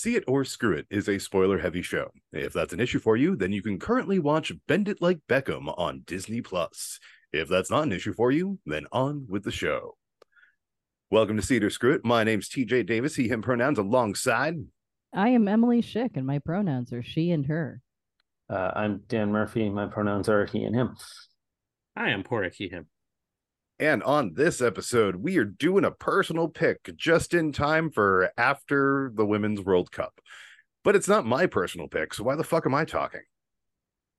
See 0.00 0.16
It 0.16 0.24
or 0.26 0.46
Screw 0.46 0.78
It 0.78 0.86
is 0.88 1.10
a 1.10 1.18
spoiler 1.18 1.58
heavy 1.58 1.82
show. 1.82 2.10
If 2.32 2.54
that's 2.54 2.72
an 2.72 2.80
issue 2.80 3.00
for 3.00 3.18
you, 3.18 3.36
then 3.36 3.52
you 3.52 3.62
can 3.62 3.78
currently 3.78 4.18
watch 4.18 4.50
Bend 4.66 4.88
It 4.88 5.02
Like 5.02 5.18
Beckham 5.28 5.74
on 5.76 6.04
Disney 6.06 6.40
Plus. 6.40 6.98
If 7.34 7.50
that's 7.50 7.70
not 7.70 7.82
an 7.82 7.92
issue 7.92 8.14
for 8.14 8.32
you, 8.32 8.58
then 8.64 8.86
on 8.92 9.26
with 9.28 9.44
the 9.44 9.50
show. 9.50 9.98
Welcome 11.10 11.36
to 11.36 11.42
See 11.42 11.56
It 11.56 11.64
or 11.64 11.68
Screw 11.68 11.92
It. 11.92 12.02
My 12.02 12.24
name's 12.24 12.48
TJ 12.48 12.86
Davis, 12.86 13.14
he, 13.14 13.28
him 13.28 13.42
pronouns 13.42 13.76
alongside. 13.76 14.54
I 15.12 15.28
am 15.28 15.46
Emily 15.46 15.82
Schick, 15.82 16.16
and 16.16 16.26
my 16.26 16.38
pronouns 16.38 16.94
are 16.94 17.02
she 17.02 17.30
and 17.30 17.44
her. 17.44 17.82
Uh, 18.48 18.70
I'm 18.74 19.02
Dan 19.06 19.30
Murphy. 19.30 19.68
My 19.68 19.84
pronouns 19.84 20.30
are 20.30 20.46
he 20.46 20.64
and 20.64 20.74
him. 20.74 20.96
I 21.94 22.08
am 22.08 22.22
Porrick, 22.22 22.54
he, 22.54 22.70
him. 22.70 22.86
And 23.80 24.02
on 24.02 24.34
this 24.34 24.60
episode, 24.60 25.16
we 25.16 25.38
are 25.38 25.44
doing 25.44 25.86
a 25.86 25.90
personal 25.90 26.48
pick 26.48 26.94
just 26.96 27.32
in 27.32 27.50
time 27.50 27.90
for 27.90 28.30
after 28.36 29.10
the 29.14 29.24
Women's 29.24 29.62
World 29.62 29.90
Cup. 29.90 30.20
But 30.84 30.96
it's 30.96 31.08
not 31.08 31.24
my 31.24 31.46
personal 31.46 31.88
pick, 31.88 32.12
so 32.12 32.24
why 32.24 32.36
the 32.36 32.44
fuck 32.44 32.66
am 32.66 32.74
I 32.74 32.84
talking? 32.84 33.22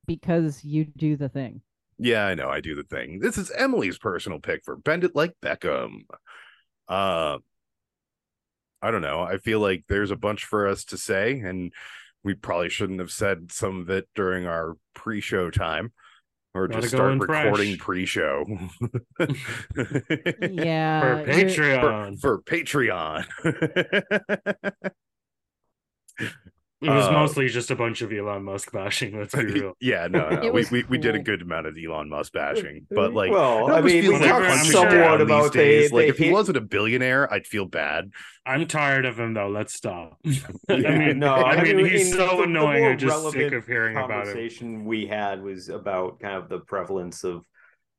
Because 0.08 0.64
you 0.64 0.86
do 0.86 1.16
the 1.16 1.30
thing. 1.30 1.62
Yeah, 2.00 2.26
I 2.26 2.34
know 2.34 2.50
I 2.50 2.60
do 2.60 2.74
the 2.74 2.84
thing. 2.84 3.20
This 3.20 3.38
is 3.38 3.52
Emily's 3.56 4.00
personal 4.00 4.40
pick 4.40 4.64
for 4.66 4.76
Bend 4.76 5.04
It 5.04 5.16
Like 5.16 5.34
Beckham. 5.44 6.06
Uh 6.88 7.38
I 8.82 8.90
don't 8.90 9.04
know. 9.04 9.22
I 9.22 9.38
feel 9.38 9.60
like 9.60 9.84
there's 9.88 10.10
a 10.10 10.16
bunch 10.16 10.44
for 10.44 10.68
us 10.68 10.86
to 10.86 10.98
say, 10.98 11.40
and 11.40 11.72
we 12.24 12.34
probably 12.34 12.70
shouldn't 12.70 13.00
have 13.00 13.12
said 13.12 13.52
some 13.52 13.80
of 13.82 13.92
it 13.92 14.10
during 14.16 14.48
our 14.48 14.76
pre-show 14.96 15.52
time 15.52 15.94
or 16.54 16.68
Gotta 16.68 16.82
just 16.82 16.94
start 16.94 17.20
recording 17.20 17.76
fresh. 17.76 17.80
pre-show 17.80 18.46
Yeah. 20.42 21.24
For 21.24 21.32
Patreon. 21.32 22.20
for, 22.20 22.38
for 22.38 22.42
Patreon. 22.44 23.26
it 26.82 26.90
was 26.90 27.06
uh, 27.08 27.12
mostly 27.12 27.48
just 27.48 27.70
a 27.70 27.76
bunch 27.76 28.02
of 28.02 28.12
Elon 28.12 28.44
Musk 28.44 28.72
bashing, 28.72 29.18
let's 29.20 29.36
be 29.36 29.44
real. 29.46 29.74
yeah, 29.80 30.08
no, 30.10 30.30
no. 30.30 30.38
It 30.42 30.54
We, 30.54 30.62
was 30.62 30.72
we 30.72 30.84
we 30.90 30.98
did 30.98 31.16
a 31.16 31.20
good 31.20 31.42
amount 31.44 31.68
of 31.68 31.78
Elon 31.78 32.10
Musk 32.10 32.34
bashing, 32.34 32.88
but 32.90 33.14
like, 33.14 33.32
well, 33.32 33.68
it 33.68 33.72
I 33.72 33.76
almost 33.76 33.86
mean, 33.86 34.02
feels 34.04 34.14
we 34.16 34.20
like 34.22 34.30
talked 34.30 34.46
punching 34.48 34.72
somewhat 34.72 34.90
down 34.92 35.18
these 35.20 35.26
about 35.26 35.54
the- 35.54 35.58
days. 35.60 35.92
like 35.92 36.06
the 36.06 36.10
if 36.10 36.18
he 36.18 36.32
wasn't 36.32 36.58
a 36.58 36.62
billionaire, 36.62 37.32
I'd 37.32 37.46
feel 37.46 37.66
bad. 37.66 38.12
I'm 38.46 38.66
tired 38.68 39.06
of 39.06 39.20
him 39.20 39.34
though. 39.36 39.50
Let's 39.50 39.74
stop. 39.74 40.18
I 40.70 40.76
mean, 40.78 41.20
no, 41.20 41.34
I 41.36 41.64
mean, 41.64 41.86
he's 41.86 42.12
so 42.12 42.18
the- 42.18 42.36
the 42.38 42.44
annoying. 42.44 42.82
more 42.82 42.92
I'm 42.94 42.98
just 42.98 43.16
sick 43.16 43.24
relevant 43.36 43.54
of 43.54 43.68
hearing 43.68 43.98
about 43.98 44.10
him. 44.10 44.18
conversation 44.26 44.86
we 44.86 45.06
had 45.06 45.42
was 45.44 45.70
about 45.70 46.20
kind 46.20 46.36
of 46.36 46.50
the 46.50 46.60
prevalence 46.60 47.24
of 47.24 47.44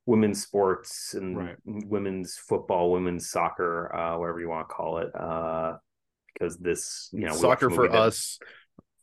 women's 0.07 0.43
sports 0.43 1.15
and 1.15 1.37
Right. 1.39 1.57
women's 1.65 2.37
football, 2.37 2.91
women's 2.91 3.31
soccer, 3.31 3.95
uh, 3.95 4.19
whatever 4.19 4.41
you 4.41 4.49
want 4.49 4.69
to 4.69 4.75
call 4.75 4.99
it. 4.99 5.15
Uh, 5.15 5.77
because 6.35 6.57
this, 6.57 7.11
you 7.13 7.27
know, 7.27 7.35
Soccer 7.35 7.69
for 7.71 7.83
movie 7.83 7.93
that- 7.93 7.99
us, 8.01 8.39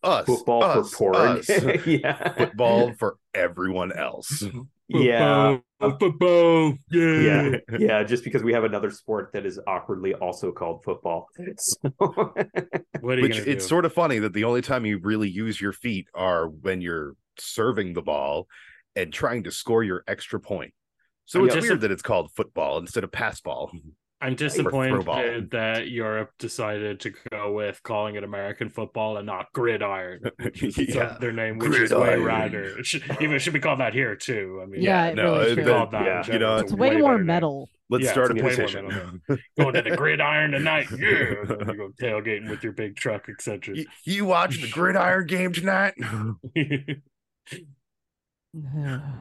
us, 0.03 0.25
football 0.25 0.64
us, 0.64 0.94
for 0.94 1.14
porn. 1.14 1.39
us. 1.39 1.50
yeah, 1.86 2.33
football 2.33 2.94
for 2.94 3.17
everyone 3.33 3.92
else. 3.92 4.44
yeah. 4.88 5.58
Football, 5.80 5.97
football, 6.00 6.73
yeah. 6.91 7.22
yeah, 7.22 7.58
yeah. 7.80 8.03
Just 8.03 8.23
because 8.23 8.44
we 8.44 8.53
have 8.53 8.64
another 8.64 8.91
sport 8.91 9.31
that 9.33 9.45
is 9.45 9.59
awkwardly 9.67 10.14
also 10.14 10.52
called 10.52 10.83
football. 10.83 11.28
So- 11.58 11.89
What 13.02 13.14
are 13.17 13.17
you 13.17 13.22
Which 13.23 13.38
gonna 13.39 13.52
it's 13.52 13.64
do? 13.66 13.69
sort 13.69 13.86
of 13.86 13.94
funny 13.94 14.19
that 14.19 14.33
the 14.33 14.44
only 14.44 14.61
time 14.61 14.86
you 14.86 15.00
really 15.02 15.30
use 15.30 15.59
your 15.61 15.72
feet 15.72 16.08
are 16.13 16.50
when 16.50 16.81
you're 16.81 17.16
serving 17.38 17.94
the 17.94 18.02
ball 18.02 18.47
and 18.95 19.13
trying 19.13 19.44
to 19.44 19.52
score 19.52 19.84
your 19.84 20.03
extra 20.08 20.39
point. 20.39 20.73
So 21.25 21.39
I'm 21.39 21.45
it's 21.45 21.56
just- 21.56 21.67
weird 21.67 21.81
that 21.81 21.91
it's 21.91 22.02
called 22.02 22.31
football 22.36 22.78
instead 22.80 23.03
of 23.06 23.11
pass 23.11 23.39
ball. 23.39 23.72
Mm-hmm. 23.73 23.89
I'm 24.22 24.36
disappointed 24.36 25.52
that 25.52 25.88
Europe 25.89 26.31
decided 26.39 27.00
to 27.02 27.14
go 27.31 27.53
with 27.53 27.81
calling 27.84 28.16
it 28.16 28.23
American 28.25 28.70
football 28.70 29.16
and 29.16 29.25
not 29.25 29.48
gridiron, 29.53 30.20
which 30.42 30.78
Yeah. 30.78 31.03
other 31.03 31.31
name, 31.31 31.58
which 31.58 31.70
is 31.80 31.92
way 31.94 32.16
Gridiron. 32.17 32.52
radder. 32.52 32.80
It 32.80 32.86
should, 32.86 33.03
even 33.22 33.40
should 33.40 33.53
be 33.53 33.62
called 33.62 33.80
that 33.80 33.94
here 33.94 34.16
too. 34.17 34.59
I 34.62 34.66
mean, 34.66 34.81
Yeah, 34.81 35.06
it 35.08 35.16
no, 35.16 35.23
really 35.38 35.52
it- 35.52 35.56
should. 35.56 35.66
that- 35.66 35.72
called 35.72 35.92
that. 35.92 36.06
yeah. 36.06 36.34
You 36.34 36.40
know, 36.40 36.40
general. 36.40 36.59
It's 36.59 36.72
a 36.74 36.75
way 36.75 36.90
better 36.90 37.00
more 37.00 37.18
name. 37.18 37.25
metal. 37.28 37.69
Let's 37.91 38.03
Yeah, 38.06 38.12
start 38.12 38.31
a 38.31 38.46
it's 38.46 38.56
petition. 38.56 39.22
Going 39.57 39.74
to 39.74 39.81
the 39.81 39.96
gridiron 39.96 40.51
tonight, 40.51 40.88
yeah. 41.00 41.07
And 41.41 41.50
then 41.50 41.59
you 41.69 41.75
go 41.78 41.90
tailgating 42.00 42.50
with 42.50 42.62
your 42.63 42.74
big 42.74 42.97
truck, 42.97 43.30
etc. 43.30 43.75
you, 43.78 43.86
you 44.03 44.25
watch 44.25 44.62
the 44.62 44.69
gridiron 44.69 45.25
game 45.28 45.53
tonight? 45.53 45.94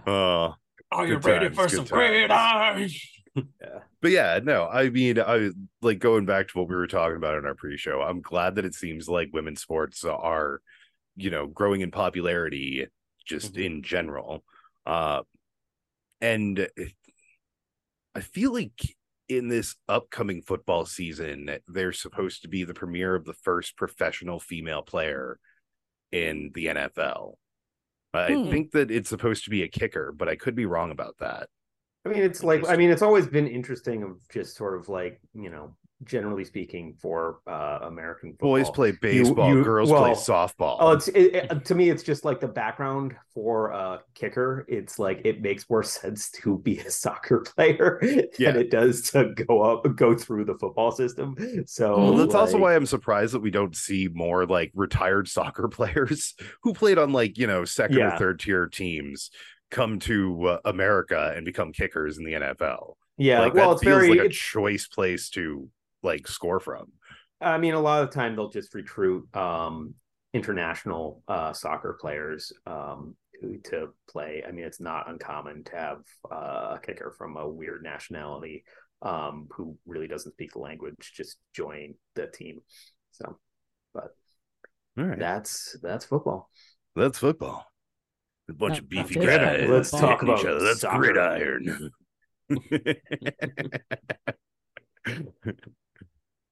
Uh, 0.07 0.53
Are 0.91 1.07
you 1.07 1.19
ready 1.19 1.47
times, 1.47 1.57
for 1.57 1.69
some 1.69 1.85
times. 1.85 1.91
gridiron? 1.91 2.91
But 4.01 4.11
yeah, 4.11 4.41
no, 4.43 4.67
I 4.69 4.91
mean, 4.91 5.19
I 5.21 5.51
like 5.83 5.99
going 5.99 6.27
back 6.27 6.49
to 6.49 6.59
what 6.59 6.69
we 6.69 6.77
were 6.77 6.87
talking 6.87 7.17
about 7.17 7.37
in 7.37 7.47
our 7.47 7.55
pre-show. 7.55 8.01
I'm 8.01 8.21
glad 8.21 8.55
that 8.57 8.65
it 8.65 8.75
seems 8.75 9.09
like 9.09 9.31
women's 9.33 9.61
sports 9.61 10.05
are, 10.05 10.61
you 11.17 11.31
know, 11.31 11.47
growing 11.47 11.81
in 11.81 11.91
popularity 11.91 12.87
just 13.25 13.55
Mhm. 13.55 13.65
in 13.65 13.83
general. 13.83 14.45
Uh, 14.87 15.23
and 16.21 16.69
I 18.15 18.21
feel 18.21 18.53
like 18.53 18.97
in 19.29 19.49
this 19.49 19.77
upcoming 19.89 20.43
football 20.43 20.87
season, 20.87 21.59
they're 21.69 21.93
supposed 21.93 22.43
to 22.43 22.49
be 22.49 22.65
the 22.65 22.75
premiere 22.75 23.15
of 23.15 23.25
the 23.25 23.35
first 23.35 23.77
professional 23.77 24.41
female 24.41 24.83
player 24.83 25.39
in 26.11 26.51
the 26.55 26.67
NFL. 26.69 27.39
I 28.15 28.35
Hmm. 28.35 28.51
think 28.51 28.71
that 28.73 28.91
it's 28.91 29.11
supposed 29.11 29.45
to 29.45 29.51
be 29.51 29.63
a 29.63 29.69
kicker, 29.69 30.13
but 30.13 30.29
I 30.29 30.37
could 30.37 30.55
be 30.55 30.65
wrong 30.65 30.91
about 30.91 31.19
that. 31.19 31.51
I 32.09 32.13
mean, 32.13 32.23
it's 32.23 32.43
like 32.43 32.69
I 32.69 32.77
mean, 32.77 32.91
it's 32.91 33.03
always 33.03 33.27
been 33.27 33.47
interesting 33.47 34.03
of 34.03 34.17
just 34.29 34.57
sort 34.57 34.79
of 34.79 34.89
like 34.89 35.21
you 35.35 35.51
know, 35.51 35.75
generally 36.05 36.45
speaking, 36.45 36.95
for 37.03 37.41
uh 37.47 37.81
American 37.83 38.31
football. 38.33 38.51
Boys 38.51 38.71
play 38.71 38.93
baseball, 38.93 39.55
you- 39.55 39.65
girls 39.65 39.91
play 39.91 40.13
softball. 40.13 40.77
Oh, 40.81 40.93
it's 40.93 41.09
it, 41.09 41.35
it- 41.35 41.65
to 41.67 41.75
me, 41.75 41.91
it's 41.91 42.03
just 42.03 42.25
like 42.25 42.41
the 42.41 42.49
background 42.49 43.15
for 43.35 43.71
a 43.71 44.01
kicker. 44.15 44.65
It's 44.69 44.99
like 44.99 45.21
it 45.25 45.43
makes 45.43 45.69
more 45.69 45.83
sense 46.01 46.31
to 46.43 46.59
be 46.59 46.79
a 46.79 46.91
soccer 46.91 47.41
player 47.41 48.01
Yeah. 48.39 48.53
than 48.53 48.63
it 48.63 48.71
does 48.71 49.11
to 49.11 49.35
go 49.35 49.63
up, 49.63 49.85
go 49.97 50.17
through 50.17 50.45
the 50.47 50.55
football 50.55 50.93
system. 50.93 51.37
So 51.67 51.97
Well, 51.99 52.15
that's 52.15 52.35
also 52.35 52.59
why 52.59 52.75
I'm 52.75 52.87
surprised 52.87 53.35
that 53.35 53.41
we 53.41 53.51
don't 53.51 53.77
see 53.77 54.09
more 54.13 54.47
like 54.47 54.71
retired 54.75 55.29
soccer 55.39 55.69
players 55.69 56.35
who 56.63 56.73
played 56.75 56.99
on 56.99 57.13
like, 57.13 57.37
you 57.39 57.47
know, 57.47 57.65
second 57.65 57.99
or 58.01 58.17
third 58.17 58.41
tier 58.41 58.67
teams 58.67 59.31
come 59.71 59.99
to 60.01 60.47
uh, 60.47 60.59
America 60.65 61.33
and 61.37 61.45
become 61.45 61.73
kickers 61.73 62.19
in 62.19 62.25
the 62.25 62.33
NFL. 62.33 62.95
yeah, 63.17 63.41
like 63.41 63.55
well, 63.55 63.73
it's 63.73 63.83
feels 63.83 64.03
very. 64.03 64.19
like 64.19 64.27
a 64.27 64.33
choice 64.33 64.87
place 64.87 65.31
to 65.31 65.69
like 66.03 66.27
score 66.27 66.61
from. 66.61 66.93
I 67.41 67.59
mean, 67.59 67.75
a 67.75 67.81
lot 67.81 68.03
of 68.03 68.11
the 68.11 68.15
time 68.15 68.35
they'll 68.35 68.51
just 68.51 68.75
recruit 68.75 69.35
um, 69.37 69.95
international 70.35 71.23
uh, 71.29 71.53
soccer 71.53 71.97
players 72.01 72.53
um, 72.67 73.17
to 73.65 73.89
play. 74.11 74.43
I 74.47 74.51
mean, 74.51 74.65
it's 74.65 74.81
not 74.81 75.09
uncommon 75.09 75.65
to 75.65 75.77
have 75.77 75.99
uh, 76.31 76.77
a 76.77 76.81
kicker 76.83 77.15
from 77.17 77.37
a 77.37 77.49
weird 77.49 77.83
nationality 77.83 78.65
um, 79.03 79.47
who 79.53 79.77
really 79.87 80.09
doesn't 80.09 80.33
speak 80.33 80.53
the 80.53 80.59
language 80.59 81.13
just 81.15 81.39
join 81.55 81.95
the 82.15 82.27
team. 82.27 82.61
So, 83.13 83.39
but 83.95 84.17
All 84.99 85.05
right. 85.05 85.19
that's 85.19 85.77
that's 85.83 86.05
football. 86.05 86.51
That's 86.97 87.19
football. 87.19 87.67
A 88.49 88.53
bunch 88.55 88.77
That- 88.77 88.83
of 88.85 88.89
beefy 88.89 89.21
that 89.21 89.25
is 89.25 89.29
guys. 89.29 89.59
football. 89.61 89.77
Let's 89.77 89.91
talk 89.91 90.21
hitting 90.21 90.35
each 90.37 90.41
about 90.43 90.55
other. 90.57 90.65
That's 90.65 90.81
soccer. 90.81 90.99
gridiron. 90.99 91.91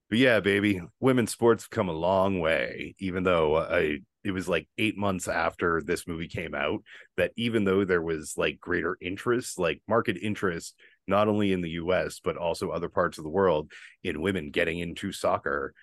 But 0.08 0.18
yeah, 0.18 0.38
baby, 0.38 0.80
women's 1.00 1.32
sports 1.32 1.64
have 1.64 1.70
come 1.70 1.88
a 1.88 1.92
long 1.92 2.38
way. 2.38 2.94
Even 3.00 3.24
though 3.24 3.56
uh, 3.56 3.68
I, 3.72 3.98
it 4.22 4.30
was 4.30 4.48
like 4.48 4.68
eight 4.78 4.96
months 4.96 5.26
after 5.26 5.82
this 5.84 6.06
movie 6.06 6.28
came 6.28 6.54
out, 6.54 6.82
that 7.16 7.32
even 7.36 7.64
though 7.64 7.84
there 7.84 8.00
was 8.02 8.34
like 8.36 8.60
greater 8.60 8.96
interest, 9.00 9.58
like 9.58 9.82
market 9.88 10.16
interest, 10.16 10.76
not 11.08 11.26
only 11.26 11.52
in 11.52 11.60
the 11.60 11.70
U.S. 11.70 12.20
but 12.22 12.36
also 12.36 12.70
other 12.70 12.88
parts 12.88 13.18
of 13.18 13.24
the 13.24 13.30
world 13.30 13.72
in 14.04 14.20
women 14.22 14.50
getting 14.52 14.78
into 14.78 15.10
soccer, 15.10 15.74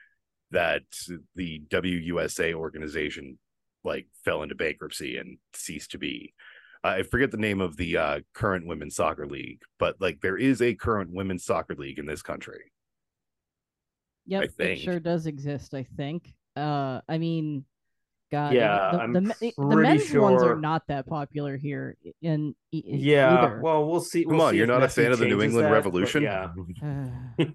that 0.52 0.84
the 1.36 1.62
WUSA 1.70 2.54
organization 2.54 3.38
like 3.84 4.08
fell 4.24 4.44
into 4.44 4.56
bankruptcy 4.56 5.18
and 5.18 5.38
ceased 5.54 5.92
to 5.92 5.98
be. 5.98 6.34
I 6.84 7.04
forget 7.04 7.32
the 7.32 7.38
name 7.38 7.62
of 7.62 7.78
the 7.78 7.98
uh, 7.98 8.20
current 8.34 8.68
women's 8.68 8.96
soccer 8.96 9.26
league, 9.26 9.62
but 9.80 9.96
like 10.02 10.20
there 10.22 10.38
is 10.38 10.62
a 10.62 10.76
current 10.76 11.12
women's 11.12 11.46
soccer 11.46 11.76
league 11.76 11.98
in 12.00 12.06
this 12.06 12.22
country. 12.22 12.72
Yep, 14.26 14.52
think. 14.58 14.80
it 14.80 14.84
sure 14.84 15.00
does 15.00 15.26
exist. 15.26 15.74
I 15.74 15.84
think. 15.98 16.34
Uh, 16.56 17.02
I 17.10 17.18
mean, 17.18 17.66
God, 18.32 18.54
Yeah, 18.54 18.84
the, 18.92 19.00
I'm 19.00 19.14
the, 19.14 19.22
the 19.40 19.54
pretty 19.70 19.82
men's 19.82 20.14
ones 20.14 20.44
are 20.44 20.56
not 20.56 20.88
that 20.88 21.08
popular 21.08 21.58
here 21.58 21.98
in, 22.22 22.56
e- 22.72 22.84
Yeah, 22.86 23.28
either. 23.28 23.62
well, 23.62 23.86
we'll 23.88 24.02
see. 24.02 24.26
Come 24.26 24.38
we'll 24.38 24.42
on, 24.42 24.54
see 24.54 24.58
you're 24.58 24.66
if 24.66 24.68
not 24.68 24.84
a 24.84 24.90
fan 24.90 25.12
of 25.12 25.20
the 25.20 25.26
New 25.26 25.42
England 25.42 25.68
that, 25.68 25.72
Revolution? 25.72 26.24
Yeah, 26.24 26.50
Uh, 26.82 27.10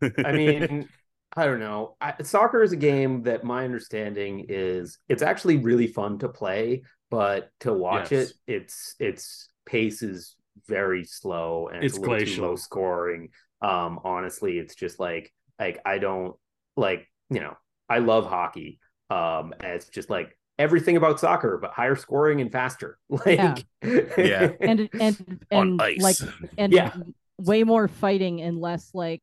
I 0.24 0.32
mean, 0.32 0.88
I 1.36 1.44
don't 1.44 1.60
know. 1.60 1.96
I, 2.00 2.14
soccer 2.22 2.62
is 2.62 2.72
a 2.72 2.76
game 2.76 3.22
that 3.24 3.44
my 3.44 3.64
understanding 3.64 4.46
is 4.48 4.98
it's 5.08 5.22
actually 5.22 5.58
really 5.58 5.86
fun 5.86 6.18
to 6.20 6.28
play, 6.28 6.82
but 7.10 7.50
to 7.60 7.72
watch 7.72 8.10
Yes. 8.12 8.30
it, 8.46 8.54
it's 8.54 8.94
its 8.98 9.48
pace 9.66 10.02
is 10.02 10.36
very 10.66 11.04
slow 11.04 11.68
and 11.68 11.84
it's, 11.84 11.96
It's 11.96 11.98
a 11.98 12.00
too 12.00 12.06
glacial. 12.06 12.46
low 12.48 12.56
scoring. 12.56 13.30
Um, 13.60 14.00
honestly, 14.04 14.58
it's 14.58 14.74
just 14.74 14.98
like 14.98 15.32
like 15.58 15.80
I 15.84 15.98
don't 15.98 16.34
like 16.76 17.06
you 17.30 17.40
know 17.40 17.56
I 17.88 17.98
love 17.98 18.26
hockey, 18.26 18.80
Um, 19.10 19.54
it's 19.62 19.88
just 19.88 20.10
like 20.10 20.36
everything 20.58 20.96
about 20.96 21.20
soccer, 21.20 21.58
but 21.58 21.72
higher 21.72 21.96
scoring 21.96 22.40
and 22.40 22.50
faster. 22.50 22.98
Like, 23.10 23.38
Yeah. 23.38 23.56
Yeah. 24.18 24.52
and 24.60 24.88
and 24.98 25.40
on 25.52 25.68
and 25.68 25.82
ice. 25.82 26.00
like 26.00 26.16
and 26.56 26.72
Yeah. 26.72 26.94
way 27.38 27.62
more 27.64 27.88
fighting 27.88 28.40
and 28.42 28.58
less 28.60 28.90
like 28.94 29.22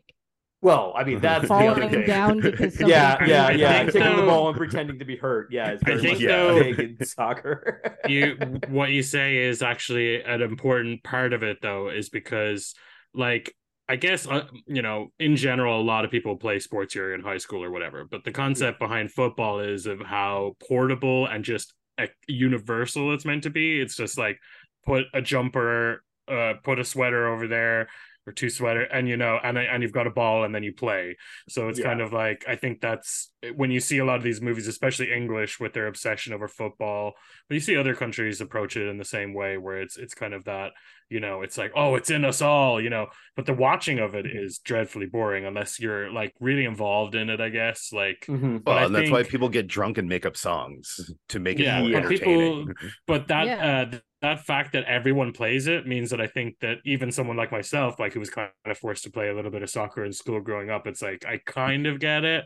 well, 0.63 0.93
I 0.95 1.03
mean, 1.03 1.19
that's 1.19 1.47
the 1.47 1.53
other 1.53 1.81
falling 1.81 1.89
thing. 1.91 2.07
down 2.07 2.39
because 2.39 2.73
somebody 2.77 2.91
yeah, 2.93 3.23
yeah, 3.25 3.45
I 3.47 3.51
yeah. 3.51 3.77
think 3.79 3.91
Kicking 3.93 4.15
the 4.15 4.23
ball 4.23 4.47
and 4.47 4.57
pretending 4.57 4.97
to 4.99 5.05
be 5.05 5.17
hurt. 5.17 5.49
Yeah, 5.51 5.71
it's 5.71 5.83
I 5.83 5.89
very 5.89 6.01
think 6.01 6.19
much 6.19 6.27
though- 6.27 6.59
big 6.63 6.79
in 6.79 7.05
soccer. 7.05 7.81
you 8.07 8.37
what 8.69 8.89
you 8.91 9.03
say 9.03 9.37
is 9.37 9.61
actually 9.61 10.23
an 10.23 10.41
important 10.41 11.03
part 11.03 11.33
of 11.33 11.43
it 11.43 11.57
though 11.61 11.89
is 11.89 12.09
because 12.09 12.73
like 13.13 13.53
i 13.89 13.95
guess 13.97 14.25
uh, 14.27 14.45
you 14.65 14.81
know 14.81 15.09
in 15.19 15.35
general 15.35 15.79
a 15.79 15.83
lot 15.83 16.05
of 16.05 16.11
people 16.11 16.35
play 16.37 16.57
sports 16.59 16.93
here 16.93 17.13
in 17.13 17.21
high 17.21 17.37
school 17.37 17.61
or 17.63 17.69
whatever 17.69 18.05
but 18.09 18.23
the 18.23 18.31
concept 18.31 18.79
behind 18.79 19.11
football 19.11 19.59
is 19.59 19.85
of 19.85 19.99
how 20.01 20.55
portable 20.67 21.27
and 21.27 21.43
just 21.43 21.73
uh, 21.97 22.07
universal 22.27 23.13
it's 23.13 23.25
meant 23.25 23.43
to 23.43 23.49
be 23.49 23.79
it's 23.81 23.95
just 23.95 24.17
like 24.17 24.37
put 24.85 25.03
a 25.13 25.21
jumper 25.21 26.03
uh 26.29 26.53
put 26.63 26.79
a 26.79 26.83
sweater 26.85 27.27
over 27.27 27.47
there 27.47 27.87
or 28.25 28.33
two 28.33 28.49
sweater 28.49 28.83
and 28.83 29.07
you 29.09 29.17
know 29.17 29.37
and 29.43 29.57
and 29.57 29.83
you've 29.83 29.91
got 29.91 30.07
a 30.07 30.11
ball 30.11 30.43
and 30.43 30.53
then 30.55 30.63
you 30.63 30.73
play 30.73 31.15
so 31.49 31.67
it's 31.69 31.79
Yeah. 31.79 31.85
kind 31.85 32.01
of 32.01 32.13
like 32.13 32.45
i 32.47 32.55
think 32.55 32.79
that's 32.81 33.31
when 33.55 33.71
you 33.71 33.79
see 33.79 33.97
a 33.97 34.05
lot 34.05 34.17
of 34.17 34.23
these 34.23 34.41
movies 34.41 34.67
especially 34.67 35.11
english 35.11 35.59
with 35.59 35.73
their 35.73 35.87
obsession 35.87 36.33
over 36.33 36.47
football 36.47 37.13
but 37.49 37.55
you 37.55 37.59
see 37.61 37.75
other 37.75 37.95
countries 37.95 38.39
approach 38.41 38.77
it 38.77 38.87
in 38.87 38.97
the 38.97 39.05
same 39.05 39.33
way 39.33 39.57
where 39.57 39.81
it's 39.81 39.97
it's 39.97 40.13
kind 40.13 40.33
of 40.33 40.45
that 40.45 40.71
you 41.09 41.19
know 41.19 41.41
it's 41.41 41.57
like 41.57 41.71
oh 41.75 41.95
it's 41.95 42.09
in 42.09 42.25
us 42.25 42.41
all 42.41 42.81
you 42.81 42.89
know 42.89 43.07
but 43.35 43.45
the 43.45 43.53
watching 43.53 43.99
of 43.99 44.15
it 44.15 44.25
is 44.25 44.59
dreadfully 44.59 45.05
boring 45.05 45.45
unless 45.45 45.79
you're 45.79 46.11
like 46.11 46.33
really 46.39 46.65
involved 46.65 47.15
in 47.15 47.29
it 47.29 47.39
i 47.41 47.49
guess 47.49 47.91
like 47.93 48.25
Mhm. 48.27 48.63
but 48.63 48.71
well, 48.71 48.79
I 48.79 48.85
and 48.85 48.95
that's 48.95 49.11
why 49.11 49.23
people 49.23 49.49
get 49.49 49.67
drunk 49.67 49.97
and 49.97 50.07
make 50.09 50.25
up 50.25 50.35
songs 50.37 51.11
to 51.29 51.39
make 51.39 51.59
it 51.59 51.63
Yeah, 51.63 51.81
more 51.81 51.91
but 51.91 52.05
entertaining. 52.05 52.73
but 53.07 53.27
that 53.27 53.45
Yeah. 53.47 53.87
uh 53.93 53.97
that 54.21 54.45
fact 54.45 54.71
that 54.73 54.85
everyone 54.85 55.33
plays 55.33 55.67
it 55.67 55.85
means 55.85 56.09
that 56.11 56.21
i 56.21 56.27
think 56.27 56.55
that 56.61 56.77
even 56.85 57.11
someone 57.11 57.35
like 57.37 57.51
myself 57.51 57.99
like 57.99 58.13
who 58.13 58.19
was 58.19 58.29
kind 58.29 58.49
of 58.65 58.77
forced 58.77 59.03
to 59.03 59.11
play 59.11 59.29
a 59.29 59.35
little 59.35 59.51
bit 59.51 59.63
of 59.63 59.69
soccer 59.69 60.03
in 60.05 60.13
school 60.13 60.39
growing 60.41 60.69
up 60.69 60.87
it's 60.87 61.01
like 61.01 61.25
i 61.25 61.37
kind 61.45 61.85
of 61.87 61.99
get 61.99 62.23
it 62.23 62.45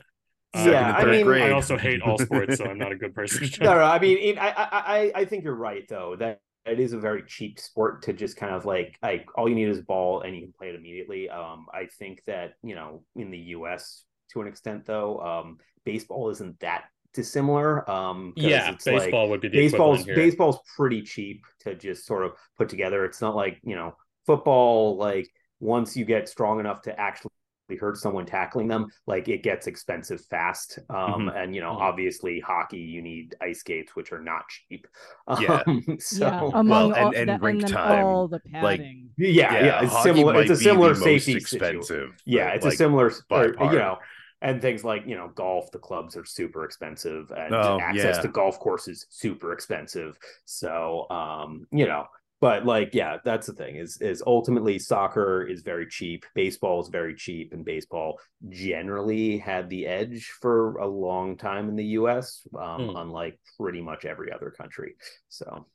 Uh, 0.54 0.60
Yeah, 0.60 0.64
Second 0.64 1.02
and 1.02 1.10
I 1.10 1.12
mean- 1.12 1.26
grade. 1.26 1.44
I 1.44 1.52
also 1.52 1.78
hate 1.78 2.02
all 2.02 2.18
sports, 2.18 2.56
so 2.58 2.66
I'm 2.66 2.78
not 2.78 2.94
a 2.94 2.96
good 2.96 3.14
person. 3.20 3.50
no, 3.60 3.74
no, 3.76 3.84
I 3.84 4.00
mean, 4.00 4.18
it, 4.18 4.38
I, 4.40 4.50
I, 4.50 4.68
I, 4.98 5.12
I 5.22 5.26
think 5.26 5.44
you're 5.44 5.54
right 5.70 5.86
though 5.90 6.16
that 6.16 6.40
it 6.68 6.80
is 6.80 6.94
a 6.94 7.00
very 7.00 7.24
cheap 7.26 7.60
sport 7.60 8.04
to 8.04 8.14
just 8.14 8.38
kind 8.38 8.54
of 8.54 8.66
like, 8.66 8.98
like 9.02 9.26
all 9.36 9.48
you 9.48 9.56
need 9.56 9.70
is 9.70 9.80
a 9.80 9.84
ball 9.84 10.22
and 10.22 10.36
you 10.36 10.42
can 10.42 10.54
play 10.58 10.70
it 10.70 10.76
immediately. 10.76 11.30
Um, 11.30 11.68
I 11.74 11.88
think 12.00 12.22
that 12.28 12.54
you 12.64 12.76
know 12.76 13.04
in 13.16 13.32
the 13.32 13.38
U.S. 13.38 14.04
to 14.34 14.42
an 14.42 14.48
extent 14.48 14.86
though, 14.86 15.20
um, 15.20 15.58
baseball 15.86 16.30
isn't 16.30 16.60
that 16.60 16.86
dissimilar. 17.14 17.90
Um, 17.90 18.34
yeah, 18.36 18.72
it's 18.72 18.86
like- 18.86 19.00
baseball 19.00 19.30
would 19.30 19.42
be 19.42 19.48
the 19.50 19.58
baseball's 19.58 20.06
here. 20.06 20.16
baseball's 20.16 20.60
pretty 20.76 21.02
cheap 21.02 21.46
to 21.62 21.76
just 21.76 22.06
sort 22.06 22.26
of 22.26 22.34
put 22.58 22.70
together. 22.70 23.06
It's 23.06 23.22
not 23.22 23.36
like 23.36 23.60
you 23.64 23.76
know 23.76 23.96
football. 24.26 24.98
Like 24.98 25.30
once 25.60 25.98
you 25.98 26.06
get 26.06 26.30
strong 26.30 26.60
enough 26.60 26.84
to 26.84 27.00
actually 27.00 27.32
hurt 27.76 27.98
someone 27.98 28.26
tackling 28.26 28.68
them, 28.68 28.88
like 29.06 29.28
it 29.28 29.44
gets 29.44 29.68
expensive 29.68 30.22
fast. 30.26 30.80
Um, 30.90 31.28
and 31.30 31.54
you 31.54 31.62
know 31.62 31.74
Mhm. 31.74 31.82
obviously 31.82 32.40
hockey 32.40 32.78
you 32.78 33.02
need 33.02 33.36
ice 33.42 33.60
skates 33.60 33.96
which 33.96 34.12
are 34.14 34.22
not 34.22 34.44
cheap. 34.48 34.88
Yeah. 35.42 35.62
Um, 35.68 35.84
so 36.00 36.26
yeah 36.26 36.50
among 36.54 36.94
and- 36.94 37.04
all, 37.06 37.14
and 37.16 37.30
that- 37.30 37.42
rink 37.42 37.62
then 37.62 37.72
time, 37.72 38.06
all 38.06 38.28
the 38.30 38.40
like, 38.62 38.80
padding 38.80 39.10
yeah, 39.18 39.66
yeah, 39.66 39.84
it's 39.84 39.92
hockey 39.92 40.10
similar. 40.10 40.34
It's 40.42 40.50
might 40.50 40.56
a 40.56 40.60
be 40.60 40.64
similar 40.64 40.94
the 40.94 41.00
most 41.00 41.04
safety 41.26 41.40
situation. 41.42 41.78
expensive. 41.80 42.22
Yeah, 42.26 42.50
it's 42.50 42.64
like, 42.66 42.76
a 42.76 42.78
similar, 42.78 43.12
or, 43.32 43.48
you 43.48 43.80
know, 43.80 43.98
and 44.44 44.62
things 44.62 44.84
like 44.84 45.08
you 45.08 45.16
know, 45.16 45.30
golf. 45.34 45.72
The 45.72 45.80
clubs 45.80 46.16
are 46.16 46.24
super 46.26 46.64
expensive, 46.64 47.32
and 47.32 47.54
Oh, 47.56 47.80
access 47.82 48.18
yeah. 48.18 48.22
to 48.22 48.28
golf 48.28 48.60
courses 48.60 49.08
super 49.10 49.52
expensive. 49.54 50.18
So, 50.46 51.10
um, 51.10 51.66
you 51.72 51.88
know, 51.88 52.06
but 52.40 52.66
like, 52.66 52.94
yeah, 52.94 53.18
that's 53.24 53.48
the 53.48 53.54
thing. 53.54 53.76
Is 53.78 53.98
is 54.02 54.22
ultimately 54.26 54.78
soccer 54.80 55.44
is 55.44 55.62
very 55.64 55.88
cheap. 55.88 56.26
Baseball 56.36 56.82
is 56.82 56.90
very 56.90 57.16
cheap, 57.16 57.54
and 57.54 57.66
baseball 57.66 58.20
generally 58.50 59.38
had 59.40 59.70
the 59.70 59.88
edge 59.88 60.32
for 60.42 60.78
a 60.78 60.88
long 60.88 61.38
time 61.38 61.70
in 61.70 61.76
the 61.76 61.86
U.S. 62.00 62.48
Um, 62.58 62.90
Hmm. 62.90 62.96
unlike 62.96 63.40
pretty 63.60 63.82
much 63.82 64.06
every 64.06 64.32
other 64.32 64.52
country. 64.52 64.96
So, 65.30 65.68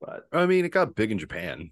but 0.00 0.26
I 0.32 0.46
mean, 0.46 0.64
it 0.64 0.70
got 0.70 0.94
big 0.94 1.12
in 1.12 1.18
Japan, 1.18 1.70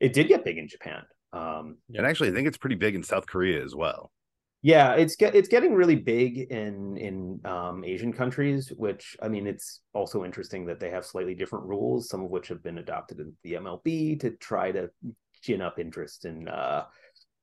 it 0.00 0.12
did 0.12 0.28
get 0.28 0.44
big 0.44 0.58
in 0.58 0.68
Japan. 0.68 1.02
Um, 1.32 1.78
and 1.94 2.06
actually, 2.06 2.28
I 2.28 2.32
think 2.32 2.46
it's 2.48 2.58
pretty 2.58 2.76
big 2.76 2.94
in 2.94 3.02
South 3.02 3.26
Korea 3.26 3.64
as 3.64 3.74
well. 3.74 4.12
Yeah, 4.64 4.92
it's 4.92 5.16
get 5.16 5.34
it's 5.34 5.48
getting 5.48 5.74
really 5.74 5.96
big 5.96 6.38
in 6.38 6.96
in 6.96 7.40
um, 7.44 7.84
Asian 7.84 8.12
countries, 8.12 8.72
which 8.76 9.16
I 9.20 9.26
mean, 9.26 9.48
it's 9.48 9.80
also 9.92 10.24
interesting 10.24 10.66
that 10.66 10.78
they 10.78 10.90
have 10.90 11.04
slightly 11.04 11.34
different 11.34 11.66
rules, 11.66 12.08
some 12.08 12.22
of 12.22 12.30
which 12.30 12.46
have 12.48 12.62
been 12.62 12.78
adopted 12.78 13.18
in 13.18 13.32
the 13.42 13.54
MLB 13.54 14.20
to 14.20 14.30
try 14.30 14.70
to 14.70 14.88
gin 15.42 15.62
up 15.62 15.80
interest 15.80 16.24
in 16.24 16.46
uh, 16.46 16.84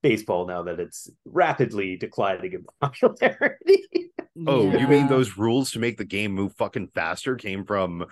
baseball 0.01 0.47
now 0.47 0.63
that 0.63 0.79
it's 0.79 1.09
rapidly 1.25 1.97
declining 1.97 2.53
in 2.53 2.65
popularity. 2.81 4.11
Oh, 4.47 4.71
you 4.71 4.87
mean 4.87 5.07
those 5.07 5.37
rules 5.37 5.71
to 5.71 5.79
make 5.79 5.97
the 5.97 6.05
game 6.05 6.31
move 6.31 6.55
fucking 6.55 6.91
faster 6.95 7.35
came 7.35 7.65
from 7.65 8.05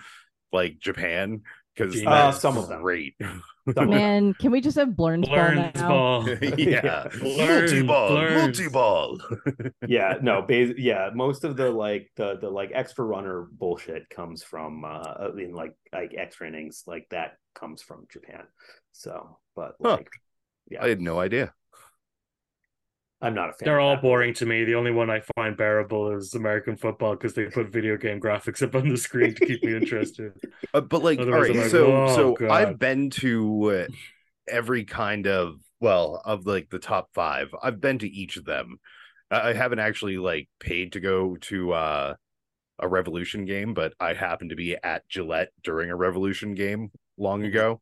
like 0.52 0.78
Japan? 0.78 1.42
Because 1.78 1.96
Uh, 2.04 2.32
some 2.32 2.58
of 2.58 2.68
them. 2.68 2.82
great. 2.82 3.14
Man 3.76 4.34
can 4.34 4.50
we 4.50 4.60
just 4.60 4.76
have 4.78 4.88
blernsball 4.88 5.74
now 5.74 5.88
ball. 5.88 6.28
yeah, 6.58 7.08
Learn, 7.22 7.86
multi-ball, 7.86 8.30
multi-ball. 8.30 9.18
yeah, 9.86 10.14
no, 10.22 10.42
bas- 10.42 10.78
yeah, 10.78 11.10
most 11.14 11.44
of 11.44 11.56
the 11.56 11.70
like 11.70 12.10
the 12.16 12.38
the 12.40 12.48
like 12.48 12.70
extra 12.74 13.04
runner 13.04 13.46
bullshit 13.52 14.08
comes 14.10 14.42
from 14.42 14.84
uh 14.84 15.32
in 15.36 15.52
like 15.52 15.74
like 15.92 16.14
extra 16.16 16.48
innings 16.48 16.84
like 16.86 17.06
that 17.10 17.36
comes 17.54 17.82
from 17.82 18.06
Japan. 18.10 18.44
So, 18.92 19.38
but 19.54 19.74
Huh. 19.82 19.98
yeah, 20.70 20.82
I 20.82 20.88
had 20.88 21.00
no 21.00 21.20
idea. 21.20 21.52
I'm 23.20 23.34
not 23.34 23.50
a 23.50 23.52
fan. 23.52 23.66
They're 23.66 23.80
of 23.80 23.84
all 23.84 23.94
that. 23.96 24.02
boring 24.02 24.32
to 24.34 24.46
me. 24.46 24.64
The 24.64 24.76
only 24.76 24.92
one 24.92 25.10
I 25.10 25.22
find 25.36 25.56
bearable 25.56 26.12
is 26.16 26.34
American 26.34 26.76
football 26.76 27.16
because 27.16 27.34
they 27.34 27.46
put 27.46 27.68
video 27.68 27.96
game 27.96 28.20
graphics 28.20 28.62
up 28.62 28.76
on 28.76 28.88
the 28.88 28.96
screen 28.96 29.34
to 29.34 29.46
keep 29.46 29.62
me 29.64 29.74
interested. 29.74 30.32
Uh, 30.74 30.82
but 30.82 31.02
like, 31.02 31.18
all 31.18 31.22
Otherwise, 31.22 31.48
right, 31.48 31.56
like, 31.56 31.70
so 31.70 31.96
"Oh, 31.96 32.14
so 32.14 32.32
God." 32.34 32.50
I've 32.50 32.78
been 32.78 33.08
to 33.10 33.64
uh, 33.70 33.86
every 34.46 34.84
kind 34.84 35.26
of 35.26 35.60
well 35.80 36.20
of 36.24 36.46
like 36.46 36.68
the 36.68 36.78
top 36.78 37.08
five. 37.14 37.54
I've 37.62 37.80
been 37.80 37.98
to 38.00 38.08
each 38.08 38.36
of 38.36 38.44
them. 38.44 38.78
I 39.30 39.50
I 39.50 39.52
haven't 39.54 39.78
actually 39.78 40.18
like 40.18 40.48
paid 40.60 40.92
to 40.92 41.00
go 41.00 41.36
to 41.36 41.72
uh, 41.72 42.14
a 42.78 42.88
Revolution 42.88 43.46
game, 43.46 43.72
but 43.72 43.94
I 43.98 44.12
happened 44.12 44.50
to 44.50 44.56
be 44.56 44.76
at 44.82 45.08
Gillette 45.08 45.52
during 45.62 45.90
a 45.90 45.96
Revolution 45.96 46.54
game 46.54 46.90
long 47.16 47.44
ago. 47.44 47.80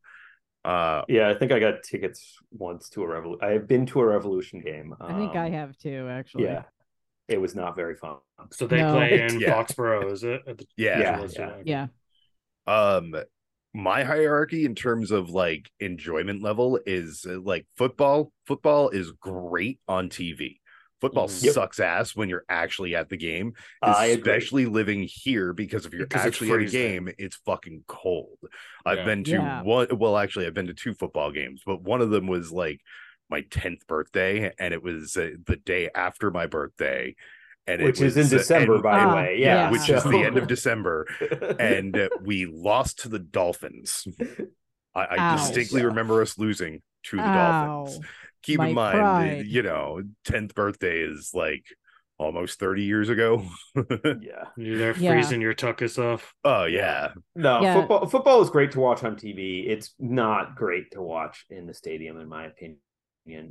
Uh, 0.67 1.03
Yeah, 1.09 1.29
I 1.29 1.35
think 1.35 1.53
I 1.53 1.59
got 1.61 1.83
tickets 1.83 2.39
once 2.51 2.89
to 2.91 3.03
a 3.03 3.09
revolution. 3.09 3.45
I 3.45 3.53
have 3.53 3.69
been 3.69 3.87
to 3.87 4.01
a 4.01 4.07
revolution 4.07 4.61
game. 4.61 4.95
i 5.01 5.13
think 5.15 5.37
i 5.37 5.47
um, 5.47 5.53
have 5.53 5.77
too 5.79 6.09
actually 6.11 6.45
Yeah, 6.45 6.65
it 7.29 7.41
was 7.41 7.55
not 7.55 7.77
very 7.77 7.95
fun. 7.95 8.17
So 8.51 8.67
they 8.67 8.83
No. 8.83 8.93
play 8.95 9.21
in 9.23 9.41
Yeah. 9.41 9.55
Foxborough, 9.55 10.11
is 10.13 10.25
it? 10.25 10.43
At 10.47 10.59
the- 10.59 10.67
yeah, 10.77 11.01
Yeah. 11.01 11.27
yeah. 11.39 11.63
yeah 11.65 11.87
um 12.67 13.15
my 13.73 14.03
hierarchy 14.03 14.65
in 14.65 14.75
terms 14.75 15.11
of 15.11 15.31
like 15.31 15.71
enjoyment 15.81 16.43
level 16.43 16.81
is 16.87 17.25
uh, 17.29 17.39
like 17.41 17.67
football 17.77 18.33
football 18.47 18.89
is 18.89 19.13
great 19.13 19.79
on 19.87 20.09
tv 20.09 20.57
football 21.00 21.29
Mhm. 21.29 21.45
Yep. 21.45 21.55
sucks 21.55 21.81
ass 21.81 22.17
when 22.17 22.29
you're 22.29 22.45
actually 22.49 22.95
at 22.95 23.09
the 23.09 23.17
game 23.17 23.53
I 23.83 24.07
agree. 24.07 24.33
especially 24.33 24.67
living 24.67 25.03
here 25.11 25.53
because 25.53 25.85
if 25.87 25.93
you're 25.93 26.07
Because 26.07 26.26
actually 26.26 26.50
at 26.53 26.61
a 26.61 26.65
game 26.67 27.09
it's 27.19 27.37
fucking 27.37 27.85
cold 27.87 28.38
i've 28.85 29.05
been 29.05 29.23
to 29.25 29.31
Yeah. 29.33 29.62
one 29.62 29.88
well 29.99 30.17
actually 30.17 30.47
i've 30.47 30.55
been 30.55 30.69
to 30.69 30.75
two 30.75 30.95
football 30.95 31.31
games 31.33 31.62
but 31.67 31.83
one 31.83 32.00
of 32.00 32.11
them 32.11 32.26
was 32.26 32.50
like 32.50 32.81
my 33.29 33.43
10th 33.43 33.87
birthday 33.87 34.53
and 34.59 34.73
it 34.73 34.83
was 34.83 35.17
uh, 35.17 35.31
the 35.47 35.57
day 35.57 35.91
after 35.95 36.31
my 36.31 36.47
birthday 36.47 37.15
and 37.69 37.83
Which 37.83 38.00
is 38.00 38.17
in 38.17 38.23
was, 38.23 38.33
uh, 38.33 38.38
December, 38.38 38.75
and- 38.75 38.83
by 38.85 39.00
the 39.00 39.07
Ah, 39.11 39.15
way. 39.17 39.37
yeah. 39.41 39.47
Yeah, 39.55 39.71
which 39.73 39.91
is 39.91 40.05
the 40.05 40.19
end 40.23 40.38
of 40.38 40.47
december 40.57 41.07
and 41.59 41.97
uh, 41.99 42.09
we 42.23 42.47
lost 42.47 43.00
to 43.00 43.09
the 43.09 43.19
Dolphins. 43.19 44.07
I, 44.95 45.07
I 45.19 45.37
distinctly 45.37 45.85
remember 45.85 46.23
us 46.23 46.38
losing 46.38 46.81
to 47.07 47.17
the 47.17 47.23
Ow. 47.23 47.85
Dolphins. 47.87 48.07
Keep 48.47 48.59
My 48.59 48.69
in 48.69 48.75
mind, 48.75 48.99
pride. 48.99 49.47
you 49.47 49.62
know, 49.62 50.03
10th 50.25 50.55
birthday 50.55 51.00
is 51.00 51.33
like 51.35 51.65
almost 52.19 52.59
30 52.59 52.83
years 52.85 53.09
ago. 53.09 53.45
yeah. 53.76 54.47
You're 54.57 54.79
there 54.79 54.97
Yeah. 54.97 55.12
freezing 55.12 55.41
your 55.43 55.55
tuckus 55.55 55.99
off. 56.03 56.33
oh, 56.45 56.65
yeah. 56.65 57.12
No, 57.35 57.61
Yeah. 57.61 57.75
football 57.75 58.07
football 58.07 58.41
is 58.43 58.49
great 58.50 58.71
to 58.73 58.81
watch 58.81 59.05
on 59.05 59.17
TV. 59.17 59.67
It's 59.69 59.95
not 59.99 60.57
great 60.57 60.93
to 60.93 61.03
watch 61.03 61.45
in 61.50 61.67
the 61.67 61.75
stadium, 61.75 62.19
in 62.21 62.29
my 62.29 62.47
opinion. 62.47 62.79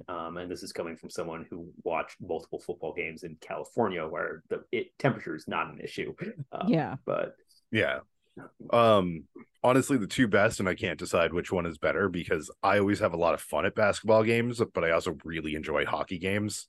Um, 0.07 0.37
and 0.37 0.49
this 0.49 0.63
is 0.63 0.71
coming 0.71 0.95
from 0.95 1.09
someone 1.09 1.45
who 1.49 1.69
watched 1.83 2.15
multiple 2.21 2.59
football 2.59 2.93
games 2.93 3.23
in 3.23 3.35
California, 3.41 4.07
where 4.07 4.41
the 4.49 4.63
it, 4.71 4.97
temperature 4.97 5.35
is 5.35 5.47
not 5.49 5.71
an 5.73 5.79
issue. 5.81 6.15
Uh, 6.51 6.63
yeah 6.67 6.95
but 7.05 7.35
Yeah. 7.71 7.99
Um, 8.71 9.23
honestly, 9.63 9.97
the 9.97 10.07
two 10.07 10.27
best, 10.27 10.59
and 10.59 10.69
I 10.69 10.75
can't 10.75 10.99
decide 10.99 11.33
which 11.33 11.51
one 11.51 11.65
is 11.65 11.77
better 11.77 12.09
because 12.09 12.51
I 12.61 12.79
always 12.79 12.99
have 12.99 13.13
a 13.13 13.17
lot 13.17 13.33
of 13.33 13.41
fun 13.41 13.65
at 13.65 13.75
basketball 13.75 14.23
games, 14.23 14.61
but 14.73 14.83
I 14.83 14.91
also 14.91 15.17
really 15.23 15.55
enjoy 15.55 15.85
hockey 15.85 16.17
games. 16.17 16.67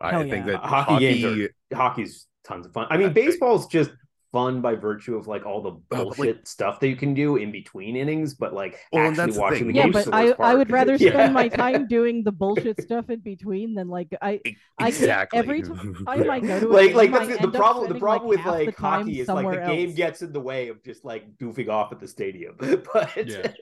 I 0.00 0.10
Hell 0.10 0.22
think 0.22 0.46
that 0.46 0.56
Hockey 0.56 0.92
hockey, 0.92 1.20
games 1.22 1.48
hockey's 1.72 2.26
tons 2.46 2.66
of 2.66 2.72
fun. 2.72 2.86
I 2.90 2.96
mean, 2.96 3.12
baseball's 3.12 3.66
just 3.66 3.90
fun 4.34 4.60
by 4.60 4.74
virtue 4.74 5.14
of 5.16 5.28
like 5.28 5.46
all 5.46 5.62
the 5.62 5.70
Oh, 5.96 6.04
bullshit 6.04 6.36
like- 6.38 6.46
stuff 6.46 6.80
that 6.80 6.88
you 6.88 6.96
can 6.96 7.14
do 7.14 7.36
in 7.36 7.52
between 7.52 7.94
innings, 7.94 8.34
but 8.34 8.52
like 8.52 8.76
Well, 8.92 9.04
and 9.06 9.12
actually 9.12 9.24
that's 9.26 9.36
the 9.36 9.40
watching 9.40 9.58
thing. 9.58 9.66
the 9.68 9.74
yeah, 9.74 9.82
game. 9.84 9.92
but 9.92 10.08
I 10.12 10.24
I 10.50 10.54
would 10.56 10.70
rather 10.70 10.96
Yeah. 11.04 11.10
spend 11.12 11.32
my 11.34 11.48
time 11.48 11.86
doing 11.96 12.24
the 12.24 12.32
bullshit 12.32 12.82
stuff 12.82 13.08
in 13.10 13.20
between 13.20 13.74
than 13.74 13.88
like 13.88 14.08
I 14.20 14.40
can't- 14.44 14.56
exactly. 14.88 15.38
every 15.38 15.62
time 15.62 16.04
I 16.08 16.16
might 16.16 16.42
go 16.42 16.58
to 16.60 16.68
a 16.68 16.72
like 16.72 16.88
game, 16.88 16.96
like 16.96 17.12
I 17.12 17.26
that's 17.26 17.40
the, 17.40 17.46
the 17.46 17.58
problem 17.58 17.92
the 17.92 17.98
problem 18.00 18.28
like, 18.30 18.38
with 18.38 18.46
like 18.46 18.76
hockey 18.76 19.20
is 19.20 19.28
like 19.28 19.36
the 19.44 19.50
somewhere 19.52 19.66
game 19.66 19.94
gets 19.94 20.22
in 20.22 20.32
the 20.32 20.40
way 20.40 20.68
of 20.68 20.82
just 20.82 21.04
like 21.04 21.24
goofing 21.38 21.68
off 21.68 21.92
at 21.92 22.00
the 22.00 22.08
stadium 22.08 22.56
but 22.58 23.10
Yeah. 23.16 23.52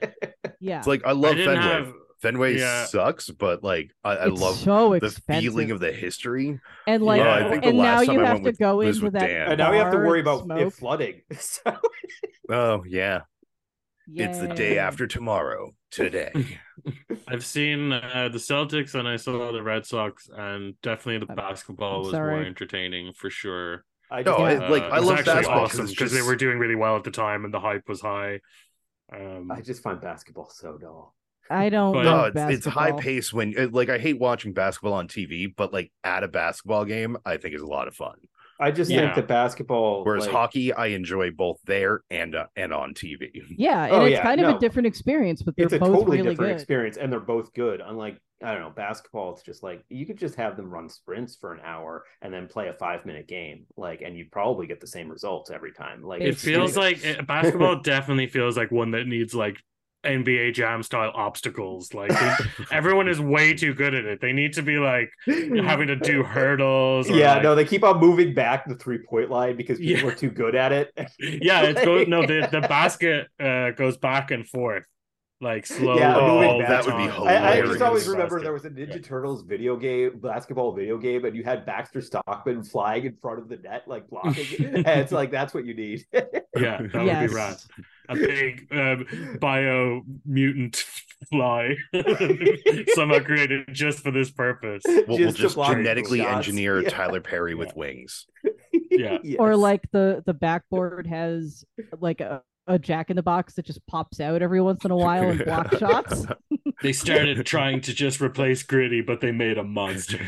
yeah. 0.59 0.77
It's 0.79 0.87
like 0.87 1.05
I 1.05 1.11
love 1.11 1.35
didn't 1.35 1.55
Fenway. 1.61 1.73
have- 1.73 1.93
Fenway 2.23 2.57
Yeah. 2.57 2.85
sucks, 2.85 3.29
but 3.29 3.63
like 3.63 3.91
I, 4.03 4.15
I 4.15 4.25
love 4.25 4.55
so 4.55 4.89
the 4.97 5.05
expensive. 5.05 5.43
feeling 5.43 5.69
of 5.71 5.79
the 5.79 5.91
history. 5.91 6.59
and 6.87 7.03
like 7.03 7.19
Yeah, 7.19 7.35
I 7.35 7.49
think 7.49 7.65
and 7.65 7.77
now 7.77 8.01
you 8.01 8.19
have 8.21 8.37
to 8.37 8.43
with- 8.43 8.57
go 8.57 8.77
was 8.77 8.95
into 8.97 9.05
with 9.05 9.13
that 9.13 9.27
Dan. 9.27 9.49
and 9.49 9.57
now 9.59 9.71
we 9.71 9.77
have 9.77 9.91
to 9.91 9.97
worry 9.97 10.21
about 10.21 10.43
smoke. 10.45 10.59
it 10.59 10.69
flooding 10.73 11.21
so 11.37 11.77
Oh 12.49 12.83
yeah. 12.87 13.21
It's 14.07 14.39
the 14.39 14.47
day 14.49 14.79
after 14.79 15.07
tomorrow. 15.07 15.71
Today. 15.91 16.31
I've 17.27 17.45
seen 17.45 17.93
uh, 17.93 18.27
the 18.31 18.37
Celtics 18.39 18.95
and 18.95 19.07
I 19.07 19.15
saw 19.15 19.51
the 19.53 19.61
Red 19.63 19.85
Sox, 19.85 20.27
and 20.35 20.73
definitely 20.81 21.25
the 21.25 21.33
basketball 21.33 22.01
was 22.03 22.11
more 22.13 22.41
entertaining 22.41 23.13
for 23.13 23.29
sure. 23.29 23.85
I 24.11 24.23
No, 24.23 24.37
just 24.39 24.61
I- 24.63 24.67
like 24.69 24.83
Uh, 24.83 24.87
I 24.87 24.99
love 24.99 25.19
actually 25.19 25.33
basketball 25.35 25.59
'cause 25.61 25.73
awesome 25.75 25.85
it's 25.85 25.93
because 25.93 26.11
they 26.11 26.21
were 26.21 26.35
doing 26.35 26.57
really 26.59 26.75
well 26.75 26.97
at 26.97 27.03
the 27.05 27.11
time 27.11 27.45
and 27.45 27.53
the 27.53 27.59
hype 27.61 27.87
was 27.87 28.01
high. 28.01 28.41
Um, 29.15 29.49
I 29.51 29.61
just 29.61 29.81
find 29.83 30.01
basketball 30.01 30.49
so 30.49 30.77
dull 30.77 31.15
I 31.49 31.69
don't 31.69 31.93
But- 31.93 32.03
No, 32.03 32.23
it's, 32.25 32.39
it's 32.57 32.65
high 32.65 32.91
basketball. 32.91 32.99
pace 33.01 33.33
when 33.33 33.71
like 33.71 33.89
I 33.89 33.97
hate 33.97 34.19
watching 34.19 34.53
basketball 34.53 34.93
on 34.93 35.07
TV, 35.07 35.53
but 35.55 35.73
like 35.73 35.91
at 36.03 36.23
a 36.23 36.27
basketball 36.27 36.85
game, 36.85 37.17
I 37.25 37.37
think 37.37 37.55
is 37.55 37.61
a 37.61 37.67
lot 37.67 37.87
of 37.87 37.95
fun. 37.95 38.15
I 38.59 38.71
just 38.71 38.89
Yeah. 38.91 39.01
think 39.01 39.15
that 39.15 39.27
basketball 39.27 40.03
Whereas 40.05 40.25
like, 40.25 40.31
hockey, 40.31 40.71
I 40.71 40.87
enjoy 40.87 41.31
both 41.31 41.57
there 41.65 42.01
and 42.11 42.35
uh, 42.35 42.45
and 42.55 42.71
on 42.71 42.93
TV. 42.93 43.29
Yeah, 43.57 43.85
and 43.85 43.93
Oh, 43.93 44.05
it's 44.05 44.13
yeah, 44.13 44.23
kind 44.23 44.39
of 44.39 44.49
no. 44.51 44.55
a 44.57 44.59
different 44.59 44.85
experience, 44.87 45.41
but 45.41 45.55
they're 45.57 45.67
both 45.67 45.79
really 45.79 45.79
good. 45.79 45.91
it's 45.91 45.97
a 45.97 45.99
totally 45.99 46.17
really 46.17 46.29
different 46.29 46.49
good. 46.51 46.55
experience 46.61 46.97
and 46.97 47.11
they're 47.11 47.19
both 47.19 47.53
good 47.53 47.81
unlike 47.85 48.17
i 48.43 48.51
don't 48.51 48.61
know 48.61 48.69
basketball 48.69 49.31
it's 49.31 49.41
just 49.41 49.63
like 49.63 49.83
you 49.89 50.05
could 50.05 50.17
just 50.17 50.35
have 50.35 50.57
them 50.57 50.69
run 50.69 50.89
sprints 50.89 51.37
for 51.37 51.53
an 51.53 51.61
hour 51.63 52.03
and 52.21 52.33
then 52.33 52.45
play 52.45 52.67
a 52.67 52.73
five 52.73 53.05
minute 53.05 53.25
game 53.25 53.65
like 53.77 54.01
and 54.01 54.17
you'd 54.17 54.29
probably 54.31 54.67
get 54.67 54.81
the 54.81 54.87
same 54.87 55.07
results 55.09 55.49
every 55.49 55.71
time 55.71 56.03
like 56.03 56.21
it 56.21 56.37
feels 56.37 56.75
like 56.75 57.01
it, 57.05 57.25
basketball 57.25 57.79
definitely 57.83 58.27
feels 58.27 58.57
like 58.57 58.69
one 58.69 58.91
that 58.91 59.07
needs 59.07 59.33
like 59.33 59.57
NBA 60.03 60.53
Jam 60.53 60.83
style 60.83 61.11
obstacles. 61.15 61.93
Like 61.93 62.09
they- 62.11 62.35
everyone 62.71 63.07
is 63.07 63.19
way 63.19 63.53
too 63.53 63.73
good 63.73 63.93
at 63.93 64.05
it. 64.05 64.21
They 64.21 64.33
need 64.33 64.53
to 64.53 64.61
be 64.61 64.77
like 64.77 65.09
having 65.25 65.87
to 65.87 65.95
do 65.95 66.23
hurdles. 66.23 67.09
Or 67.09 67.15
yeah 67.15 67.33
like- 67.35 67.43
no 67.43 67.55
they 67.55 67.65
keep 67.65 67.83
on 67.83 67.99
moving 67.99 68.33
back 68.33 68.67
the 68.67 68.75
three 68.75 68.99
point 68.99 69.29
line 69.29 69.55
because 69.57 69.79
people 69.79 70.03
Yeah. 70.07 70.11
are 70.13 70.15
too 70.15 70.29
good 70.29 70.55
at 70.55 70.71
it 70.71 70.91
yeah, 71.19 71.61
it's 71.63 71.83
go 71.83 72.03
no 72.03 72.25
the 72.25 72.47
the 72.51 72.61
basket 72.67 73.27
uh, 73.39 73.71
goes 73.71 73.97
back 73.97 74.31
and 74.31 74.47
forth 74.47 74.83
like 75.41 75.65
slow, 75.65 75.97
Yeah, 75.97 76.15
Oh, 76.15 76.41
all 76.41 76.57
the 76.59 76.63
that 76.65 76.85
would 76.85 76.95
be 76.95 77.07
time. 77.07 77.23
I, 77.23 77.51
I 77.57 77.61
just 77.61 77.81
always 77.81 78.03
Basket. 78.03 78.11
remember 78.13 78.41
there 78.41 78.53
was 78.53 78.63
a 78.63 78.69
Ninja 78.69 79.03
Turtles 79.03 79.41
video 79.43 79.75
game, 79.75 80.19
basketball 80.19 80.71
video 80.71 80.97
game, 80.97 81.25
and 81.25 81.35
you 81.35 81.43
had 81.43 81.65
Baxter 81.65 81.99
Stockman 81.99 82.63
flying 82.63 83.03
in 83.03 83.17
front 83.17 83.39
of 83.39 83.49
the 83.49 83.57
net, 83.57 83.83
like 83.85 84.07
blocking. 84.09 84.63
and 84.73 84.87
it's 84.87 85.11
like 85.11 85.31
that's 85.31 85.53
what 85.53 85.65
you 85.65 85.73
need. 85.73 86.05
Yeah, 86.13 86.23
that 86.53 86.93
would 86.93 87.27
be 87.29 87.35
rad. 87.35 87.57
A 88.09 88.15
big 88.15 88.67
um, 88.71 89.37
bio 89.39 90.01
mutant 90.25 90.75
fly 91.29 91.75
somehow 92.95 93.19
created 93.19 93.65
just 93.71 93.99
for 93.99 94.11
this 94.11 94.29
purpose. 94.31 94.83
We'll, 94.85 95.05
we'll 95.07 95.17
Just 95.19 95.37
to 95.37 95.41
just 95.43 95.55
block 95.55 95.71
genetically 95.77 96.19
shots. 96.19 96.35
engineer 96.47 96.81
Yeah. 96.81 96.89
Tyler 96.89 97.21
Perry 97.21 97.55
with 97.55 97.69
Yeah. 97.69 97.73
wings. 97.75 98.25
Yeah. 98.95 99.17
Or 99.39 99.55
like 99.55 99.81
the 99.91 100.21
the 100.25 100.33
backboard 100.35 101.07
has 101.07 101.65
like 101.99 102.21
a, 102.21 102.43
a 102.67 102.77
jack 102.77 103.09
in 103.09 103.15
the 103.15 103.23
box 103.23 103.55
that 103.55 103.65
just 103.65 103.83
pops 103.87 104.19
out 104.19 104.43
every 104.43 104.61
once 104.61 104.85
in 104.85 104.91
a 104.91 104.95
while 104.95 105.29
and 105.31 105.43
blocks 105.43 105.77
shots. 105.79 106.25
They 106.83 106.93
started 106.93 107.43
trying 107.45 107.81
to 107.81 107.93
just 107.93 108.21
replace 108.21 108.61
Gritty, 108.61 109.01
but 109.01 109.19
they 109.19 109.31
made 109.31 109.57
a 109.57 109.63
monster. 109.63 110.19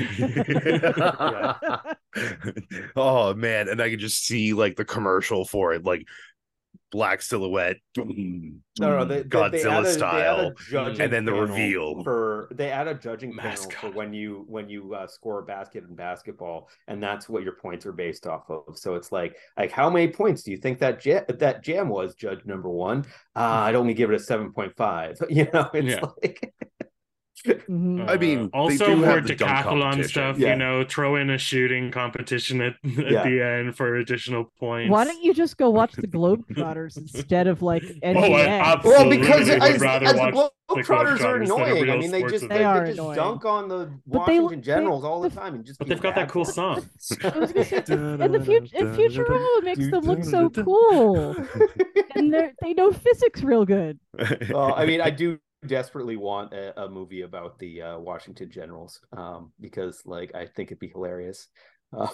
oh 2.96 3.34
man, 3.36 3.70
and 3.70 3.82
I 3.82 3.90
could 3.90 4.00
just 4.00 4.26
see 4.26 4.54
like 4.54 4.76
the 4.76 4.86
commercial 4.86 5.46
for 5.46 5.74
it, 5.74 5.84
like 5.84 6.08
black 6.96 7.22
silhouette, 7.22 7.78
no, 7.98 8.06
no, 8.80 9.06
they, 9.06 9.18
they- 9.18 9.24
Godzilla 9.24 9.52
they 9.52 9.64
add 9.70 9.80
a- 9.80 9.84
they 9.84 9.90
a 9.90 9.94
style, 9.94 10.54
and 11.00 11.12
then 11.14 11.26
the 11.26 11.34
reveal. 11.34 12.04
for 12.04 12.48
they 12.54 12.72
add 12.72 12.88
a 12.88 12.94
judging 12.96 13.36
panel 13.36 13.70
for 13.82 13.92
when 13.92 14.14
you 14.14 14.46
when 14.48 14.70
you 14.70 14.94
uh, 14.96 15.08
score 15.08 15.40
a 15.40 15.44
basket 15.44 15.84
in 15.88 15.96
basketball, 15.96 16.70
and 16.88 17.02
that's 17.04 17.28
what 17.28 17.44
your 17.44 17.56
points 17.56 17.86
are 17.86 17.92
based 17.92 18.26
off 18.28 18.44
of. 18.50 18.78
So 18.78 18.96
it's 18.96 19.12
like 19.12 19.36
like 19.58 19.72
how 19.72 19.90
many 19.90 20.08
points 20.08 20.44
do 20.44 20.52
you 20.52 20.58
think 20.58 20.80
that 20.80 21.06
ja- 21.06 21.26
that 21.28 21.64
jam 21.64 21.90
was? 21.90 22.16
Judge 22.16 22.46
number 22.46 22.70
one, 22.70 23.00
uh, 23.36 23.40
I'd 23.68 23.76
only 23.76 23.94
give 23.94 24.10
it 24.12 24.16
a 24.16 24.20
seven 24.20 24.52
point 24.54 24.74
five. 24.78 25.18
You 25.30 25.48
know, 25.54 25.70
it's 25.74 25.96
Yeah. 25.96 26.06
like 26.24 26.54
Mhm. 27.46 28.10
I 28.10 28.18
mean, 28.18 28.50
Uh, 28.54 28.58
also 28.58 28.86
do 28.88 28.96
more 28.98 29.06
have 29.08 29.28
the 29.28 29.36
decathlon 29.36 30.04
stuff. 30.06 30.38
Yeah. 30.38 30.52
You 30.52 30.56
know, 30.58 30.84
throw 30.84 31.16
in 31.16 31.30
a 31.30 31.38
shooting 31.38 31.92
competition 31.92 32.62
at, 32.62 32.74
at 32.84 33.12
Yeah. 33.12 33.24
the 33.24 33.42
end 33.44 33.76
for 33.76 33.96
additional 33.96 34.52
points. 34.60 34.92
Why 34.92 35.04
don't 35.06 35.24
you 35.24 35.34
just 35.34 35.58
go 35.58 35.70
watch 35.70 35.94
the 35.94 36.08
Globetrotters 36.16 36.98
instead 36.98 37.48
of 37.48 37.62
like 37.62 37.84
NBA? 38.04 38.62
Oh, 38.86 38.90
well 38.90 39.10
because 39.10 39.50
would 39.50 39.62
as, 39.62 39.80
rather 39.82 40.06
as 40.08 40.14
the 40.14 40.18
watch 40.20 40.34
the 40.34 40.50
Globetrotters 40.76 40.90
are 40.90 41.06
Globetrotters 41.06 41.20
than 41.20 41.28
a 41.42 41.44
annoying. 41.44 41.90
I 41.92 41.98
mean, 41.98 42.12
they 42.12 42.24
just 42.24 42.50
they, 42.50 42.58
They 42.58 42.64
are 42.64 42.86
just 42.86 42.98
annoying. 43.00 43.16
dunk 43.16 43.46
on 43.46 43.68
the 43.70 43.92
But 44.08 44.26
they- 44.26 44.40
Washington 44.40 44.60
they- 44.60 44.66
Generals 44.66 45.04
all 45.04 45.22
the 45.22 45.30
the- 45.30 45.36
time 45.36 45.54
and 45.56 45.64
just. 45.66 45.78
But 45.80 45.88
they've 45.88 46.02
got 46.02 46.16
that 46.16 46.30
cool 46.30 46.46
song. 46.46 46.84
I 47.24 47.38
was 47.38 47.52
gonna 47.54 47.66
say, 47.66 47.84
and 47.88 48.34
the 48.34 48.44
future, 48.44 48.76
Futurama 48.78 49.64
makes 49.64 49.90
them 49.92 50.04
look 50.04 50.24
so 50.24 50.50
cool, 50.50 51.36
and 52.16 52.34
they 52.34 52.52
they 52.62 52.74
know 52.74 52.92
physics 52.92 53.44
real 53.44 53.66
good. 53.66 54.00
well, 54.50 54.74
I 54.76 54.86
mean, 54.86 55.02
I 55.02 55.10
do 55.12 55.38
desperately 55.68 56.16
want 56.18 56.54
a, 56.54 56.84
a 56.84 56.90
movie 56.90 57.22
about 57.22 57.60
the 57.60 57.82
uh, 57.82 58.00
Washington 58.00 58.50
Generals 58.52 59.00
um, 59.16 59.52
because, 59.60 60.02
like, 60.06 60.34
I 60.36 60.46
think 60.46 60.70
it'd 60.70 60.80
be 60.80 60.90
hilarious. 60.90 61.48
Um, 61.96 62.10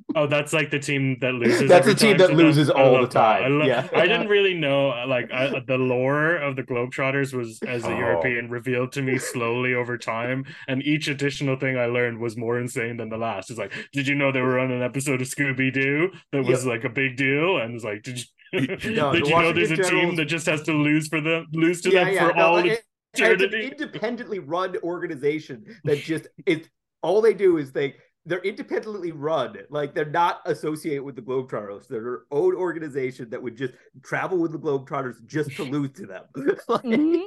Oh, 0.14 0.26
that's 0.26 0.52
like 0.52 0.70
the 0.72 0.78
team 0.80 1.16
that 1.20 1.34
loses. 1.34 1.68
That's 1.68 1.86
the 1.86 1.94
team 1.94 2.16
that 2.18 2.28
to 2.30 2.36
them? 2.36 2.44
loses 2.46 2.70
all 2.70 3.00
the 3.00 3.06
time. 3.06 3.44
I, 3.44 3.46
lo- 3.48 3.66
Yeah. 3.66 3.86
I 3.94 4.06
didn't 4.08 4.26
really 4.36 4.54
know 4.54 4.88
like 5.06 5.30
I, 5.32 5.60
the 5.66 5.76
lore 5.76 6.34
of 6.36 6.56
the 6.56 6.62
Globetrotters 6.64 7.34
was 7.34 7.60
as 7.62 7.84
a 7.84 7.88
Oh. 7.88 7.98
European 7.98 8.48
revealed 8.50 8.90
to 8.92 9.02
me 9.02 9.18
slowly 9.18 9.74
over 9.74 9.96
time, 9.98 10.44
and 10.66 10.82
each 10.82 11.06
additional 11.08 11.56
thing 11.56 11.76
I 11.78 11.86
learned 11.86 12.18
was 12.18 12.36
more 12.36 12.58
insane 12.58 12.96
than 12.96 13.10
the 13.10 13.18
last. 13.18 13.50
It's 13.50 13.58
like, 13.58 13.72
did 13.92 14.08
you 14.08 14.14
know 14.16 14.32
they 14.32 14.40
were 14.40 14.58
on 14.58 14.70
an 14.72 14.82
episode 14.82 15.20
of 15.20 15.28
Scooby 15.28 15.72
Doo 15.72 16.10
that 16.32 16.42
was 16.44 16.64
like 16.66 16.84
a 16.84 16.88
big 16.88 17.16
deal? 17.16 17.58
And 17.58 17.74
it's 17.74 17.84
like, 17.84 18.02
did 18.02 18.18
you? 18.18 18.24
No, 18.52 19.12
did 19.12 19.24
the 19.24 19.28
you 19.28 19.36
know 19.38 19.52
there's 19.52 19.70
a 19.70 19.76
team 19.76 20.16
that 20.16 20.24
just 20.24 20.46
has 20.46 20.62
to 20.62 20.72
lose 20.72 21.06
for 21.08 21.20
them, 21.20 21.46
lose 21.52 21.82
to 21.82 21.90
yeah, 21.90 22.04
them 22.04 22.14
yeah, 22.14 22.28
for 22.30 22.34
no, 22.34 22.42
all 22.46 22.56
it- 22.58 22.82
it's 23.14 23.42
an 23.42 23.54
independently 23.54 24.38
run 24.38 24.76
organization 24.82 25.64
that 25.84 26.02
just 26.02 26.28
it's 26.46 26.68
all 27.02 27.20
they 27.20 27.34
do 27.34 27.56
is 27.58 27.72
they 27.72 27.94
they're 28.26 28.40
independently 28.40 29.10
run. 29.12 29.56
Like 29.70 29.94
they're 29.94 30.04
not 30.04 30.40
associated 30.44 31.02
with 31.02 31.16
the 31.16 31.22
Globetrotters. 31.22 31.88
They're 31.88 32.02
their 32.02 32.20
own 32.30 32.54
organization 32.54 33.30
that 33.30 33.42
would 33.42 33.56
just 33.56 33.72
travel 34.04 34.36
with 34.38 34.52
the 34.52 34.58
Globetrotters 34.58 35.24
just 35.24 35.56
to 35.56 35.62
lose 35.62 35.92
to 35.92 36.06
them. 36.06 36.24
Like, 36.68 36.82
Mhm. 36.82 37.22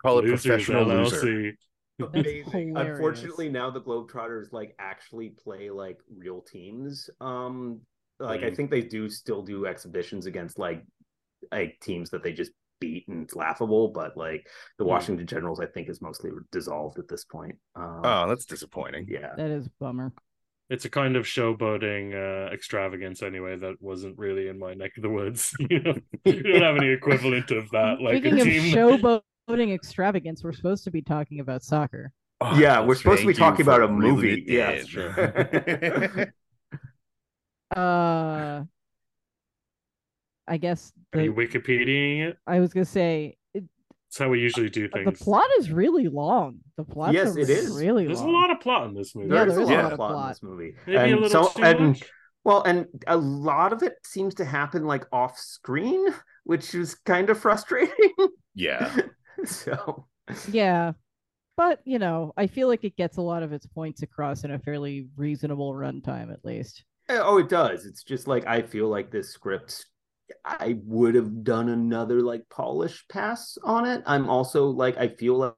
Call 0.00 0.20
it 0.20 0.24
Losers, 0.24 0.42
professional 0.46 0.84
loser. 0.86 1.26
LLC. 1.26 1.56
amazing. 2.14 2.74
Unfortunately, 2.76 3.50
now 3.50 3.70
the 3.70 3.82
Globetrotters 3.82 4.50
like 4.52 4.74
actually 4.78 5.30
play 5.30 5.68
like 5.68 5.98
real 6.16 6.40
teams. 6.40 7.10
Um, 7.20 7.80
like 8.18 8.42
I 8.42 8.50
Mm. 8.50 8.56
think 8.56 8.70
they 8.70 8.80
do 8.80 9.10
still 9.10 9.42
do 9.42 9.66
exhibitions 9.66 10.24
against 10.24 10.58
like 10.58 10.82
like 11.52 11.78
teams 11.80 12.08
that 12.10 12.22
they 12.22 12.32
just 12.32 12.52
beat 12.80 13.06
and 13.08 13.22
it's 13.24 13.36
laughable. 13.36 13.88
But 13.88 14.16
like 14.16 14.48
the 14.78 14.84
Mm. 14.84 14.88
Washington 14.88 15.26
Generals, 15.26 15.60
I 15.60 15.66
think 15.66 15.88
is 15.88 16.00
mostly 16.02 16.30
dissolved 16.50 16.98
at 16.98 17.08
this 17.08 17.24
point. 17.24 17.56
Um, 17.76 18.00
Oh, 18.04 18.28
that's 18.28 18.44
disappointing. 18.46 19.06
yeah. 19.08 19.34
That 19.36 19.50
is 19.50 19.66
a 19.66 19.70
bummer. 19.78 20.12
It's 20.70 20.84
a 20.84 20.90
kind 20.90 21.16
of 21.16 21.24
showboating 21.24 22.14
uh, 22.14 22.52
extravagance 22.52 23.22
anyway 23.24 23.56
that 23.56 23.74
wasn't 23.82 24.16
really 24.18 24.46
in 24.48 24.58
my 24.58 24.72
neck 24.74 24.92
of 24.96 25.02
the 25.02 25.10
woods. 25.10 25.52
you, 25.70 25.80
know? 25.80 25.94
you 26.24 26.42
don't 26.44 26.62
have 26.62 26.76
any 26.76 26.90
equivalent 26.92 27.50
of 27.50 27.68
that. 27.70 28.00
Like 28.00 28.18
Speaking 28.18 28.38
a 28.38 28.42
of 28.42 28.46
showboating 29.48 29.74
extravagance, 29.74 30.44
we're 30.44 30.52
supposed 30.52 30.84
to 30.84 30.90
be 30.92 31.02
talking 31.02 31.40
about 31.40 31.64
soccer. 31.64 32.12
Oh, 32.40 32.56
Yeah, 32.56 32.80
we're 32.84 32.94
supposed 32.94 33.22
to 33.22 33.26
be 33.26 33.34
talking 33.34 33.62
about 33.62 33.82
a 33.82 33.88
reeling 33.88 34.00
movie. 34.14 34.34
it 34.46 34.48
Yeah, 34.48 34.70
in. 34.70 34.76
that's 34.76 34.88
true. 34.88 36.26
Uh, 37.74 38.64
I 40.50 40.58
guess 40.58 40.92
Are 41.14 41.20
you 41.20 41.32
the, 41.34 41.46
Wikipediaing 41.46 42.28
it? 42.28 42.38
I 42.46 42.60
was 42.60 42.72
gonna 42.74 42.84
say 42.84 43.36
it, 43.54 43.64
That's 44.08 44.18
how 44.18 44.28
we 44.28 44.40
usually 44.40 44.70
do 44.70 44.88
things. 44.88 45.06
the 45.06 45.12
plot 45.12 45.48
is 45.58 45.70
really 45.70 46.08
long. 46.08 46.60
The 46.76 46.84
plot 46.84 47.14
Yes, 47.14 47.36
it 47.36 47.48
is. 47.50 47.70
really 47.70 48.06
There's 48.06 48.20
a 48.20 48.28
lot 48.28 48.50
of 48.50 48.60
plot 48.60 48.86
in 48.88 48.94
this 48.94 49.14
movie. 49.14 49.34
Yeah, 49.34 49.44
There's 49.44 49.54
there 49.54 49.64
a 49.64 49.66
lot 49.66 49.74
a 49.76 49.78
of 49.78 49.84
lot 49.84 49.92
of 49.92 49.98
plot 49.98 50.18
in 50.18 50.22
this 50.26 50.42
movie. 50.42 50.74
Maybe 50.86 51.12
a 51.12 51.16
and 51.16 51.20
little 51.20 51.44
so 51.46 51.52
too 51.54 51.62
and 51.62 51.80
much. 51.80 52.04
well, 52.44 52.62
and 52.64 52.86
a 53.06 53.16
lot 53.16 53.72
of 53.72 53.82
it 53.82 53.94
seems 54.04 54.34
to 54.36 54.44
happen 54.44 54.84
like 54.86 55.04
off 55.12 55.38
screen, 55.38 56.06
which 56.44 56.74
is 56.74 56.94
kind 56.94 57.30
of 57.30 57.38
frustrating. 57.40 57.94
yeah. 58.54 58.96
so 59.44 60.06
Yeah. 60.46 60.92
But, 61.56 61.80
you 61.84 61.98
know, 61.98 62.32
I 62.36 62.46
feel 62.46 62.68
like 62.68 62.84
it 62.84 62.96
gets 62.96 63.18
a 63.18 63.22
lot 63.22 63.42
of 63.42 63.52
its 63.52 63.66
points 63.66 64.02
across 64.02 64.44
in 64.44 64.50
a 64.50 64.58
fairly 64.58 65.08
reasonable 65.16 65.74
runtime, 65.74 66.32
at 66.32 66.44
least. 66.44 66.84
Oh, 67.08 67.38
it 67.38 67.48
does. 67.48 67.86
It's 67.86 68.02
just 68.04 68.26
like 68.28 68.46
I 68.46 68.62
feel 68.62 68.88
like 68.88 69.10
this 69.10 69.30
script 69.30 69.84
I 70.44 70.78
would 70.84 71.14
have 71.14 71.44
done 71.44 71.68
another 71.68 72.20
like 72.20 72.48
polish 72.48 73.04
pass 73.08 73.56
on 73.62 73.86
it. 73.86 74.02
I'm 74.06 74.28
also 74.28 74.66
like 74.66 74.96
I 74.98 75.08
feel 75.08 75.36
like 75.36 75.54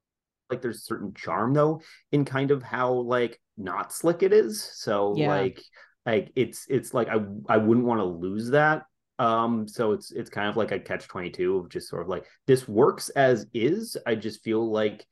like 0.51 0.63
there's 0.63 0.85
certain 0.85 1.15
charm 1.15 1.55
though 1.55 1.81
in 2.13 2.25
kind 2.25 2.51
of 2.51 2.63
how 2.63 2.93
like 2.93 3.41
not 3.57 3.93
slick 3.93 4.23
it 4.23 4.33
is. 4.33 4.63
So 4.63 5.15
yeah. 5.17 5.29
like 5.29 5.63
like 6.05 6.31
it's 6.37 6.67
it's 6.69 6.93
like 6.93 7.09
I 7.09 7.21
I 7.49 7.57
wouldn't 7.57 7.87
want 7.87 8.01
to 8.01 8.05
lose 8.05 8.51
that. 8.51 8.83
Um 9.19 9.67
so 9.67 9.93
it's 9.93 10.13
it's 10.13 10.31
kind 10.31 10.49
of 10.49 10.57
like 10.57 10.73
a 10.73 10.79
catch 10.79 11.09
22 11.09 11.59
of 11.59 11.69
just 11.71 11.89
sort 11.89 12.03
of 12.03 12.09
like 12.09 12.25
this 12.47 12.69
works 12.69 13.09
as 13.11 13.47
is. 13.55 13.97
I 14.07 14.15
just 14.15 14.43
feel 14.43 14.71
like 14.71 15.07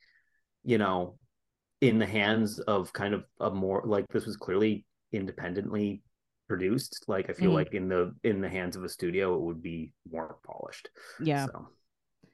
you 0.63 0.77
know 0.77 1.17
in 1.81 1.97
the 1.97 2.05
hands 2.05 2.59
of 2.59 2.93
kind 2.93 3.13
of 3.13 3.23
a 3.39 3.49
more 3.49 3.81
like 3.85 4.05
this 4.09 4.25
was 4.25 4.37
clearly 4.37 4.85
independently 5.11 6.03
produced 6.51 7.05
like 7.07 7.29
i 7.29 7.33
feel 7.33 7.51
mm. 7.51 7.53
like 7.53 7.73
in 7.73 7.87
the 7.87 8.13
in 8.25 8.41
the 8.41 8.49
hands 8.49 8.75
of 8.75 8.83
a 8.83 8.89
studio 8.89 9.35
it 9.35 9.39
would 9.39 9.63
be 9.63 9.93
more 10.11 10.35
polished 10.45 10.89
yeah 11.21 11.45
so. 11.45 11.69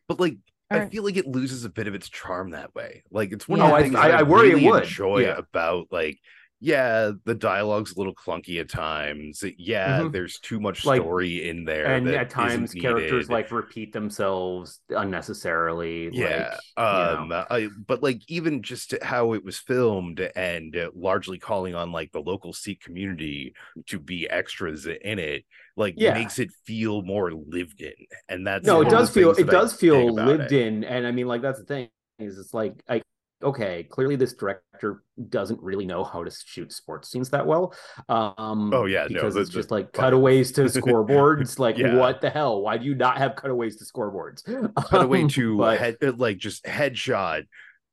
but 0.07 0.19
like 0.19 0.37
All 0.71 0.77
I 0.79 0.81
right. 0.81 0.91
feel 0.91 1.03
like 1.03 1.17
it 1.17 1.27
loses 1.27 1.65
a 1.65 1.69
bit 1.69 1.87
of 1.87 1.93
its 1.93 2.09
charm 2.09 2.49
that 2.49 2.73
way. 2.73 3.03
Like 3.11 3.31
it's 3.31 3.47
one 3.47 3.59
yeah. 3.59 3.69
of 3.69 3.77
the 3.77 3.83
things 3.83 3.95
I, 3.95 4.09
I, 4.09 4.19
I 4.19 4.23
worry 4.23 4.49
really 4.49 4.65
it 4.65 4.71
would. 4.71 4.83
enjoy 4.83 5.19
yeah. 5.19 5.37
about 5.37 5.89
like 5.91 6.17
yeah, 6.59 7.11
the 7.25 7.35
dialogue's 7.35 7.95
a 7.95 7.99
little 7.99 8.15
clunky 8.15 8.59
at 8.59 8.69
times. 8.69 9.43
Yeah, 9.57 9.99
mm-hmm. 9.99 10.11
there's 10.11 10.39
too 10.39 10.59
much 10.59 10.81
story 10.81 11.39
like, 11.39 11.49
in 11.49 11.65
there, 11.65 11.85
and 11.85 12.07
at 12.07 12.31
times 12.31 12.73
characters 12.73 13.29
like 13.29 13.51
repeat 13.51 13.93
themselves 13.93 14.79
unnecessarily. 14.89 16.09
Yeah, 16.11 16.57
like, 16.75 16.85
um, 16.85 17.31
I, 17.31 17.69
but 17.85 18.01
like 18.01 18.21
even 18.27 18.63
just 18.63 18.95
how 19.03 19.33
it 19.33 19.45
was 19.45 19.59
filmed 19.59 20.19
and 20.35 20.75
largely 20.95 21.37
calling 21.37 21.75
on 21.75 21.91
like 21.91 22.11
the 22.11 22.21
local 22.21 22.53
Sikh 22.53 22.81
community 22.81 23.53
to 23.87 23.99
be 23.99 24.27
extras 24.27 24.87
in 24.87 25.19
it, 25.19 25.45
like 25.75 25.93
yeah. 25.97 26.15
makes 26.15 26.39
it 26.39 26.49
feel 26.65 27.03
more 27.03 27.31
lived 27.33 27.81
in, 27.81 27.93
and 28.29 28.47
that's 28.47 28.65
no, 28.65 28.81
it 28.81 28.89
does 28.89 29.11
feel 29.11 29.31
it 29.31 29.47
does 29.47 29.73
feel 29.73 30.11
lived 30.11 30.51
it. 30.51 30.67
in, 30.67 30.83
and 30.83 31.05
I 31.05 31.11
mean 31.11 31.27
like 31.27 31.43
that's 31.43 31.59
the 31.59 31.65
thing 31.65 31.89
is 32.17 32.39
it's 32.39 32.53
like 32.53 32.73
I 32.89 33.03
okay, 33.43 33.83
clearly 33.83 34.15
this 34.15 34.33
director 34.33 35.03
doesn't 35.29 35.61
really 35.61 35.85
know 35.85 36.03
how 36.03 36.23
to 36.23 36.31
shoot 36.31 36.71
sports 36.73 37.09
scenes 37.09 37.29
that 37.29 37.45
well. 37.45 37.73
Um, 38.09 38.73
oh 38.73 38.85
yeah, 38.85 39.07
because 39.07 39.35
no, 39.35 39.41
it's 39.41 39.49
just 39.49 39.71
like 39.71 39.93
cutaways 39.93 40.51
to 40.53 40.61
scoreboards. 40.63 41.59
Like 41.59 41.77
yeah. 41.77 41.95
what 41.95 42.21
the 42.21 42.29
hell? 42.29 42.61
Why 42.61 42.77
do 42.77 42.85
you 42.85 42.95
not 42.95 43.17
have 43.17 43.35
cutaways 43.35 43.77
to 43.77 43.85
scoreboards? 43.85 44.43
Cutaway 44.89 45.23
um, 45.23 45.29
to 45.29 45.57
but... 45.57 45.79
head, 45.79 46.19
like 46.19 46.37
just 46.37 46.63
headshot. 46.65 47.45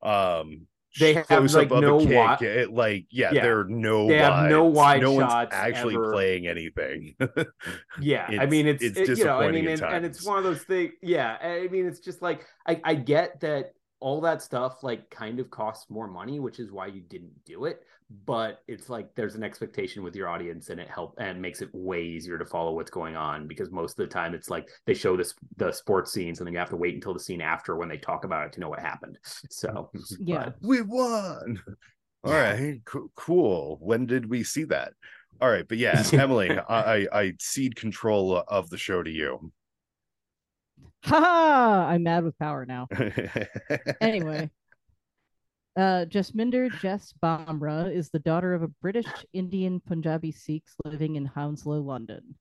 Um, 0.03 0.67
they 0.99 1.15
have 1.15 1.53
like 1.53 1.71
no 1.71 1.99
kick. 1.99 2.43
It, 2.43 2.73
like 2.73 3.07
yeah, 3.11 3.33
yeah, 3.33 3.43
there 3.43 3.61
are 3.61 3.65
no 3.65 4.07
they 4.07 4.19
have 4.19 4.49
no 4.49 4.65
wide 4.65 5.03
no 5.03 5.19
shots 5.19 5.35
one's 5.35 5.49
actually 5.53 5.95
ever. 5.95 6.13
playing 6.13 6.47
anything. 6.47 7.17
yeah, 8.01 8.29
I 8.39 8.47
mean 8.47 8.69
it's, 8.69 8.83
it's 8.83 8.99
it, 8.99 9.19
you 9.19 9.25
know 9.25 9.41
I 9.41 9.51
mean 9.51 9.67
and, 9.67 9.83
and, 9.83 10.07
it's 10.07 10.25
one 10.25 10.39
of 10.39 10.45
those 10.45 10.63
things. 10.63 10.93
Yeah, 11.03 11.37
I 11.43 11.69
mean 11.69 11.87
it's 11.87 11.99
just 11.99 12.23
like 12.23 12.47
I 12.67 12.81
I 12.85 12.95
get 12.95 13.41
that 13.41 13.74
all 14.01 14.21
that 14.21 14.43
stuff 14.43 14.83
like 14.83 15.09
kind 15.11 15.41
of 15.41 15.51
costs 15.51 15.91
more 15.91 16.07
money, 16.07 16.41
which 16.41 16.59
is 16.59 16.71
why 16.71 16.87
you 16.87 17.01
didn't 17.01 17.33
do 17.45 17.65
it. 17.65 17.83
But 18.27 18.63
it's 18.69 18.91
like 18.91 19.15
there's 19.15 19.35
an 19.35 19.43
expectation 19.43 20.03
with 20.03 20.15
your 20.15 20.29
audience, 20.29 20.69
and 20.69 20.79
it 20.79 20.89
help 20.89 21.15
and 21.19 21.41
makes 21.41 21.63
it 21.63 21.71
way 21.73 22.03
easier 22.03 22.39
to 22.39 22.45
follow 22.45 22.75
what's 22.75 22.91
going 22.91 23.17
on 23.17 23.49
because 23.49 23.71
most 23.71 23.99
of 23.99 24.07
the 24.07 24.13
time 24.13 24.35
it's 24.35 24.51
like 24.51 24.69
they 24.87 24.95
show 24.95 25.17
this 25.17 25.35
the 25.57 25.73
sports 25.73 26.13
scenes, 26.13 26.39
and 26.39 26.47
then 26.47 26.53
you 26.53 26.59
have 26.59 26.71
to 26.71 26.77
wait 26.77 26.95
until 26.95 27.15
the 27.15 27.21
scene 27.21 27.41
after 27.41 27.77
when 27.77 27.89
they 27.89 27.97
talk 27.97 28.25
about 28.25 28.47
it 28.47 28.53
to 28.53 28.61
know 28.61 28.69
what 28.69 28.81
happened. 28.81 29.19
So 29.51 29.91
yeah, 30.19 30.45
but... 30.45 30.55
we 30.63 30.83
won. 30.83 31.63
All 32.25 32.33
right, 32.33 32.81
cool. 33.15 33.79
When 33.81 34.07
did 34.07 34.29
we 34.29 34.45
see 34.45 34.65
that? 34.65 34.93
All 35.41 35.51
right, 35.51 35.67
but 35.67 35.79
yeah, 35.79 36.03
Emily, 36.13 36.51
I 36.51 37.07
I 37.13 37.33
cede 37.39 37.77
control 37.77 38.45
of 38.49 38.71
the 38.71 38.79
show 38.79 39.03
to 39.03 39.11
you. 39.11 39.53
Ha 41.05 41.87
I'm 41.89 42.03
mad 42.03 42.25
with 42.25 42.39
power 42.39 42.65
now. 42.67 42.89
anyway. 44.01 44.51
Uh, 45.77 46.05
Jesminder 46.05 46.71
Jess 46.81 47.13
Bhamra 47.21 47.93
is 47.93 48.09
the 48.09 48.21
daughter 48.21 48.55
of 48.55 48.63
a 48.63 48.69
British 48.69 49.09
Indian 49.33 49.81
Punjabi 49.81 50.31
Sikhs 50.31 50.77
living 50.85 51.17
in 51.17 51.27
Hounslow, 51.27 51.81
London. 51.81 52.37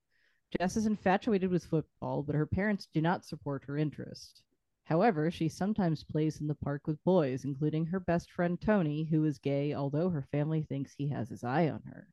Jess 0.56 0.78
is 0.78 0.86
infatuated 0.86 1.50
with 1.50 1.66
football, 1.66 2.22
but 2.22 2.36
her 2.36 2.46
parents 2.46 2.88
do 2.94 3.02
not 3.02 3.26
support 3.26 3.64
her 3.64 3.76
interest. 3.76 4.44
However, 4.84 5.32
she 5.32 5.50
sometimes 5.50 6.04
plays 6.04 6.42
in 6.42 6.48
the 6.48 6.54
park 6.54 6.86
with 6.86 7.04
boys, 7.04 7.44
including 7.44 7.88
her 7.88 8.00
best 8.00 8.30
friend 8.30 8.62
Tony, 8.62 9.06
who 9.06 9.26
is 9.26 9.40
gay, 9.40 9.74
although 9.74 10.12
her 10.12 10.28
family 10.32 10.62
thinks 10.62 10.94
he 10.94 11.08
has 11.08 11.28
his 11.28 11.44
eye 11.44 11.70
on 11.70 11.82
her 11.88 12.08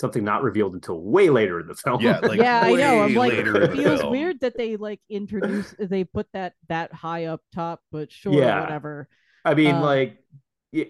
something 0.00 0.24
not 0.24 0.42
revealed 0.42 0.74
until 0.74 1.00
way 1.00 1.30
later 1.30 1.60
in 1.60 1.66
the 1.66 1.74
film. 1.74 2.00
Yeah, 2.00 2.18
like 2.22 2.40
yeah, 2.40 2.60
I 2.62 2.72
know. 2.72 3.02
I'm 3.02 3.14
like, 3.14 3.32
it 3.32 3.72
feels 3.72 4.04
weird 4.04 4.40
that 4.40 4.56
they 4.56 4.76
like 4.76 5.00
introduce 5.08 5.74
they 5.78 6.04
put 6.04 6.26
that 6.32 6.54
that 6.68 6.92
high 6.92 7.26
up 7.26 7.42
top, 7.54 7.80
but 7.92 8.10
sure, 8.10 8.32
yeah. 8.32 8.60
whatever. 8.60 9.08
I 9.44 9.54
mean, 9.54 9.76
um, 9.76 9.82
like, 9.82 10.18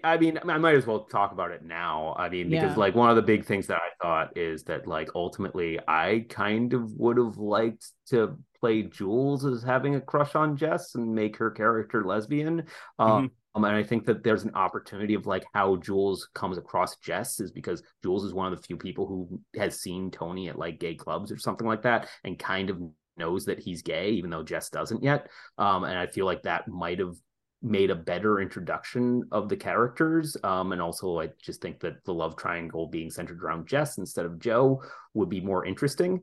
I 0.03 0.17
mean, 0.17 0.39
I 0.47 0.57
might 0.57 0.75
as 0.75 0.85
well 0.85 1.05
talk 1.05 1.31
about 1.31 1.51
it 1.51 1.63
now. 1.63 2.15
I 2.17 2.29
mean, 2.29 2.49
because 2.49 2.71
yeah. 2.71 2.79
like 2.79 2.95
one 2.95 3.09
of 3.09 3.15
the 3.15 3.21
big 3.21 3.45
things 3.45 3.67
that 3.67 3.77
I 3.77 4.03
thought 4.03 4.37
is 4.37 4.63
that 4.63 4.87
like 4.87 5.09
ultimately, 5.15 5.79
I 5.87 6.25
kind 6.29 6.73
of 6.73 6.91
would 6.93 7.17
have 7.17 7.37
liked 7.37 7.87
to 8.09 8.37
play 8.59 8.83
Jules 8.83 9.45
as 9.45 9.63
having 9.63 9.95
a 9.95 10.01
crush 10.01 10.35
on 10.35 10.55
Jess 10.55 10.95
and 10.95 11.13
make 11.13 11.37
her 11.37 11.51
character 11.51 12.03
lesbian. 12.05 12.65
Um, 12.99 13.09
mm-hmm. 13.09 13.25
Um, 13.53 13.65
and 13.65 13.75
I 13.75 13.83
think 13.83 14.05
that 14.05 14.23
there's 14.23 14.43
an 14.43 14.55
opportunity 14.55 15.13
of 15.13 15.25
like 15.25 15.43
how 15.53 15.75
Jules 15.77 16.29
comes 16.33 16.57
across 16.57 16.97
Jess 16.97 17.39
is 17.39 17.51
because 17.51 17.83
Jules 18.01 18.23
is 18.23 18.33
one 18.33 18.51
of 18.51 18.57
the 18.57 18.65
few 18.65 18.77
people 18.77 19.07
who 19.07 19.41
has 19.59 19.81
seen 19.81 20.09
Tony 20.09 20.49
at 20.49 20.57
like 20.57 20.79
gay 20.79 20.95
clubs 20.95 21.31
or 21.31 21.37
something 21.37 21.67
like 21.67 21.81
that 21.81 22.07
and 22.23 22.39
kind 22.39 22.69
of 22.69 22.79
knows 23.17 23.45
that 23.45 23.59
he's 23.59 23.81
gay, 23.81 24.11
even 24.11 24.29
though 24.29 24.43
Jess 24.43 24.69
doesn't 24.69 25.03
yet. 25.03 25.27
Um, 25.57 25.83
and 25.83 25.97
I 25.97 26.07
feel 26.07 26.25
like 26.25 26.43
that 26.43 26.67
might 26.67 26.99
have 26.99 27.15
made 27.61 27.91
a 27.91 27.95
better 27.95 28.39
introduction 28.39 29.23
of 29.31 29.49
the 29.49 29.57
characters. 29.57 30.35
Um, 30.43 30.71
and 30.71 30.81
also, 30.81 31.19
I 31.19 31.29
just 31.41 31.61
think 31.61 31.79
that 31.81 32.03
the 32.05 32.13
love 32.13 32.35
triangle 32.35 32.87
being 32.87 33.09
centered 33.09 33.43
around 33.43 33.67
Jess 33.67 33.97
instead 33.97 34.25
of 34.25 34.39
Joe 34.39 34.81
would 35.13 35.29
be 35.29 35.41
more 35.41 35.65
interesting. 35.65 36.21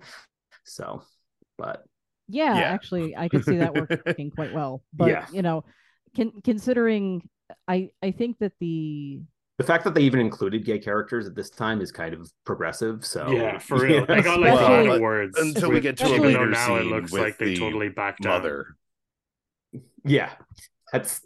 So, 0.64 1.02
but 1.56 1.84
yeah, 2.28 2.58
yeah. 2.58 2.72
actually, 2.72 3.16
I 3.16 3.28
could 3.28 3.44
see 3.44 3.56
that 3.58 3.74
working 3.74 4.30
quite 4.34 4.52
well. 4.52 4.82
But 4.92 5.08
yeah. 5.08 5.26
you 5.32 5.42
know, 5.42 5.64
con- 6.16 6.40
considering 6.44 7.28
I 7.66 7.90
I 8.02 8.10
think 8.10 8.38
that 8.38 8.52
the 8.60 9.20
the 9.58 9.64
fact 9.64 9.82
that 9.84 9.94
they 9.94 10.02
even 10.02 10.20
included 10.20 10.64
gay 10.64 10.78
characters 10.78 11.26
at 11.26 11.34
this 11.34 11.50
time 11.50 11.80
is 11.80 11.90
kind 11.90 12.14
of 12.14 12.30
progressive. 12.44 13.04
So 13.04 13.30
yeah, 13.30 13.58
for 13.58 13.78
real. 13.82 14.06
I 14.08 14.20
got 14.20 14.40
like 14.40 14.54
well, 14.54 14.58
a 14.58 14.86
lot 14.86 14.94
of 14.96 15.00
words 15.00 15.38
until 15.38 15.70
we 15.70 15.80
get 15.80 15.96
to 15.98 16.06
a 16.06 16.16
later 16.16 16.46
now 16.46 16.66
scene. 16.66 16.78
It 16.78 16.84
looks 16.84 17.12
like 17.12 17.38
they 17.38 17.56
totally 17.56 17.88
backed 17.88 18.24
mother. 18.24 18.76
Yeah, 20.04 20.30
that's 20.92 21.20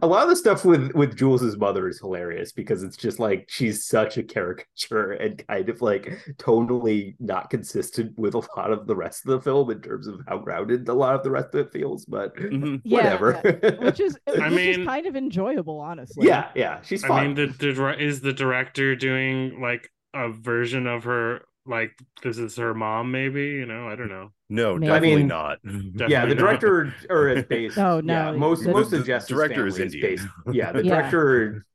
a 0.00 0.06
lot 0.06 0.22
of 0.22 0.28
the 0.28 0.36
stuff 0.36 0.64
with 0.64 0.92
with 0.92 1.16
Jules's 1.16 1.56
mother 1.56 1.88
is 1.88 1.98
hilarious 1.98 2.52
because 2.52 2.82
it's 2.82 2.96
just 2.96 3.18
like 3.18 3.46
she's 3.48 3.86
such 3.86 4.16
a 4.16 4.22
caricature 4.22 5.12
and 5.12 5.44
kind 5.48 5.68
of 5.68 5.82
like 5.82 6.18
totally 6.38 7.16
not 7.18 7.50
consistent 7.50 8.16
with 8.18 8.34
a 8.34 8.42
lot 8.56 8.70
of 8.70 8.86
the 8.86 8.94
rest 8.94 9.26
of 9.26 9.32
the 9.32 9.40
film 9.40 9.70
in 9.70 9.80
terms 9.80 10.06
of 10.06 10.20
how 10.28 10.38
grounded 10.38 10.88
a 10.88 10.94
lot 10.94 11.14
of 11.14 11.22
the 11.22 11.30
rest 11.30 11.54
of 11.54 11.66
it 11.66 11.72
feels. 11.72 12.04
But 12.04 12.36
mm-hmm. 12.36 12.76
whatever, 12.88 13.40
yeah, 13.44 13.84
which 13.84 14.00
is 14.00 14.16
I 14.28 14.48
which 14.48 14.52
mean, 14.52 14.80
is 14.80 14.86
kind 14.86 15.06
of 15.06 15.16
enjoyable, 15.16 15.80
honestly. 15.80 16.26
Yeah, 16.26 16.50
yeah, 16.54 16.80
she's. 16.82 17.04
Fun. 17.04 17.18
I 17.18 17.26
mean, 17.26 17.34
the, 17.34 17.46
the 17.46 17.96
is 17.98 18.20
the 18.20 18.32
director 18.32 18.94
doing 18.94 19.60
like 19.60 19.90
a 20.14 20.30
version 20.30 20.86
of 20.86 21.04
her 21.04 21.42
like 21.66 21.92
this 22.22 22.38
is 22.38 22.56
her 22.56 22.74
mom 22.74 23.10
maybe 23.10 23.42
you 23.42 23.66
know 23.66 23.88
i 23.88 23.94
don't 23.94 24.08
know 24.08 24.30
no 24.48 24.74
maybe. 24.76 24.86
definitely 24.86 25.12
I 25.12 25.16
mean, 25.16 25.28
not 25.28 25.58
definitely 25.62 26.12
yeah 26.12 26.26
the 26.26 26.34
director 26.34 26.84
not. 26.84 26.94
or 27.10 27.28
is 27.28 27.44
based 27.44 27.78
oh 27.78 28.00
no 28.00 28.32
yeah, 28.32 28.32
most 28.32 28.64
the, 28.64 28.70
most 28.70 28.92
of 28.92 29.06
Jess's 29.06 29.28
director 29.28 29.66
is 29.66 29.78
Indian 29.78 30.02
based, 30.02 30.26
yeah 30.52 30.72
the 30.72 30.84
yeah. 30.84 30.94
director 30.94 31.66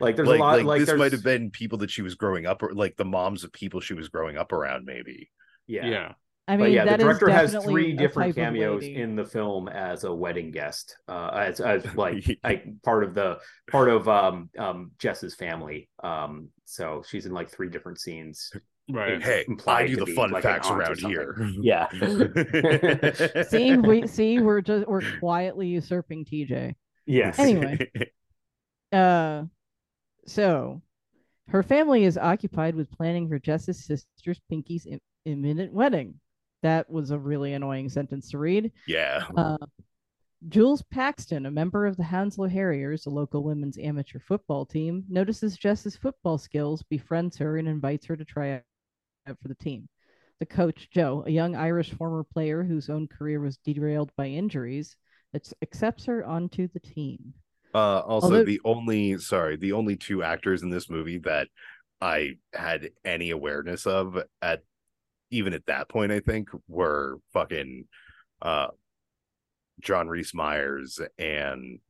like 0.00 0.16
there's 0.16 0.28
like, 0.28 0.40
a 0.40 0.42
lot 0.42 0.56
like, 0.58 0.66
like 0.66 0.84
this 0.84 0.98
might 0.98 1.12
have 1.12 1.22
been 1.22 1.50
people 1.50 1.78
that 1.78 1.90
she 1.90 2.02
was 2.02 2.14
growing 2.14 2.46
up 2.46 2.62
or 2.62 2.74
like 2.74 2.96
the 2.96 3.04
moms 3.04 3.44
of 3.44 3.52
people 3.52 3.80
she 3.80 3.94
was 3.94 4.08
growing 4.08 4.36
up 4.36 4.52
around 4.52 4.84
maybe 4.84 5.30
yeah 5.66 5.86
yeah 5.86 6.12
I 6.48 6.52
mean, 6.52 6.60
but 6.60 6.72
yeah, 6.72 6.84
the 6.86 6.96
director 6.96 7.28
has 7.28 7.54
three 7.62 7.92
different 7.92 8.34
cameos 8.34 8.82
in 8.82 9.16
the 9.16 9.24
film 9.26 9.68
as 9.68 10.04
a 10.04 10.14
wedding 10.14 10.50
guest, 10.50 10.96
uh, 11.06 11.28
as 11.34 11.60
as 11.60 11.84
like 11.94 12.38
like 12.42 12.64
part 12.82 13.04
of 13.04 13.14
the 13.14 13.38
part 13.70 13.90
of 13.90 14.08
um 14.08 14.48
um 14.58 14.92
Jess's 14.98 15.34
family. 15.34 15.90
Um, 16.02 16.48
so 16.64 17.04
she's 17.06 17.26
in 17.26 17.32
like 17.32 17.50
three 17.50 17.68
different 17.68 18.00
scenes. 18.00 18.50
Right. 18.90 19.22
Hey, 19.22 19.44
I 19.66 19.86
do 19.86 19.96
the 19.96 20.06
fun 20.06 20.30
like 20.30 20.42
facts 20.42 20.70
around 20.70 20.98
here. 20.98 21.36
Yeah. 21.60 21.88
see, 23.48 23.76
we 23.76 24.06
see 24.06 24.40
we're 24.40 24.60
just 24.60 24.86
we're 24.86 25.02
quietly 25.18 25.68
usurping 25.68 26.24
TJ. 26.24 26.74
Yes. 27.06 27.38
Anyway. 27.38 27.90
uh 28.92 29.44
so 30.26 30.80
her 31.48 31.62
family 31.62 32.04
is 32.04 32.16
occupied 32.16 32.74
with 32.74 32.90
planning 32.90 33.28
for 33.28 33.38
Jess's 33.38 33.84
sister's 33.84 34.40
Pinky's 34.48 34.86
Im- 34.86 35.00
imminent 35.24 35.72
wedding. 35.72 36.14
That 36.62 36.90
was 36.90 37.10
a 37.10 37.18
really 37.18 37.52
annoying 37.52 37.88
sentence 37.88 38.30
to 38.30 38.38
read. 38.38 38.72
Yeah. 38.86 39.24
Uh, 39.36 39.58
Jules 40.48 40.82
Paxton, 40.82 41.46
a 41.46 41.50
member 41.50 41.86
of 41.86 41.96
the 41.96 42.04
Hounslow 42.04 42.48
Harriers, 42.48 43.06
a 43.06 43.10
local 43.10 43.42
women's 43.42 43.78
amateur 43.78 44.18
football 44.20 44.64
team, 44.64 45.04
notices 45.08 45.56
Jess's 45.56 45.96
football 45.96 46.38
skills, 46.38 46.82
befriends 46.88 47.36
her, 47.38 47.56
and 47.56 47.66
invites 47.66 48.06
her 48.06 48.16
to 48.16 48.24
try 48.24 48.62
for 49.40 49.48
the 49.48 49.54
team. 49.54 49.88
The 50.40 50.46
coach, 50.46 50.88
Joe, 50.90 51.24
a 51.26 51.30
young 51.30 51.56
Irish 51.56 51.92
former 51.92 52.22
player 52.22 52.62
whose 52.62 52.88
own 52.88 53.08
career 53.08 53.40
was 53.40 53.56
derailed 53.58 54.12
by 54.16 54.26
injuries, 54.26 54.96
accepts 55.62 56.04
her 56.06 56.24
onto 56.24 56.68
the 56.68 56.80
team. 56.80 57.34
Uh, 57.74 58.00
also, 58.00 58.26
Although- 58.28 58.44
the 58.44 58.60
only 58.64 59.18
sorry, 59.18 59.56
the 59.56 59.72
only 59.72 59.96
two 59.96 60.22
actors 60.22 60.62
in 60.62 60.70
this 60.70 60.88
movie 60.88 61.18
that 61.18 61.48
I 62.00 62.36
had 62.52 62.90
any 63.04 63.30
awareness 63.30 63.86
of 63.86 64.16
at 64.40 64.62
even 65.30 65.52
at 65.52 65.66
that 65.66 65.88
point, 65.88 66.12
I 66.12 66.20
think, 66.20 66.48
were 66.68 67.18
fucking 67.32 67.84
uh 68.40 68.68
John 69.80 70.08
Rhys 70.08 70.32
Meyers 70.32 71.00
and 71.18 71.80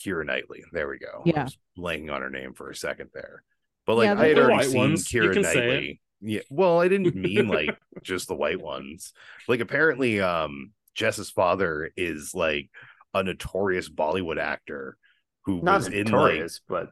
Keira 0.00 0.26
Knightley. 0.26 0.64
There 0.72 0.88
we 0.88 0.98
go. 0.98 1.22
Yeah. 1.24 1.46
blanking 1.78 2.12
on 2.12 2.22
her 2.22 2.30
name 2.30 2.54
for 2.54 2.70
a 2.70 2.74
second 2.74 3.10
there. 3.14 3.42
But 3.86 3.96
like 3.96 4.06
Yeah, 4.06 4.20
I 4.20 4.28
had 4.28 4.36
the 4.36 4.42
already 4.42 4.64
seen 4.64 4.78
ones. 4.78 5.12
You 5.12 5.22
Keira 5.22 5.32
can. 5.34 5.42
Knightley. 5.42 6.00
Yeah. 6.20 6.40
Well, 6.50 6.80
I 6.80 6.88
didn't 6.88 7.14
mean 7.14 7.48
like 7.58 7.76
just 8.02 8.28
the 8.28 8.34
white 8.34 8.60
ones. 8.60 9.12
Like 9.48 9.60
apparently 9.60 10.20
um 10.20 10.72
Jess's 10.94 11.30
father 11.30 11.90
is 11.96 12.34
like 12.34 12.70
a 13.14 13.22
notorious 13.22 13.88
Bollywood 13.88 14.38
actor 14.38 14.96
who 15.44 15.62
Not 15.62 15.76
was 15.78 15.86
in 15.88 15.94
like 16.04 16.06
notorious, 16.06 16.60
but 16.68 16.88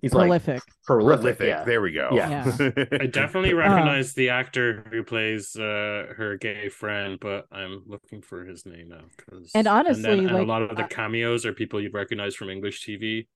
he's 0.00 0.12
like 0.14 0.26
Prolific. 0.28 0.62
prolific. 0.86 1.20
prolific. 1.38 1.46
Yeah. 1.48 1.64
There 1.64 1.82
we 1.82 1.92
go. 1.92 2.10
Yeah. 2.12 2.44
I 3.00 3.06
definitely 3.06 3.52
Uh, 3.52 3.56
recognize 3.56 4.14
the 4.14 4.30
actor 4.30 4.86
who 4.90 5.02
plays 5.02 5.54
uh, 5.56 6.14
her 6.16 6.38
gay 6.40 6.68
friend, 6.70 7.18
but 7.20 7.46
I'm 7.52 7.82
looking 7.86 8.22
for 8.22 8.44
his 8.44 8.64
name 8.64 8.88
now. 8.88 9.04
Cause... 9.28 9.50
And 9.54 9.66
honestly, 9.66 10.02
then- 10.02 10.28
and 10.28 10.38
a 10.38 10.44
lot 10.44 10.62
of 10.62 10.76
the 10.76 10.84
cameos 10.84 11.44
are 11.44 11.52
people 11.52 11.80
you'd 11.80 11.92
recognize 11.94 12.34
from 12.34 12.50
English 12.50 12.86
TV. 12.86 13.26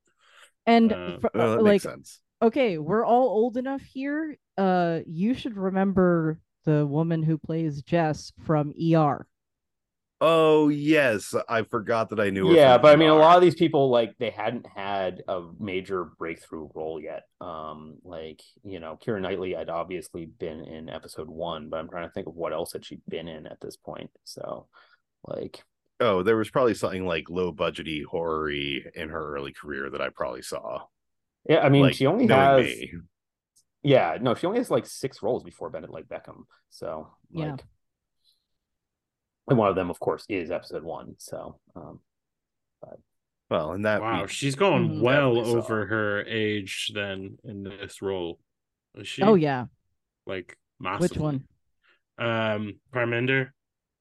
And 0.66 0.92
Uh, 0.92 1.18
fr- 1.20 1.26
Well, 1.34 1.50
that 1.56 1.62
like, 1.62 1.72
makes 1.72 1.84
sense. 1.84 2.20
Okay, 2.40 2.78
we're 2.78 3.04
all 3.04 3.28
old 3.28 3.56
enough 3.56 3.82
here. 3.82 4.36
Uh, 4.56 5.00
you 5.06 5.34
should 5.34 5.56
remember 5.56 6.38
the 6.64 6.86
woman 6.86 7.22
who 7.22 7.38
plays 7.38 7.82
Jess 7.82 8.32
from 8.44 8.72
ER. 8.80 9.26
Oh 10.20 10.68
yes, 10.68 11.34
I 11.48 11.62
forgot 11.62 12.10
that 12.10 12.18
I 12.18 12.30
knew. 12.30 12.48
her 12.48 12.54
yeah, 12.54 12.74
from 12.74 12.82
but 12.82 12.92
I 12.92 12.96
mean, 12.96 13.08
a 13.08 13.14
lot 13.14 13.36
of 13.36 13.42
these 13.42 13.54
people 13.54 13.88
like 13.88 14.18
they 14.18 14.30
hadn't 14.30 14.66
had 14.66 15.22
a 15.28 15.42
major 15.60 16.04
breakthrough 16.18 16.68
role 16.74 17.00
yet. 17.00 17.22
Um, 17.40 17.98
like 18.04 18.42
you 18.64 18.80
know, 18.80 18.98
Keira 19.04 19.20
Knightley 19.20 19.54
had 19.54 19.68
obviously 19.68 20.26
been 20.26 20.64
in 20.64 20.88
episode 20.88 21.28
one, 21.28 21.68
but 21.68 21.78
I'm 21.78 21.88
trying 21.88 22.08
to 22.08 22.12
think 22.12 22.26
of 22.26 22.34
what 22.34 22.52
else 22.52 22.72
had 22.72 22.84
she 22.84 22.98
been 23.08 23.28
in 23.28 23.46
at 23.46 23.60
this 23.60 23.76
point. 23.76 24.10
So, 24.24 24.66
like, 25.24 25.62
Oh, 26.00 26.22
there 26.22 26.36
was 26.36 26.50
probably 26.50 26.74
something 26.74 27.06
like 27.06 27.28
low 27.28 27.52
budgety 27.52 28.04
horror 28.04 28.50
in 28.50 29.08
her 29.08 29.34
early 29.34 29.52
career 29.52 29.90
that 29.90 30.00
I 30.00 30.10
probably 30.10 30.42
saw. 30.42 30.82
Yeah, 31.48 31.60
I 31.60 31.68
mean, 31.70 31.82
like, 31.82 31.94
she 31.94 32.06
only 32.06 32.26
has 32.26 32.66
me. 32.66 32.92
yeah, 33.82 34.18
no, 34.20 34.34
she 34.34 34.46
only 34.46 34.58
has 34.58 34.70
like 34.70 34.86
six 34.86 35.22
roles 35.22 35.42
before 35.42 35.70
Bend 35.70 35.84
It 35.84 35.90
Like 35.90 36.06
Beckham. 36.06 36.44
So, 36.70 37.08
Yeah. 37.30 37.56
and 39.48 39.58
one 39.58 39.68
of 39.68 39.74
them, 39.76 39.88
of 39.90 39.98
course, 39.98 40.24
is 40.28 40.50
episode 40.50 40.82
one. 40.84 41.14
So, 41.18 41.58
um, 41.74 42.00
Well, 43.50 43.72
and 43.72 43.86
that 43.86 44.02
Wow, 44.02 44.22
we- 44.22 44.28
she's 44.28 44.54
going 44.56 44.90
Mhm. 44.90 45.00
well 45.00 45.34
Definitely 45.36 45.52
saw. 45.52 45.58
over 45.66 45.86
her 45.86 46.22
age 46.26 46.90
then 46.94 47.38
in 47.44 47.62
this 47.62 48.02
role. 48.02 48.38
Is 48.94 49.08
she? 49.08 49.22
Oh 49.22 49.36
yeah, 49.36 49.68
like 50.26 50.58
massively. 50.78 51.08
which 51.08 51.18
one? 51.18 51.48
Um, 52.18 52.78
Parminder. 52.92 53.52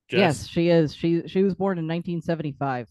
Jess? 0.10 0.20
Yes, 0.20 0.48
she 0.50 0.68
is. 0.68 0.94
She 0.94 1.30
she 1.30 1.44
was 1.44 1.56
born 1.56 1.78
in 1.78 1.88
1975, 1.88 2.90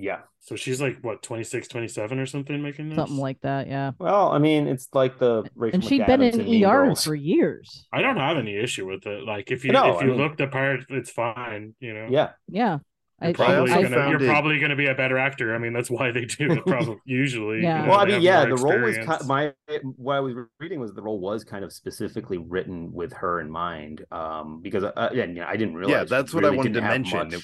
yeah. 0.00 0.20
So 0.40 0.56
she's 0.56 0.80
like 0.80 0.98
what 1.02 1.22
26, 1.22 1.68
27 1.68 2.18
or 2.18 2.26
something 2.26 2.62
making 2.62 2.88
this? 2.88 2.96
something 2.96 3.18
like 3.18 3.40
that. 3.42 3.66
Yeah, 3.68 3.92
Well, 3.98 4.30
I 4.32 4.38
mean, 4.38 4.66
it's 4.66 4.88
like 4.94 5.18
the 5.18 5.44
Rachel 5.54 5.74
and 5.76 5.84
she'd 5.84 6.06
been 6.06 6.22
in 6.22 6.38
Mean 6.38 6.64
ER 6.64 6.86
Girls. 6.86 7.04
for 7.04 7.14
years. 7.14 7.86
I 7.92 8.00
don't 8.02 8.16
have 8.16 8.36
any 8.38 8.56
issue 8.56 8.86
with 8.88 9.06
it. 9.06 9.24
Like 9.24 9.50
if 9.50 9.64
you 9.64 9.72
No, 9.72 9.94
if 9.96 10.02
I 10.02 10.04
you 10.06 10.12
mean- 10.12 10.18
look 10.20 10.36
the 10.38 10.46
part, 10.46 10.80
it's 10.88 11.10
fine. 11.10 11.74
You 11.80 11.92
know. 11.94 12.06
Yeah, 12.10 12.30
Yeah, 12.48 12.78
You're 13.20 13.30
I, 13.30 13.32
probably 13.34 13.54
I 13.54 13.58
also 13.76 13.82
gonna 13.82 13.96
found 13.96 14.10
you're 14.12 14.22
it- 14.22 14.32
probably 14.32 14.58
gonna 14.60 14.76
be 14.76 14.86
a 14.86 14.94
better 14.94 15.18
actor. 15.18 15.54
I 15.54 15.58
mean, 15.58 15.74
that's 15.74 15.90
why 15.90 16.10
they 16.10 16.24
do 16.24 16.50
it. 16.52 16.64
Probably 16.66 16.96
usually. 17.04 17.62
Yeah. 17.62 17.80
you 17.80 17.82
know, 17.84 17.90
well, 17.90 18.00
I 18.00 18.06
mean, 18.06 18.22
yeah, 18.22 18.46
the 18.46 18.56
role 18.56 18.80
was 18.80 18.96
experience. 18.96 19.06
kind 19.26 19.28
my 19.28 19.52
what 19.96 20.14
I 20.16 20.20
was 20.20 20.34
reading 20.58 20.80
was 20.80 20.94
the 20.94 21.02
role 21.02 21.20
was 21.20 21.44
kind 21.44 21.64
of 21.66 21.70
specifically 21.72 22.38
written 22.38 22.92
with 22.94 23.12
her 23.12 23.40
in 23.42 23.50
mind, 23.50 24.06
um, 24.10 24.60
because 24.62 24.84
uh, 24.84 24.92
again, 24.96 25.36
yeah, 25.36 25.46
I 25.46 25.56
didn't 25.58 25.74
realize. 25.74 25.92
yeah, 25.92 26.04
that's 26.04 26.32
what 26.32 26.46
I 26.46 26.50
wanted 26.50 26.72
to 26.74 26.80
mention. 26.80 27.18
much- 27.18 27.34
It 27.34 27.42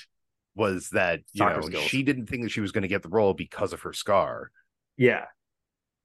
was 0.57 0.89
that 0.91 1.21
you 1.33 1.39
soccer 1.39 1.61
know 1.61 1.67
skills. 1.67 1.85
she 1.85 2.03
didn't 2.03 2.27
think 2.27 2.43
that 2.43 2.51
she 2.51 2.61
was 2.61 2.73
going 2.73 2.83
to 2.83 2.89
get 2.89 3.03
the 3.03 3.09
role 3.09 3.35
because 3.35 3.73
of 3.73 3.83
her 3.83 3.93
scar, 3.93 4.51
Yeah, 4.97 5.27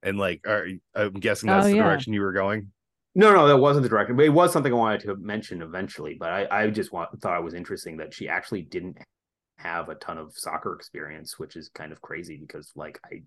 and 0.02 0.18
like, 0.18 0.46
are, 0.46 0.68
I'm 0.94 1.14
guessing 1.14 1.50
Oh, 1.50 1.54
that's 1.54 1.66
the 1.66 1.76
yeah. 1.76 1.84
direction 1.84 2.12
you 2.12 2.20
were 2.20 2.32
going. 2.32 2.70
no, 3.14 3.32
no, 3.32 3.48
that 3.48 3.56
wasn't 3.56 3.82
the 3.82 3.88
direction. 3.88 4.14
but 4.16 4.24
it 4.26 4.28
was 4.30 4.52
something 4.52 4.72
I 4.72 4.76
wanted 4.76 5.00
to 5.02 5.16
mention 5.16 5.62
eventually. 5.62 6.16
But 6.18 6.30
I, 6.30 6.46
I 6.64 6.70
just 6.70 6.92
want, 6.92 7.20
thought 7.20 7.38
it 7.38 7.44
was 7.44 7.54
interesting 7.54 7.96
that 7.98 8.14
she 8.14 8.28
actually 8.28 8.62
didn't 8.62 8.98
have 9.58 9.88
a 9.88 9.94
ton 9.96 10.18
of 10.18 10.32
soccer 10.36 10.74
experience, 10.74 11.38
which 11.38 11.56
is 11.56 11.68
kind 11.74 11.92
of 11.92 12.00
crazy 12.02 12.36
because, 12.36 12.72
like, 12.76 12.98
I 13.04 13.22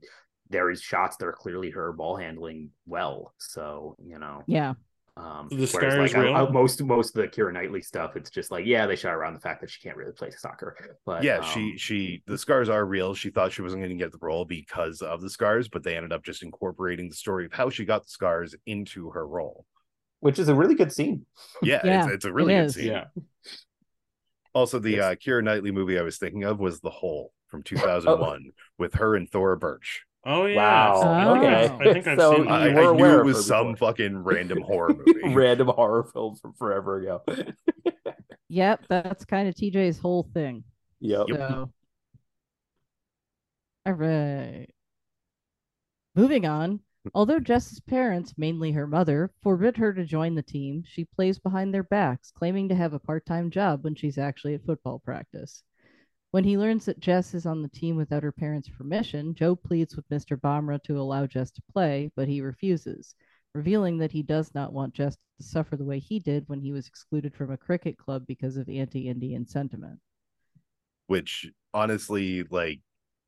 there 0.50 0.70
is 0.70 0.80
shots 0.82 1.18
that 1.18 1.26
are 1.26 1.34
clearly 1.34 1.72
her 1.72 1.92
ball 1.92 2.16
handling 2.18 2.70
well. 2.86 3.34
So 3.40 3.96
you 4.04 4.20
know, 4.20 4.44
yeah, 4.46 4.74
Um, 5.18 5.48
The 5.50 5.56
whereas, 5.56 5.72
scar 5.72 5.98
like 6.00 6.10
is 6.10 6.16
I- 6.16 6.20
real? 6.24 6.36
I- 6.36 6.50
most 6.50 6.84
most 6.84 7.16
of 7.16 7.22
the 7.22 7.28
Keira 7.30 7.54
Knightley 7.54 7.82
stuff, 7.82 8.18
it's 8.18 8.30
just 8.30 8.52
like 8.52 8.66
yeah, 8.66 8.86
they 8.86 8.98
shot 8.98 9.14
around 9.14 9.34
the 9.34 9.40
fact 9.40 9.62
that 9.62 9.70
she 9.70 9.82
can't 9.82 9.96
really 9.96 10.12
play 10.12 10.30
soccer. 10.32 10.98
But 11.06 11.24
yeah, 11.24 11.38
um, 11.38 11.46
she 11.46 11.78
she 11.78 12.24
the 12.28 12.38
scars 12.38 12.68
are 12.68 12.86
real. 12.86 13.14
She 13.14 13.30
thought 13.30 13.54
she 13.54 13.62
wasn't 13.62 13.82
going 13.82 13.98
to 13.98 14.04
get 14.04 14.12
the 14.12 14.18
role 14.22 14.44
because 14.44 15.02
of 15.02 15.22
the 15.22 15.30
scars, 15.30 15.70
but 15.70 15.84
they 15.84 15.96
ended 15.96 16.12
up 16.12 16.24
just 16.24 16.44
incorporating 16.44 17.08
the 17.08 17.16
story 17.16 17.46
of 17.46 17.54
how 17.54 17.70
she 17.70 17.86
got 17.86 18.04
the 18.04 18.10
scars 18.10 18.56
into 18.66 19.10
her 19.12 19.26
role. 19.26 19.66
which 20.20 20.40
is 20.40 20.50
a 20.50 20.56
really 20.56 20.76
good 20.76 20.92
scene. 20.92 21.26
Yeah, 21.62 21.82
Yeah, 21.86 22.04
it's, 22.06 22.14
it's 22.16 22.26
a 22.26 22.34
really 22.34 22.54
it 22.56 22.58
good 22.58 22.66
is. 22.66 22.76
scene. 22.76 22.88
Yeah. 22.88 23.06
Also, 24.54 24.80
the 24.80 24.92
Yes. 24.92 25.04
uh, 25.04 25.16
Keira 25.16 25.44
Knightley 25.44 25.72
movie 25.72 26.00
I 26.00 26.02
was 26.02 26.18
thinking 26.18 26.44
of 26.44 26.60
was 26.60 26.80
The 26.80 26.90
Hole 26.90 27.32
from 27.48 27.62
2001 27.64 28.52
with 28.78 28.96
her 28.96 29.16
and 29.16 29.30
Thora 29.30 29.58
Birch. 29.58 30.04
Oh 30.26 30.46
yeah. 30.46 30.58
Wow. 30.58 31.02
I 31.04 31.40
think 31.40 31.44
Okay. 31.44 31.66
I've- 31.66 31.94
think 31.94 32.08
I've 32.08 32.20
So 32.20 32.36
seen 32.36 32.48
I, 32.48 32.70
I 32.70 32.88
knew 32.92 33.14
it 33.20 33.24
was 33.24 33.46
some 33.46 33.74
before. 33.74 33.76
fucking 33.76 34.24
random 34.24 34.62
horror 34.62 34.96
movie. 35.06 35.34
Random 35.34 35.68
horror 35.68 36.04
film 36.04 36.36
from 36.36 36.54
forever 36.54 36.98
ago. 37.00 37.22
yep. 38.50 38.86
That's 38.90 39.26
kind 39.26 39.48
of 39.48 39.56
TJ's 39.56 40.00
whole 40.00 40.24
thing. 40.34 40.64
yep. 41.00 41.28
Yep. 41.28 41.38
So, 41.38 41.72
all 43.86 43.94
right. 43.94 44.68
Moving 46.16 46.46
on. 46.46 46.82
Although 47.14 47.40
Jess's 47.40 47.80
parents, 47.80 48.34
mainly 48.38 48.72
her 48.72 48.88
mother, 48.88 49.32
forbid 49.44 49.78
her 49.78 49.94
to 49.94 50.04
join 50.06 50.34
the 50.34 50.42
team, 50.42 50.84
she 50.88 51.06
plays 51.06 51.38
behind 51.38 51.72
their 51.74 51.84
backs, 51.84 52.32
claiming 52.32 52.70
to 52.70 52.76
have 52.76 52.94
a 52.94 53.00
part 53.00 53.26
time 53.28 53.52
job 53.52 53.84
when 53.84 53.94
she's 53.96 54.18
actually 54.18 54.56
at 54.56 54.66
football 54.66 54.98
practice. 55.00 55.64
When 56.36 56.44
he 56.44 56.58
learns 56.58 56.84
that 56.84 57.00
Jess 57.00 57.34
is 57.34 57.46
on 57.46 57.62
the 57.62 57.70
team 57.70 57.96
without 57.96 58.24
her 58.24 58.32
parents' 58.34 58.68
permission, 58.68 59.34
Joe 59.36 59.56
pleads 59.56 59.96
with 59.96 60.10
Mr. 60.10 60.36
Bhamra 60.38 60.84
to 60.84 61.00
allow 61.00 61.26
Jess 61.26 61.50
to 61.52 61.62
play, 61.72 62.12
but 62.14 62.28
he 62.28 62.42
refuses, 62.42 63.16
revealing 63.54 64.00
that 64.00 64.12
he 64.12 64.22
does 64.22 64.54
not 64.54 64.74
want 64.74 64.94
Jess 64.94 65.16
to 65.16 65.44
suffer 65.46 65.78
the 65.78 65.86
way 65.86 65.98
he 65.98 66.20
did 66.20 66.44
when 66.50 66.60
he 66.60 66.74
was 66.74 66.90
excluded 66.90 67.34
from 67.34 67.52
a 67.52 67.58
cricket 67.58 67.98
club 67.98 68.26
because 68.28 68.58
of 68.58 68.68
anti 68.68 69.08
Indian 69.08 69.48
sentiment. 69.48 70.02
which 71.08 71.50
honestly 71.74 72.44
like 72.52 72.82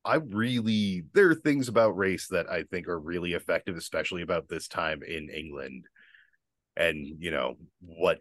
i 0.04 0.16
really 0.16 1.04
there 1.14 1.30
are 1.30 1.34
things 1.34 1.68
about 1.68 1.96
race 1.96 2.28
that 2.28 2.46
i 2.50 2.62
think 2.64 2.88
are 2.88 3.00
really 3.00 3.32
effective 3.32 3.76
especially 3.78 4.20
about 4.20 4.50
this 4.50 4.68
time 4.68 5.02
in 5.02 5.30
england 5.30 5.86
and 6.76 7.06
you 7.18 7.30
know 7.30 7.56
what 7.80 8.18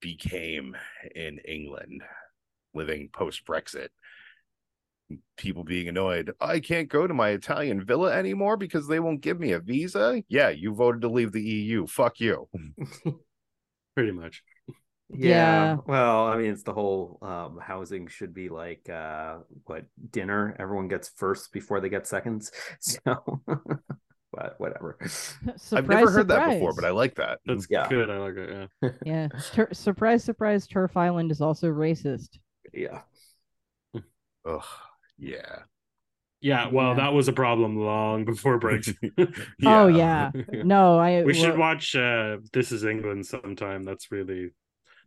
became 0.00 0.76
in 1.14 1.38
england 1.46 2.02
living 2.74 3.08
post 3.12 3.46
brexit 3.46 3.88
people 5.36 5.64
being 5.64 5.88
annoyed 5.88 6.32
i 6.40 6.60
can't 6.60 6.88
go 6.88 7.06
to 7.06 7.14
my 7.14 7.30
italian 7.30 7.84
villa 7.84 8.12
anymore 8.12 8.56
because 8.56 8.86
they 8.86 9.00
won't 9.00 9.20
give 9.20 9.40
me 9.40 9.52
a 9.52 9.58
visa 9.60 10.22
yeah 10.28 10.48
you 10.50 10.72
voted 10.74 11.00
to 11.02 11.08
leave 11.08 11.32
the 11.32 11.42
eu 11.42 11.86
fuck 11.86 12.20
you 12.20 12.48
Pretty 13.96 14.12
much. 14.12 14.42
Yeah. 15.12 15.78
Well, 15.84 16.26
I 16.26 16.36
mean, 16.36 16.52
it's 16.52 16.62
the 16.62 16.72
whole 16.72 17.18
um, 17.22 17.58
housing 17.60 18.06
should 18.06 18.32
be 18.32 18.48
like 18.48 18.88
uh, 18.88 19.38
what 19.64 19.84
dinner. 20.12 20.54
Everyone 20.60 20.86
gets 20.86 21.08
first 21.16 21.52
before 21.52 21.80
they 21.80 21.88
get 21.88 22.06
seconds. 22.06 22.52
So, 22.80 23.42
but 24.32 24.54
whatever. 24.58 24.96
surprise, 25.02 25.72
i've 25.72 25.88
never 25.88 26.08
heard 26.12 26.28
that 26.28 26.50
before 26.50 26.72
but 26.72 26.84
i 26.84 26.90
like 26.90 27.16
that 27.16 27.40
That's 27.44 27.66
Yeah. 27.68 27.88
good. 27.88 28.08
I 28.08 28.18
like 28.18 28.36
it. 28.36 28.70
Yeah. 28.82 28.90
Yeah. 29.04 29.28
Tur- 29.52 29.68
surprise, 29.72 30.22
surprise, 30.22 30.68
TERF 30.68 30.96
Island 30.96 31.32
is 31.32 31.40
also 31.40 31.66
racist. 31.66 32.38
Yeah. 32.72 33.00
Ugh, 34.46 34.62
yeah 35.20 35.60
Yeah. 36.40 36.68
Well, 36.72 36.90
Yeah. 36.90 36.94
that 36.96 37.12
was 37.12 37.28
a 37.28 37.32
problem 37.34 37.76
long 37.76 38.24
before 38.24 38.58
Brexit. 38.58 38.96
Oh 39.64 39.88
yeah. 39.88 40.30
No, 40.64 40.98
I 40.98 41.22
we 41.22 41.34
should 41.34 41.58
watch 41.58 41.94
uh 41.94 42.38
This 42.52 42.72
Is 42.72 42.84
England 42.84 43.26
sometime. 43.26 43.84
That's 43.84 44.10
really 44.10 44.50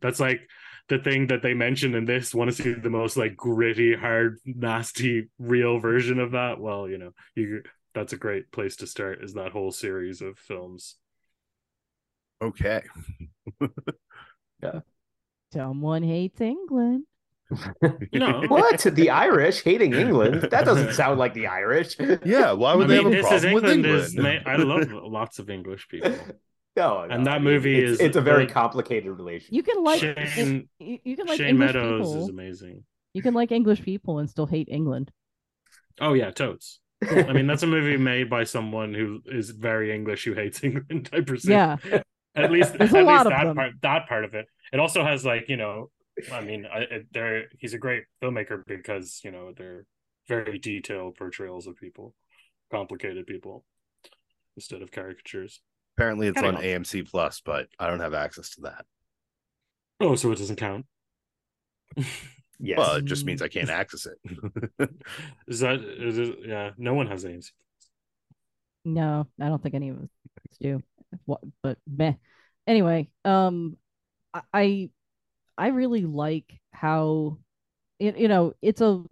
that's 0.01 0.19
like 0.19 0.41
the 0.89 0.99
thing 0.99 1.27
that 1.27 1.41
they 1.41 1.53
mentioned 1.53 1.95
in 1.95 2.05
this. 2.05 2.35
Want 2.35 2.51
to 2.51 2.55
see 2.55 2.73
the 2.73 2.89
most 2.89 3.17
like 3.17 3.35
gritty, 3.35 3.95
hard, 3.95 4.37
nasty, 4.45 5.29
real 5.39 5.79
version 5.79 6.19
of 6.19 6.31
that? 6.31 6.59
Well, 6.59 6.87
you 6.89 6.97
know, 6.99 7.11
you 7.35 7.63
that's 7.95 8.13
a 8.13 8.17
great 8.17 8.51
place 8.51 8.75
to 8.77 8.87
start. 8.87 9.23
Is 9.23 9.33
that 9.33 9.51
whole 9.53 9.71
series 9.71 10.21
of 10.21 10.37
films? 10.37 10.97
Okay. 12.41 12.83
Yeah. 14.61 14.81
Someone 15.53 16.03
hates 16.03 16.41
England. 16.41 17.05
No. 18.13 18.43
what? 18.47 18.79
The 18.81 19.09
Irish 19.09 19.61
hating 19.63 19.93
England? 19.93 20.41
That 20.51 20.65
doesn't 20.65 20.93
sound 21.01 21.19
like 21.19 21.33
the 21.33 21.47
Irish. 21.47 21.95
Yeah, 22.23 22.51
why 22.53 22.75
would 22.75 22.85
I 22.85 22.95
they 22.97 23.03
mean, 23.03 23.13
have 23.13 23.25
a 23.27 23.29
this 23.29 23.31
is 23.31 23.41
problem 23.41 23.53
with 23.53 23.65
England. 23.71 23.85
England? 23.85 24.05
Is, 24.05 24.17
ma- 24.45 24.51
I 24.51 24.55
love 24.57 24.91
lots 25.11 25.39
of 25.39 25.49
English 25.49 25.87
people. 25.87 26.13
No, 26.75 27.01
And 27.01 27.27
that 27.27 27.41
movie 27.43 27.79
it's, 27.81 27.91
is- 27.93 27.99
it's 27.99 28.17
a 28.17 28.21
very 28.21 28.45
like- 28.45 28.53
complicated 28.53 29.11
relationship. 29.11 29.53
You 29.53 29.63
can 29.63 29.83
like 29.83 29.99
Shane, 29.99 30.69
you, 30.79 30.99
you 31.03 31.15
can 31.15 31.27
like 31.27 31.37
Shane 31.37 31.49
English 31.49 31.73
Meadows 31.75 32.07
people. 32.07 32.23
is 32.23 32.29
amazing. 32.29 32.83
You 33.13 33.21
can 33.21 33.33
like 33.33 33.51
English 33.51 33.81
people 33.83 34.19
and 34.19 34.29
still 34.29 34.47
hate 34.47 34.69
England. 34.71 35.11
Oh 36.01 36.13
yeah, 36.13 36.31
totes. 36.31 36.79
I 37.07 37.33
mean, 37.33 37.47
that's 37.47 37.63
a 37.63 37.67
movie 37.67 37.97
made 37.97 38.29
by 38.29 38.45
someone 38.45 38.93
who 38.93 39.19
is 39.25 39.49
very 39.51 39.93
English 39.93 40.23
who 40.23 40.33
hates 40.33 40.63
England. 40.63 41.09
I 41.13 41.19
presume. 41.21 41.51
Yeah. 41.51 41.75
at 42.35 42.49
least 42.51 42.73
There's 42.77 42.93
at 42.93 43.05
least 43.05 43.23
that 43.25 43.43
them. 43.43 43.55
part 43.55 43.71
that 43.81 44.07
part 44.07 44.23
of 44.25 44.33
it. 44.33 44.47
It 44.71 44.79
also 44.79 45.03
has 45.03 45.23
like 45.23 45.49
you 45.49 45.57
know, 45.57 45.91
I 46.31 46.41
mean, 46.41 46.65
I, 46.65 46.79
it, 46.81 47.07
there 47.11 47.45
he's 47.59 47.73
a 47.73 47.77
great 47.79 48.03
filmmaker 48.21 48.63
because 48.65 49.21
you 49.23 49.31
know 49.31 49.53
they're 49.55 49.85
very 50.27 50.59
detailed 50.59 51.15
portrayals 51.15 51.67
of 51.67 51.75
people, 51.77 52.13
complicated 52.71 53.25
people, 53.27 53.65
instead 54.55 54.81
of 54.81 54.91
caricatures. 54.91 55.61
Apparently, 55.97 56.27
it's 56.27 56.41
on 56.41 56.55
helps. 56.55 56.65
AMC 56.65 57.09
Plus, 57.09 57.41
but 57.43 57.67
I 57.79 57.87
don't 57.87 57.99
have 57.99 58.13
access 58.13 58.51
to 58.51 58.61
that. 58.61 58.85
Oh, 59.99 60.15
so 60.15 60.31
it 60.31 60.37
doesn't 60.37 60.57
count. 60.57 60.85
Yes. 62.59 62.77
Well, 62.77 62.95
it 62.95 63.05
just 63.05 63.25
means 63.25 63.41
I 63.41 63.49
can't 63.49 63.69
access 63.69 64.05
it. 64.05 64.17
Is 65.47 65.59
that 65.59 65.81
is 65.81 66.17
it, 66.17 66.37
yeah? 66.45 66.71
No 66.77 66.93
one 66.93 67.07
has 67.07 67.25
AMC. 67.25 67.51
No, 68.85 69.27
I 69.41 69.49
don't 69.49 69.61
think 69.61 69.75
any 69.75 69.89
of 69.89 69.97
us 69.97 70.09
do. 70.61 70.81
What, 71.25 71.41
but 71.61 71.77
meh. 71.87 72.13
Anyway, 72.65 73.09
um, 73.25 73.77
I- 74.53 74.89
I 75.57 75.65
I 75.65 75.67
really 75.69 76.05
like 76.05 76.59
how 76.71 77.37
it 77.99 78.17
you 78.17 78.27
know 78.27 78.53
it's 78.61 78.81
a 78.81 79.03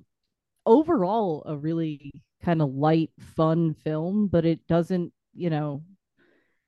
overall 0.66 1.44
a 1.46 1.58
really 1.58 2.12
kind 2.44 2.62
of 2.62 2.74
light, 2.74 3.12
fun 3.20 3.74
film, 3.76 4.28
but 4.28 4.46
it 4.46 4.66
doesn't 4.68 5.14
you 5.36 5.50
know 5.50 5.84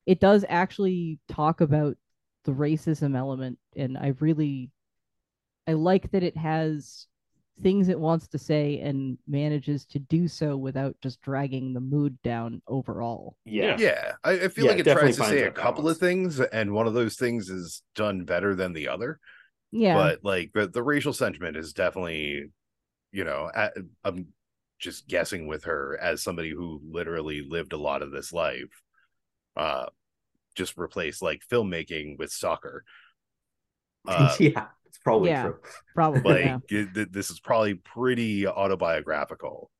it 0.05 0.19
does 0.19 0.45
actually 0.49 1.19
talk 1.29 1.61
about 1.61 1.97
the 2.45 2.53
racism 2.53 3.17
element, 3.17 3.59
and 3.75 3.97
I 3.97 4.13
really 4.19 4.71
I 5.67 5.73
like 5.73 6.11
that 6.11 6.23
it 6.23 6.37
has 6.37 7.07
things 7.61 7.89
it 7.89 7.99
wants 7.99 8.27
to 8.29 8.37
say 8.39 8.79
and 8.81 9.17
manages 9.27 9.85
to 9.85 9.99
do 9.99 10.27
so 10.27 10.57
without 10.57 10.95
just 11.01 11.21
dragging 11.21 11.73
the 11.73 11.79
mood 11.81 12.21
down 12.23 12.61
overall. 12.67 13.37
yeah. 13.45 13.77
yeah, 13.77 14.13
I, 14.23 14.31
I 14.33 14.47
feel 14.47 14.65
Yeah, 14.65 14.71
like 14.71 14.79
it 14.79 14.87
tries 14.87 15.15
to 15.15 15.23
say 15.23 15.43
a 15.43 15.51
couple 15.51 15.83
balance. 15.83 15.91
of 15.91 15.97
things, 15.97 16.39
and 16.39 16.73
one 16.73 16.87
of 16.87 16.93
those 16.93 17.15
things 17.15 17.49
is 17.49 17.83
done 17.95 18.23
better 18.23 18.55
than 18.55 18.73
the 18.73 18.87
other. 18.87 19.19
Yeah. 19.73 19.95
But 19.95 20.19
like 20.23 20.51
the, 20.53 20.67
the 20.67 20.83
racial 20.83 21.13
sentiment 21.13 21.57
is 21.57 21.73
definitely, 21.73 22.51
you 23.11 23.23
know, 23.23 23.49
I, 23.53 23.71
I'm 24.03 24.27
just 24.79 25.07
guessing 25.07 25.47
with 25.47 25.63
her 25.63 25.97
as 25.99 26.21
somebody 26.21 26.51
who 26.51 26.79
literally 26.87 27.41
lived 27.47 27.73
a 27.73 27.77
lot 27.77 28.01
of 28.03 28.11
this 28.11 28.31
life. 28.31 28.81
Uh, 29.57 29.85
just 30.55 30.77
replace 30.77 31.21
like 31.21 31.41
filmmaking 31.51 32.17
with 32.17 32.31
soccer. 32.31 32.83
Uh, 34.05 34.35
yeah, 34.37 34.65
it's 34.85 34.97
probably 34.97 35.29
Yeah. 35.29 35.43
true. 35.43 35.59
Probably. 35.95 36.43
like 36.43 36.61
yeah. 36.69 36.85
it- 36.93 37.13
this 37.13 37.29
is 37.29 37.39
probably 37.39 37.75
pretty 37.75 38.45
autobiographical 38.45 39.71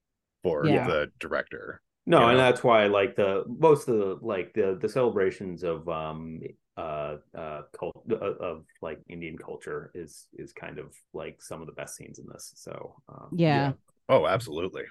for 0.44 0.66
Yeah. 0.66 0.88
the 0.88 1.12
director. 1.20 1.82
No, 2.06 2.22
you 2.22 2.28
and 2.30 2.38
know? 2.38 2.44
that's 2.46 2.64
why 2.64 2.88
like 2.88 3.18
the 3.18 3.44
most 3.48 3.90
of 3.90 3.98
the 3.98 4.18
like 4.22 4.54
the 4.54 4.78
the 4.82 4.88
celebrations 4.88 5.64
of 5.64 5.88
um 5.90 6.40
uh 6.78 7.18
uh 7.38 7.62
cult 7.78 8.02
uh, 8.10 8.16
of 8.16 8.64
like 8.94 9.04
Indian 9.10 9.38
culture 9.38 9.92
is 9.94 10.28
is 10.34 10.54
kind 10.54 10.80
of 10.80 10.94
like 11.14 11.42
some 11.42 11.62
of 11.62 11.68
the 11.68 11.74
best 11.74 11.96
scenes 11.96 12.20
in 12.20 12.26
this. 12.32 12.52
So 12.56 12.96
um, 13.10 13.30
Yeah. 13.32 13.74
Oh, 14.10 14.28
absolutely. 14.28 14.84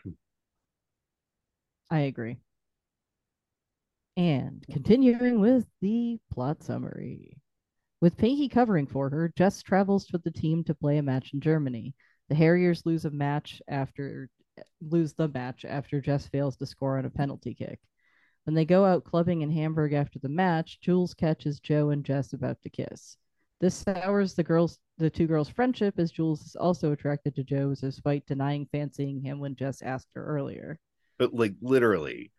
I 1.91 2.01
agree. 2.01 2.39
And 4.17 4.65
continuing 4.71 5.41
with 5.41 5.67
the 5.81 6.19
plot 6.31 6.63
summary. 6.63 7.37
With 8.01 8.17
Pinky 8.17 8.49
covering 8.49 8.87
for 8.87 9.09
her, 9.11 9.33
Jess 9.37 9.63
travels 9.63 10.11
with 10.11 10.25
the 10.25 10.31
team 10.31 10.65
to 10.65 10.75
play 10.75 10.99
a 10.99 11.03
match 11.03 11.33
in 11.35 11.41
Germany. 11.41 11.95
The 12.29 12.35
Harriers 12.35 12.85
lose 12.85 13.05
a 13.05 13.11
match 13.11 13.63
after 13.69 14.29
lose 14.81 15.15
the 15.15 15.29
match 15.29 15.65
after 15.65 16.01
Jess 16.01 16.27
fails 16.27 16.57
to 16.57 16.67
score 16.67 16.99
on 16.99 17.05
a 17.05 17.11
penalty 17.11 17.55
kick. 17.55 17.79
When 18.45 18.55
they 18.55 18.65
go 18.65 18.85
out 18.85 19.05
clubbing 19.05 19.43
in 19.43 19.51
Hamburg 19.51 19.93
after 19.93 20.19
the 20.19 20.29
match, 20.29 20.81
Jules 20.81 21.15
catches 21.15 21.61
Joe 21.61 21.91
and 21.91 22.05
Jess 22.05 22.33
about 22.33 22.61
to 22.63 22.71
kiss. 22.71 23.17
This 23.63 23.77
sours 23.77 24.35
the 24.35 24.43
girls 24.43 24.79
the 24.99 25.09
two 25.09 25.27
girls' 25.27 25.49
friendship 25.49 25.95
as 25.99 26.11
Jules 26.11 26.43
is 26.43 26.57
also 26.57 26.93
attracted 26.93 27.35
to 27.37 27.45
Joe 27.45 27.75
despite 27.81 28.27
denying 28.27 28.67
fancying 28.71 29.23
him 29.23 29.39
when 29.39 29.55
Jess 29.57 29.81
asked 29.83 30.09
her 30.15 30.25
earlier. 30.27 30.79
But 31.19 31.33
like 31.33 31.55
literally, 31.63 32.33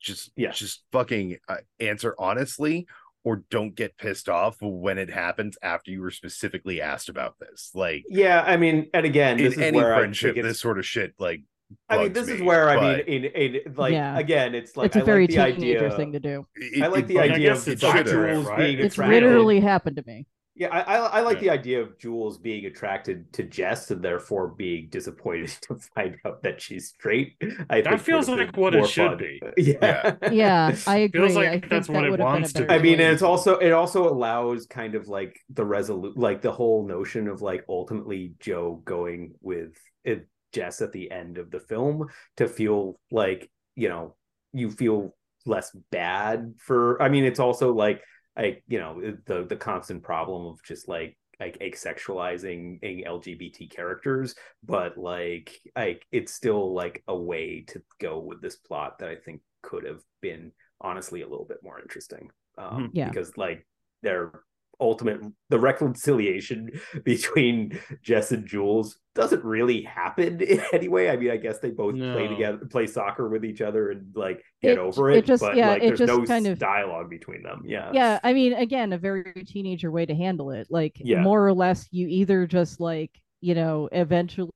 just 0.00 0.32
Yeah. 0.36 0.50
just 0.50 0.82
fucking 0.92 1.38
uh, 1.48 1.58
answer 1.78 2.14
honestly, 2.18 2.86
or 3.22 3.44
don't 3.50 3.74
get 3.76 3.96
pissed 3.96 4.28
off 4.28 4.56
when 4.60 4.98
it 4.98 5.08
happens 5.10 5.56
after 5.62 5.90
you 5.92 6.00
were 6.02 6.10
specifically 6.10 6.80
asked 6.80 7.08
about 7.08 7.36
this. 7.38 7.70
Like 7.74 8.04
yeah. 8.08 8.42
I 8.44 8.56
mean, 8.56 8.90
and 8.92 9.06
again, 9.06 9.36
this 9.38 9.54
in 9.54 9.60
is 9.60 9.66
any 9.68 9.76
where 9.78 9.94
friendship, 9.94 10.30
I 10.30 10.34
think 10.34 10.42
this 10.44 10.52
it's, 10.52 10.60
sort 10.60 10.78
of 10.80 10.84
shit 10.86 11.14
like. 11.18 11.42
I 11.88 11.98
mean, 11.98 12.12
bugs 12.12 12.26
this 12.26 12.34
is 12.34 12.40
me, 12.40 12.46
where 12.46 12.68
I 12.68 12.80
mean, 12.96 13.00
in 13.06 13.24
in 13.26 13.74
like 13.76 13.92
Yeah. 13.92 14.18
again, 14.18 14.56
it's 14.56 14.76
like 14.76 14.86
it's 14.86 14.96
a 14.96 15.02
I 15.02 15.04
very 15.04 15.28
like 15.28 15.54
the 15.54 15.60
teenager 15.60 15.84
idea. 15.86 15.96
thing 15.96 16.12
to 16.12 16.18
do. 16.18 16.46
it- 16.56 16.82
I 16.82 16.88
like 16.88 17.04
it 17.04 17.06
the 17.06 17.20
idea 17.20 17.52
of 17.52 17.68
it's 17.68 17.80
like 17.84 18.04
Jules 18.06 18.46
right? 18.46 18.58
being 18.58 18.78
It's 18.80 18.94
attracted. 18.96 19.14
literally 19.22 19.60
happened 19.60 19.94
to 19.96 20.02
me. 20.04 20.26
Yeah, 20.60 20.68
I, 20.68 20.80
I, 20.82 20.96
I 20.98 21.20
like 21.22 21.38
Yeah. 21.38 21.40
the 21.40 21.50
idea 21.50 21.80
of 21.80 21.98
Jules 21.98 22.36
being 22.38 22.66
attracted 22.66 23.32
to 23.32 23.44
Jess 23.44 23.90
and 23.90 24.02
therefore 24.02 24.48
being 24.48 24.88
disappointed 24.90 25.48
to 25.62 25.76
find 25.94 26.16
out 26.26 26.42
that 26.42 26.60
she's 26.60 26.88
straight. 26.88 27.36
I 27.70 27.80
That 27.82 28.00
think 28.00 28.02
feels 28.02 28.28
would 28.28 28.40
have 28.40 28.48
like 28.48 28.56
what 28.56 28.74
it 28.74 28.86
should 28.86 29.16
fun. 29.16 29.18
be. 29.18 29.42
Yeah, 29.56 30.16
Yeah, 30.26 30.76
I 30.86 30.98
agree. 30.98 31.12
Feels 31.22 31.34
like 31.34 31.48
I 31.48 31.60
think 31.68 31.70
that's 31.70 31.88
that 31.92 31.94
what 31.94 32.04
it 32.04 32.10
would 32.10 32.20
have 32.20 32.30
been 32.30 32.44
a 32.44 32.48
wants 32.48 32.52
to 32.54 32.64
better 32.64 32.72
I 32.72 32.78
mean, 32.78 33.00
and 33.00 33.12
it's 33.12 33.22
also 33.22 33.56
it 33.58 33.72
also 33.72 34.08
allows 34.08 34.66
kind 34.66 34.94
of 34.94 35.08
like 35.08 35.38
the 35.48 35.64
resolute, 35.64 36.16
like 36.16 36.42
the 36.42 36.52
whole 36.52 36.86
notion 36.86 37.28
of 37.28 37.42
like 37.42 37.64
ultimately 37.68 38.34
Joe 38.40 38.82
going 38.84 39.34
with 39.40 39.74
it, 40.04 40.28
Jess 40.52 40.82
at 40.82 40.92
the 40.92 41.10
end 41.10 41.38
of 41.38 41.50
the 41.50 41.60
film 41.60 42.08
to 42.36 42.48
feel 42.48 43.00
like 43.10 43.50
you 43.76 43.88
know 43.88 44.16
you 44.52 44.70
feel 44.70 45.14
less 45.46 45.70
bad 45.90 46.54
for. 46.58 47.00
I 47.02 47.08
mean, 47.08 47.24
it's 47.24 47.40
also 47.40 47.72
like 47.72 48.02
like 48.36 48.62
you 48.68 48.78
know 48.78 49.00
the 49.26 49.44
the 49.44 49.56
constant 49.56 50.02
problem 50.02 50.46
of 50.46 50.62
just 50.62 50.88
like 50.88 51.16
like 51.38 51.58
asexualizing 51.60 52.80
LGBT 53.06 53.70
characters, 53.70 54.34
but 54.62 54.98
like 54.98 55.58
like 55.74 56.06
it's 56.12 56.32
still 56.34 56.74
like 56.74 57.02
a 57.08 57.16
way 57.16 57.64
to 57.68 57.82
go 57.98 58.18
with 58.18 58.42
this 58.42 58.56
plot 58.56 58.98
that 58.98 59.08
I 59.08 59.16
think 59.16 59.40
could 59.62 59.84
have 59.84 60.02
been 60.20 60.52
honestly 60.80 61.22
a 61.22 61.28
little 61.28 61.46
bit 61.46 61.62
more 61.62 61.80
interesting. 61.80 62.30
Um, 62.58 62.90
Yeah. 62.92 63.08
because 63.08 63.36
like 63.36 63.66
their 64.02 64.42
ultimate 64.80 65.20
the 65.50 65.58
reconciliation 65.58 66.70
between 67.04 67.78
Jess 68.02 68.32
and 68.32 68.46
Jules 68.46 68.96
doesn't 69.14 69.44
really 69.44 69.82
happen 69.82 70.40
in 70.40 70.62
any 70.72 70.88
way. 70.88 71.10
I 71.10 71.16
mean, 71.16 71.30
I 71.30 71.36
guess 71.36 71.58
they 71.58 71.70
both 71.70 71.94
play 71.96 72.28
together, 72.28 72.58
play 72.66 72.86
soccer 72.86 73.28
with 73.28 73.44
each 73.44 73.60
other, 73.60 73.90
and 73.90 74.10
like 74.14 74.42
get 74.62 74.72
It- 74.72 74.78
over 74.78 75.10
it 75.10 75.18
it. 75.18 75.26
just- 75.26 75.42
but 75.42 75.56
yeah, 75.56 75.70
like, 75.70 75.82
it 75.82 75.86
there's 75.88 75.98
just 76.00 76.12
no 76.18 76.24
kind 76.24 76.46
of- 76.46 76.58
dialogue 76.58 77.10
between 77.10 77.42
them. 77.42 77.62
Yeah, 77.66 77.90
yeah 77.92 78.18
i 78.22 78.32
mean 78.32 78.52
again 78.54 78.92
a 78.92 78.98
very 78.98 79.24
teenager 79.46 79.90
way 79.90 80.06
to 80.06 80.14
handle 80.14 80.50
it 80.50 80.66
like 80.70 80.96
Yeah. 80.98 81.20
more 81.22 81.46
or 81.46 81.52
less 81.52 81.86
you 81.90 82.06
either 82.08 82.46
just 82.46 82.80
like 82.80 83.10
you 83.40 83.54
know 83.54 83.88
eventually 83.92 84.50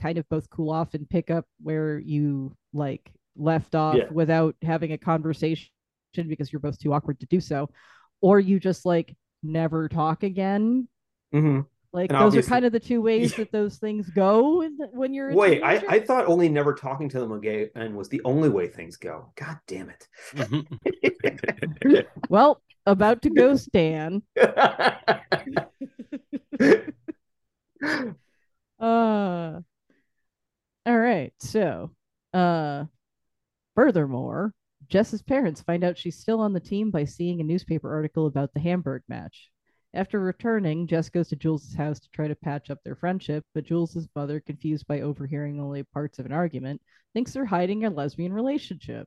kind 0.00 0.18
of 0.18 0.28
both 0.28 0.48
cool 0.50 0.70
off 0.70 0.94
and 0.94 1.08
pick 1.08 1.30
up 1.30 1.46
where 1.62 1.98
you 1.98 2.54
like 2.72 3.10
left 3.36 3.74
off 3.74 3.96
Yeah. 3.96 4.08
without 4.10 4.54
having 4.62 4.92
a 4.92 4.98
conversation 4.98 5.68
because 6.14 6.52
you're 6.52 6.60
both 6.60 6.78
too 6.78 6.92
awkward 6.92 7.18
to 7.20 7.26
do 7.26 7.40
so 7.40 7.68
or 8.20 8.38
you 8.38 8.60
just 8.60 8.84
like 8.86 9.14
never 9.44 9.88
talk 9.88 10.22
again 10.22 10.88
hmm 11.32 11.60
like 11.92 12.10
And 12.10 12.20
those 12.20 12.36
are 12.36 12.42
kind 12.42 12.64
of 12.64 12.72
the 12.72 12.80
two 12.80 13.00
ways 13.00 13.30
Yeah. 13.30 13.36
that 13.38 13.52
those 13.52 13.76
things 13.76 14.10
go 14.10 14.66
when 14.92 15.14
you're 15.14 15.30
a 15.30 15.34
Wait, 15.34 15.62
I. 15.62 15.80
I 15.88 16.00
thought 16.00 16.26
only 16.26 16.48
never 16.48 16.74
talking 16.74 17.08
to 17.10 17.20
them 17.20 17.30
again 17.30 17.94
was 17.94 18.08
the 18.08 18.20
only 18.24 18.48
way 18.48 18.66
things 18.66 18.96
go. 18.96 19.32
God 19.36 19.58
damn 19.68 19.90
it. 19.90 20.08
well 22.28 22.60
about 22.86 23.22
to 23.22 23.30
go 23.30 23.54
stan 23.56 24.22
Uh 28.80 29.60
all 30.86 30.98
right. 30.98 31.32
So 31.38 31.92
uh 32.34 32.84
furthermore, 33.74 34.52
Jess's 34.88 35.22
parents 35.22 35.62
find 35.62 35.84
out 35.84 35.96
she's 35.98 36.18
still 36.18 36.40
on 36.40 36.52
the 36.52 36.60
team 36.60 36.90
by 36.90 37.04
seeing 37.04 37.40
a 37.40 37.44
newspaper 37.44 37.92
article 37.92 38.26
about 38.26 38.52
the 38.54 38.60
Hamburg 38.60 39.02
match. 39.08 39.50
After 39.94 40.18
returning, 40.18 40.86
Jess 40.88 41.08
goes 41.08 41.28
to 41.28 41.36
Jules's 41.36 41.74
house 41.74 42.00
to 42.00 42.08
try 42.10 42.26
to 42.28 42.34
patch 42.34 42.68
up 42.70 42.78
their 42.84 42.96
friendship, 42.96 43.44
but 43.54 43.64
Jules's 43.64 44.08
mother, 44.16 44.40
confused 44.40 44.86
by 44.88 45.00
overhearing 45.00 45.60
only 45.60 45.84
parts 45.84 46.18
of 46.18 46.26
an 46.26 46.32
argument, 46.32 46.80
thinks 47.12 47.32
they're 47.32 47.44
hiding 47.44 47.84
a 47.84 47.90
lesbian 47.90 48.32
relationship. 48.32 49.06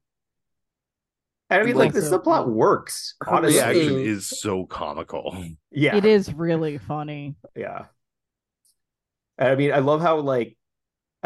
And 1.49 1.61
I 1.61 1.65
mean, 1.65 1.75
like, 1.75 1.93
the 1.93 2.01
Also- 2.01 2.19
subplot 2.19 2.47
works. 2.49 3.15
Her 3.21 3.35
Honestly, 3.35 3.59
reaction 3.59 3.99
is 3.99 4.27
so 4.27 4.65
comical. 4.65 5.37
yeah, 5.71 5.95
It 5.95 6.05
is 6.05 6.33
really 6.33 6.77
funny. 6.77 7.35
yeah. 7.55 7.85
I 9.39 9.55
mean, 9.55 9.71
I 9.71 9.79
love 9.79 10.01
how 10.01 10.17
like 10.21 10.57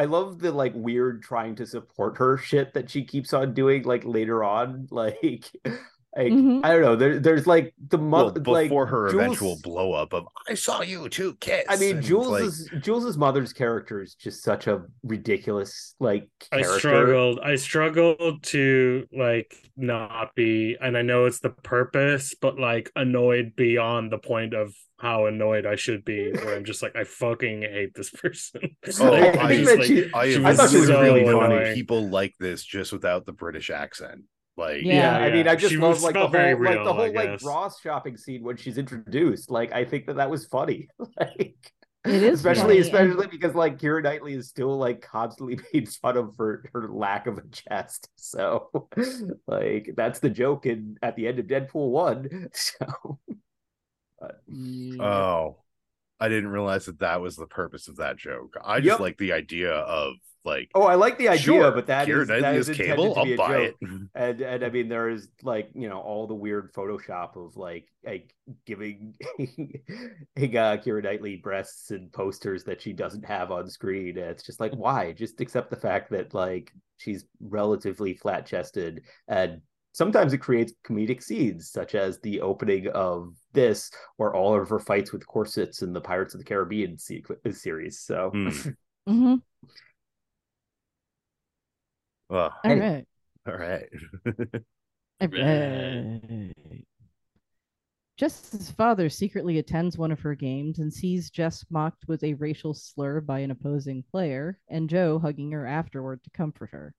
I 0.02 0.06
love 0.06 0.40
the 0.40 0.52
like 0.52 0.74
weird 0.74 1.22
trying 1.22 1.54
to 1.58 1.66
support 1.68 2.18
her 2.18 2.36
shit 2.36 2.74
that 2.74 2.90
she 2.90 3.06
keeps 3.06 3.34
on 3.34 3.54
doing 3.54 3.84
like 3.84 4.04
later 4.04 4.44
on. 4.44 4.88
Like, 4.92 5.52
like 6.16 6.28
Mhm. 6.32 6.66
I 6.66 6.74
don't 6.74 6.82
know. 6.82 6.96
There, 6.96 7.20
there's 7.20 7.48
like 7.48 7.74
the 7.90 7.98
Well, 7.98 8.26
mother 8.26 8.42
like 8.52 8.66
before 8.66 8.86
her 8.88 9.10
Jules- 9.10 9.22
eventual 9.24 9.58
blow 9.64 9.94
up 9.94 10.14
of 10.14 10.26
"I 10.50 10.54
saw 10.56 10.82
you 10.82 11.08
too, 11.10 11.36
kiss." 11.40 11.66
I 11.70 11.78
mean, 11.78 11.92
and 11.92 12.00
it's 12.00 12.08
Jules's 12.08 12.70
Jules's 12.82 13.18
mother's 13.18 13.54
character 13.54 14.02
is 14.02 14.16
just 14.16 14.44
such 14.44 14.68
a 14.68 14.84
ridiculous 15.04 15.96
like 16.00 16.28
I 16.52 16.64
struggled. 16.64 17.40
I 17.42 17.56
struggled 17.56 18.44
to 18.44 19.08
like 19.14 19.56
not 19.78 20.36
be, 20.36 20.76
and 20.82 20.98
I 20.98 21.02
know 21.02 21.26
it's 21.26 21.40
the 21.40 21.50
purpose, 21.52 22.36
but 22.40 22.60
like 22.60 22.92
annoyed 22.96 23.56
beyond 23.56 24.12
the 24.12 24.18
point 24.18 24.54
of 24.54 24.74
how 25.00 25.26
annoyed 25.26 25.66
I 25.66 25.76
should 25.76 26.04
be. 26.06 26.32
Where 26.32 26.56
I'm 26.56 26.66
just 26.66 26.84
like, 26.84 26.96
I 26.96 27.06
fucking 27.06 27.62
hate 27.64 27.94
this 27.96 28.10
person. 28.12 28.62
Oh, 29.00 29.12
Like, 29.12 29.38
I 29.38 29.42
I'm 29.54 29.64
just 29.64 29.78
that 29.78 29.86
she- 29.86 30.14
I, 30.14 30.30
she 30.32 30.44
I 30.46 30.54
thought 30.56 30.70
she 30.70 30.78
was 30.78 30.90
really 30.90 31.22
really 31.22 31.24
know 31.26 31.40
funny. 31.40 31.74
people 31.74 32.10
like 32.10 32.36
this 32.40 32.64
just 32.64 32.92
without 32.92 33.26
the 33.26 33.32
British 33.32 33.70
accent. 33.70 34.24
Like, 34.58 34.84
Yeah. 34.84 35.18
Yeah, 35.20 35.26
I 35.26 35.32
mean, 35.32 35.48
I 35.48 35.56
just 35.56 35.72
She 35.72 35.78
love 35.78 36.02
like 36.02 36.14
the 36.14 36.20
whole 36.22 36.30
very 36.30 36.56
like 36.56 36.84
the 36.84 36.94
whole 36.94 37.14
like. 37.14 37.42
Ross 37.44 37.80
shopping 37.80 38.18
scene 38.18 38.44
when 38.44 38.58
she's 38.58 38.78
introduced. 38.78 39.50
Like, 39.50 39.72
I 39.72 39.86
think 39.86 40.06
that 40.08 40.18
that 40.18 40.30
was 40.30 40.46
funny. 40.46 40.88
like, 41.20 41.56
It 42.04 42.24
is 42.24 42.40
especially 42.40 42.64
funny, 42.64 42.80
especially 42.80 43.28
because 43.28 43.56
like 43.56 43.78
Keira 43.80 44.04
Knightley 44.04 44.34
is 44.34 44.50
still 44.50 44.78
like 44.78 45.02
constantly 45.02 45.60
made 45.74 45.90
fun 45.90 46.18
of 46.18 46.36
for 46.36 46.64
her 46.74 46.90
lack 46.90 47.28
of 47.28 47.38
a 47.38 47.44
chest. 47.50 48.10
So, 48.18 48.90
like, 49.48 49.94
that's 49.98 50.20
the 50.20 50.30
joke 50.30 50.66
in 50.66 50.98
at 51.02 51.16
the 51.16 51.28
end 51.28 51.40
of 51.40 51.48
Deadpool 51.48 51.90
one. 51.92 52.50
So, 52.54 53.20
Yeah. 54.48 55.04
oh, 55.04 55.58
I 56.20 56.30
didn't 56.30 56.50
realize 56.50 56.86
that 56.86 57.00
that 57.00 57.22
was 57.22 57.36
the 57.36 57.48
purpose 57.48 57.88
of 57.88 57.98
that 57.98 58.18
joke. 58.18 58.56
I 58.64 58.80
just 58.80 58.94
Yep. 58.94 59.00
like 59.00 59.18
the 59.18 59.34
idea 59.34 59.72
of 59.74 60.14
like, 60.44 60.70
oh, 60.76 60.84
I 60.84 60.96
like 60.96 61.18
the 61.18 61.30
idea, 61.30 61.42
sure, 61.44 61.72
but 61.72 61.88
that 61.88 62.08
Keira 62.08 62.22
is 62.24 62.28
that 62.30 62.56
is 62.56 62.70
is 62.70 62.80
intended 62.80 62.96
cable. 62.98 63.16
to 63.16 63.22
be 63.22 63.34
I'll 63.34 63.34
a 63.34 63.38
buy 63.38 63.48
joke. 63.68 63.76
it. 63.82 63.90
and 64.16 64.42
and 64.42 64.64
I 64.66 64.70
mean 64.70 64.90
there 64.90 65.10
is 65.10 65.28
like 65.44 65.70
you 65.76 65.88
know 65.90 66.00
all 66.00 66.28
the 66.28 66.34
weird 66.36 66.74
Photoshop 66.74 67.36
of 67.36 67.58
like 67.58 67.88
like 68.06 68.34
giving 68.66 69.16
giving, 69.38 70.58
uh, 70.58 70.78
Keira 70.78 71.04
Knightley 71.04 71.38
breasts 71.38 71.92
and 71.92 72.12
posters 72.12 72.64
that 72.66 72.82
she 72.82 72.94
doesn't 72.94 73.26
have 73.26 73.52
on 73.52 73.70
screen. 73.70 74.18
And 74.18 74.28
it's 74.32 74.44
just 74.44 74.60
like 74.60 74.74
why? 74.74 75.12
Just 75.14 75.42
accept 75.42 75.70
the 75.70 75.76
fact 75.76 76.10
that 76.12 76.34
like 76.34 76.74
she's 76.98 77.26
relatively 77.40 78.14
flat 78.14 78.46
chested 78.46 79.04
and. 79.28 79.62
Sometimes 79.94 80.32
it 80.32 80.38
creates 80.38 80.72
comedic 80.88 81.22
scenes, 81.22 81.70
such 81.70 81.96
as 81.96 82.18
the 82.22 82.40
opening 82.40 82.88
of 82.94 83.36
this, 83.52 83.92
or 84.18 84.34
all 84.34 84.58
of 84.58 84.70
her 84.70 84.80
fights 84.80 85.12
with 85.12 85.28
corsets 85.28 85.82
in 85.82 85.92
the 85.92 86.00
Pirates 86.00 86.34
of 86.34 86.40
the 86.40 86.46
Caribbean 86.46 86.98
se- 86.98 87.26
series. 87.52 88.00
So, 88.00 88.30
Hmm. 88.34 88.50
hmm 89.06 89.36
Well, 92.32 92.54
All 92.64 92.72
Hey. 92.72 92.80
right. 92.80 93.06
all 93.46 93.58
right. 93.58 93.90
All 95.22 95.28
right. 95.28 96.54
Jess's 98.18 98.72
father 98.72 99.10
secretly 99.10 99.58
attends 99.60 99.98
one 99.98 100.12
of 100.14 100.20
her 100.22 100.34
games 100.36 100.80
and 100.80 100.94
sees 100.94 101.30
Jess 101.30 101.66
mocked 101.70 102.08
with 102.08 102.24
a 102.24 102.36
racial 102.36 102.74
slur 102.74 103.20
by 103.20 103.40
an 103.40 103.52
opposing 103.52 104.04
player, 104.10 104.60
and 104.70 104.90
Joe 104.90 105.20
hugging 105.20 105.52
her 105.52 105.66
afterward 105.68 106.24
to 106.24 106.30
comfort 106.30 106.70
her. 106.72 106.94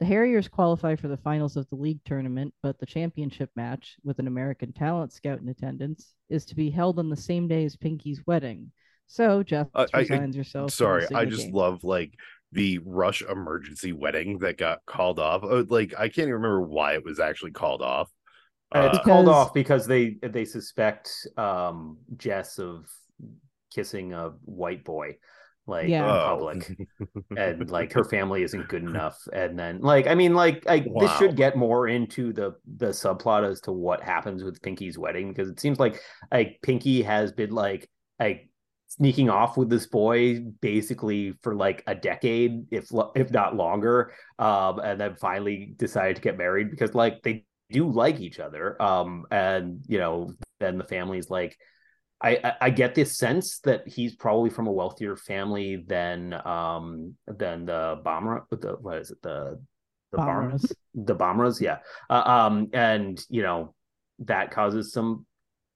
The 0.00 0.06
Harriers 0.06 0.48
qualify 0.48 0.96
for 0.96 1.08
the 1.08 1.16
finals 1.18 1.56
of 1.56 1.68
the 1.68 1.76
league 1.76 2.00
tournament, 2.04 2.54
but 2.62 2.78
the 2.78 2.86
championship 2.86 3.50
match, 3.56 3.96
with 4.02 4.18
an 4.18 4.26
American 4.26 4.72
talent 4.72 5.12
scout 5.12 5.40
in 5.40 5.48
attendance, 5.48 6.14
is 6.30 6.44
to 6.46 6.54
be 6.56 6.70
held 6.70 6.98
on 6.98 7.10
the 7.10 7.16
same 7.16 7.46
day 7.48 7.64
as 7.64 7.76
Pinky's 7.76 8.22
wedding. 8.26 8.72
So 9.06 9.42
Jess 9.42 9.68
I- 9.74 9.86
I- 9.92 9.98
resigns 10.00 10.36
herself. 10.36 10.70
Sorry, 10.72 11.06
I 11.14 11.24
just 11.26 11.44
game. 11.44 11.52
love 11.54 11.84
like 11.84 12.14
the 12.54 12.78
rush 12.84 13.20
emergency 13.22 13.92
wedding 13.92 14.38
that 14.38 14.56
got 14.56 14.78
called 14.86 15.18
off. 15.18 15.42
Uh, 15.44 15.64
Like 15.68 15.92
I 15.98 16.08
can't 16.08 16.28
even 16.28 16.34
remember 16.34 16.62
why 16.62 16.94
it 16.94 17.04
was 17.04 17.20
actually 17.20 17.50
called 17.50 17.82
off. 17.82 18.10
Uh, 18.74 18.88
it's 18.90 18.98
Uh, 18.98 19.02
called 19.02 19.28
off 19.28 19.52
because 19.52 19.86
they 19.86 20.16
they 20.22 20.44
suspect 20.44 21.10
um 21.36 21.98
Jess 22.16 22.58
of 22.58 22.86
kissing 23.74 24.12
a 24.12 24.30
white 24.44 24.84
boy 24.84 25.16
like 25.66 25.88
Yeah. 25.88 26.04
in 26.04 26.10
oh. 26.10 26.24
public 26.24 26.76
and 27.36 27.70
like 27.70 27.92
her 27.92 28.04
family 28.04 28.42
isn't 28.42 28.68
good 28.68 28.82
enough 28.92 29.18
and 29.32 29.58
then 29.58 29.80
like 29.80 30.06
i 30.06 30.14
mean 30.14 30.34
like 30.34 30.62
I, 30.68 30.80
this 31.00 31.16
should 31.16 31.36
get 31.36 31.56
more 31.56 31.88
into 31.88 32.32
the 32.32 32.54
the 32.76 32.88
subplot 32.88 33.48
as 33.50 33.60
to 33.62 33.72
what 33.72 34.02
happens 34.02 34.44
with 34.44 34.60
pinky's 34.62 34.98
wedding 34.98 35.28
because 35.30 35.48
it 35.48 35.58
seems 35.58 35.80
like 35.80 36.00
like 36.30 36.58
pinky 36.62 37.02
has 37.02 37.32
been 37.32 37.50
like 37.50 37.88
like 38.20 38.48
sneaking 38.86 39.28
off 39.28 39.56
with 39.56 39.68
this 39.68 39.86
boy 39.86 40.40
basically 40.60 41.34
for 41.42 41.54
like 41.54 41.82
a 41.86 41.94
decade 41.94 42.64
if 42.70 42.90
if 43.16 43.30
not 43.30 43.56
longer 43.56 44.12
um 44.38 44.78
and 44.78 45.00
then 45.00 45.16
finally 45.16 45.74
decided 45.76 46.16
to 46.16 46.22
get 46.22 46.38
married 46.38 46.70
because 46.70 46.94
like 46.94 47.22
they 47.22 47.44
do 47.70 47.90
like 47.90 48.20
each 48.20 48.38
other 48.38 48.80
um 48.80 49.24
and 49.30 49.82
you 49.88 49.98
know 49.98 50.32
then 50.60 50.78
the 50.78 50.84
family's 50.84 51.30
like 51.30 51.56
I, 52.22 52.54
I 52.60 52.70
get 52.70 52.94
this 52.94 53.18
sense 53.18 53.58
that 53.64 53.86
he's 53.86 54.14
probably 54.14 54.48
from 54.48 54.66
a 54.66 54.72
wealthier 54.72 55.16
family 55.16 55.84
than 55.86 56.32
um 56.46 57.14
than 57.26 57.66
the 57.66 58.00
Bhamra 58.04 58.42
the 58.50 58.76
what 58.80 58.98
is 58.98 59.10
it 59.10 59.20
the 59.22 59.60
the 60.12 60.18
Bhamra 60.18 60.52
Bhamras. 60.52 60.72
the 60.94 61.16
Bhamras 61.16 61.60
yeah 61.60 61.78
uh, 62.08 62.22
um 62.22 62.68
and 62.72 63.20
you 63.28 63.42
know 63.42 63.74
that 64.20 64.52
causes 64.52 64.92
some 64.92 65.26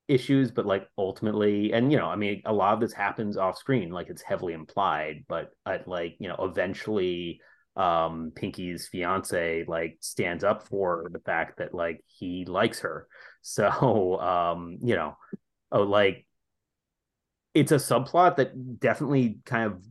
issues 0.08 0.50
but 0.50 0.66
like 0.66 0.88
ultimately 0.96 1.72
and 1.72 1.92
you 1.92 1.98
know 1.98 2.06
i 2.06 2.16
mean 2.16 2.42
a 2.46 2.52
lot 2.52 2.74
of 2.74 2.80
this 2.80 2.92
happens 2.92 3.36
off 3.36 3.58
screen 3.58 3.90
like 3.90 4.08
it's 4.08 4.22
heavily 4.22 4.54
implied 4.54 5.24
but 5.28 5.50
uh, 5.66 5.78
like 5.86 6.16
you 6.18 6.28
know 6.28 6.36
eventually 6.40 7.40
um 7.76 8.32
pinky's 8.34 8.88
fiance 8.88 9.64
like 9.68 9.98
stands 10.00 10.42
up 10.42 10.66
for 10.66 11.06
the 11.12 11.20
fact 11.20 11.58
that 11.58 11.74
like 11.74 12.02
he 12.06 12.44
likes 12.46 12.80
her 12.80 13.06
so 13.42 14.18
um 14.20 14.78
you 14.82 14.96
know 14.96 15.16
oh 15.72 15.82
like 15.82 16.26
it's 17.54 17.72
a 17.72 17.76
subplot 17.76 18.36
that 18.36 18.80
definitely 18.80 19.38
kind 19.44 19.66
of 19.66 19.82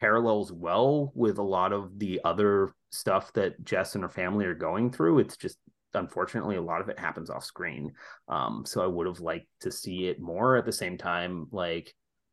parallels 0.00 0.52
well 0.52 1.12
with 1.14 1.38
a 1.38 1.42
lot 1.42 1.72
of 1.72 1.98
the 1.98 2.20
other 2.24 2.72
stuff 2.90 3.32
that 3.34 3.64
Jess 3.64 3.94
and 3.94 4.04
her 4.04 4.10
family 4.10 4.44
are 4.44 4.54
going 4.54 4.90
through. 4.90 5.18
It's 5.20 5.36
just 5.36 5.58
unfortunately 5.96 6.56
a 6.56 6.62
lot 6.62 6.80
of 6.80 6.88
it 6.88 6.98
happens 6.98 7.30
off 7.30 7.44
screen. 7.44 7.92
Um, 8.28 8.64
so 8.64 8.82
I 8.82 8.86
would 8.86 9.06
have 9.06 9.20
liked 9.20 9.48
to 9.60 9.72
see 9.72 10.06
it 10.06 10.20
more 10.20 10.56
at 10.56 10.64
the 10.64 10.72
same 10.72 10.96
time, 10.96 11.48
like 11.50 11.92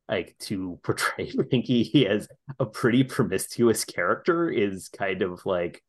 like 0.10 0.36
to 0.42 0.80
portray 0.84 1.32
Pinky 1.50 2.08
as 2.08 2.28
a 2.60 2.66
pretty 2.66 3.04
promiscuous 3.04 3.86
character 3.86 4.50
is 4.50 4.90
kind 4.90 5.22
of 5.22 5.46
like 5.46 5.84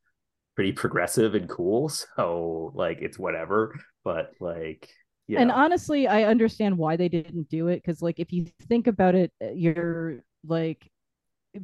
pretty 0.54 0.72
progressive 0.72 1.34
and 1.34 1.48
cool. 1.48 1.88
So 1.88 2.72
like 2.74 2.98
it's 3.02 3.18
whatever. 3.18 3.78
But 4.04 4.32
like 4.40 4.88
yeah. 5.26 5.40
And 5.40 5.50
honestly, 5.50 6.06
I 6.06 6.24
understand 6.24 6.76
why 6.76 6.96
they 6.96 7.08
didn't 7.08 7.48
do 7.48 7.68
it 7.68 7.76
because, 7.76 8.02
like, 8.02 8.20
if 8.20 8.32
you 8.32 8.46
think 8.68 8.86
about 8.86 9.14
it, 9.14 9.32
uh, 9.42 9.52
you're 9.54 10.18
like 10.46 10.90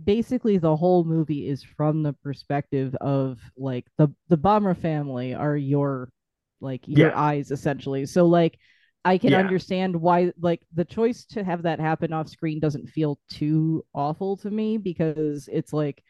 basically 0.05 0.59
the 0.59 0.77
whole 0.77 1.05
movie 1.05 1.49
is 1.49 1.63
from 1.63 2.03
the 2.03 2.13
perspective 2.13 2.95
of 2.97 3.39
like 3.57 3.87
the 3.99 4.09
the 4.29 4.39
Bhamra 4.39 4.77
family 4.77 5.35
are 5.35 5.57
your 5.57 6.11
like 6.61 6.87
your 6.87 7.09
Yeah. 7.09 7.15
eyes 7.15 7.51
essentially. 7.51 8.07
So 8.07 8.27
like 8.27 8.59
I 9.05 9.19
can 9.19 9.33
Yeah. 9.33 9.39
understand 9.39 9.97
why 9.97 10.33
like 10.41 10.63
the 10.75 10.85
choice 10.85 11.25
to 11.27 11.43
have 11.45 11.63
that 11.63 11.81
happen 11.81 12.13
off 12.13 12.29
screen 12.29 12.61
doesn't 12.61 12.89
feel 12.89 13.19
too 13.31 13.85
awful 13.95 14.37
to 14.39 14.51
me 14.51 14.77
because 14.79 15.49
it's 15.53 15.73
like 15.73 16.03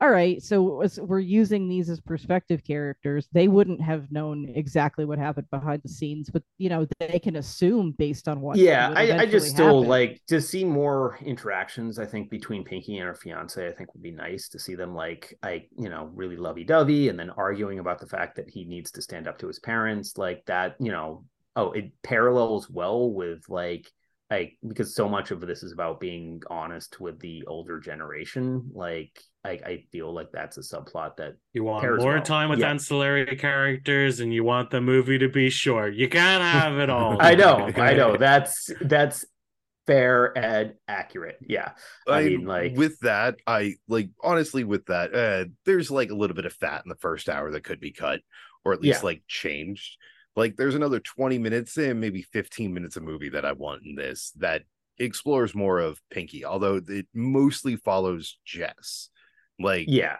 all 0.00 0.10
right, 0.10 0.40
so 0.42 0.82
as 0.82 1.00
we're 1.00 1.18
using 1.18 1.68
these 1.68 1.90
as 1.90 2.00
perspective 2.00 2.62
characters. 2.64 3.28
They 3.32 3.48
wouldn't 3.48 3.80
have 3.80 4.10
known 4.12 4.48
exactly 4.54 5.04
what 5.04 5.18
happened 5.18 5.50
behind 5.50 5.82
the 5.82 5.88
scenes, 5.88 6.30
but 6.30 6.42
you 6.56 6.68
know 6.68 6.86
they 7.00 7.18
can 7.18 7.36
assume 7.36 7.92
based 7.92 8.28
on 8.28 8.40
what. 8.40 8.56
yeah 8.56 8.92
I, 8.94 9.20
I 9.20 9.26
just 9.26 9.48
still 9.48 9.78
happen. 9.78 9.88
like 9.88 10.20
to 10.28 10.40
see 10.40 10.64
more 10.64 11.18
interactions 11.22 11.98
i 11.98 12.06
think 12.06 12.30
between 12.30 12.64
pinky 12.64 12.98
and 12.98 13.06
her 13.06 13.14
fiance 13.14 13.66
i 13.66 13.72
think 13.72 13.92
would 13.94 14.02
be 14.02 14.10
nice 14.10 14.48
to 14.48 14.58
see 14.58 14.74
them 14.74 14.94
like 14.94 15.36
i 15.42 15.64
you 15.76 15.88
know 15.88 16.10
really 16.14 16.36
lovey-dovey 16.36 17.08
and 17.08 17.18
then 17.18 17.30
arguing 17.30 17.78
about 17.78 18.00
the 18.00 18.06
fact 18.06 18.36
that 18.36 18.48
he 18.48 18.64
needs 18.64 18.90
to 18.92 19.02
stand 19.02 19.26
up 19.28 19.38
to 19.38 19.46
his 19.46 19.60
parents 19.60 20.18
like 20.18 20.44
that 20.46 20.74
you 20.80 20.90
know 20.90 21.24
oh 21.56 21.72
it 21.72 21.90
parallels 22.02 22.68
well 22.70 23.10
with 23.10 23.42
like 23.48 23.90
like 24.30 24.58
because 24.66 24.94
so 24.94 25.08
much 25.08 25.30
of 25.30 25.40
this 25.40 25.62
is 25.62 25.72
about 25.72 26.00
being 26.00 26.42
honest 26.50 27.00
with 27.00 27.18
the 27.20 27.44
older 27.46 27.80
generation 27.80 28.70
like 28.74 29.22
i, 29.44 29.50
I 29.50 29.84
feel 29.92 30.12
like 30.12 30.30
that's 30.32 30.56
a 30.58 30.60
subplot 30.60 31.16
that 31.16 31.36
You 31.52 31.64
want 31.64 31.84
more 31.84 31.96
well. 32.14 32.22
time 32.22 32.50
with 32.50 32.58
Yeah. 32.58 32.70
ancillary 32.70 33.36
characters, 33.36 34.20
and 34.20 34.32
you 34.32 34.44
want 34.44 34.70
the 34.70 34.80
movie 34.80 35.18
to 35.18 35.28
be 35.28 35.50
short. 35.50 35.94
You 35.94 36.08
can't 36.08 36.42
have 36.42 36.78
it 36.78 36.90
all. 36.90 37.16
i 37.20 37.34
know 37.34 37.70
i 37.76 37.94
know 37.94 38.16
that's 38.28 38.70
that's 38.80 39.24
fair 39.86 40.36
and 40.36 40.74
accurate 40.86 41.38
yeah 41.40 41.70
I 42.06 42.24
mean, 42.24 42.44
like- 42.44 42.76
with 42.76 42.98
that, 43.00 43.36
I 43.46 43.74
like 43.88 44.10
honestly 44.22 44.64
with 44.64 44.84
that, 44.86 45.14
uh, 45.14 45.44
there's 45.64 45.90
like 45.90 46.10
a 46.10 46.14
little 46.14 46.36
bit 46.36 46.44
of 46.46 46.52
fat 46.52 46.82
in 46.84 46.88
the 46.90 46.96
first 46.96 47.28
hour 47.28 47.50
that 47.52 47.64
could 47.64 47.80
be 47.80 47.92
cut. 47.92 48.20
or 48.64 48.72
at 48.74 48.82
least 48.82 49.00
Yeah. 49.00 49.06
like 49.06 49.22
changed. 49.28 49.96
Like 50.36 50.56
there's 50.56 50.74
another 50.74 51.00
20 51.00 51.38
minutes 51.38 51.78
in, 51.78 52.00
maybe 52.00 52.20
15 52.22 52.72
minutes 52.74 52.96
of 52.96 53.02
movie 53.02 53.30
that 53.30 53.44
I 53.46 53.52
want 53.52 53.82
in 53.86 53.94
this 53.94 54.30
that 54.38 54.62
explores 54.98 55.54
more 55.54 55.78
of 55.78 56.00
Pinky, 56.10 56.44
although 56.44 56.80
it 56.86 57.06
mostly 57.14 57.76
follows 57.76 58.36
Jess. 58.44 59.08
Like 59.58 59.86
Yeah, 59.88 60.16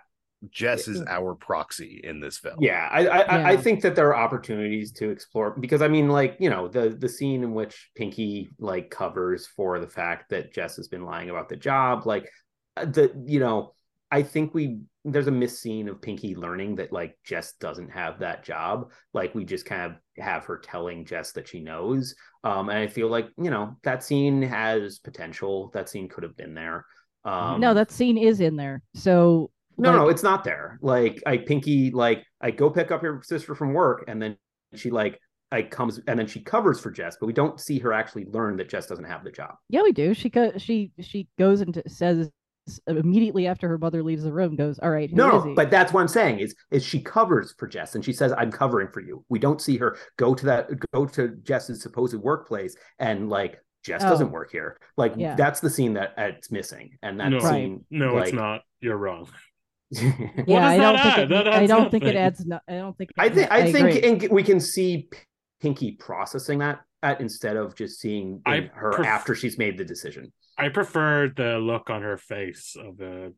Jess 0.50 0.88
is 0.88 1.02
our 1.08 1.34
proxy 1.34 2.00
in 2.04 2.20
this 2.20 2.38
film. 2.38 2.56
yeah. 2.60 2.88
I 2.90 3.06
I, 3.06 3.18
I 3.20 3.48
I 3.52 3.56
think 3.56 3.82
that 3.82 3.94
there 3.96 4.08
are 4.08 4.16
opportunities 4.16 4.92
to 4.92 5.10
explore 5.10 5.50
because 5.58 5.82
I 5.82 5.88
mean, 5.88 6.08
like 6.08 6.36
you 6.38 6.50
know, 6.50 6.68
the 6.68 6.90
the 6.90 7.08
scene 7.08 7.42
in 7.42 7.54
which 7.54 7.90
Pinky 7.96 8.50
like 8.58 8.90
covers 8.90 9.46
for 9.46 9.80
the 9.80 9.88
fact 9.88 10.30
that 10.30 10.52
Jess 10.52 10.76
has 10.76 10.88
been 10.88 11.04
lying 11.04 11.30
about 11.30 11.48
the 11.48 11.56
job, 11.56 12.06
like 12.06 12.28
uh, 12.76 12.84
the 12.84 13.12
you 13.26 13.40
know, 13.40 13.74
I 14.10 14.22
think 14.22 14.54
we 14.54 14.80
there's 15.04 15.26
a 15.26 15.32
miss 15.32 15.58
scene 15.58 15.88
of 15.88 16.02
Pinky 16.02 16.36
learning 16.36 16.76
that 16.76 16.92
like 16.92 17.16
Jess 17.24 17.54
doesn't 17.54 17.90
have 17.90 18.18
that 18.20 18.44
job. 18.44 18.92
Like 19.14 19.34
we 19.34 19.44
just 19.44 19.64
kind 19.64 19.90
of 19.92 20.22
have 20.22 20.44
her 20.44 20.58
telling 20.58 21.04
Jess 21.04 21.32
that 21.32 21.48
she 21.48 21.60
knows. 21.60 22.14
Um, 22.44 22.68
and 22.68 22.78
I 22.78 22.86
feel 22.86 23.08
like 23.08 23.28
you 23.42 23.50
know 23.50 23.76
that 23.82 24.04
scene 24.04 24.42
has 24.42 24.98
potential. 24.98 25.70
That 25.74 25.88
scene 25.88 26.08
could 26.08 26.22
have 26.22 26.36
been 26.36 26.54
there. 26.54 26.84
Um, 27.28 27.60
no, 27.60 27.74
that 27.74 27.90
scene 27.90 28.16
is 28.16 28.40
in 28.40 28.56
there. 28.56 28.82
So 28.94 29.50
no, 29.76 29.90
like, 29.90 29.98
no, 29.98 30.08
it's 30.08 30.22
not 30.22 30.44
there. 30.44 30.78
Like 30.80 31.22
I 31.26 31.36
Pinky, 31.36 31.90
like 31.90 32.24
I 32.40 32.50
go 32.50 32.70
pick 32.70 32.90
up 32.90 33.02
your 33.02 33.22
sister 33.22 33.54
from 33.54 33.74
work, 33.74 34.04
and 34.08 34.20
then 34.20 34.36
she 34.74 34.90
like 34.90 35.20
I 35.52 35.62
comes 35.62 36.00
and 36.06 36.18
then 36.18 36.26
she 36.26 36.40
covers 36.40 36.80
for 36.80 36.90
Jess, 36.90 37.16
but 37.20 37.26
we 37.26 37.32
don't 37.32 37.60
see 37.60 37.78
her 37.80 37.92
actually 37.92 38.26
learn 38.26 38.56
that 38.56 38.70
Jess 38.70 38.86
doesn't 38.86 39.04
have 39.04 39.24
the 39.24 39.30
job. 39.30 39.54
Yeah, 39.68 39.82
we 39.82 39.92
do. 39.92 40.14
She 40.14 40.30
go, 40.30 40.52
she 40.56 40.90
she 41.00 41.28
goes 41.38 41.60
and 41.60 41.82
says 41.86 42.30
immediately 42.86 43.46
after 43.46 43.68
her 43.68 43.78
mother 43.78 44.02
leaves 44.02 44.24
the 44.24 44.32
room, 44.32 44.56
goes, 44.56 44.78
"All 44.78 44.90
right, 44.90 45.12
no, 45.12 45.38
is 45.38 45.44
he?" 45.44 45.54
but 45.54 45.70
that's 45.70 45.92
what 45.92 46.00
I'm 46.00 46.08
saying 46.08 46.40
is 46.40 46.54
is 46.70 46.84
she 46.84 47.00
covers 47.00 47.54
for 47.58 47.66
Jess 47.66 47.94
and 47.94 48.04
she 48.04 48.12
says 48.12 48.32
I'm 48.36 48.50
covering 48.50 48.88
for 48.88 49.00
you. 49.00 49.24
We 49.28 49.38
don't 49.38 49.60
see 49.60 49.76
her 49.76 49.98
go 50.16 50.34
to 50.34 50.46
that 50.46 50.70
go 50.94 51.04
to 51.06 51.36
Jess's 51.42 51.82
supposed 51.82 52.14
workplace 52.14 52.74
and 52.98 53.28
like 53.28 53.58
Jess 53.88 54.02
Oh. 54.04 54.10
doesn't 54.10 54.30
work 54.30 54.52
here. 54.52 54.78
Like 54.96 55.14
Yeah. 55.16 55.34
that's 55.34 55.60
the 55.60 55.70
scene 55.70 55.94
that 55.94 56.12
it's 56.18 56.50
missing, 56.52 56.98
and 57.02 57.18
that 57.20 57.30
No. 57.30 57.38
Right. 57.38 57.50
scene. 57.50 57.84
No, 57.90 58.14
like, 58.14 58.24
it's 58.24 58.32
not. 58.34 58.60
You're 58.80 58.98
wrong. 58.98 59.28
yeah, 59.90 60.12
What 60.44 60.62
I 60.62 60.76
does 60.76 60.82
don't 60.82 60.96
that 60.96 61.02
think 61.02 61.16
add? 61.16 61.18
it, 61.20 61.28
That 61.30 61.48
I 61.48 61.56
adds 61.62 61.68
don't 61.68 61.90
think 61.90 62.04
it 62.04 62.14
adds. 62.16 62.44
No, 62.46 62.60
I 62.68 62.72
don't 62.74 62.96
think. 62.98 63.10
I 63.16 63.28
think 63.30 63.50
I, 63.50 63.72
think 63.72 64.24
in, 64.24 64.34
we 64.34 64.42
can 64.42 64.60
see 64.60 65.08
Pinky 65.62 65.92
processing 65.92 66.58
that 66.58 66.80
at 67.02 67.20
instead 67.22 67.56
of 67.56 67.74
just 67.74 67.98
seeing 67.98 68.42
I 68.44 68.70
her 68.74 68.92
pref- 68.92 69.06
after 69.06 69.34
she's 69.34 69.56
made 69.58 69.78
the 69.78 69.84
decision. 69.84 70.32
I 70.58 70.68
prefer 70.68 71.32
the 71.34 71.58
look 71.58 71.88
on 71.90 72.02
her 72.02 72.18
face 72.18 72.76
of 72.78 72.98
the 72.98 73.32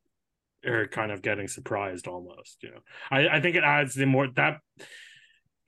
her 0.64 0.86
kind 0.88 1.12
of 1.12 1.22
getting 1.22 1.46
surprised 1.48 2.09
almost. 2.09 2.62
You 2.62 2.72
know, 2.72 2.80
I 3.11 3.28
I 3.28 3.40
think 3.40 3.55
it 3.57 3.62
adds 3.64 3.94
the 3.94 4.07
more 4.07 4.26
that. 4.34 4.59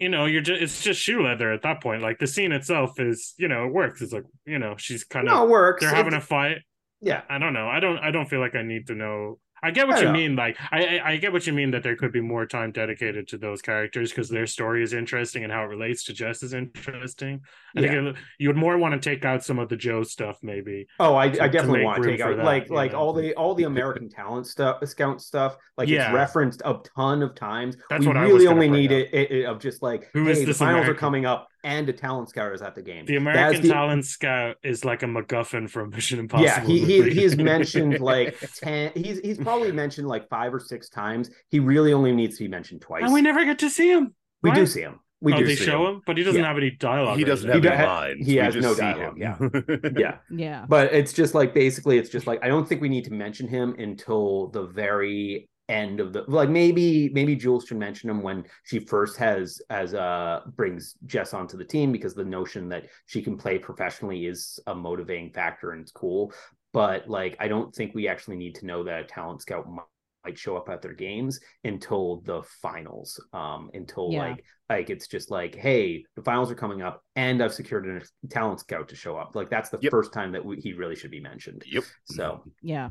You 0.03 0.09
know, 0.09 0.27
you're 0.27 0.43
just 0.43 0.61
it's 0.61 0.83
just 0.83 1.01
shoe 1.01 1.23
leather 1.23 1.53
at 1.53 1.63
that 1.63 1.81
point. 1.81 2.03
Like 2.03 2.19
the 2.19 2.27
scene 2.27 2.51
itself 2.51 2.99
is, 2.99 3.35
you 3.39 3.47
know, 3.47 3.67
it 3.67 3.73
works. 3.73 4.03
It's 4.03 4.13
like, 4.13 4.25
you 4.45 4.59
know, 4.59 4.75
she's 4.77 5.05
kind 5.05 5.27
No, 5.27 5.45
of 5.45 5.49
it 5.49 5.53
works. 5.53 5.81
they're 5.81 5.95
having 5.95 6.15
a 6.15 6.21
fight. 6.21 6.59
yeah. 7.01 7.23
I 7.31 7.39
don't 7.39 7.53
know. 7.53 7.69
I 7.69 7.79
don't. 7.79 7.99
I 7.99 8.11
don't 8.11 8.29
feel 8.29 8.41
like 8.41 8.57
I 8.57 8.63
need 8.63 8.89
to 8.89 8.95
know. 8.97 9.39
I 9.63 9.71
get 9.71 9.87
what 9.87 9.97
I 9.99 10.01
you 10.01 10.07
know. 10.07 10.13
mean. 10.13 10.37
Like, 10.37 10.57
I, 10.73 11.01
I 11.05 11.17
get 11.19 11.33
what 11.33 11.47
you 11.47 11.53
mean 11.53 11.71
that 11.71 11.83
there 11.83 11.95
could 11.97 12.11
be 12.13 12.21
more 12.21 12.47
time 12.47 12.73
dedicated 12.73 13.29
to 13.29 13.39
those 13.39 13.63
characters 13.63 14.11
because 14.11 14.29
their 14.29 14.47
story 14.47 14.83
is 14.83 14.93
interesting 14.93 15.45
and 15.45 15.53
how 15.53 15.63
it 15.63 15.67
relates 15.67 16.05
to 16.05 16.13
Jess 16.13 16.43
is 16.43 16.53
interesting. 16.53 17.41
I 17.77 17.81
Yeah. 17.81 17.89
think 17.93 18.07
it, 18.09 18.23
you 18.39 18.49
would 18.49 18.57
more 18.57 18.77
want 18.77 18.95
to 18.95 19.01
take 19.01 19.25
out 19.25 19.45
some 19.45 19.59
of 19.59 19.69
the 19.69 19.77
Joe 19.77 20.03
stuff, 20.03 20.39
maybe. 20.43 20.87
Oh, 20.99 21.15
I, 21.17 21.29
to- 21.29 21.43
I 21.45 21.49
definitely 21.49 21.79
make 21.81 21.87
want 21.87 22.03
to 22.03 22.09
take 22.11 22.21
out 22.21 22.37
that, 22.37 22.45
like 22.45 22.71
like 22.71 22.93
know? 22.93 22.99
all 22.99 23.13
the 23.13 23.35
all 23.35 23.55
the 23.55 23.65
American 23.65 24.09
talent 24.09 24.47
stuff, 24.47 24.79
scout 24.89 25.21
stuff. 25.21 25.57
Like 25.77 25.89
Yeah. 25.89 26.07
it's 26.07 26.15
referenced 26.15 26.63
a 26.65 26.79
ton 26.97 27.23
of 27.23 27.35
times. 27.35 27.77
That's 27.89 28.01
we 28.01 28.09
what 28.09 28.17
really 28.17 28.47
only 28.49 28.69
need 28.69 28.91
it, 28.91 29.15
it, 29.15 29.45
of 29.47 29.61
just 29.61 29.81
like 29.83 30.11
Who 30.13 30.25
hey, 30.25 30.33
is 30.33 30.45
the 30.45 30.55
finals 30.55 30.89
are 30.89 30.95
coming 30.95 31.25
up 31.25 31.49
and 31.65 31.89
a 31.89 31.93
talent 31.93 32.29
scout 32.29 32.53
is 32.55 32.63
at 32.63 32.75
the 32.75 32.83
game. 32.83 33.07
The 33.07 33.17
American 33.17 33.63
the- 33.63 33.69
Talent 33.69 34.05
Scout 34.05 34.57
is 34.63 34.85
like 34.85 35.03
a 35.03 35.07
MacGuffin 35.07 35.69
from 35.71 35.91
Mission 35.91 36.19
Impossible. 36.19 36.45
Yeah, 36.47 36.61
he 36.65 36.81
he 36.85 36.99
movie. 36.99 37.15
he 37.15 37.23
has 37.23 37.37
mentioned 37.37 38.01
like 38.13 38.37
ten. 38.57 38.93
He's 38.95 39.19
he's 39.21 39.39
probably 39.39 39.73
mentioned 39.73 40.09
like 40.09 40.29
five 40.29 40.53
or 40.53 40.61
six 40.61 40.89
times. 40.89 41.31
He 41.51 41.61
really 41.61 41.93
only 41.93 42.13
needs 42.13 42.37
to 42.39 42.45
be 42.45 42.49
mentioned 42.49 42.81
twice. 42.83 43.03
and 43.05 43.13
we 43.13 43.23
never 43.23 43.45
get 43.45 43.59
to 43.61 43.71
see 43.71 43.91
him. 43.91 44.15
We 44.43 44.51
do 44.53 44.67
see 44.67 44.81
him. 44.83 44.99
We 45.21 45.33
oh, 45.35 45.37
do 45.39 45.47
they 45.47 45.55
see 45.55 45.67
show 45.67 45.87
him. 45.87 46.03
but 46.05 46.19
he 46.19 46.25
doesn't 46.25 46.41
Yeah. 46.41 46.49
have 46.49 46.57
any 46.57 46.71
dialogue. 46.73 47.17
he 47.17 47.23
doesn't 47.23 47.49
anything. 47.49 47.71
have 47.71 47.79
He 47.79 47.85
any 47.85 47.87
do- 47.87 47.93
lines. 47.93 48.27
he 48.27 48.33
We 48.33 48.39
has 48.41 48.55
just 48.55 48.65
no 48.67 48.75
see 48.75 48.81
dialogue, 48.81 49.17
him. 49.19 49.95
Yeah, 49.97 50.17
yeah, 50.33 50.67
but 50.69 50.93
it's 50.93 51.13
just 51.13 51.33
like 51.33 51.55
basically 51.55 51.97
it's 51.99 52.11
just 52.11 52.27
like 52.27 52.41
I 52.43 52.49
don't 52.49 52.69
think 52.69 52.81
we 52.81 52.89
need 52.89 53.05
to 53.05 53.13
mention 53.13 53.47
him 53.47 53.77
until 53.79 54.49
the 54.49 54.67
very 54.67 55.49
end 55.69 56.01
of 56.01 56.13
the 56.13 56.25
like 56.29 56.49
maybe 56.49 57.09
maybe 57.11 57.37
Jules 57.37 57.65
should 57.67 57.77
mention 57.79 58.11
him 58.11 58.21
when 58.21 58.45
she 58.65 58.81
first 58.81 59.17
has 59.17 59.61
as 59.71 59.95
uh 59.95 60.41
brings 60.57 60.97
Jess 61.07 61.33
onto 61.33 61.57
the 61.57 61.65
team 61.65 61.93
because 61.93 62.15
the 62.15 62.25
notion 62.25 62.69
that 62.71 62.87
she 63.07 63.23
can 63.23 63.37
play 63.39 63.59
professionally 63.59 64.27
is 64.27 64.59
a 64.67 64.75
motivating 64.75 65.33
factor 65.33 65.71
and 65.71 65.81
it's 65.83 65.93
cool. 65.93 66.33
But 66.73 67.09
like 67.09 67.37
I 67.39 67.49
don't 67.49 67.75
think 67.75 67.95
we 67.95 68.09
actually 68.09 68.37
need 68.37 68.57
to 68.57 68.67
know 68.67 68.83
that 68.85 69.01
a 69.01 69.05
talent 69.05 69.43
scout 69.43 69.71
might, 69.71 69.85
might 70.25 70.39
show 70.39 70.57
up 70.57 70.69
at 70.69 70.83
their 70.83 70.95
games 70.95 71.39
until 71.65 72.23
the 72.23 72.43
finals. 72.61 73.23
Um 73.33 73.71
until 73.73 74.11
Yeah. 74.13 74.31
like 74.31 74.45
like 74.69 74.91
it's 74.91 75.07
just 75.07 75.31
like 75.31 75.55
hey 75.55 76.05
the 76.17 76.23
finals 76.23 76.51
are 76.51 76.57
coming 76.57 76.83
up 76.83 77.03
and 77.15 77.43
I've 77.43 77.55
secured 77.55 77.87
a 78.25 78.29
talent 78.29 78.61
scout 78.61 78.89
to 78.89 78.97
show 78.97 79.17
up. 79.17 79.37
Like 79.37 79.49
that's 79.49 79.71
the 79.71 79.79
Yep. 79.81 79.91
first 79.91 80.13
time 80.13 80.33
that 80.33 80.45
we, 80.45 80.57
he 80.57 80.73
really 80.73 80.97
should 80.97 81.11
be 81.13 81.21
mentioned. 81.21 81.63
Yep. 81.67 81.85
So 82.07 82.43
yeah. 82.63 82.91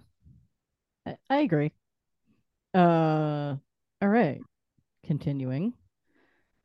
I, 1.06 1.18
I 1.30 1.38
agree. 1.40 1.74
Uh, 2.74 3.56
all 4.02 4.10
right. 4.10 4.42
Continuing. 5.06 5.74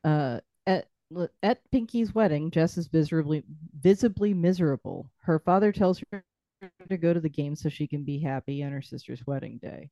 Uh, 0.04 0.40
at 0.66 0.86
at 1.42 1.70
Pinky's 1.70 2.14
wedding, 2.14 2.50
Jess 2.50 2.78
is 2.78 2.88
visibly 2.88 3.42
visibly 3.80 4.34
miserable. 4.34 5.10
Her 5.18 5.38
father 5.38 5.72
tells 5.72 6.02
her 6.12 6.24
to 6.88 6.96
go 6.96 7.12
to 7.12 7.20
the 7.20 7.28
game 7.28 7.54
so 7.54 7.68
she 7.68 7.86
can 7.86 8.04
be 8.04 8.18
happy 8.18 8.62
on 8.62 8.72
her 8.72 8.82
sister's 8.82 9.26
wedding 9.26 9.58
day. 9.58 9.90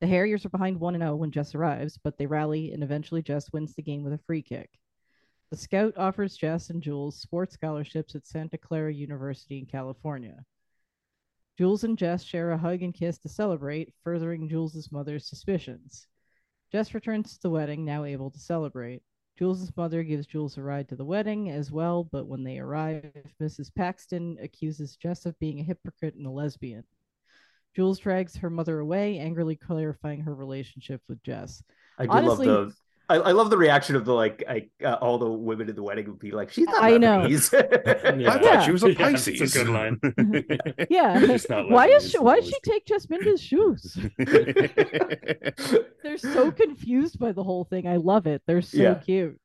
The 0.00 0.06
Harriers 0.08 0.44
are 0.44 0.50
behind 0.50 0.80
1 0.80 0.98
0 0.98 1.16
when 1.16 1.30
Jess 1.30 1.54
arrives, 1.54 1.98
but 2.02 2.18
they 2.18 2.26
rally 2.26 2.72
and 2.72 2.82
eventually 2.82 3.22
Jess 3.22 3.52
wins 3.52 3.74
the 3.74 3.82
game 3.82 4.02
with 4.02 4.12
a 4.12 4.18
free 4.26 4.42
kick. 4.42 4.70
The 5.50 5.56
scout 5.56 5.94
offers 5.96 6.36
Jess 6.36 6.70
and 6.70 6.82
Jules 6.82 7.20
sports 7.20 7.54
scholarships 7.54 8.14
at 8.14 8.26
Santa 8.26 8.58
Clara 8.58 8.92
University 8.92 9.58
in 9.58 9.66
California. 9.66 10.44
Jules 11.58 11.84
and 11.84 11.98
Jess 11.98 12.22
share 12.22 12.52
a 12.52 12.58
hug 12.58 12.82
and 12.82 12.94
kiss 12.94 13.18
to 13.18 13.28
celebrate, 13.28 13.92
furthering 14.02 14.48
Jules's 14.48 14.90
mother's 14.90 15.26
suspicions. 15.26 16.06
Jess 16.70 16.94
returns 16.94 17.34
to 17.34 17.42
the 17.42 17.50
wedding, 17.50 17.84
now 17.84 18.04
able 18.04 18.30
to 18.30 18.38
celebrate. 18.38 19.02
Jules's 19.38 19.74
mother 19.76 20.02
gives 20.02 20.26
Jules 20.26 20.56
a 20.56 20.62
ride 20.62 20.88
to 20.88 20.96
the 20.96 21.04
wedding 21.04 21.50
as 21.50 21.70
well, 21.70 22.04
but 22.04 22.26
when 22.26 22.42
they 22.44 22.58
arrive, 22.58 23.10
Mrs. 23.40 23.74
Paxton 23.74 24.38
accuses 24.40 24.96
Jess 24.96 25.26
of 25.26 25.38
being 25.38 25.60
a 25.60 25.64
hypocrite 25.64 26.14
and 26.14 26.26
a 26.26 26.30
lesbian. 26.30 26.84
Jules 27.74 27.98
drags 27.98 28.36
her 28.36 28.50
mother 28.50 28.78
away, 28.80 29.18
angrily 29.18 29.56
clarifying 29.56 30.20
her 30.20 30.34
relationship 30.34 31.00
with 31.08 31.22
Jess. 31.22 31.62
I 31.98 32.04
do 32.04 32.10
Honestly- 32.12 32.46
love 32.46 32.70
the. 32.70 32.76
I, 33.12 33.16
I 33.16 33.32
love 33.32 33.50
the 33.50 33.58
reaction 33.58 33.94
of 33.96 34.04
the 34.04 34.12
like, 34.14 34.42
I, 34.48 34.68
uh, 34.84 34.94
all 34.94 35.18
the 35.18 35.30
women 35.30 35.68
at 35.68 35.76
the 35.76 35.82
wedding 35.82 36.06
would 36.06 36.18
be 36.18 36.30
like, 36.30 36.50
"She's 36.50 36.66
not 36.66 36.82
I 36.82 36.96
know. 36.98 37.20
Lebanese." 37.20 37.52
I 38.26 38.32
thought 38.32 38.42
Yeah. 38.42 38.62
she 38.64 38.72
was 38.72 38.82
a 38.84 38.92
Yeah, 38.92 39.08
it's 39.10 39.28
a 39.28 39.32
Pisces. 39.32 39.54
good 39.54 39.68
line. 39.68 40.00
Yeah, 40.90 41.20
She's 41.20 41.48
not 41.48 41.68
why 41.70 41.88
Lebanese, 41.88 41.96
is 41.96 42.10
she, 42.10 42.18
why 42.18 42.36
does 42.40 42.46
she 42.48 42.54
Lebanese. 42.54 42.62
take 42.72 42.86
Jesminder's 42.86 43.40
shoes? 43.42 43.96
They're 46.02 46.18
so 46.18 46.50
confused 46.52 47.18
by 47.18 47.32
the 47.32 47.42
whole 47.44 47.64
thing. 47.64 47.86
I 47.86 47.96
love 47.96 48.26
it. 48.26 48.42
They're 48.46 48.62
so 48.62 48.76
Yeah. 48.82 48.94
cute. 48.94 49.38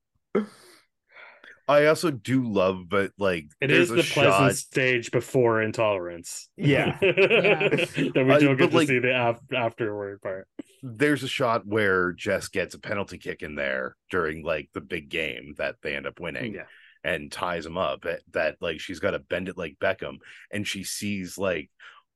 I 1.69 1.87
also 1.87 2.11
do 2.11 2.43
love, 2.49 2.83
but 2.87 3.11
like 3.17 3.47
It 3.59 3.71
is 3.71 3.89
there's 3.89 3.99
is 3.99 4.05
a 4.05 4.07
the 4.07 4.13
pleasant 4.13 4.51
shot. 4.51 4.55
stage 4.55 5.11
before 5.11 5.61
intolerance. 5.61 6.47
Yeah. 6.55 6.97
that 7.01 8.13
we 8.15 8.21
Uh, 8.33 8.39
don't 8.39 8.55
get 8.57 8.71
to 8.71 8.75
like- 8.77 8.87
see 8.87 8.99
the 8.99 9.29
af- 9.29 9.41
afterward 9.53 10.21
part. 10.21 10.47
There's 10.95 11.23
a 11.23 11.27
shot 11.27 11.65
where 11.65 12.13
Jess 12.13 12.47
gets 12.47 12.73
a 12.75 12.79
penalty 12.79 13.17
kick 13.17 13.41
in 13.43 13.55
there 13.55 13.95
during 14.09 14.43
like 14.43 14.69
the 14.73 14.81
big 14.81 15.09
game 15.09 15.55
that 15.57 15.75
they 15.81 15.95
end 15.95 16.07
up 16.07 16.19
winning. 16.19 16.53
yeah, 16.55 16.63
and 17.03 17.31
ties 17.31 17.65
him 17.65 17.77
up 17.77 18.05
eh, 18.05 18.17
that 18.31 18.57
like 18.61 18.79
she's 18.79 18.99
got 18.99 19.11
to 19.11 19.19
bend 19.19 19.47
it 19.49 19.57
like 19.57 19.77
Beckham 19.79 20.17
and 20.51 20.67
she 20.67 20.83
sees 20.83 21.37
like 21.37 21.69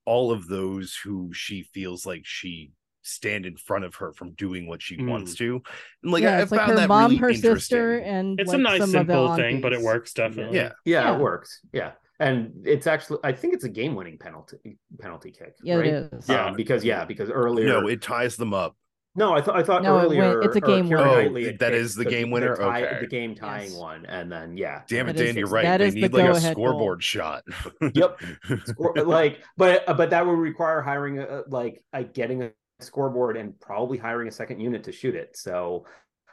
all 0.06 0.32
of 0.32 0.48
those 0.48 0.98
who 1.04 1.32
she 1.34 1.64
feels 1.64 2.06
like 2.06 2.24
she 2.26 2.72
stand 3.04 3.46
in 3.46 3.56
front 3.58 3.86
of 3.86 3.96
her 3.96 4.12
from 4.14 4.32
doing 4.34 4.68
what 4.68 4.82
she 4.82 4.98
Mm. 4.98 5.10
wants 5.10 5.36
to 5.36 5.62
and 6.04 6.12
like 6.12 6.24
yeah, 6.24 6.32
I, 6.34 6.38
I 6.38 6.42
it's 6.42 6.52
like 6.52 6.60
found 6.62 6.72
her 6.72 6.78
that 6.78 6.90
mom, 6.90 7.04
really 7.12 7.18
her 7.18 7.30
interesting 7.30 7.56
sister, 7.56 7.98
and 8.00 8.40
It's 8.40 8.50
like 8.50 8.60
a 8.60 8.62
nice 8.62 8.80
some 8.80 8.90
simple 8.90 9.36
thing, 9.36 9.62
but 9.62 9.74
it 9.74 9.82
works 9.82 10.14
definitely. 10.14 10.58
yeah 10.58 10.72
yeah, 10.86 11.04
Yeah. 11.04 11.16
it 11.16 11.20
works. 11.20 11.60
Yeah, 11.72 11.92
and 12.22 12.52
it's 12.66 12.88
actually, 12.88 13.20
I 13.24 13.32
think 13.34 13.54
it's 13.54 13.64
a 13.66 13.70
game-winning 13.70 14.18
penalty 14.18 14.78
penalty 15.00 15.32
kick. 15.32 15.56
Yeah, 15.64 15.76
right? 15.76 15.88
it 15.88 16.14
is. 16.14 16.30
Um, 16.30 16.56
because 16.56 16.84
yeah, 16.86 17.04
because 17.06 17.30
earlier, 17.30 17.68
no 17.68 17.88
it 17.88 18.02
ties 18.02 18.38
them 18.38 18.54
up 18.54 18.76
no, 19.14 19.34
I 19.34 19.42
thought 19.42 19.58
I 19.58 19.64
thought 19.64 19.84
No, 19.84 19.98
it 19.98 20.08
went- 20.08 20.22
earlier 20.22 20.42
it's 20.44 20.56
a 20.56 20.62
game 20.62 20.88
winner. 20.88 21.00
Oh, 21.06 21.16
Knightley 21.16 21.44
had 21.44 21.60
that 21.60 21.72
kicked 21.74 21.82
is 21.84 21.96
the 21.96 22.06
game 22.06 22.32
winner? 22.32 22.56
tie- 22.56 22.86
Okay. 22.86 23.00
the 23.02 23.08
game 23.08 23.36
tying 23.36 23.72
Yes. 23.72 23.78
one, 23.78 24.06
and 24.06 24.32
then 24.32 24.56
yeah, 24.56 24.84
damn 24.88 25.10
it 25.10 25.18
That 25.18 25.22
is- 25.24 25.28
Dan 25.34 25.38
you're 25.38 25.48
right 25.50 25.64
that 25.66 25.78
they 25.80 25.88
is 25.88 25.94
the 25.96 26.02
need 26.02 26.14
like 26.14 26.24
a 26.24 26.28
go-ahead 26.32 26.56
goal. 26.56 26.66
scoreboard 26.68 27.04
shot 27.04 27.44
Yep. 27.94 28.22
Score- 28.68 28.94
like 28.96 29.44
but 29.58 29.84
but 29.98 30.12
that 30.12 30.26
would 30.26 30.32
require 30.40 30.82
hiring 30.82 31.20
a 31.20 31.44
like 31.50 31.84
like 31.92 32.14
getting 32.14 32.44
a 32.44 32.52
scoreboard 32.80 33.36
and 33.36 33.60
probably 33.60 33.98
hiring 33.98 34.30
a 34.30 34.32
second 34.32 34.62
unit 34.62 34.86
to 34.86 34.94
shoot 34.94 35.14
it 35.16 35.36
so 35.36 35.86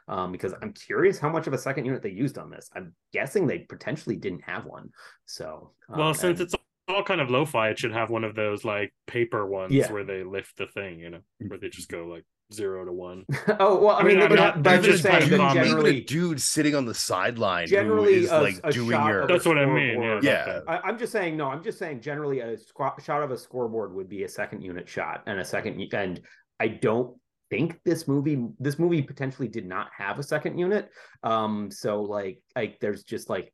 um, 0.09 0.33
because 0.33 0.55
I'm 0.63 0.73
curious 0.73 1.19
how 1.19 1.29
much 1.29 1.47
of 1.47 1.53
a 1.53 1.59
second 1.59 1.85
unit 1.85 2.03
they 2.03 2.11
used 2.11 2.39
on 2.39 2.51
this. 2.51 2.69
I'm 2.75 2.95
guessing 3.13 3.47
they 3.47 3.61
potentially 3.61 4.17
didn't 4.17 4.43
have 4.45 4.65
one. 4.65 4.91
So, 5.27 5.73
well, 5.89 6.09
um, 6.09 6.15
since 6.15 6.41
and- 6.41 6.47
it's 6.49 6.55
all 6.89 7.03
kind 7.05 7.21
of 7.21 7.29
lo-fi, 7.31 7.69
it 7.69 7.79
should 7.79 7.93
have 7.93 8.09
one 8.11 8.25
of 8.25 8.35
those 8.35 8.65
like 8.65 8.95
paper 9.07 9.47
ones 9.47 9.73
Yeah. 9.73 9.93
where 9.93 10.05
they 10.05 10.25
lift 10.25 10.57
the 10.57 10.67
thing, 10.69 10.99
you 11.01 11.11
know, 11.11 11.21
where 11.47 11.59
they 11.59 11.69
just 11.69 11.91
go 11.91 12.07
like 12.07 12.25
zero 12.51 12.83
to 12.87 12.93
one. 12.93 13.27
oh 13.61 13.79
well, 13.79 13.97
I, 13.97 14.01
I 14.01 14.03
mean, 14.05 14.07
mean, 14.07 14.19
they 14.21 14.25
I'm 14.25 14.31
would 14.31 14.37
not- 14.39 14.55
have, 14.55 14.63
but 14.63 14.71
I'm 14.77 14.83
they're 14.83 14.93
just 14.93 15.03
just 15.03 15.13
saying 15.13 15.29
kind 15.29 15.33
that 15.33 15.35
of 15.35 15.41
common. 15.41 15.57
Even 15.59 15.67
a 15.67 15.71
generally, 15.83 16.01
dude 16.01 16.41
sitting 16.41 16.75
on 16.75 16.87
the 16.87 16.95
sideline 16.95 17.67
Generally, 17.67 18.15
who 18.15 18.21
is 18.21 18.31
a- 18.31 18.41
like 18.41 18.61
a 18.65 18.73
doing 18.73 18.91
your 19.05 19.27
That's 19.27 19.45
what 19.45 19.59
I 19.59 19.67
mean. 19.67 20.01
Yeah. 20.03 20.21
Yeah. 20.23 20.45
that- 20.47 20.63
I, 20.67 20.79
I'm 20.89 20.99
just 20.99 21.13
saying, 21.13 21.37
no, 21.37 21.49
I'm 21.49 21.63
just 21.63 21.79
saying 21.79 22.01
generally 22.01 22.41
a 22.41 22.57
squa- 22.57 22.99
shot 23.05 23.23
of 23.23 23.31
a 23.31 23.37
scoreboard 23.37 23.93
would 23.95 24.09
be 24.09 24.25
a 24.25 24.29
second 24.29 24.63
unit 24.63 24.89
shot 24.89 25.25
and 25.27 25.39
a 25.39 25.45
second, 25.45 25.79
and 25.93 26.21
I 26.59 26.69
don't 26.69 27.15
think 27.51 27.81
this 27.85 28.07
movie, 28.07 28.47
this 28.59 28.79
movie 28.79 29.03
potentially 29.03 29.49
did 29.49 29.67
not 29.67 29.89
have 29.97 30.19
a 30.19 30.23
second 30.23 30.59
unit. 30.59 30.91
Um, 31.23 31.71
so 31.71 32.03
like, 32.03 32.43
like 32.57 32.79
there's 32.81 33.03
just 33.05 33.31
like, 33.31 33.53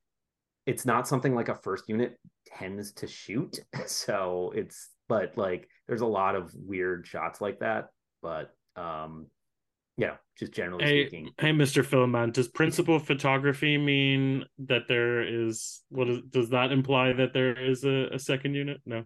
it's 0.66 0.86
not 0.86 1.06
something 1.06 1.34
like 1.34 1.48
a 1.48 1.54
first 1.54 1.88
unit 1.88 2.18
tends 2.46 2.92
to 2.94 3.06
shoot. 3.06 3.60
So 3.86 4.52
it's, 4.54 4.90
but 5.08 5.36
like, 5.36 5.68
there's 5.86 6.00
a 6.00 6.06
lot 6.06 6.34
of 6.34 6.52
weird 6.54 7.06
shots 7.06 7.40
like 7.40 7.60
that, 7.60 7.88
but 8.22 8.50
um, 8.76 9.26
know, 10.06 10.14
just 10.38 10.52
generally 10.52 10.84
Hey, 10.84 11.06
speaking. 11.06 11.30
hey, 11.38 11.50
Mr. 11.50 11.84
Filman, 11.84 12.32
does 12.32 12.48
principal 12.48 12.98
photography 12.98 13.78
mean 13.78 14.44
that 14.66 14.82
there 14.88 15.22
is 15.22 15.82
what 15.88 16.08
is, 16.08 16.20
does 16.30 16.50
that 16.50 16.72
imply 16.72 17.12
that 17.12 17.32
there 17.32 17.58
is 17.58 17.84
a, 17.84 18.08
a 18.12 18.18
second 18.18 18.54
unit? 18.54 18.80
No. 18.86 19.04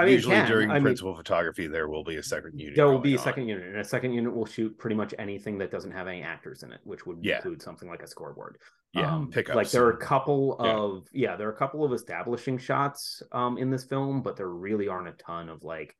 I 0.00 0.04
mean, 0.04 0.14
usually 0.14 0.40
during 0.46 0.70
I 0.70 0.74
mean, 0.74 0.84
principal 0.84 1.14
photography 1.16 1.66
there 1.66 1.88
will 1.88 2.04
be 2.04 2.16
a 2.16 2.22
second 2.22 2.56
unit. 2.58 2.76
There 2.76 2.86
will 2.86 3.00
be 3.00 3.14
a 3.14 3.18
on. 3.18 3.24
second 3.24 3.48
unit, 3.48 3.66
and 3.66 3.78
a 3.78 3.84
second 3.84 4.12
unit 4.12 4.32
will 4.32 4.46
shoot 4.46 4.78
pretty 4.78 4.94
much 4.94 5.12
anything 5.18 5.58
that 5.58 5.72
doesn't 5.72 5.90
have 5.90 6.06
any 6.06 6.22
actors 6.22 6.62
in 6.62 6.70
it, 6.72 6.80
which 6.84 7.04
would 7.04 7.18
Yeah. 7.24 7.36
include 7.36 7.60
something 7.60 7.88
like 7.88 8.02
a 8.02 8.06
scoreboard. 8.06 8.58
Yeah, 8.92 9.12
Um, 9.12 9.28
pickups. 9.30 9.56
Like 9.56 9.70
there 9.70 9.84
are 9.86 9.90
a 9.92 9.96
couple 9.96 10.56
of 10.60 11.08
yeah, 11.12 11.34
there 11.34 11.48
are 11.48 11.52
a 11.52 11.56
couple 11.56 11.84
of 11.84 11.92
establishing 11.92 12.58
shots 12.58 13.22
um 13.32 13.58
in 13.58 13.70
this 13.70 13.84
film, 13.84 14.22
but 14.22 14.36
there 14.36 14.48
really 14.50 14.86
aren't 14.86 15.08
a 15.08 15.12
ton 15.12 15.48
of 15.48 15.64
like 15.64 15.96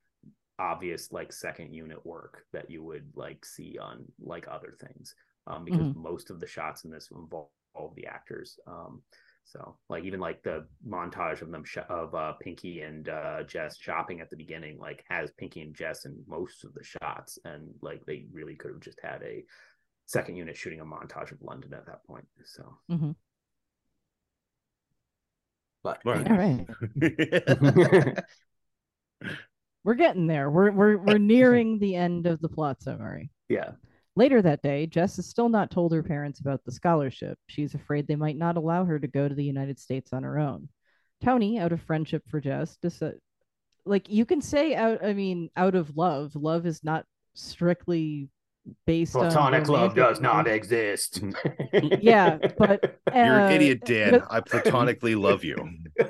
obvious 0.59 1.11
like 1.11 1.31
second 1.33 1.73
unit 1.73 2.05
work 2.05 2.45
that 2.53 2.69
you 2.69 2.83
would 2.83 3.11
like 3.15 3.43
see 3.45 3.77
on 3.77 4.05
like 4.19 4.47
other 4.47 4.71
things. 4.79 5.13
Um 5.45 5.65
because 5.65 5.81
Mhm. 5.87 5.95
most 5.97 6.29
of 6.29 6.39
the 6.39 6.47
shots 6.47 6.85
in 6.85 6.91
this 6.91 7.11
involve 7.11 7.49
the 7.95 8.07
actors. 8.07 8.57
Um 8.65 9.03
so 9.51 9.77
like 9.89 10.03
even 10.03 10.19
like 10.19 10.43
the 10.43 10.65
montage 10.87 11.41
of 11.41 11.49
them 11.51 11.63
sh- 11.63 11.77
of 11.89 12.13
uh 12.13 12.33
Pinky 12.33 12.81
and 12.81 13.09
uh 13.09 13.43
Jess 13.43 13.77
shopping 13.77 14.21
at 14.21 14.29
the 14.29 14.35
beginning 14.37 14.77
like 14.79 15.03
has 15.09 15.31
Pinky 15.31 15.61
and 15.61 15.73
Jess 15.75 16.05
in 16.05 16.21
most 16.27 16.63
of 16.63 16.73
the 16.73 16.83
shots 16.83 17.39
and 17.45 17.73
like 17.81 18.05
they 18.05 18.25
really 18.31 18.55
could 18.55 18.71
have 18.71 18.79
just 18.81 18.99
had 19.01 19.21
a 19.23 19.43
second 20.05 20.35
unit 20.35 20.55
shooting 20.57 20.79
a 20.81 20.85
montage 20.85 21.31
of 21.31 21.41
London 21.41 21.73
at 21.73 21.85
that 21.87 22.03
point. 22.05 22.25
So 22.45 22.77
Mm-hmm. 22.91 23.11
but 25.83 25.99
Right. 26.05 26.29
All 26.29 26.37
right. 26.37 26.67
We're 29.85 29.93
getting 29.95 30.27
there. 30.27 30.49
We're 30.51 30.71
we're 30.71 30.97
we're 30.97 31.17
nearing 31.17 31.79
the 31.79 31.95
end 31.95 32.27
of 32.27 32.41
the 32.41 32.49
plot 32.49 32.81
summary. 32.81 33.31
yeah. 33.47 33.71
Later 34.19 34.41
that 34.41 34.61
day, 34.61 34.85
Jess 34.85 35.15
has 35.15 35.27
still 35.27 35.47
not 35.47 35.71
told 35.71 35.93
her 35.93 36.03
parents 36.03 36.41
about 36.41 36.65
the 36.65 36.73
scholarship. 36.73 37.37
She's 37.47 37.73
afraid 37.73 38.05
they 38.05 38.17
might 38.17 38.35
not 38.35 38.57
allow 38.57 38.83
her 38.83 38.99
to 38.99 39.07
go 39.07 39.29
to 39.29 39.33
the 39.33 39.45
United 39.45 39.79
States 39.79 40.11
on 40.11 40.23
her 40.23 40.37
own. 40.37 40.67
Tony, 41.23 41.57
out 41.57 41.71
of 41.71 41.79
friendship 41.81 42.23
for 42.29 42.41
Jess, 42.41 42.77
deci- 42.83 43.17
like 43.85 44.09
you 44.09 44.25
can 44.25 44.41
say 44.41 44.75
out. 44.75 45.05
I 45.05 45.13
mean, 45.13 45.49
out 45.55 45.73
of 45.73 45.95
love. 45.95 46.35
Love 46.35 46.65
is 46.65 46.83
not 46.83 47.05
strictly 47.33 48.27
based 48.85 49.15
on 49.15 49.27
Platonic 49.31 49.69
love 49.69 49.95
romantic 49.95 49.95
does 49.95 50.19
not 50.19 50.47
exist. 50.49 51.23
Yeah, 52.01 52.39
but 52.57 52.99
You're 53.13 53.23
an 53.39 53.53
uh, 53.53 53.55
idiot, 53.55 53.85
Dan. 53.85 54.11
but- 54.11 54.27
I 54.29 54.41
platonically 54.41 55.15
love 55.15 55.45
you. 55.45 55.55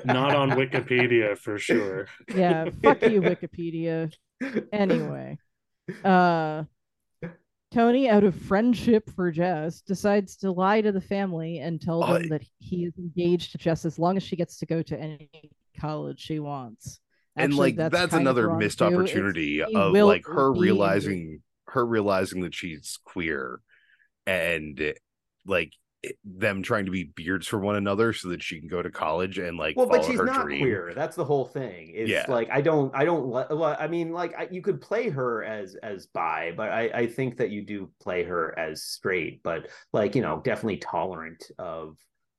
Not 0.04 0.34
on 0.34 0.50
Wikipedia 0.50 1.38
for 1.38 1.58
sure. 1.60 2.08
yeah, 2.34 2.70
fuck 2.82 3.02
you, 3.02 3.22
Wikipedia. 3.22 4.12
Anyway, 4.72 5.38
uh, 6.02 6.64
Tony, 7.72 8.08
out 8.08 8.24
of 8.24 8.34
friendship 8.34 9.08
for 9.14 9.30
Jess, 9.30 9.80
decides 9.80 10.36
to 10.38 10.50
lie 10.50 10.80
to 10.80 10.90
the 10.90 11.00
family 11.00 11.58
and 11.58 11.80
tell 11.80 12.00
them 12.00 12.28
that 12.28 12.42
he 12.58 12.84
is 12.84 12.92
engaged 12.98 13.52
to 13.52 13.58
Jess 13.58 13.84
as 13.84 13.98
long 13.98 14.16
as 14.16 14.22
she 14.22 14.34
gets 14.36 14.58
to 14.58 14.66
go 14.66 14.82
to 14.82 14.98
any 14.98 15.30
college 15.78 16.20
she 16.20 16.40
wants. 16.40 17.00
and 17.36 17.54
like 17.54 17.76
that's, 17.76 17.94
of 17.94 18.14
another 18.14 18.54
missed. 18.54 18.82
Opportunity 18.82 19.62
of 19.62 19.92
like 19.92 20.26
her 20.26 20.52
be 20.52 20.60
realizing 20.60 21.42
her 21.66 21.86
realizing 21.86 22.40
that 22.40 22.54
she's 22.54 22.98
queer 23.04 23.60
and 24.26 24.94
like 25.46 25.72
them 26.24 26.62
trying 26.62 26.86
to 26.86 26.90
be 26.90 27.04
beards 27.04 27.46
for 27.46 27.58
one 27.58 27.76
another 27.76 28.12
so 28.12 28.28
that 28.30 28.42
she 28.42 28.58
can 28.58 28.68
go 28.68 28.80
to 28.80 28.90
college 28.90 29.38
and 29.38 29.58
like 29.58 29.76
well, 29.76 29.86
but 29.86 30.04
she's 30.04 30.20
not 30.20 30.44
dream. 30.46 30.60
queer. 30.62 30.92
That's 30.94 31.16
the 31.16 31.24
whole 31.24 31.44
thing. 31.44 31.92
It's 31.94 32.10
Yeah. 32.10 32.24
like 32.28 32.48
I 32.50 32.60
don't, 32.60 32.94
I 32.94 33.04
don't. 33.04 33.26
well, 33.28 33.76
I 33.78 33.86
mean, 33.86 34.12
like 34.12 34.34
I, 34.38 34.48
you 34.50 34.62
could 34.62 34.80
play 34.80 35.10
her 35.10 35.44
as 35.44 35.74
as 35.82 36.06
bi, 36.06 36.52
but 36.56 36.70
I 36.70 36.90
I 36.94 37.06
think 37.06 37.36
that 37.36 37.50
you 37.50 37.62
do 37.62 37.90
play 38.00 38.24
her 38.24 38.58
as 38.58 38.82
straight. 38.82 39.42
But 39.42 39.68
like 39.92 40.14
you 40.14 40.22
know, 40.22 40.40
definitely 40.42 40.78
tolerant 40.78 41.44
of 41.58 41.96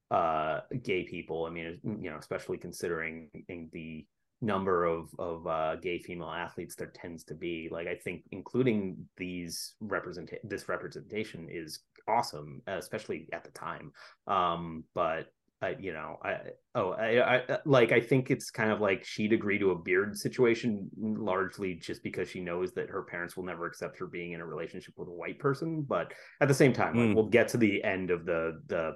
uh 0.09 0.61
gay 0.83 1.03
people. 1.03 1.45
I 1.45 1.51
mean, 1.51 1.79
you 1.83 2.09
know, 2.09 2.17
especially 2.17 2.57
considering 2.57 3.29
the 3.71 4.05
number 4.43 4.85
of 4.85 5.09
of 5.19 5.45
uh 5.45 5.75
gay 5.75 5.99
female 5.99 6.31
athletes 6.31 6.75
there 6.75 6.91
tends 6.95 7.23
to 7.23 7.35
be 7.35 7.69
like 7.71 7.85
i 7.85 7.93
think 7.93 8.23
including 8.31 8.97
these 9.15 9.75
represent 9.81 10.31
this 10.43 10.67
representation 10.67 11.47
is 11.47 11.81
awesome 12.07 12.61
especially 12.67 13.27
at 13.33 13.43
the 13.43 13.51
time 13.51 13.91
um 14.27 14.83
but 14.93 15.27
I, 15.63 15.75
you 15.79 15.93
know, 15.93 16.17
I 16.23 16.37
oh, 16.73 16.93
I, 16.93 17.35
I 17.37 17.59
like 17.65 17.91
I 17.91 18.01
think 18.01 18.31
it's 18.31 18.49
kind 18.49 18.71
of 18.71 18.81
like 18.81 19.05
she'd 19.05 19.31
agree 19.31 19.59
to 19.59 19.69
a 19.69 19.77
beard 19.77 20.17
situation 20.17 20.89
largely 20.99 21.75
just 21.75 22.01
because 22.01 22.27
she 22.27 22.41
knows 22.41 22.73
that 22.73 22.89
her 22.89 23.03
parents 23.03 23.37
will 23.37 23.43
never 23.43 23.67
accept 23.67 23.99
her 23.99 24.07
being 24.07 24.31
in 24.31 24.41
a 24.41 24.45
relationship 24.45 24.95
with 24.97 25.07
a 25.07 25.11
white 25.11 25.37
person. 25.37 25.83
But 25.83 26.13
at 26.41 26.47
the 26.47 26.53
same 26.55 26.73
time, 26.73 26.95
like, 26.97 27.09
Mm. 27.09 27.13
we'll 27.15 27.29
get 27.29 27.47
to 27.49 27.57
the 27.57 27.83
end 27.83 28.09
of 28.09 28.25
the 28.25 28.59
the 28.65 28.95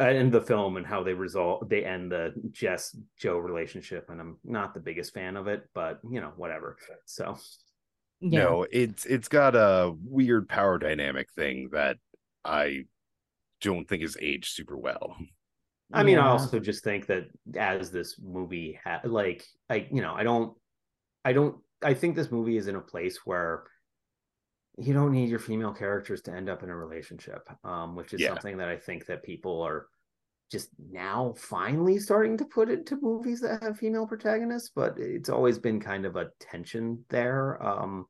uh, 0.00 0.04
end 0.04 0.34
of 0.34 0.40
the 0.40 0.46
film 0.46 0.78
and 0.78 0.86
how 0.86 1.02
they 1.02 1.12
resolve 1.12 1.68
they 1.68 1.84
end 1.84 2.12
the 2.12 2.32
Jess 2.50 2.96
Joe 3.18 3.36
relationship, 3.36 4.08
and 4.08 4.22
I'm 4.22 4.38
not 4.44 4.72
the 4.72 4.80
biggest 4.80 5.12
fan 5.12 5.36
of 5.36 5.48
it, 5.48 5.68
but 5.74 6.00
you 6.08 6.22
know, 6.22 6.32
whatever. 6.36 6.78
So 7.04 7.36
Yeah. 8.20 8.40
No, 8.42 8.66
it's 8.70 9.06
it's 9.06 9.28
got 9.28 9.54
a 9.54 9.94
weird 10.02 10.48
power 10.48 10.78
dynamic 10.78 11.30
thing 11.32 11.70
that 11.72 11.98
I 12.44 12.86
don't 13.60 13.88
think 13.88 14.02
is 14.02 14.16
aged 14.20 14.52
super 14.54 14.76
well. 14.76 15.16
I 15.92 16.02
mean, 16.02 16.18
I 16.18 16.28
also 16.28 16.58
just 16.58 16.84
think 16.84 17.06
that 17.06 17.28
as 17.56 17.90
this 17.90 18.18
movie, 18.20 18.78
ha- 18.84 19.00
like, 19.04 19.46
I, 19.70 19.88
you 19.90 20.02
know, 20.02 20.12
I 20.12 20.22
don't, 20.22 20.54
I 21.24 21.32
don't, 21.32 21.56
I 21.82 21.94
think 21.94 22.14
this 22.14 22.30
movie 22.30 22.58
is 22.58 22.68
in 22.68 22.76
a 22.76 22.80
place 22.80 23.20
where 23.24 23.64
you 24.76 24.92
don't 24.92 25.12
need 25.12 25.30
your 25.30 25.38
female 25.38 25.72
characters 25.72 26.20
to 26.22 26.30
end 26.32 26.50
up 26.50 26.62
in 26.62 26.68
a 26.68 26.76
relationship, 26.76 27.48
um, 27.64 27.96
which 27.96 28.12
is 28.12 28.20
Yeah. 28.20 28.28
something 28.28 28.58
that 28.58 28.68
I 28.68 28.76
think 28.76 29.06
that 29.06 29.22
people 29.22 29.62
are 29.62 29.86
just 30.50 30.70
now 30.90 31.34
finally 31.36 31.98
starting 31.98 32.36
to 32.38 32.44
put 32.44 32.70
it 32.70 32.86
to 32.86 32.96
movies 33.00 33.40
that 33.40 33.62
have 33.62 33.76
female 33.78 34.06
protagonists, 34.06 34.70
but 34.74 34.94
it's 34.98 35.28
always 35.28 35.58
been 35.58 35.78
kind 35.80 36.06
of 36.06 36.16
a 36.16 36.30
tension 36.40 37.04
there. 37.10 37.62
Um, 37.62 38.06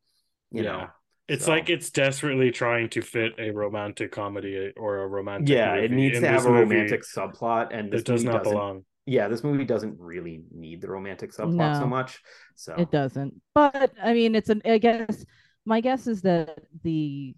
you 0.51 0.63
Yeah. 0.63 0.73
know, 0.73 0.87
It's 1.27 1.45
So- 1.45 1.51
like 1.51 1.69
it's 1.69 1.91
desperately 1.91 2.51
trying 2.51 2.89
to 2.91 3.03
fit 3.03 3.35
a 3.39 3.51
romantic 3.51 4.11
comedy 4.13 4.73
or 4.79 5.03
a 5.03 5.07
romantic. 5.07 5.51
yeah, 5.51 5.75
it 5.75 5.91
needs 5.91 6.17
in 6.17 6.23
to 6.23 6.29
have 6.29 6.37
this 6.39 6.47
a 6.47 6.49
movie 6.49 6.61
romantic 6.77 7.03
subplot, 7.03 7.69
and 7.71 7.93
this 7.93 8.03
that 8.03 8.13
does 8.13 8.25
movie 8.25 8.33
not 8.33 8.45
doesn't 8.45 8.57
belong. 8.57 8.85
yeah, 9.05 9.29
this 9.29 9.45
movie 9.45 9.67
doesn't 9.67 9.99
really 10.01 10.43
need 10.51 10.81
the 10.81 10.89
romantic 10.89 11.33
subplot 11.33 11.81
so 11.81 11.87
much. 11.87 12.23
So 12.55 12.75
It 12.77 12.91
doesn't. 12.91 13.43
But 13.55 13.93
I 14.03 14.15
mean, 14.15 14.35
it's 14.35 14.49
an. 14.49 14.63
I 14.65 14.79
guess 14.79 15.27
my 15.67 15.83
guess 15.83 16.07
is 16.07 16.23
that 16.23 16.61
the 16.83 17.37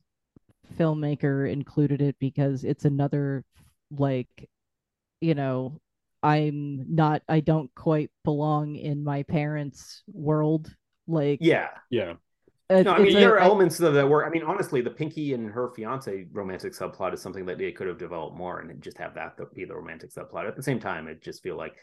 filmmaker 0.79 1.51
included 1.51 2.01
it 2.01 2.17
because 2.21 2.63
it's 2.63 2.85
another 2.85 3.45
like, 3.91 4.49
you 5.21 5.35
know, 5.35 5.81
I'm 6.23 6.85
not. 6.95 7.23
I 7.29 7.41
don't 7.41 7.75
quite 7.75 8.11
belong 8.25 8.77
in 8.77 9.05
my 9.05 9.23
parents' 9.25 10.03
world. 10.13 10.75
Like, 11.07 11.39
yeah, 11.43 11.69
Yeah, 11.91 12.15
it- 12.69 12.85
no, 12.85 12.93
I 12.93 12.99
mean 12.99 13.07
it's 13.09 13.17
a- 13.17 13.21
there 13.21 13.35
are 13.35 13.41
I- 13.41 13.45
elements 13.45 13.81
of 13.81 13.95
that 13.95 14.09
were, 14.09 14.25
I 14.27 14.31
mean, 14.31 14.43
honestly, 14.45 14.81
the 14.81 14.91
Pinky 14.91 15.33
and 15.35 15.51
her 15.51 15.71
fiance 15.75 16.27
romantic 16.33 16.73
subplot 16.73 17.15
is 17.15 17.21
something 17.23 17.47
that 17.47 17.59
they 17.59 17.73
could 17.73 17.89
have 17.89 17.99
developed 17.99 18.37
more 18.37 18.61
and 18.61 18.81
just 18.83 18.99
have 18.99 19.15
that 19.15 19.37
be 19.55 19.65
the 19.65 19.75
romantic 19.75 20.11
subplot. 20.11 20.47
At 20.47 20.57
the 20.57 20.63
same 20.63 20.79
time, 20.79 21.09
it 21.09 21.23
just 21.23 21.43
feel 21.43 21.57
like 21.57 21.75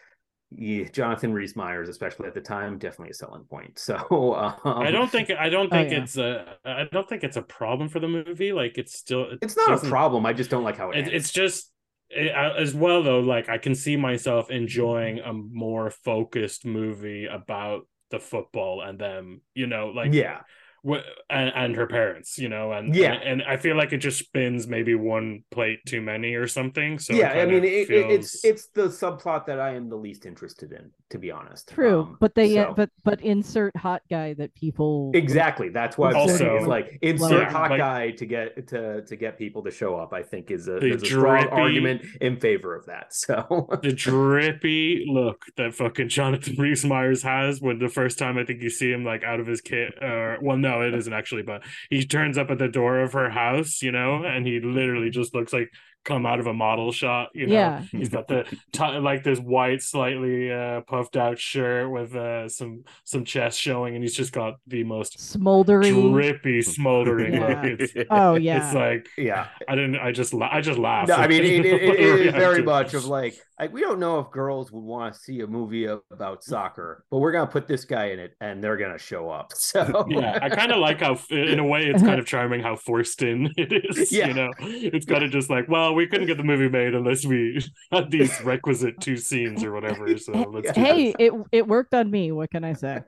yeah, 0.51 0.85
Jonathan 0.87 1.33
Rhys 1.33 1.57
Meyers, 1.57 1.89
especially 1.89 2.27
at 2.27 2.33
the 2.33 2.39
time, 2.39 2.77
definitely 2.77 3.09
a 3.11 3.13
selling 3.15 3.43
point. 3.43 3.77
So 3.79 3.95
um, 4.35 4.55
I 4.63 4.91
don't 4.91 5.11
think 5.11 5.29
I 5.29 5.49
don't 5.49 5.67
Oh, 5.67 5.69
think 5.69 5.91
yeah. 5.91 5.97
it's 6.03 6.17
a 6.17 6.57
I 6.63 6.85
don't 6.91 7.07
think 7.09 7.23
it's 7.25 7.35
a 7.37 7.41
problem 7.41 7.89
for 7.89 7.99
the 7.99 8.07
movie. 8.07 8.53
Like 8.53 8.77
it's 8.77 8.97
still 8.97 9.31
it 9.31 9.39
it's 9.41 9.57
not 9.57 9.83
a 9.83 9.89
problem. 9.89 10.25
I 10.25 10.31
just 10.33 10.49
don't 10.49 10.63
like 10.63 10.77
how 10.77 10.91
it, 10.91 10.99
It, 10.99 10.99
ends. 10.99 11.11
it's 11.13 11.31
just 11.33 11.65
it, 11.67 11.71
Eh, 12.15 12.29
as 12.29 12.73
well 12.73 13.03
though. 13.03 13.19
Like 13.19 13.49
I 13.49 13.57
can 13.57 13.75
see 13.75 13.97
myself 13.97 14.49
enjoying 14.49 15.19
a 15.19 15.33
more 15.33 15.89
focused 15.89 16.65
movie 16.65 17.25
about 17.25 17.87
the 18.11 18.19
football 18.19 18.81
and 18.81 18.97
them. 18.97 19.41
You 19.53 19.67
know, 19.67 19.87
like 19.87 20.13
yeah, 20.13 20.41
and, 20.83 21.51
and 21.55 21.75
her 21.75 21.87
parents, 21.87 22.37
you 22.37 22.49
know, 22.49 22.71
and 22.71 22.95
Yeah. 22.95 23.13
and, 23.13 23.41
and 23.41 23.43
I 23.43 23.57
feel 23.57 23.75
like 23.75 23.93
it 23.93 23.97
just 23.97 24.19
spins 24.19 24.67
maybe 24.67 24.95
one 24.95 25.43
plate 25.51 25.79
too 25.85 26.01
many 26.01 26.35
or 26.35 26.47
something. 26.47 26.99
So 26.99 27.13
yeah, 27.13 27.31
I 27.31 27.45
mean, 27.45 27.63
it, 27.63 27.73
it- 27.73 27.87
feels- 27.87 28.11
it's 28.13 28.45
it's 28.45 28.67
the 28.67 28.83
subplot 28.87 29.45
that 29.47 29.59
I 29.59 29.73
am 29.75 29.89
the 29.89 29.95
least 29.97 30.25
interested 30.25 30.71
in, 30.71 30.91
to 31.09 31.17
be 31.17 31.31
honest. 31.31 31.69
True, 31.69 32.01
Um, 32.01 32.17
but 32.19 32.35
they 32.35 32.53
so- 32.55 32.73
but 32.75 32.89
but 33.03 33.21
insert 33.21 33.75
hot 33.75 34.01
guy 34.09 34.33
that 34.35 34.53
people 34.55 35.11
exactly 35.13 35.69
that's 35.69 35.97
why 35.97 36.09
I'm 36.11 36.15
Also- 36.15 36.57
is 36.57 36.67
like 36.67 36.97
insert 37.01 37.43
Yeah, 37.43 37.49
hot 37.51 37.71
like- 37.71 37.79
guy 37.79 38.11
to 38.11 38.25
get 38.25 38.67
to 38.67 39.03
to 39.05 39.15
get 39.15 39.37
people 39.37 39.63
to 39.63 39.71
show 39.71 39.95
up. 39.95 40.13
I 40.13 40.23
think 40.23 40.51
is 40.51 40.67
a, 40.67 40.79
The 40.79 40.93
is 40.93 41.03
a 41.03 41.05
strong 41.05 41.41
drippy- 41.41 41.51
argument 41.61 42.05
in 42.21 42.37
favor 42.39 42.75
of 42.75 42.85
that. 42.85 43.13
So 43.13 43.67
the 43.81 43.91
drippy 43.91 45.05
look 45.09 45.45
that 45.57 45.73
fucking 45.73 46.09
Jonathan 46.09 46.55
Rhys 46.57 46.85
Meyers 46.85 47.23
has 47.23 47.61
when 47.61 47.79
the 47.79 47.89
first 47.89 48.17
time 48.19 48.37
I 48.37 48.43
think 48.45 48.61
you 48.61 48.69
see 48.69 48.91
him 48.91 49.03
like 49.03 49.23
out 49.23 49.39
of 49.39 49.47
his 49.47 49.59
kit 49.61 49.93
or 50.01 50.37
well 50.41 50.57
no 50.57 50.76
it 50.81 50.93
isn't 50.93 51.13
actually 51.13 51.43
but 51.43 51.63
he 51.89 52.05
turns 52.05 52.37
up 52.37 52.49
at 52.51 52.57
the 52.57 52.67
door 52.67 52.99
of 53.01 53.13
her 53.13 53.29
house 53.29 53.81
you 53.81 53.91
know 53.91 54.23
and 54.23 54.45
he 54.45 54.59
literally 54.59 55.09
just 55.09 55.33
looks 55.35 55.53
like 55.53 55.69
come 56.05 56.25
out 56.25 56.39
of 56.39 56.47
a 56.47 56.53
model 56.53 56.89
shot 56.93 57.27
you 57.33 57.47
know 57.47 57.53
Yeah. 57.53 57.81
he's 57.91 58.07
got 58.07 58.29
the 58.29 58.45
t- 58.71 58.97
like 58.99 59.23
this 59.23 59.39
white 59.39 59.81
slightly 59.81 60.49
uh 60.49 60.79
puffed 60.81 61.17
out 61.17 61.37
shirt 61.37 61.89
with 61.91 62.15
uh 62.15 62.47
some 62.47 62.85
some 63.03 63.25
chest 63.25 63.59
showing 63.59 63.93
and 63.93 64.03
he's 64.05 64.15
just 64.15 64.31
got 64.31 64.53
the 64.67 64.85
most 64.85 65.19
smoldering. 65.19 66.13
drippy 66.13 66.61
smoldering 66.61 67.33
Yeah. 67.33 67.61
look 67.61 67.81
it's, 67.81 67.93
Oh 68.09 68.35
yeah. 68.35 68.65
it's 68.67 68.73
like 68.75 69.09
yeah, 69.17 69.47
I 69.67 69.75
didn't 69.75 69.97
I 69.97 70.13
just 70.13 70.33
la- 70.33 70.49
I 70.49 70.61
just 70.61 70.79
laughed 70.79 71.09
no, 71.09 71.15
I 71.15 71.27
mean 71.27 71.43
it, 71.43 71.65
it, 71.65 71.83
it 71.83 71.99
is 72.27 72.33
very 72.33 72.63
much 72.63 72.93
of 72.93 73.03
like 73.05 73.35
like 73.59 73.73
we 73.73 73.81
don't 73.81 73.99
know 73.99 74.19
if 74.19 74.29
girls 74.31 74.71
would 74.71 74.83
want 74.83 75.13
to 75.15 75.19
see 75.19 75.41
a 75.41 75.47
movie 75.47 75.85
about 75.85 76.43
soccer, 76.43 77.03
but 77.09 77.17
we're 77.17 77.31
gonna 77.31 77.49
put 77.49 77.67
this 77.67 77.85
guy 77.85 78.07
in 78.11 78.19
it 78.19 78.35
and 78.39 78.63
they're 78.63 78.77
gonna 78.77 78.97
show 78.99 79.29
up. 79.29 79.51
So 79.57 80.05
yeah 80.09 80.39
i 80.41 80.49
kind 80.49 80.71
of 80.71 80.77
like 80.79 81.01
how 81.01 81.17
in 81.29 81.59
a 81.59 81.65
way 81.65 81.87
it's 81.87 82.01
kind 82.01 82.19
of 82.19 82.25
charming 82.33 82.61
how 82.61 82.75
forced 82.75 83.21
in 83.21 83.51
it 83.57 83.71
is 83.73 84.11
Yeah. 84.11 84.27
you 84.27 84.33
know 84.33 84.49
it's 84.59 85.05
kind 85.05 85.23
of 85.23 85.31
just 85.31 85.49
like 85.49 85.67
well 85.67 85.93
we 85.93 86.07
couldn't 86.07 86.27
get 86.27 86.37
the 86.37 86.43
movie 86.43 86.69
made 86.69 86.95
unless 86.95 87.25
we 87.25 87.61
had 87.91 88.09
these 88.11 88.39
requisite 88.43 88.99
two 89.01 89.17
scenes 89.17 89.63
or 89.63 89.71
whatever 89.73 90.17
so 90.17 90.31
let's 90.33 90.71
do 90.71 90.79
hey, 90.81 91.13
it 91.19 91.33
it 91.51 91.67
worked 91.67 91.93
on 91.93 92.09
me. 92.09 92.31
What 92.31 92.49
can 92.51 92.63
I 92.63 92.73
say? 92.73 93.01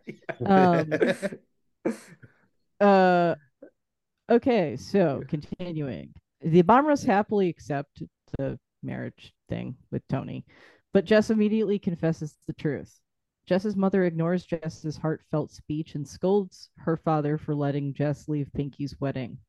Um, 0.46 0.92
Uh, 2.80 3.36
okay, 4.30 4.78
so 4.78 5.22
continuing, 5.28 6.14
the 6.42 6.64
Bhamras 6.64 7.06
happily 7.06 7.50
accept 7.50 8.04
the 8.38 8.58
marriage 8.84 9.34
thing 9.50 9.76
with 9.92 10.08
Tony, 10.08 10.46
but 10.94 11.06
Jess 11.06 11.30
immediately 11.30 11.80
confesses 11.80 12.36
the 12.48 12.54
truth. 12.54 13.00
Jess's 13.46 13.76
mother 13.76 14.06
ignores 14.06 14.46
Jess's 14.46 14.98
heartfelt 14.98 15.52
speech 15.52 15.96
and 15.96 16.08
scolds 16.08 16.70
her 16.78 16.98
father 16.98 17.38
for 17.38 17.56
letting 17.56 17.94
Jess 17.94 18.28
leave 18.28 18.52
Pinky's 18.54 19.00
wedding. 19.00 19.40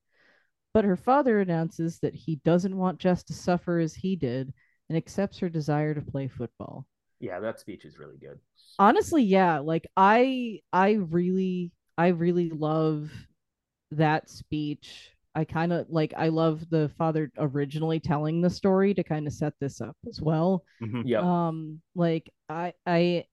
But 0.72 0.84
her 0.84 0.96
father 0.96 1.40
announces 1.40 1.98
that 2.00 2.14
he 2.14 2.36
doesn't 2.44 2.76
want 2.76 2.98
Jess 2.98 3.22
to 3.24 3.34
suffer 3.34 3.78
as 3.78 3.94
he 3.94 4.16
did 4.16 4.52
and 4.88 4.96
accepts 4.96 5.38
her 5.38 5.48
desire 5.48 5.94
to 5.94 6.00
play 6.02 6.28
football 6.28 6.86
yeah, 7.20 7.38
that 7.40 7.60
speech 7.60 7.84
is 7.84 7.98
really 7.98 8.16
good. 8.16 8.38
honestly 8.78 9.22
yeah 9.22 9.58
like 9.58 9.86
i 9.96 10.60
i 10.72 10.92
really 10.92 11.70
i 11.98 12.08
really 12.08 12.48
love 12.50 13.10
that 13.90 14.30
speech 14.30 15.10
i 15.34 15.44
kind 15.44 15.72
of 15.72 15.86
like 15.88 16.12
i 16.16 16.28
love 16.28 16.68
the 16.70 16.90
father 16.98 17.30
originally 17.38 18.00
telling 18.00 18.40
the 18.40 18.50
story 18.50 18.94
to 18.94 19.04
kind 19.04 19.26
of 19.26 19.32
set 19.32 19.54
this 19.60 19.80
up 19.80 19.96
as 20.08 20.20
well 20.20 20.64
Mhm. 20.80 21.02
Yep. 21.06 21.32
um 21.32 21.80
like 21.94 22.30
i 22.48 22.72
i 22.86 23.24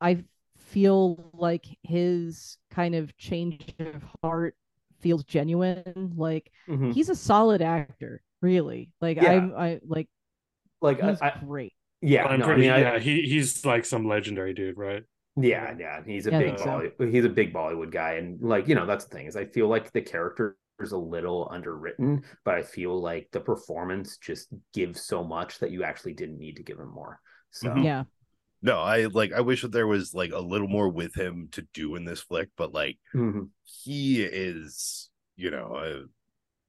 i 0.00 0.18
feel 0.58 1.30
like 1.34 1.66
his 1.82 2.58
kind 2.70 2.94
of 2.94 3.16
change 3.18 3.74
of 3.80 4.04
heart 4.22 4.56
feels 5.00 5.24
genuine 5.24 6.12
like 6.16 6.50
Mhm. 6.66 6.92
he's 6.92 7.08
a 7.08 7.14
solid 7.16 7.62
actor 7.62 8.22
really 8.42 8.90
like 9.00 9.18
Yeah. 9.18 9.30
i'm 9.30 9.54
i 9.56 9.80
like 9.86 10.08
Like 10.80 11.00
he's 11.00 11.22
I, 11.22 11.28
I, 11.28 11.32
great 11.40 11.74
yeah, 12.00 12.26
I'm 12.26 12.36
no, 12.36 12.46
I 12.46 12.56
pretty, 12.56 12.58
mean, 12.58 12.70
I, 12.70 12.80
yeah, 12.80 12.98
he 12.98 13.22
he's 13.22 13.64
like 13.64 13.84
some 13.84 14.06
legendary 14.08 14.54
dude, 14.54 14.78
right? 14.78 15.04
Yeah, 15.36 15.74
yeah, 15.78 16.02
he's 16.04 16.26
a 16.26 16.30
Yeah, 16.30 16.38
big 16.38 16.58
think 16.58 16.58
so. 16.58 16.82
He's 16.98 17.24
a 17.24 17.28
big 17.28 17.54
Bollywood 17.54 17.90
guy, 17.90 18.14
and 18.14 18.40
like 18.42 18.68
you 18.68 18.74
know, 18.74 18.86
that's 18.86 19.04
the 19.06 19.16
thing 19.16 19.26
is 19.26 19.36
I 19.36 19.46
feel 19.46 19.68
like 19.68 19.92
the 19.92 20.02
character 20.02 20.50
is 20.50 20.56
a 20.90 20.98
little 20.98 21.46
underwritten, 21.52 22.24
but 22.44 22.54
I 22.56 22.62
feel 22.62 23.00
like 23.00 23.28
the 23.30 23.38
performance 23.40 24.16
just 24.18 24.48
gives 24.74 25.02
so 25.02 25.22
much 25.22 25.60
that 25.60 25.70
you 25.70 25.84
actually 25.84 26.14
didn't 26.14 26.40
need 26.40 26.56
to 26.56 26.64
give 26.64 26.80
him 26.80 26.90
more. 26.90 27.20
So 27.52 27.68
Mhm. 27.68 27.84
yeah 27.84 28.04
No, 28.64 28.78
I 28.80 29.04
like. 29.06 29.32
I 29.32 29.40
wish 29.40 29.62
that 29.62 29.70
there 29.72 29.86
was 29.86 30.14
like 30.14 30.32
a 30.32 30.38
little 30.40 30.68
more 30.68 30.88
with 30.88 31.14
him 31.14 31.48
to 31.52 31.62
do 31.74 31.96
in 31.96 32.04
this 32.04 32.20
flick, 32.20 32.48
but 32.56 32.72
like 32.72 32.98
Mhm. 33.14 33.50
he 33.84 34.22
is, 34.22 35.10
you 35.36 35.50
know, 35.50 35.74
uh, 35.74 36.06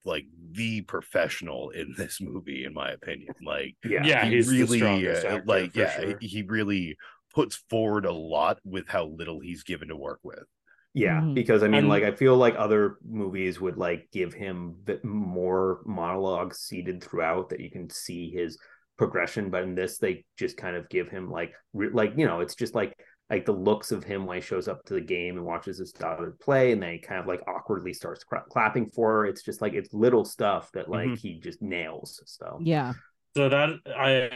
like 0.03 0.25
the 0.51 0.81
professional 0.81 1.69
in 1.69 1.93
this 1.97 2.19
movie, 2.19 2.65
in 2.65 2.73
my 2.73 2.91
opinion. 2.91 3.33
Like, 3.45 3.75
yeah, 3.85 4.03
Yeah, 4.05 4.25
he 4.25 4.37
he's 4.37 4.49
really, 4.49 5.07
uh, 5.07 5.41
like, 5.45 5.75
yeah, 5.75 5.89
sure. 5.89 6.17
he 6.19 6.41
really 6.41 6.97
puts 7.33 7.55
forward 7.69 8.05
a 8.05 8.11
lot 8.11 8.59
with 8.63 8.87
how 8.87 9.05
little 9.05 9.39
he's 9.39 9.63
given 9.63 9.87
to 9.89 9.95
work 9.95 10.19
with. 10.23 10.43
Yeah, 10.93 11.21
Mhm. 11.21 11.33
because 11.33 11.63
I 11.63 11.67
mean, 11.67 11.79
And- 11.79 11.89
like, 11.89 12.03
I 12.03 12.11
feel 12.11 12.37
like 12.37 12.55
other 12.57 12.97
movies 13.03 13.59
would 13.59 13.77
like 13.77 14.09
give 14.11 14.33
him 14.33 14.75
more 15.03 15.81
monologue 15.85 16.53
seated 16.53 17.03
throughout 17.03 17.49
that 17.49 17.59
you 17.59 17.71
can 17.71 17.89
see 17.89 18.29
his 18.29 18.59
progression, 18.97 19.49
but 19.49 19.63
in 19.63 19.73
this, 19.73 19.97
they 19.97 20.23
just 20.37 20.55
kind 20.55 20.75
of 20.75 20.87
give 20.89 21.09
him 21.09 21.31
like, 21.31 21.53
re- 21.73 21.89
like 21.89 22.13
you 22.15 22.25
know, 22.27 22.41
it's 22.41 22.55
just 22.55 22.75
like 22.75 22.93
like 23.29 23.45
the 23.45 23.51
looks 23.53 23.91
of 23.91 24.03
him 24.03 24.25
when 24.27 24.35
he 24.35 24.41
shows 24.41 24.67
up 24.67 24.83
to 24.85 24.93
the 24.93 25.01
game 25.01 25.37
and 25.37 25.45
watches 25.45 25.79
his 25.79 25.91
daughter 25.93 26.35
play, 26.39 26.71
and 26.73 26.83
then 26.83 26.91
he 26.91 26.99
kind 26.99 27.19
of 27.19 27.25
like 27.25 27.41
awkwardly 27.47 27.93
starts 27.93 28.23
cra- 28.23 28.43
clapping 28.49 28.91
for 28.91 29.11
her. 29.11 29.25
It's 29.25 29.41
just 29.41 29.61
like 29.61 29.73
it's 29.73 29.93
little 29.93 30.25
stuff 30.25 30.71
that 30.73 30.89
like 30.89 31.09
Mhm. 31.09 31.17
he 31.17 31.39
just 31.39 31.59
nails. 31.61 32.21
So 32.25 32.59
yeah 32.61 32.93
So 33.35 33.49
that 33.49 33.69
I 33.97 34.29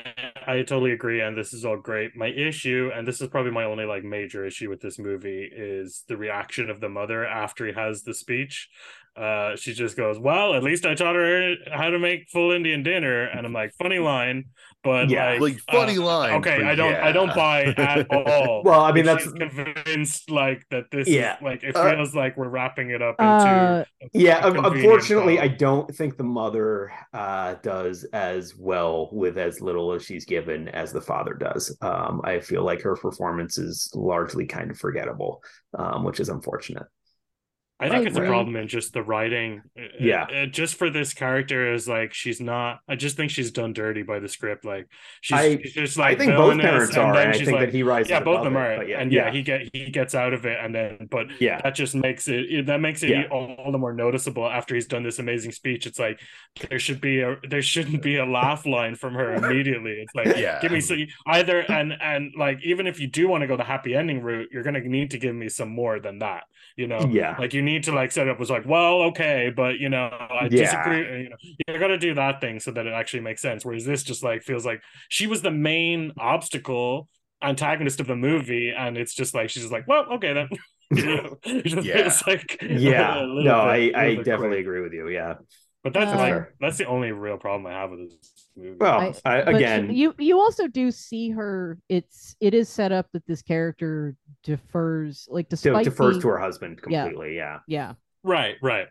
I 0.48 0.58
totally 0.64 0.92
agree, 0.92 1.22
and 1.22 1.38
this 1.38 1.54
is 1.54 1.64
all 1.66 1.78
great. 1.78 2.16
My 2.16 2.28
issue, 2.30 2.90
and 2.96 3.08
this 3.08 3.22
is 3.22 3.28
probably 3.28 3.52
my 3.52 3.64
only 3.64 3.86
like 3.86 4.04
major 4.04 4.44
issue 4.44 4.70
with 4.70 4.82
this 4.82 4.98
movie, 4.98 5.48
is 5.56 6.04
the 6.08 6.18
reaction 6.18 6.72
of 6.72 6.82
the 6.82 6.90
mother 6.90 7.24
after 7.24 7.68
he 7.68 7.74
has 7.74 8.02
the 8.02 8.16
speech. 8.16 8.68
Uh, 9.16 9.56
she 9.56 9.74
just 9.74 9.98
goes, 9.98 10.18
"Well, 10.18 10.56
at 10.56 10.64
least 10.64 10.84
I 10.86 10.96
taught 10.96 11.14
her 11.16 11.56
how 11.72 11.92
to 11.92 12.00
make 12.00 12.30
full 12.30 12.52
Indian 12.52 12.82
dinner," 12.82 13.26
and 13.26 13.46
I'm 13.46 13.54
like, 13.54 13.74
"Funny 13.78 14.00
line," 14.00 14.46
but 14.88 15.10
Yeah, 15.10 15.32
like, 15.32 15.42
like, 15.42 15.58
funny 15.72 15.98
uh, 15.98 16.02
line, 16.02 16.34
Okay, 16.40 16.64
I 16.64 16.74
don't 16.76 16.96
I 16.96 17.12
don't 17.12 17.34
buy 17.36 17.58
at 17.78 18.08
all. 18.18 18.64
Well, 18.64 18.82
I 18.82 18.92
mean, 18.94 19.06
that's- 19.06 19.30
convinced 19.32 20.30
like 20.32 20.64
that. 20.72 20.86
This 20.92 21.08
Yeah. 21.10 21.36
is 21.38 21.42
like 21.44 21.64
it 21.64 21.76
Uh, 21.76 21.92
feels 21.96 22.16
like 22.16 22.38
we're 22.38 22.48
wrapping 22.50 22.90
it 22.92 23.02
up 23.02 23.16
into. 23.20 23.32
uh 23.32 23.84
yeah, 24.14 24.40
unfortunately, 24.48 25.36
bow. 25.38 25.44
I 25.44 25.48
don't 25.50 25.94
think 25.94 26.18
the 26.18 26.24
mother 26.42 26.92
uh, 27.14 27.56
does 27.62 28.04
as 28.14 28.56
well 28.58 29.10
with 29.12 29.38
as 29.38 29.60
little 29.62 29.92
as 29.94 30.04
she's 30.06 30.26
given 30.26 30.70
as 30.70 30.94
the 30.94 31.02
father 31.02 31.34
does. 31.34 31.76
Um, 31.82 32.22
I 32.24 32.40
feel 32.40 32.64
like 32.64 32.82
her 32.84 32.96
performance 32.96 33.58
is 33.58 33.92
largely 33.94 34.46
kind 34.46 34.72
of 34.72 34.78
forgettable, 34.78 35.42
um, 35.78 36.04
which 36.06 36.20
is 36.20 36.30
unfortunate. 36.30 36.88
I 37.80 37.90
think 37.90 38.06
I 38.06 38.08
it's 38.08 38.16
a 38.18 38.20
agree. 38.22 38.30
problem 38.30 38.56
in 38.56 38.68
just 38.68 38.92
the 38.94 39.04
writing. 39.04 39.62
Uh, 39.78 39.84
uh, 39.84 39.88
yeah. 40.00 40.28
it- 40.30 40.52
just 40.52 40.76
for 40.76 40.90
this 40.90 41.14
character 41.14 41.74
is 41.74 41.88
like 41.88 42.12
she's 42.12 42.42
not. 42.42 42.80
I 42.90 42.96
just 42.96 43.16
think 43.18 43.30
she's 43.30 43.52
done 43.52 43.72
dirty 43.74 44.02
by 44.02 44.18
the 44.20 44.28
script. 44.28 44.66
Like 44.66 44.88
she's, 45.22 45.38
I- 45.38 45.58
she's 45.62 45.74
just 45.74 45.98
like 45.98 46.16
I 46.16 46.20
think 46.20 46.32
both 46.32 46.56
villainous, 46.56 46.66
parents 46.66 46.96
and 46.96 47.04
are, 47.06 47.14
then 47.14 47.22
and 47.28 47.30
I 47.36 47.38
she's 47.38 47.46
think 47.48 47.58
like, 47.60 47.68
that 47.68 47.76
he 47.76 47.84
rises. 47.84 48.10
yeah, 48.10 48.20
both 48.22 48.40
of 48.40 48.46
them 48.46 48.56
above 48.56 48.66
it, 48.66 48.74
are, 48.74 48.78
but 48.78 48.88
yeah, 48.88 49.00
and 49.00 49.12
yeah, 49.12 49.32
he 49.32 49.44
get 49.44 49.70
he 49.74 49.92
gets 49.92 50.16
out 50.16 50.34
of 50.34 50.46
it, 50.48 50.58
and 50.60 50.74
then 50.74 51.08
but 51.12 51.28
yeah, 51.40 51.62
that 51.62 51.76
just 51.76 51.94
makes 51.94 52.28
it 52.28 52.52
it- 52.52 52.66
that 52.66 52.82
makes 52.82 53.04
it 53.04 53.10
Yeah. 53.12 53.28
all 53.30 53.72
the 53.72 53.78
more 53.78 53.94
noticeable 53.94 54.48
after 54.50 54.74
he's 54.74 54.88
done 54.88 55.04
this 55.04 55.20
amazing 55.20 55.52
speech. 55.52 55.86
It's 55.86 56.00
like 56.00 56.20
there 56.72 56.80
should 56.80 57.00
be 57.00 57.22
a 57.22 57.38
there 57.48 57.62
shouldn't 57.62 58.02
be 58.02 58.18
a 58.18 58.26
laugh 58.26 58.66
line 58.66 58.96
from 58.96 59.14
her 59.14 59.36
immediately. 59.36 59.92
It's 60.02 60.16
like 60.16 60.36
Yeah. 60.36 60.60
give 60.62 60.72
me 60.72 60.82
so 60.82 60.96
either 61.28 61.60
and 61.72 61.94
and 62.02 62.34
like 62.36 62.60
even 62.64 62.88
if 62.88 63.00
you 63.00 63.06
do 63.06 63.28
want 63.28 63.42
to 63.42 63.48
go 63.48 63.56
the 63.56 63.64
happy 63.64 63.94
ending 63.94 64.22
route, 64.22 64.50
you're 64.52 64.64
gonna 64.64 64.80
need 64.82 65.12
to 65.12 65.20
give 65.20 65.36
me 65.36 65.48
some 65.48 65.70
more 65.70 66.00
than 66.00 66.18
that. 66.20 66.46
You 66.78 66.88
know, 66.88 67.10
yeah, 67.12 67.36
like 67.40 67.54
you 67.54 67.62
need 67.64 67.84
to 67.86 67.92
like 67.92 68.12
set 68.12 68.30
up 68.30 68.40
was 68.40 68.52
like, 68.52 68.66
well, 68.68 69.02
okay, 69.10 69.52
but 69.56 69.80
you 69.80 69.90
know, 69.90 70.06
I 70.08 70.48
Yeah. 70.50 70.62
disagree. 70.62 71.24
You 71.24 71.30
know, 71.32 71.38
you 71.74 71.80
got 71.80 71.88
to 71.88 71.98
do 71.98 72.14
that 72.14 72.40
thing 72.40 72.60
so 72.60 72.72
that 72.72 72.86
it 72.88 72.94
actually 72.94 73.22
makes 73.22 73.42
sense. 73.42 73.66
Whereas 73.66 73.84
this 73.86 74.04
just 74.04 74.24
like 74.24 74.44
feels 74.44 74.66
like 74.66 74.82
she 75.10 75.28
was 75.28 75.42
the 75.42 75.52
main 75.52 76.14
obstacle 76.20 77.10
antagonist 77.42 78.00
of 78.00 78.08
the 78.08 78.16
movie, 78.16 78.72
and 78.78 78.98
it's 78.98 79.16
just 79.16 79.34
like 79.34 79.50
she's 79.50 79.64
just 79.64 79.74
like, 79.74 79.88
well, 79.88 80.06
okay 80.14 80.34
then. 80.34 80.50
You 80.90 81.06
know, 81.06 81.38
just 81.66 81.86
Yeah. 81.86 82.14
like 82.28 82.58
yeah. 82.62 83.26
No, 83.28 83.60
I, 83.60 83.92
bit- 83.92 83.96
I 83.96 84.16
bit 84.16 84.24
definitely 84.24 84.58
quick. 84.58 84.60
agree 84.62 84.82
with 84.82 84.94
you. 84.94 85.10
Yeah. 85.10 85.34
But 85.88 85.94
that's 86.00 86.12
Uh, 86.12 86.18
like 86.18 86.54
that's 86.60 86.78
the 86.78 86.86
only 86.86 87.12
real 87.12 87.38
problem 87.38 87.66
I 87.68 87.80
have 87.80 87.92
with 87.92 88.10
this 88.10 88.48
movie. 88.56 88.78
Well, 88.80 89.14
I- 89.24 89.40
I, 89.40 89.44
but 89.46 89.56
again, 89.56 89.94
you 89.94 90.14
you 90.20 90.40
also 90.40 90.68
do 90.68 90.92
see 90.92 91.30
her 91.30 91.78
it's 91.88 92.36
it 92.42 92.54
is 92.54 92.68
set 92.70 92.92
up 92.92 93.08
that 93.14 93.26
this 93.28 93.42
character 93.42 94.16
defers 94.44 95.28
like 95.32 95.50
despite 95.50 95.84
defers 95.86 96.16
being- 96.16 96.22
to 96.24 96.28
her 96.30 96.40
husband 96.40 96.80
Yeah. 96.90 97.04
completely. 97.04 97.36
Yeah. 97.36 97.60
yeah 97.68 97.94
right, 98.24 98.56
right. 98.62 98.88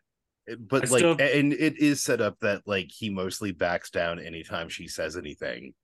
But 0.58 0.86
I 0.86 0.90
like, 0.90 0.98
still- 1.00 1.16
and 1.20 1.52
it 1.52 1.76
is 1.78 2.02
set 2.02 2.20
up 2.20 2.38
that 2.40 2.62
like 2.66 2.90
he 2.90 3.10
mostly 3.10 3.52
backs 3.52 3.90
down 3.90 4.20
anytime 4.20 4.68
she 4.68 4.86
says 4.88 5.16
anything. 5.16 5.74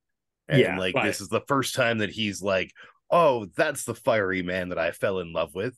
And 0.47 0.59
Yeah, 0.59 0.77
like 0.77 0.95
right. 0.95 1.05
this 1.05 1.21
is 1.21 1.29
the 1.29 1.41
first 1.47 1.75
time 1.75 1.99
that 1.99 2.09
he's 2.09 2.41
like, 2.41 2.71
"Oh, 3.09 3.45
that's 3.55 3.85
the 3.85 3.95
fiery 3.95 4.41
man 4.41 4.69
that 4.69 4.77
I 4.79 4.91
fell 4.91 5.19
in 5.19 5.31
love 5.33 5.53
with." 5.55 5.77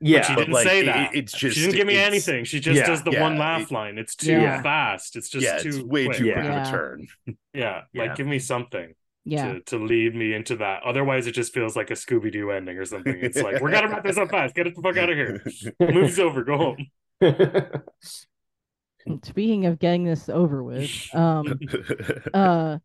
Yeah, 0.00 0.22
she 0.22 0.34
didn't 0.34 0.52
like, 0.52 0.66
say 0.66 0.80
it- 0.80 0.86
that. 0.86 1.14
it's 1.14 1.32
just- 1.32 1.56
she 1.56 1.62
didn't 1.62 1.76
give 1.76 1.86
me 1.86 1.96
anything. 1.96 2.44
She 2.44 2.60
just 2.60 2.76
Yeah, 2.78 2.86
does 2.86 3.02
the 3.02 3.12
yeah, 3.12 3.22
one 3.22 3.38
laugh 3.38 3.62
it- 3.62 3.70
line. 3.70 3.96
It's 3.98 4.14
too 4.16 4.32
Yeah. 4.32 4.60
fast. 4.62 5.16
It's 5.16 5.28
just 5.28 5.44
yeah, 5.44 5.58
too 5.58 5.68
it's 5.68 5.78
way 5.82 6.06
quick. 6.06 6.18
too 6.18 6.26
Yeah. 6.26 6.34
quick 6.40 6.46
of 6.52 6.66
a 6.66 6.70
turn. 6.70 7.06
Yeah, 7.54 7.82
Yeah. 7.92 8.02
like 8.02 8.16
give 8.16 8.26
me 8.26 8.38
something 8.38 8.94
Yeah. 9.24 9.52
to 9.54 9.60
to 9.60 9.78
lead 9.78 10.14
me 10.14 10.34
into 10.34 10.56
that. 10.56 10.82
Otherwise, 10.82 11.26
it 11.26 11.32
just 11.32 11.54
feels 11.54 11.74
like 11.76 11.90
a 11.90 11.94
Scooby 11.94 12.30
Doo 12.32 12.50
ending 12.50 12.76
or 12.76 12.84
something. 12.84 13.16
It's 13.20 13.40
like 13.40 13.60
we're 13.62 13.70
gonna 13.70 13.88
wrap 13.88 14.04
this 14.04 14.18
up 14.18 14.30
fast. 14.30 14.54
Get 14.54 14.66
it 14.66 14.74
the 14.74 14.82
fuck 14.82 14.96
out 14.96 15.08
of 15.10 15.16
here. 15.16 15.42
Movie's 15.80 16.18
over. 16.18 16.44
Go 16.44 16.56
home. 16.58 16.86
Speaking 19.22 19.66
of 19.66 19.78
getting 19.78 20.04
this 20.04 20.28
over 20.30 20.62
with, 20.62 20.90
um, 21.14 21.58
uh, 22.32 22.78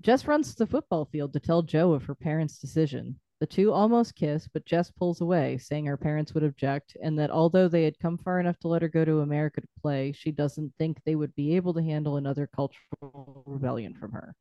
Jess 0.00 0.26
runs 0.26 0.52
to 0.54 0.64
the 0.64 0.70
football 0.70 1.06
field 1.06 1.32
to 1.32 1.40
tell 1.40 1.62
Joe 1.62 1.92
of 1.92 2.04
her 2.04 2.14
parents' 2.14 2.58
decision. 2.58 3.18
The 3.44 3.48
two 3.48 3.72
almost 3.74 4.14
kiss, 4.14 4.48
but 4.48 4.64
Jess 4.64 4.90
pulls 4.90 5.20
away, 5.20 5.58
saying 5.58 5.84
her 5.84 5.98
parents 5.98 6.32
would 6.32 6.44
object, 6.44 6.96
and 7.02 7.18
that 7.18 7.30
although 7.30 7.68
they 7.68 7.84
had 7.84 7.98
come 7.98 8.16
far 8.16 8.40
enough 8.40 8.58
to 8.60 8.68
let 8.68 8.80
her 8.80 8.88
go 8.88 9.04
to 9.04 9.20
America 9.20 9.60
to 9.60 9.68
play, 9.82 10.12
she 10.12 10.32
doesn't 10.32 10.72
think 10.78 11.04
they 11.04 11.14
would 11.14 11.34
be 11.34 11.54
able 11.54 11.74
to 11.74 11.82
handle 11.82 12.16
another 12.16 12.46
cultural 12.46 13.42
rebellion 13.44 13.92
from 13.92 14.12
her. 14.12 14.34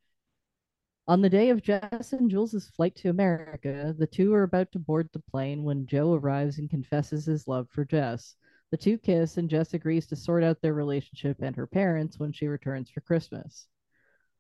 On 1.05 1.21
the 1.21 1.29
day 1.29 1.49
of 1.49 1.61
Jess 1.61 2.13
and 2.13 2.31
Jules' 2.31 2.69
flight 2.69 2.95
to 2.95 3.09
America, 3.09 3.93
the 3.97 4.07
two 4.07 4.33
are 4.33 4.43
about 4.43 4.71
to 4.71 4.79
board 4.79 5.09
the 5.11 5.19
plane 5.19 5.65
when 5.65 5.85
Joe 5.85 6.13
arrives 6.13 6.57
and 6.57 6.69
confesses 6.69 7.25
his 7.25 7.45
love 7.45 7.69
for 7.69 7.83
Jess. 7.83 8.37
The 8.71 8.77
two 8.77 8.97
kiss, 8.97 9.35
and 9.35 9.49
Jess 9.49 9.73
agrees 9.73 10.07
to 10.07 10.15
sort 10.15 10.45
out 10.45 10.61
their 10.61 10.73
relationship 10.73 11.41
and 11.41 11.57
her 11.57 11.67
parents 11.67 12.19
when 12.19 12.31
she 12.31 12.47
returns 12.47 12.89
for 12.89 13.01
Christmas. 13.01 13.67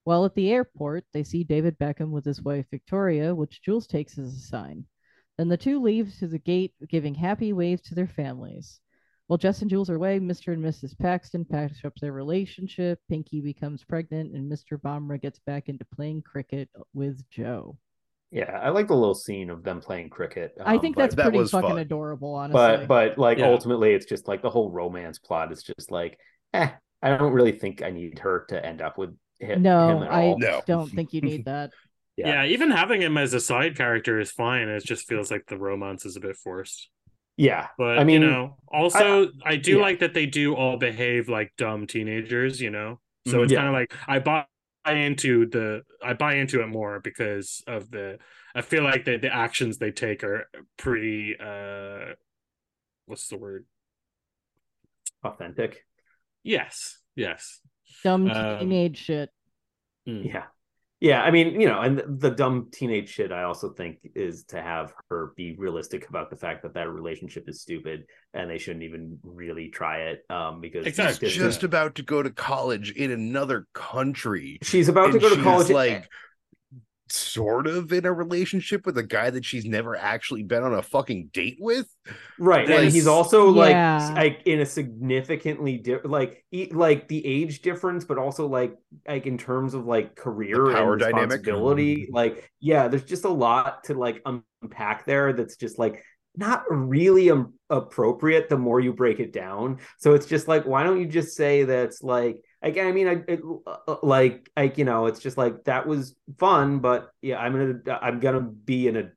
While 0.03 0.25
at 0.25 0.35
the 0.35 0.51
airport, 0.51 1.05
they 1.13 1.23
see 1.23 1.43
David 1.43 1.77
Beckham 1.79 2.09
with 2.11 2.25
his 2.25 2.41
wife 2.41 2.65
Victoria, 2.69 3.33
which 3.33 3.61
Jules 3.61 3.87
takes 3.87 4.17
as 4.17 4.33
a 4.35 4.39
sign. 4.39 4.85
Then 5.37 5.47
the 5.47 5.57
two 5.57 5.81
leave 5.81 6.13
to 6.19 6.27
the 6.27 6.39
gate, 6.39 6.73
giving 6.89 7.15
happy 7.15 7.53
waves 7.53 7.81
to 7.83 7.95
their 7.95 8.07
families. 8.07 8.79
While 9.27 9.37
Jess 9.37 9.61
and 9.61 9.69
Jules 9.69 9.89
are 9.89 9.95
away, 9.95 10.19
Mr. 10.19 10.51
and 10.53 10.63
Mrs. 10.63 10.97
Paxton 10.99 11.45
patch 11.45 11.85
up 11.85 11.93
their 12.01 12.11
relationship, 12.11 12.99
Pinky 13.09 13.39
becomes 13.39 13.83
pregnant, 13.83 14.35
and 14.35 14.51
Mr. 14.51 14.77
Bhamra 14.79 15.19
gets 15.21 15.39
back 15.39 15.69
into 15.69 15.85
playing 15.95 16.21
cricket 16.23 16.69
with 16.93 17.23
Joe. 17.29 17.77
yeah, 18.31 18.59
I 18.61 18.69
like 18.69 18.87
the 18.87 18.95
little 18.95 19.15
scene 19.15 19.49
of 19.49 19.63
them 19.63 19.79
playing 19.79 20.09
cricket. 20.09 20.53
I 20.63 20.75
um, 20.75 20.81
think 20.81 20.95
but- 20.97 21.03
that's 21.03 21.15
that 21.15 21.23
pretty 21.23 21.37
was 21.39 21.51
fucking 21.51 21.69
fun. 21.69 21.77
adorable, 21.79 22.35
honestly. 22.35 22.85
but 22.85 22.87
but 22.87 23.17
like 23.17 23.37
Yeah. 23.37 23.47
ultimately 23.47 23.93
it's 23.93 24.05
just 24.05 24.27
like 24.27 24.41
the 24.41 24.49
whole 24.49 24.69
romance 24.69 25.19
plot 25.19 25.51
is 25.51 25.63
just 25.63 25.89
like 25.91 26.19
eh 26.53 26.69
i 27.01 27.15
don't 27.17 27.31
really 27.33 27.51
think 27.53 27.81
i 27.83 27.89
need 27.91 28.19
her 28.19 28.45
to 28.49 28.63
end 28.65 28.81
up 28.81 28.97
with 28.97 29.15
him, 29.43 29.61
no, 29.61 29.97
him 29.97 30.03
at 30.03 30.11
I 30.11 30.33
No. 30.37 30.61
don't 30.65 30.89
think 30.91 31.13
you 31.13 31.21
need 31.21 31.45
that. 31.45 31.71
Yeah. 32.15 32.45
even 32.45 32.69
having 32.71 33.01
him 33.01 33.17
as 33.17 33.33
a 33.33 33.39
side 33.39 33.75
character 33.75 34.19
is 34.19 34.31
fine. 34.31 34.69
It 34.69 34.83
just 34.85 35.07
feels 35.07 35.31
like 35.31 35.47
the 35.47 35.57
romance 35.57 36.05
is 36.05 36.15
a 36.15 36.19
bit 36.19 36.35
forced. 36.37 36.89
yeah 37.37 37.69
But 37.77 37.97
I 37.97 38.03
mean, 38.03 38.21
you 38.21 38.29
know, 38.29 38.57
also 38.67 39.29
I, 39.43 39.55
do 39.57 39.77
yeah. 39.77 39.81
like 39.81 39.99
that 39.99 40.13
they 40.13 40.25
do 40.27 40.55
all 40.55 40.77
behave 40.77 41.29
like 41.29 41.53
dumb 41.57 41.87
teenagers. 41.87 42.61
You 42.61 42.69
know, 42.69 42.99
so 43.27 43.39
Mhm. 43.39 43.43
it's 43.43 43.51
Yeah. 43.51 43.57
kind 43.59 43.67
of 43.69 43.73
like 43.73 43.93
I 44.07 44.19
buy 44.19 44.45
into 44.87 45.47
the 45.47 45.83
I 46.03 46.13
buy 46.13 46.35
into 46.35 46.61
it 46.61 46.67
more 46.67 46.99
because 46.99 47.63
of 47.67 47.89
the 47.89 48.19
I 48.53 48.61
feel 48.61 48.83
like 48.83 49.05
the 49.05 49.17
the 49.17 49.33
actions 49.33 49.77
they 49.79 49.91
take 49.91 50.23
are 50.23 50.47
pretty 50.77 51.35
uh 51.39 52.13
what's 53.07 53.27
the 53.29 53.37
word? 53.37 53.65
authentic 55.23 55.85
Yes, 56.43 56.99
yes. 57.15 57.61
Dumb 58.03 58.29
Um, 58.29 58.59
teenage 58.59 58.97
shit. 58.97 59.29
Mm. 60.07 60.25
yeah 60.33 60.43
yeah 60.99 61.21
i 61.21 61.31
mean 61.31 61.59
you 61.61 61.67
know 61.67 61.79
and 61.79 62.01
the 62.19 62.29
dumb 62.29 62.67
teenage 62.73 63.07
shit 63.09 63.31
i 63.31 63.43
also 63.43 63.69
think 63.69 63.99
is 64.15 64.43
to 64.45 64.61
have 64.61 64.93
her 65.09 65.31
be 65.37 65.55
realistic 65.57 66.09
about 66.09 66.29
the 66.29 66.35
fact 66.35 66.63
that 66.63 66.73
that 66.73 66.89
relationship 66.89 67.47
is 67.47 67.61
stupid 67.61 68.03
and 68.33 68.49
they 68.49 68.57
shouldn't 68.57 68.83
even 68.83 69.17
really 69.23 69.69
try 69.69 69.99
it 70.11 70.23
um 70.29 70.59
because 70.59 70.85
Exactly. 70.85 71.29
She's 71.29 71.37
distance- 71.37 71.55
just 71.55 71.63
about 71.63 71.95
to 71.95 72.03
go 72.03 72.21
to 72.21 72.29
college 72.29 72.91
in 72.91 73.11
another 73.11 73.65
country. 73.73 74.59
she's 74.61 74.89
about 74.89 75.13
to 75.13 75.19
go 75.19 75.33
to 75.33 75.41
college 75.41 75.69
like 75.69 76.09
sort 77.09 77.67
of 77.67 77.91
in 77.91 78.05
a 78.05 78.13
relationship 78.13 78.85
with 78.85 78.97
a 78.97 79.03
guy 79.03 79.29
that 79.29 79.43
she's 79.45 79.65
never 79.65 79.95
actually 79.95 80.41
been 80.41 80.63
on 80.63 80.73
a 80.73 80.81
fucking 80.81 81.29
date 81.33 81.57
with. 81.59 81.85
right 82.39 82.69
and 82.69 82.89
he's 82.91 83.07
also 83.07 83.49
like 83.49 83.71
Yeah. 83.71 84.13
like 84.15 84.41
in 84.45 84.61
a 84.61 84.65
significantly 84.65 85.77
different 85.77 86.11
like 86.11 86.43
e- 86.51 86.71
like 86.71 87.07
the 87.09 87.23
age 87.25 87.61
difference 87.61 88.05
but 88.05 88.17
also 88.17 88.47
like 88.47 88.75
like 89.07 89.25
in 89.27 89.37
terms 89.37 89.73
of 89.73 89.85
like 89.85 90.15
career 90.15 90.67
The 90.67 90.73
power 90.73 90.93
and 90.93 91.01
dynamic. 91.01 91.29
responsibility 91.41 92.07
like 92.11 92.49
yeah 92.61 92.87
there's 92.87 93.03
just 93.05 93.25
a 93.25 93.29
lot 93.29 93.83
to 93.85 93.93
like 93.93 94.21
unpack 94.61 95.05
there 95.05 95.33
that's 95.33 95.57
just 95.57 95.77
like 95.77 96.01
not 96.35 96.63
really 96.69 97.29
um, 97.29 97.53
appropriate 97.69 98.49
the 98.49 98.57
more 98.57 98.79
you 98.79 98.91
break 98.93 99.19
it 99.19 99.31
down 99.33 99.77
so 99.99 100.13
it's 100.13 100.25
just 100.25 100.47
like 100.47 100.65
why 100.65 100.83
don't 100.83 100.99
you 100.99 101.05
just 101.05 101.35
say 101.35 101.63
that's 101.63 102.01
like 102.01 102.37
again 102.63 102.87
i 102.87 102.91
mean 102.91 103.07
i 103.07 103.17
it, 103.27 103.41
uh, 103.67 103.95
like 104.01 104.49
like 104.57 104.77
you 104.77 104.85
know 104.85 105.05
it's 105.05 105.19
just 105.19 105.37
like 105.37 105.63
that 105.65 105.85
was 105.85 106.15
fun 106.39 106.79
but 106.79 107.11
yeah 107.21 107.37
i'm 107.37 107.51
gonna 107.51 107.99
i'm 108.01 108.19
gonna 108.19 108.41
be 108.41 108.87
an 108.87 109.11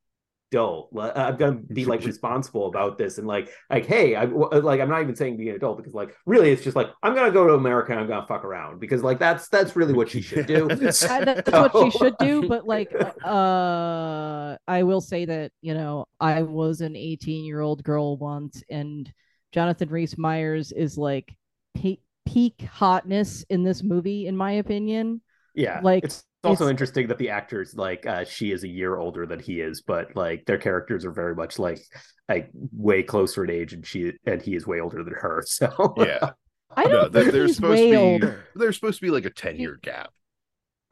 adult. 0.52 0.90
I'm 0.96 1.36
gonna 1.36 1.52
be 1.72 1.84
like 1.84 2.04
responsible 2.04 2.66
about 2.66 2.98
this 2.98 3.18
and 3.18 3.26
like 3.26 3.50
like 3.70 3.86
hey 3.86 4.14
i 4.14 4.24
like 4.24 4.80
i'm 4.80 4.88
not 4.88 5.02
even 5.02 5.16
saying 5.16 5.36
be 5.36 5.48
an 5.48 5.56
adult 5.56 5.76
because 5.76 5.94
like 5.94 6.14
really 6.24 6.50
it's 6.50 6.62
just 6.62 6.76
like 6.76 6.88
i'm 7.02 7.14
gonna 7.14 7.32
go 7.32 7.46
to 7.46 7.54
america 7.54 7.92
and 7.92 8.00
i'm 8.00 8.08
gonna 8.08 8.26
fuck 8.26 8.44
around 8.44 8.80
because 8.80 9.02
like 9.02 9.18
that's 9.18 9.48
that's 9.48 9.76
really 9.76 9.92
what 9.92 10.08
she 10.08 10.20
should 10.20 10.46
do. 10.46 10.68
I, 10.70 10.74
that's 11.24 11.50
what 11.50 11.92
she 11.92 11.98
should 11.98 12.16
do 12.18 12.48
but 12.48 12.66
like 12.66 12.92
uh 13.24 14.56
i 14.66 14.82
will 14.82 15.00
say 15.00 15.24
that 15.24 15.52
you 15.60 15.74
know 15.74 16.06
i 16.20 16.42
was 16.42 16.80
an 16.80 16.96
18 16.96 17.44
year 17.44 17.60
old 17.60 17.82
girl 17.82 18.16
once 18.16 18.62
and 18.70 19.12
jonathan 19.52 19.88
Rhys 19.88 20.16
Meyers 20.16 20.72
is 20.72 20.96
like 20.96 21.36
peak, 21.76 22.00
peak 22.26 22.62
hotness 22.72 23.44
in 23.48 23.62
this 23.62 23.82
movie 23.82 24.26
in 24.26 24.36
my 24.36 24.52
opinion 24.52 25.20
yeah 25.54 25.80
like, 25.82 26.04
it's 26.04 26.24
also 26.44 26.64
it's- 26.64 26.70
interesting 26.70 27.06
that 27.08 27.18
the 27.18 27.30
actors 27.30 27.74
like 27.74 28.04
uh 28.06 28.24
she 28.24 28.52
is 28.52 28.64
a 28.64 28.68
year 28.68 28.96
older 28.98 29.26
than 29.26 29.40
he 29.40 29.60
is 29.60 29.80
but 29.82 30.14
like 30.16 30.44
their 30.46 30.58
characters 30.58 31.04
are 31.04 31.12
very 31.12 31.34
much 31.34 31.58
like 31.58 31.80
like 32.28 32.50
way 32.72 33.02
closer 33.02 33.44
in 33.44 33.50
age 33.50 33.72
and 33.72 33.86
she 33.86 34.12
and 34.26 34.42
he 34.42 34.54
is 34.54 34.66
way 34.66 34.80
older 34.80 35.02
than 35.04 35.14
her 35.14 35.42
so 35.46 35.94
Yeah. 35.96 36.30
i 36.76 36.84
No, 36.84 36.90
don't 36.90 37.12
they're, 37.12 37.22
think 37.22 37.32
they're 37.32 37.46
he's 37.46 37.56
supposed 37.56 37.80
way 37.80 37.90
to 37.90 37.90
be 37.90 37.96
older 37.96 38.44
there's 38.54 38.74
supposed 38.76 38.98
to 39.00 39.06
be 39.06 39.10
like 39.10 39.24
a 39.24 39.30
10 39.30 39.56
year 39.58 39.78
gap. 39.82 40.10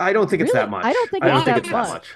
i 0.00 0.12
don't 0.12 0.30
think 0.30 0.42
it's 0.42 0.52
that 0.52 0.70
much 0.70 0.84
I 0.84 0.92
don't 0.92 1.10
think 1.10 1.24
i 1.24 1.28
don't 1.28 1.44
think 1.44 1.56
that 1.56 1.58
it's 1.58 1.68
that 1.68 1.72
much. 1.72 1.92
much 1.92 2.06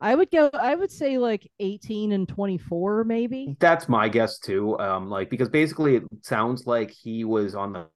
i 0.00 0.14
would 0.14 0.30
go 0.30 0.50
i 0.52 0.74
would 0.74 0.90
say 0.92 1.16
like 1.18 1.50
18 1.58 2.12
and 2.12 2.28
24 2.28 3.04
maybe 3.04 3.56
That's 3.58 3.88
my 3.88 4.08
guess 4.08 4.38
too. 4.38 4.78
Um, 4.78 5.08
like 5.08 5.30
because 5.30 5.48
basically 5.48 5.96
it 5.96 6.02
sounds 6.22 6.66
like 6.66 6.90
he 6.90 7.24
was 7.24 7.54
on 7.54 7.72
the 7.72 7.86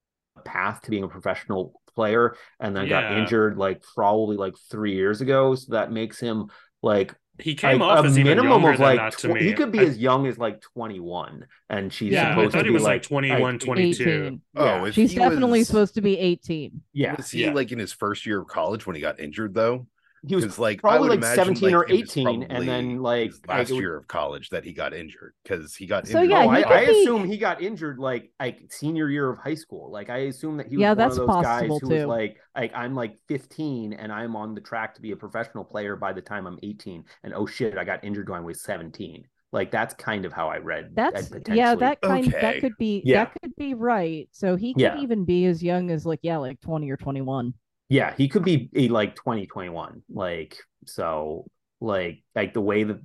path 0.45 0.83
to 0.83 0.91
being 0.91 1.05
a 1.05 1.09
professional 1.09 1.81
player 1.95 2.37
and 2.61 2.75
then 2.77 2.89
got 2.89 3.13
injured 3.19 3.57
like 3.59 3.83
probably 3.95 4.37
like 4.37 4.55
three 4.71 4.95
years 4.95 5.21
ago. 5.21 5.55
So 5.55 5.73
that 5.73 5.91
makes 5.93 6.19
him 6.21 6.47
like 6.83 7.15
He 7.41 7.55
came 7.55 7.81
like, 7.81 7.99
off 7.99 8.05
a 8.05 8.09
as 8.09 8.17
minimum 8.17 8.47
younger 8.51 8.71
of 8.73 8.81
like 8.81 8.99
that 8.99 9.19
to 9.19 9.29
tw- 9.29 9.35
me. 9.35 9.43
he 9.43 9.53
could 9.55 9.73
be 9.73 9.81
I- 9.81 9.85
as 9.85 9.99
young 9.99 10.27
as 10.27 10.39
like 10.39 10.61
21 10.61 11.47
and 11.69 11.93
she's 11.93 12.13
yeah, 12.13 12.29
I 12.29 12.31
supposed 12.31 12.53
thought 12.53 12.59
to 12.59 12.65
he 12.65 12.71
be 12.71 12.75
was 12.75 12.83
like 12.85 13.03
like 13.03 13.03
21, 13.03 13.59
22. 13.59 14.03
18 14.03 14.41
Oh, 14.57 14.65
Yeah. 14.65 14.85
if 14.87 14.95
she's 14.95 15.15
definitely 15.15 15.59
was- 15.61 15.67
supposed 15.69 15.95
to 15.95 16.01
be 16.01 16.17
18 16.19 16.81
yeah 16.93 17.17
Was 17.17 17.31
he 17.31 17.43
Yeah. 17.45 17.53
like 17.53 17.73
in 17.73 17.79
his 17.79 17.93
first 17.93 18.25
year 18.27 18.41
of 18.41 18.47
college 18.47 18.87
when 18.87 18.95
he 18.97 19.03
got 19.03 19.19
injured 19.21 19.55
though? 19.55 19.87
He 20.27 20.35
was 20.35 20.45
Because 20.45 20.59
like 20.59 20.79
I 20.79 20.81
probably 20.81 21.09
would 21.09 21.11
like 21.11 21.19
imagine 21.19 21.55
17 21.55 21.73
like, 21.73 21.75
or 21.75 21.91
18 21.91 22.43
and 22.45 22.69
then 22.69 22.99
like 23.03 23.31
his 23.31 23.41
like, 23.47 23.59
last 23.59 23.71
year 23.71 23.97
of 23.97 24.07
college 24.09 24.51
that 24.51 24.65
he 24.65 24.73
got 24.73 24.93
injured 24.93 25.35
because 25.43 25.75
he 25.75 25.87
got 25.87 26.07
So, 26.07 26.19
injured. 26.19 26.31
yeah, 26.31 26.45
oh, 26.47 26.51
he 26.51 26.65
I, 26.65 26.81
I 26.81 26.85
be- 26.87 26.91
assume 27.03 27.25
he 27.25 27.39
got 27.39 27.63
injured 27.63 27.99
like 27.99 28.31
like 28.39 28.61
senior 28.71 29.09
year 29.09 29.31
of 29.31 29.39
high 29.39 29.55
school. 29.55 29.91
Like 29.91 30.11
I 30.11 30.19
assume 30.19 30.57
that 30.59 30.67
he 30.69 30.77
was 30.77 30.83
Yeah, 30.83 30.91
one 30.91 30.99
that's 30.99 31.17
of 31.19 31.27
those 31.29 31.43
guys 31.43 31.61
possible, 31.63 31.81
who 31.81 31.89
was 31.89 32.05
like 32.05 32.37
like 32.57 32.73
I'm 32.75 32.95
like 32.95 33.17
15 33.29 33.93
and 33.95 34.13
I'm 34.13 34.37
on 34.37 34.55
the 34.55 34.61
track 34.61 34.95
to 34.97 35.01
be 35.01 35.13
a 35.13 35.17
professional 35.17 35.65
player 35.65 35.97
by 35.97 36.13
the 36.13 36.23
time 36.23 36.47
I'm 36.47 36.59
18. 36.63 37.05
And 37.25 37.35
oh 37.35 37.47
shit, 37.47 37.77
I 37.79 37.85
got 37.85 38.05
injured 38.05 38.29
when 38.29 38.41
I 38.41 38.45
was 38.45 38.63
17. 38.63 39.27
Like 39.53 39.71
that's 39.73 39.95
kind 39.95 40.25
of 40.25 40.33
how 40.33 40.49
I 40.49 40.59
read. 40.59 40.91
That's 40.95 41.29
that 41.31 41.49
yeah, 41.49 41.75
that 41.77 42.01
kind 42.03 42.33
that 42.41 42.61
could 42.61 42.77
be 42.79 43.03
Yeah. 43.05 43.25
that 43.25 43.33
could 43.43 43.57
be 43.57 43.75
right. 43.75 44.29
So 44.33 44.57
he 44.57 44.75
could 44.75 44.81
Yeah. 44.83 44.99
even 44.99 45.25
be 45.25 45.47
as 45.47 45.63
young 45.63 45.91
as 45.91 46.07
like 46.07 46.21
yeah, 46.23 46.37
like 46.39 46.61
20 46.61 46.91
or 46.91 46.97
21. 46.97 47.55
Yeah, 47.91 48.15
he 48.17 48.29
could 48.29 48.43
be 48.45 48.71
a, 48.75 48.89
like 48.89 49.15
2021. 49.17 50.03
like 50.09 50.57
so 50.87 51.47
like 51.81 52.23
like 52.35 52.55
the 52.55 52.61
way 52.63 52.85
that 52.85 52.97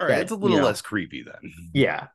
All 0.00 0.06
right, 0.06 0.14
that, 0.16 0.22
it's 0.22 0.30
a 0.30 0.36
little 0.36 0.50
you 0.56 0.60
know. 0.62 0.66
less 0.66 0.80
creepy 0.82 1.24
then. 1.24 1.52
yeah. 1.74 2.06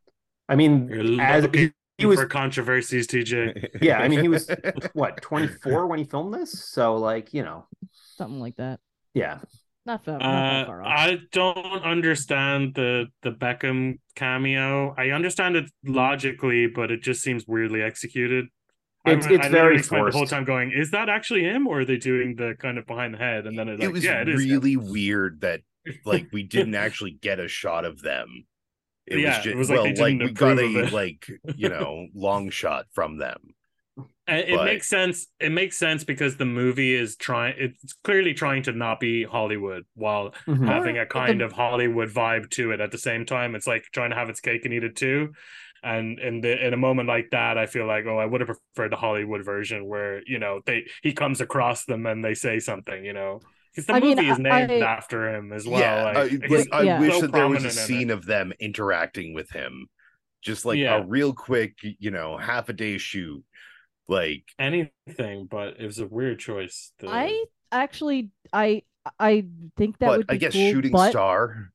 I 0.47 0.55
mean 0.55 1.19
as 1.19 1.47
he, 1.53 1.71
he 1.97 2.05
was 2.05 2.19
for 2.19 2.27
controversies, 2.27 3.07
TJ. 3.07 3.69
yeah, 3.81 3.99
I 3.99 4.07
mean 4.07 4.21
he 4.21 4.27
was 4.29 4.49
what 4.93 5.21
24 5.21 5.87
when 5.87 5.99
he 5.99 6.05
filmed 6.05 6.33
this. 6.33 6.51
So 6.69 6.95
like, 6.95 7.33
you 7.33 7.43
know, 7.43 7.67
Something 8.15 8.39
like 8.39 8.55
that. 8.55 8.79
yeah. 9.13 9.39
Not, 9.83 10.05
fa- 10.05 10.11
not 10.11 10.19
that 10.19 10.63
Uh, 10.63 10.65
far 10.67 10.83
off. 10.83 10.87
I 10.95 11.17
don't 11.31 11.83
understand 11.83 12.75
the 12.75 13.07
the 13.23 13.31
Beckham 13.31 13.97
cameo. 14.15 14.93
I 14.95 15.09
understand 15.09 15.55
it 15.55 15.71
logically, 15.83 16.67
but 16.67 16.91
it 16.91 17.01
just 17.01 17.21
seems 17.23 17.47
weirdly 17.47 17.81
executed. 17.81 18.45
It's- 19.05 19.25
I, 19.25 19.33
it's 19.33 19.45
I 19.45 19.49
very 19.49 19.63
literally 19.77 19.83
spent 19.83 20.05
the 20.11 20.17
whole 20.17 20.27
time 20.27 20.43
going, 20.45 20.71
"Is 20.71 20.91
that 20.91 21.09
actually 21.09 21.43
him, 21.43 21.67
or 21.67 21.79
are 21.81 21.85
they 21.85 21.97
doing 21.97 22.35
the 22.35 22.55
kind 22.59 22.77
of 22.77 22.85
behind 22.85 23.13
the 23.15 23.17
head?" 23.17 23.47
And 23.47 23.57
then 23.57 23.67
it's 23.69 23.79
like, 23.79 23.89
it 23.89 23.93
was 23.93 24.03
"Yeah, 24.03 24.21
it 24.21 24.29
is." 24.29 24.41
him." 24.43 24.49
really 24.49 24.77
weird 24.77 25.41
that 25.41 25.61
like 26.05 26.27
we 26.31 26.43
didn't 26.57 26.75
actually 26.75 27.11
get 27.11 27.39
a 27.39 27.47
shot 27.47 27.85
of 27.85 28.01
them 28.03 28.45
It 29.07 29.19
Yeah, 29.19 29.37
was 29.37 29.47
it 29.47 29.55
was 29.57 29.69
like 29.69 29.75
well, 29.77 29.83
they 29.85 29.89
like 30.01 30.19
didn't 30.19 30.27
we 30.27 30.31
got 30.33 30.59
a 30.59 30.95
like 30.95 31.27
you 31.55 31.69
know 31.69 32.07
long 32.13 32.49
shot 32.51 32.85
from 32.93 33.17
them. 33.17 33.55
And 34.27 34.41
it 34.47 34.55
But- 34.55 34.65
makes 34.65 34.87
sense. 34.87 35.27
It 35.39 35.51
makes 35.51 35.77
sense 35.77 36.03
because 36.03 36.37
the 36.37 36.45
movie 36.45 36.93
is 36.93 37.15
trying. 37.17 37.55
It's 37.57 37.93
clearly 38.03 38.35
trying 38.35 38.61
to 38.63 38.71
not 38.71 38.99
be 38.99 39.23
Hollywood 39.23 39.85
while 39.95 40.35
Mhm. 40.47 40.67
having 40.67 40.97
a 40.99 41.05
kind 41.07 41.41
the- 41.41 41.45
of 41.45 41.51
Hollywood 41.53 42.09
vibe 42.09 42.51
to 42.51 42.71
it. 42.71 42.79
At 42.79 42.91
the 42.91 42.99
same 42.99 43.25
time, 43.25 43.55
it's 43.55 43.65
like 43.67 43.85
trying 43.91 44.11
to 44.11 44.15
have 44.15 44.29
its 44.29 44.39
cake 44.39 44.63
and 44.65 44.73
eat 44.75 44.83
it 44.83 44.95
too. 44.95 45.33
And 45.83 46.19
in 46.19 46.41
the 46.41 46.65
in 46.67 46.73
a 46.73 46.77
moment 46.77 47.07
like 47.07 47.29
that, 47.31 47.57
I 47.57 47.65
feel 47.65 47.87
like, 47.87 48.05
oh, 48.05 48.17
I 48.19 48.25
would 48.25 48.41
have 48.41 48.49
preferred 48.75 48.91
the 48.91 48.97
Hollywood 48.97 49.43
version 49.43 49.87
where 49.87 50.21
you 50.27 50.37
know 50.39 50.61
they 50.65 50.85
he 51.01 51.13
comes 51.13 51.41
across 51.41 51.85
them 51.85 52.05
and 52.05 52.23
they 52.23 52.35
say 52.35 52.59
something, 52.59 53.03
you 53.03 53.13
know, 53.13 53.39
because 53.73 53.87
the 53.87 53.93
I 53.93 53.99
mean, 53.99 54.15
movie 54.17 54.29
is 54.29 54.37
named 54.39 54.71
I- 54.71 54.79
after 54.79 55.33
him 55.33 55.51
as 55.51 55.67
well. 55.67 55.79
yeah, 55.79 56.03
like, 56.03 56.17
I, 56.17 56.47
like, 56.47 56.67
I 56.71 56.81
Yeah. 56.83 56.99
wish 56.99 57.19
so 57.19 57.21
that 57.21 57.31
there 57.33 57.47
was 57.47 57.65
a 57.65 57.69
prominent 57.69 57.77
in 57.77 57.83
it. 57.83 57.87
scene 57.87 58.09
of 58.11 58.25
them 58.25 58.53
interacting 58.59 59.33
with 59.33 59.49
him, 59.51 59.87
just 60.41 60.65
like 60.65 60.77
Yeah. 60.77 60.97
a 60.97 61.05
real 61.05 61.33
quick, 61.33 61.77
you 61.81 62.11
know, 62.11 62.37
half 62.37 62.69
a 62.69 62.73
day 62.73 62.97
shoot. 62.97 63.43
Like, 64.07 64.43
anything, 64.59 65.45
but 65.45 65.79
it 65.79 65.85
was 65.85 65.99
a 65.99 66.07
weird 66.07 66.39
choice. 66.39 66.91
The- 66.99 67.07
I 67.09 67.45
actually, 67.71 68.29
I, 68.51 68.83
I 69.19 69.45
think 69.77 69.97
that 69.99 70.07
but 70.07 70.17
would 70.19 70.27
be 70.27 70.33
I 70.35 70.37
guess 70.37 70.53
cool, 70.53 70.71
shooting 70.71 70.91
but 70.91 71.09
star, 71.11 71.71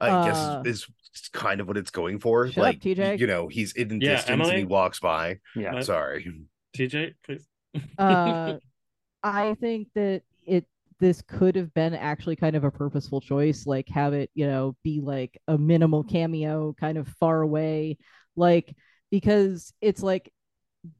I 0.00 0.08
Uh, 0.10 0.24
guess 0.24 0.66
is 0.66 0.82
is 0.82 0.86
kind 1.32 1.60
of 1.60 1.68
what 1.68 1.76
it's 1.76 1.90
going 1.90 2.18
for. 2.18 2.46
Shut 2.48 2.58
up, 2.58 2.62
like, 2.64 2.80
TJ. 2.80 3.18
you 3.18 3.26
know, 3.26 3.48
he's 3.48 3.72
in 3.72 4.00
Yeah, 4.00 4.16
distance 4.16 4.48
and 4.48 4.58
he 4.58 4.64
walks 4.64 5.00
by. 5.00 5.38
Yeah. 5.56 5.74
What? 5.74 5.84
Sorry. 5.84 6.26
TJ, 6.76 7.14
please. 7.24 7.46
uh, 7.98 8.54
I 9.22 9.54
think 9.60 9.88
that 9.94 10.22
it 10.44 10.66
this 11.00 11.22
could 11.22 11.56
have 11.56 11.72
been 11.74 11.94
actually 11.94 12.36
kind 12.36 12.54
of 12.56 12.64
a 12.64 12.70
purposeful 12.70 13.20
choice, 13.20 13.66
like 13.66 13.88
have 13.88 14.12
it, 14.14 14.30
you 14.34 14.46
know, 14.46 14.76
be 14.84 15.00
like 15.00 15.40
a 15.48 15.58
minimal 15.58 16.02
cameo, 16.04 16.74
kind 16.78 16.96
of 16.98 17.08
far 17.20 17.42
away, 17.42 17.98
like 18.36 18.74
because 19.10 19.72
it's 19.80 20.02
like 20.02 20.32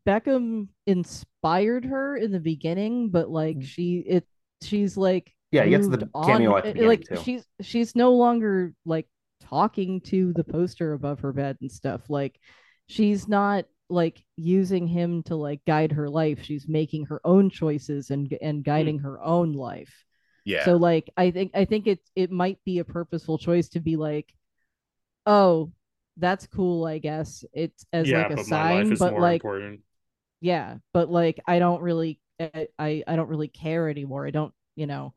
Beckham 0.07 0.69
inspired 0.87 1.85
her 1.85 2.17
in 2.17 2.33
the 2.33 2.41
beginning, 2.41 3.11
but 3.11 3.29
like 3.31 3.57
Mm. 3.59 3.65
she 3.65 3.99
it 3.99 4.27
she's 4.61 4.97
like 4.97 5.33
Yeah, 5.51 5.65
he 5.65 5.71
gets 5.71 5.87
the 5.89 5.99
moved 5.99 6.11
on- 6.15 6.25
cameo 6.27 6.57
at 6.57 6.65
the 6.65 6.73
beginning, 6.73 6.89
like 6.89 7.03
too. 7.09 7.17
she's 7.25 7.45
she's 7.61 7.97
no 7.97 8.13
longer 8.13 8.73
like 8.85 9.07
talking 9.53 10.01
to 10.01 10.33
the 10.33 10.45
poster 10.45 10.95
above 10.95 11.21
her 11.21 11.33
bed 11.33 11.59
and 11.61 11.71
stuff. 11.71 12.09
Like 12.09 12.41
she's 12.87 13.29
not 13.29 13.67
like 13.91 14.25
using 14.37 14.87
him 14.87 15.23
to 15.25 15.37
like 15.37 15.61
guide 15.67 15.93
her 15.93 16.09
life. 16.09 16.43
She's 16.43 16.67
making 16.67 17.07
her 17.07 17.21
own 17.25 17.51
choices 17.51 18.11
and 18.11 18.35
and 18.41 18.65
guiding 18.65 19.01
her 19.01 19.21
own 19.23 19.53
life. 19.53 19.93
Yeah. 20.45 20.65
so 20.65 20.77
like 20.77 21.09
i 21.17 21.31
think 21.31 21.53
i 21.55 21.65
think 21.65 21.87
it 21.87 22.01
it 22.17 22.33
might 22.33 22.59
be 22.65 22.81
a 22.81 22.85
purposeful 22.85 23.39
choice 23.39 23.69
to 23.69 23.81
be 23.81 23.95
like 23.95 24.35
oh 25.25 25.71
that's 26.17 26.49
cool 26.49 26.85
i 26.85 26.99
guess 26.99 27.45
it's 27.53 27.87
as 27.93 28.09
yeah, 28.09 28.27
like 28.27 28.41
a 28.41 28.43
sign 28.43 28.93
but 28.97 29.15
like 29.15 29.45
important. 29.45 29.83
yeah 30.41 30.79
but 30.93 31.09
like 31.09 31.39
i 31.47 31.61
don't 31.61 31.81
really 31.81 32.19
I, 32.41 32.67
I 32.77 33.05
i 33.07 33.15
don't 33.15 33.29
really 33.29 33.47
care 33.47 33.89
anymore. 33.89 34.27
I 34.27 34.31
don't 34.31 34.53
you 34.75 34.89
know 34.89 35.15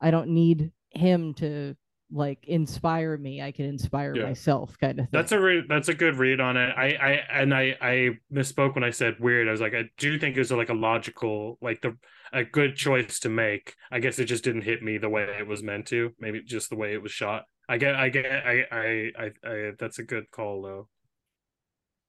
i 0.00 0.12
don't 0.12 0.28
need 0.28 0.70
him 0.90 1.34
to 1.34 1.74
like 2.14 2.38
inspire 2.44 3.16
me 3.16 3.42
i 3.42 3.50
can 3.50 3.64
inspire 3.66 4.14
Yeah. 4.14 4.24
myself 4.26 4.78
kind 4.80 5.00
of 5.00 5.06
thing 5.06 5.10
That's 5.12 5.32
a 5.32 5.40
re- 5.40 5.64
that's 5.68 5.88
a 5.88 5.94
good 5.94 6.16
read 6.16 6.40
on 6.40 6.56
it. 6.56 6.72
I 6.76 6.86
I 6.94 7.10
and 7.40 7.52
I 7.52 7.76
I 7.80 8.10
misspoke 8.32 8.74
when 8.76 8.84
I 8.84 8.90
said 8.90 9.16
weird. 9.18 9.48
I 9.48 9.50
was 9.50 9.60
like 9.60 9.74
I 9.74 9.84
do 9.98 10.18
think 10.18 10.36
it 10.36 10.38
was 10.38 10.52
like 10.52 10.68
a 10.68 10.74
logical 10.74 11.58
like 11.60 11.80
the 11.82 11.96
a 12.32 12.44
good 12.44 12.76
choice 12.76 13.18
to 13.20 13.28
make. 13.28 13.74
I 13.90 13.98
guess 14.00 14.18
it 14.18 14.26
just 14.26 14.44
didn't 14.44 14.62
hit 14.62 14.82
me 14.82 14.98
the 14.98 15.08
way 15.08 15.24
it 15.38 15.46
was 15.46 15.62
meant 15.62 15.86
to. 15.88 16.12
Maybe 16.20 16.40
just 16.42 16.70
the 16.70 16.76
way 16.76 16.92
it 16.94 17.02
was 17.02 17.12
shot. 17.12 17.44
I 17.68 17.78
get 17.78 17.94
I 17.96 18.08
get 18.10 18.26
I 18.26 18.64
I 18.70 19.10
I, 19.18 19.30
I 19.50 19.70
that's 19.78 19.98
a 19.98 20.04
good 20.04 20.30
call 20.30 20.62
though. 20.62 20.88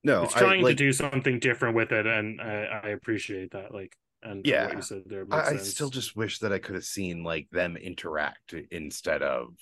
no, 0.04 0.24
it's 0.24 0.36
I, 0.36 0.40
trying 0.40 0.62
like, 0.62 0.78
to 0.78 0.84
do 0.84 0.92
something 0.94 1.40
different 1.40 1.76
with 1.76 1.92
it, 1.92 2.06
and 2.06 2.40
I, 2.42 2.82
I 2.84 2.90
appreciate 2.90 3.52
that. 3.52 3.74
Like 3.74 3.96
and 4.24 4.46
Yeah. 4.46 4.68
what 4.68 4.76
you 4.76 4.82
said 4.82 5.04
there. 5.08 5.26
I, 5.32 5.52
I 5.52 5.58
still 5.58 5.90
just 5.90 6.16
wish 6.16 6.40
that 6.40 6.52
I 6.54 6.60
could 6.60 6.76
have 6.76 6.84
seen 6.86 7.24
like 7.24 7.48
them 7.52 7.78
interact 7.78 8.54
instead 8.72 9.22
of 9.22 9.54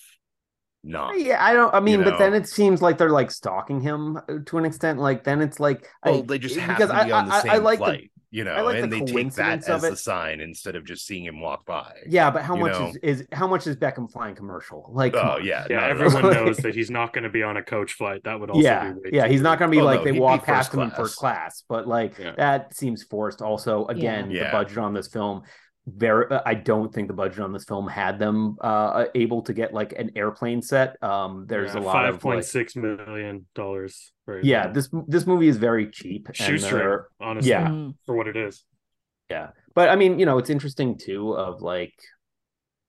not. 0.83 1.19
Yeah, 1.19 1.43
I 1.43 1.53
don't. 1.53 1.73
I 1.73 1.79
mean, 1.79 1.99
You 1.99 2.05
but 2.05 2.17
then 2.17 2.33
it 2.33 2.47
seems 2.47 2.81
like 2.81 2.97
they're 2.97 3.09
like 3.09 3.31
stalking 3.31 3.81
him 3.81 4.17
uh, 4.17 4.39
to 4.45 4.57
an 4.57 4.65
extent. 4.65 4.99
Like 4.99 5.23
then 5.23 5.41
it's 5.41 5.59
like, 5.59 5.87
Well, 6.05 6.19
I, 6.19 6.21
they 6.21 6.39
just 6.39 6.55
because 6.55 6.89
to 6.89 7.05
be 7.05 7.11
I, 7.11 7.19
on 7.19 7.27
the 7.27 7.33
I, 7.33 7.41
same 7.41 7.51
I 7.51 7.57
like 7.57 7.79
the 7.79 8.09
you 8.33 8.43
know, 8.43 8.63
like 8.63 8.77
the 8.77 8.83
and 8.83 8.91
they 8.91 9.01
take 9.01 9.31
that 9.33 9.59
as 9.59 9.69
of 9.69 9.81
the 9.81 9.95
sign 9.95 10.41
instead 10.41 10.75
of 10.75 10.85
just 10.85 11.05
seeing 11.05 11.23
him 11.23 11.39
walk 11.39 11.67
by. 11.67 11.93
Yeah, 12.07 12.31
but 12.31 12.41
how 12.41 12.55
much 12.55 12.95
is, 12.95 13.19
is 13.19 13.27
how 13.31 13.45
much 13.45 13.67
is 13.67 13.75
Beckham 13.75 14.11
flying 14.11 14.33
commercial? 14.33 14.89
Like, 14.91 15.13
Oh 15.15 15.37
yeah, 15.37 15.67
yeah, 15.69 15.81
not 15.81 15.83
at 15.83 15.89
everyone 15.91 16.33
knows 16.33 16.57
that 16.63 16.73
he's 16.73 16.89
not 16.89 17.13
going 17.13 17.25
to 17.25 17.29
be 17.29 17.43
on 17.43 17.57
a 17.57 17.63
coach 17.63 17.93
flight. 17.93 18.23
That 18.23 18.39
would 18.39 18.49
also 18.49 18.63
yeah, 18.63 18.91
be 18.91 18.95
way 18.95 19.09
yeah. 19.13 19.27
too 19.27 19.33
He's 19.33 19.41
not 19.41 19.59
going 19.59 19.69
to 19.69 19.77
be 19.77 19.81
Oh, 19.81 19.85
like 19.85 19.99
no, 19.99 20.05
they 20.05 20.19
walk 20.19 20.39
first 20.39 20.47
past 20.47 20.73
him 20.73 20.79
in 20.79 20.89
first 20.89 21.15
class, 21.15 21.63
but 21.69 21.87
like 21.87 22.17
Yeah. 22.17 22.33
that 22.37 22.75
seems 22.75 23.03
forced. 23.03 23.43
Also, 23.43 23.85
again, 23.85 24.31
Yeah. 24.31 24.45
the 24.45 24.51
budget 24.51 24.79
on 24.79 24.95
this 24.95 25.09
film. 25.09 25.43
Very, 25.85 26.27
uh, 26.31 26.41
I 26.45 26.53
don't 26.53 26.93
think 26.93 27.09
the 27.09 27.13
budget 27.13 27.39
on 27.41 27.51
this 27.51 27.65
film 27.65 27.89
had 27.89 28.17
them 28.17 28.55
uh 28.61 29.05
able 29.15 29.41
to 29.43 29.53
get 29.53 29.73
like 29.73 29.91
an 29.99 30.11
airplane 30.15 30.61
set. 30.61 31.01
Um, 31.03 31.45
there's 31.47 31.73
Yeah, 31.75 31.81
a 31.81 31.83
lot 31.83 31.93
five 31.93 32.15
of 32.15 32.21
point 32.21 32.37
like, 32.37 32.45
six 32.45 32.75
million 32.77 33.45
dollars. 33.53 34.13
Right 34.25 34.43
yeah, 34.45 34.63
now. 34.67 34.71
this 34.71 34.89
this 35.09 35.27
movie 35.27 35.49
is 35.49 35.57
very 35.57 35.91
cheap. 35.91 36.27
and 36.29 36.37
shoestring, 36.37 36.77
they're- 36.79 37.07
honestly, 37.19 37.49
Yeah. 37.51 37.67
Mhm. 37.67 37.95
for 38.05 38.15
what 38.15 38.27
it 38.29 38.37
is. 38.37 38.63
yeah 39.29 39.49
but 39.73 39.89
i 39.89 39.95
mean 39.95 40.19
you 40.19 40.25
know 40.25 40.37
it's 40.37 40.49
interesting 40.49 40.97
too 40.97 41.31
of 41.35 41.61
like 41.61 41.93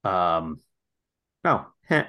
um 0.05 0.61
no 1.45 1.66
heh. 1.88 2.05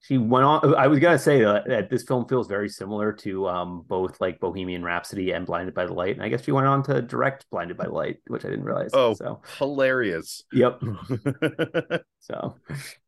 She 0.00 0.16
went 0.16 0.44
on 0.44 0.74
i 0.76 0.86
was 0.86 0.98
gonna 1.00 1.18
say 1.18 1.40
that, 1.42 1.66
that 1.66 1.90
this 1.90 2.04
film 2.04 2.26
feels 2.28 2.46
very 2.46 2.68
similar 2.68 3.12
to 3.12 3.48
um 3.48 3.84
both 3.88 4.20
like 4.20 4.38
bohemian 4.40 4.82
rhapsody 4.84 5.32
and 5.32 5.44
blinded 5.44 5.74
by 5.74 5.84
the 5.86 5.92
light 5.92 6.14
and 6.14 6.22
i 6.22 6.28
guess 6.28 6.44
she 6.44 6.52
went 6.52 6.66
on 6.68 6.82
to 6.84 7.02
direct 7.02 7.44
blinded 7.50 7.76
by 7.76 7.84
the 7.84 7.90
light 7.92 8.16
which 8.28 8.44
i 8.44 8.48
didn't 8.48 8.64
realize 8.64 8.90
Oh. 8.94 9.14
so 9.14 9.40
hilarious. 9.58 10.44
yep 10.52 10.80
so 12.20 12.56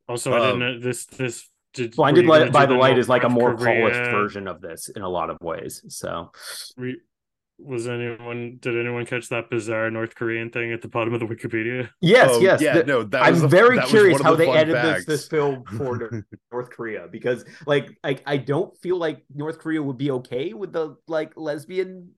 Also, 0.09 0.33
I 0.33 0.37
Um, 0.51 0.59
didn't 0.59 0.59
know 0.59 0.81
this. 0.81 1.07
This 1.07 1.49
did, 1.73 1.95
blinded 1.95 2.27
Light- 2.27 2.53
by 2.53 2.67
the 2.67 2.75
light 2.75 2.99
is 2.99 3.09
like 3.09 3.23
a 3.23 3.29
more 3.29 3.57
polished 3.57 4.11
version 4.11 4.49
of 4.49 4.61
this 4.61 4.89
in 4.89 5.03
a 5.03 5.09
lot 5.09 5.31
of 5.31 5.37
ways 5.41 5.83
so 5.89 6.33
Re- 6.77 7.01
was 7.65 7.89
anyone? 7.89 8.59
Did 8.61 8.79
anyone 8.79 9.07
catch 9.07 9.29
that 9.29 9.51
bizarre 9.51 9.91
North 9.91 10.15
Korean 10.15 10.51
thing 10.51 10.73
at 10.73 10.83
the 10.83 10.89
bottom 10.89 11.15
of 11.15 11.21
the 11.21 11.27
Wikipedia? 11.27 11.91
yes 12.01 12.31
Oh, 12.33 12.41
yes 12.41 12.61
yeah, 12.61 12.79
the- 12.79 12.85
no, 12.85 13.03
that 13.05 13.23
I'm 13.23 13.33
was 13.41 13.43
very 13.45 13.77
that 13.77 13.89
curious 13.89 14.15
one 14.15 14.21
of 14.23 14.25
how 14.27 14.33
the 14.33 14.39
they 14.39 14.47
fun 14.47 14.57
edited 14.57 14.85
this, 14.97 15.05
this 15.07 15.29
film 15.29 15.65
for 15.77 16.25
North 16.53 16.71
Korea 16.71 17.07
because, 17.11 17.45
like, 17.67 17.91
I 18.05 18.19
I 18.27 18.37
don't 18.39 18.77
feel 18.79 18.97
like 18.99 19.25
North 19.35 19.59
Korea 19.59 19.83
would 19.83 19.99
be 19.99 20.11
okay 20.13 20.53
with 20.55 20.73
the 20.73 20.97
like 21.07 21.33
lesbian 21.37 22.11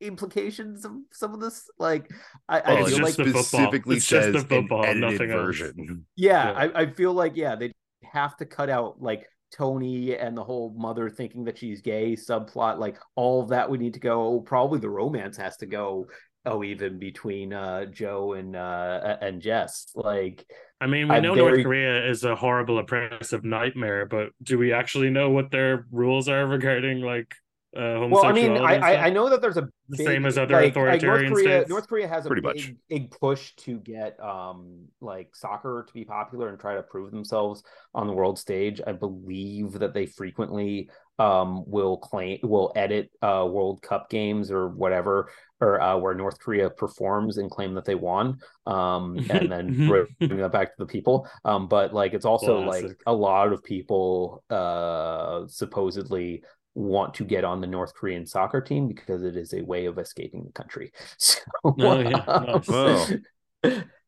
implications 0.00 0.84
of 0.84 0.92
some 1.12 1.34
of 1.34 1.40
this. 1.40 1.68
Like, 1.78 2.10
I, 2.48 2.60
I 2.60 2.74
Well, 2.74 2.86
It's 2.86 2.94
feel 2.96 3.04
like 3.04 3.16
the 3.16 3.30
specifically 3.30 3.96
It's 3.96 4.06
just 4.06 4.24
says 4.24 4.32
the 4.32 4.38
an 4.40 4.46
football, 4.62 4.84
edited 4.84 5.00
nothing 5.00 5.28
version. 5.30 6.06
yeah, 6.16 6.46
Yeah. 6.50 6.52
I, 6.74 6.82
I 6.82 6.86
feel 6.92 7.12
like 7.12 7.36
yeah 7.36 7.54
they 7.56 7.72
have 8.02 8.36
to 8.38 8.46
cut 8.46 8.68
out 8.70 9.00
like 9.00 9.26
Tony 9.56 10.16
and 10.16 10.36
the 10.36 10.44
whole 10.44 10.74
mother 10.76 11.08
thinking 11.08 11.44
that 11.44 11.58
she's 11.58 11.80
gay 11.80 12.14
subplot. 12.14 12.78
Like 12.78 12.98
all 13.14 13.42
of 13.42 13.48
that 13.50 13.70
would 13.70 13.80
need 13.80 13.94
to 13.94 14.00
go. 14.00 14.40
Probably 14.40 14.80
the 14.80 14.90
romance 14.90 15.36
has 15.36 15.56
to 15.58 15.66
go. 15.66 16.06
Oh, 16.46 16.62
even 16.62 16.98
between 16.98 17.52
uh 17.54 17.86
Joe 17.86 18.34
and 18.34 18.54
uh 18.56 19.16
and 19.22 19.40
Jess. 19.40 19.90
Like 19.94 20.44
I 20.80 20.86
mean, 20.86 21.08
we 21.08 21.14
I'm 21.14 21.22
know 21.22 21.34
very- 21.34 21.48
North 21.52 21.64
Korea 21.64 22.06
is 22.10 22.24
a 22.24 22.36
horrible, 22.36 22.78
oppressive 22.78 23.44
nightmare, 23.44 24.04
but 24.04 24.30
do 24.42 24.58
we 24.58 24.72
actually 24.72 25.08
know 25.08 25.30
what 25.30 25.50
their 25.50 25.86
rules 25.90 26.28
are 26.28 26.46
regarding 26.46 27.00
like 27.00 27.34
uh, 27.76 28.06
well, 28.08 28.24
I 28.24 28.32
mean. 28.32 28.56
I 28.56 28.76
I. 28.76 29.06
I 29.06 29.10
know 29.10 29.28
that 29.30 29.40
there's 29.40 29.56
a 29.56 29.68
the 29.88 29.96
big, 29.98 30.06
same 30.06 30.26
as 30.26 30.38
other 30.38 30.54
like, 30.54 30.76
like 30.76 31.02
authoritarian 31.02 31.30
North 31.30 31.42
Korea. 31.42 31.58
states. 31.58 31.68
North 31.68 31.88
Korea 31.88 32.08
has 32.08 32.24
a 32.26 32.28
Pretty 32.28 32.42
big, 32.42 32.56
much. 32.56 32.72
big 32.88 33.10
push 33.10 33.54
to 33.56 33.78
get 33.80 34.18
um 34.20 34.86
like 35.00 35.34
soccer 35.34 35.84
to 35.86 35.92
be 35.94 36.04
popular 36.04 36.48
and 36.48 36.58
try 36.58 36.74
to 36.74 36.82
prove 36.82 37.10
themselves 37.10 37.62
on 37.94 38.06
the 38.06 38.12
world 38.12 38.38
stage. 38.38 38.80
I 38.86 38.92
believe 38.92 39.72
that 39.72 39.92
they 39.94 40.06
frequently 40.06 40.90
um 41.18 41.62
will 41.68 41.96
claim 41.98 42.38
will 42.42 42.72
edit 42.74 43.10
uh 43.22 43.46
World 43.48 43.82
Cup 43.82 44.10
games 44.10 44.50
or 44.50 44.68
whatever 44.68 45.30
or 45.60 45.80
uh, 45.80 45.96
where 45.96 46.12
North 46.14 46.40
Korea 46.40 46.68
performs 46.70 47.38
and 47.38 47.48
claim 47.48 47.74
that 47.74 47.84
they 47.84 47.94
won 47.94 48.38
um 48.66 49.16
and 49.30 49.50
then 49.52 49.86
bring 49.86 50.38
that 50.38 50.50
back 50.50 50.68
to 50.68 50.74
the 50.78 50.86
people 50.86 51.28
um 51.44 51.68
but 51.68 51.94
like 51.94 52.14
it's 52.14 52.24
also 52.24 52.58
like 52.60 52.86
a 53.06 53.12
lot 53.14 53.52
of 53.52 53.62
people 53.62 54.42
uh 54.50 55.46
supposedly 55.46 56.42
want 56.74 57.14
to 57.14 57.24
get 57.24 57.44
on 57.44 57.60
the 57.60 57.66
North 57.66 57.94
Korean 57.94 58.26
soccer 58.26 58.60
team 58.60 58.88
because 58.88 59.22
it 59.22 59.36
is 59.36 59.52
a 59.54 59.62
way 59.62 59.86
of 59.86 59.98
escaping 59.98 60.44
the 60.44 60.52
country. 60.52 60.92
So, 61.18 61.38
Oh, 61.64 61.98
yeah, 62.00 62.24
nice. 62.26 62.68
Well, 62.68 63.08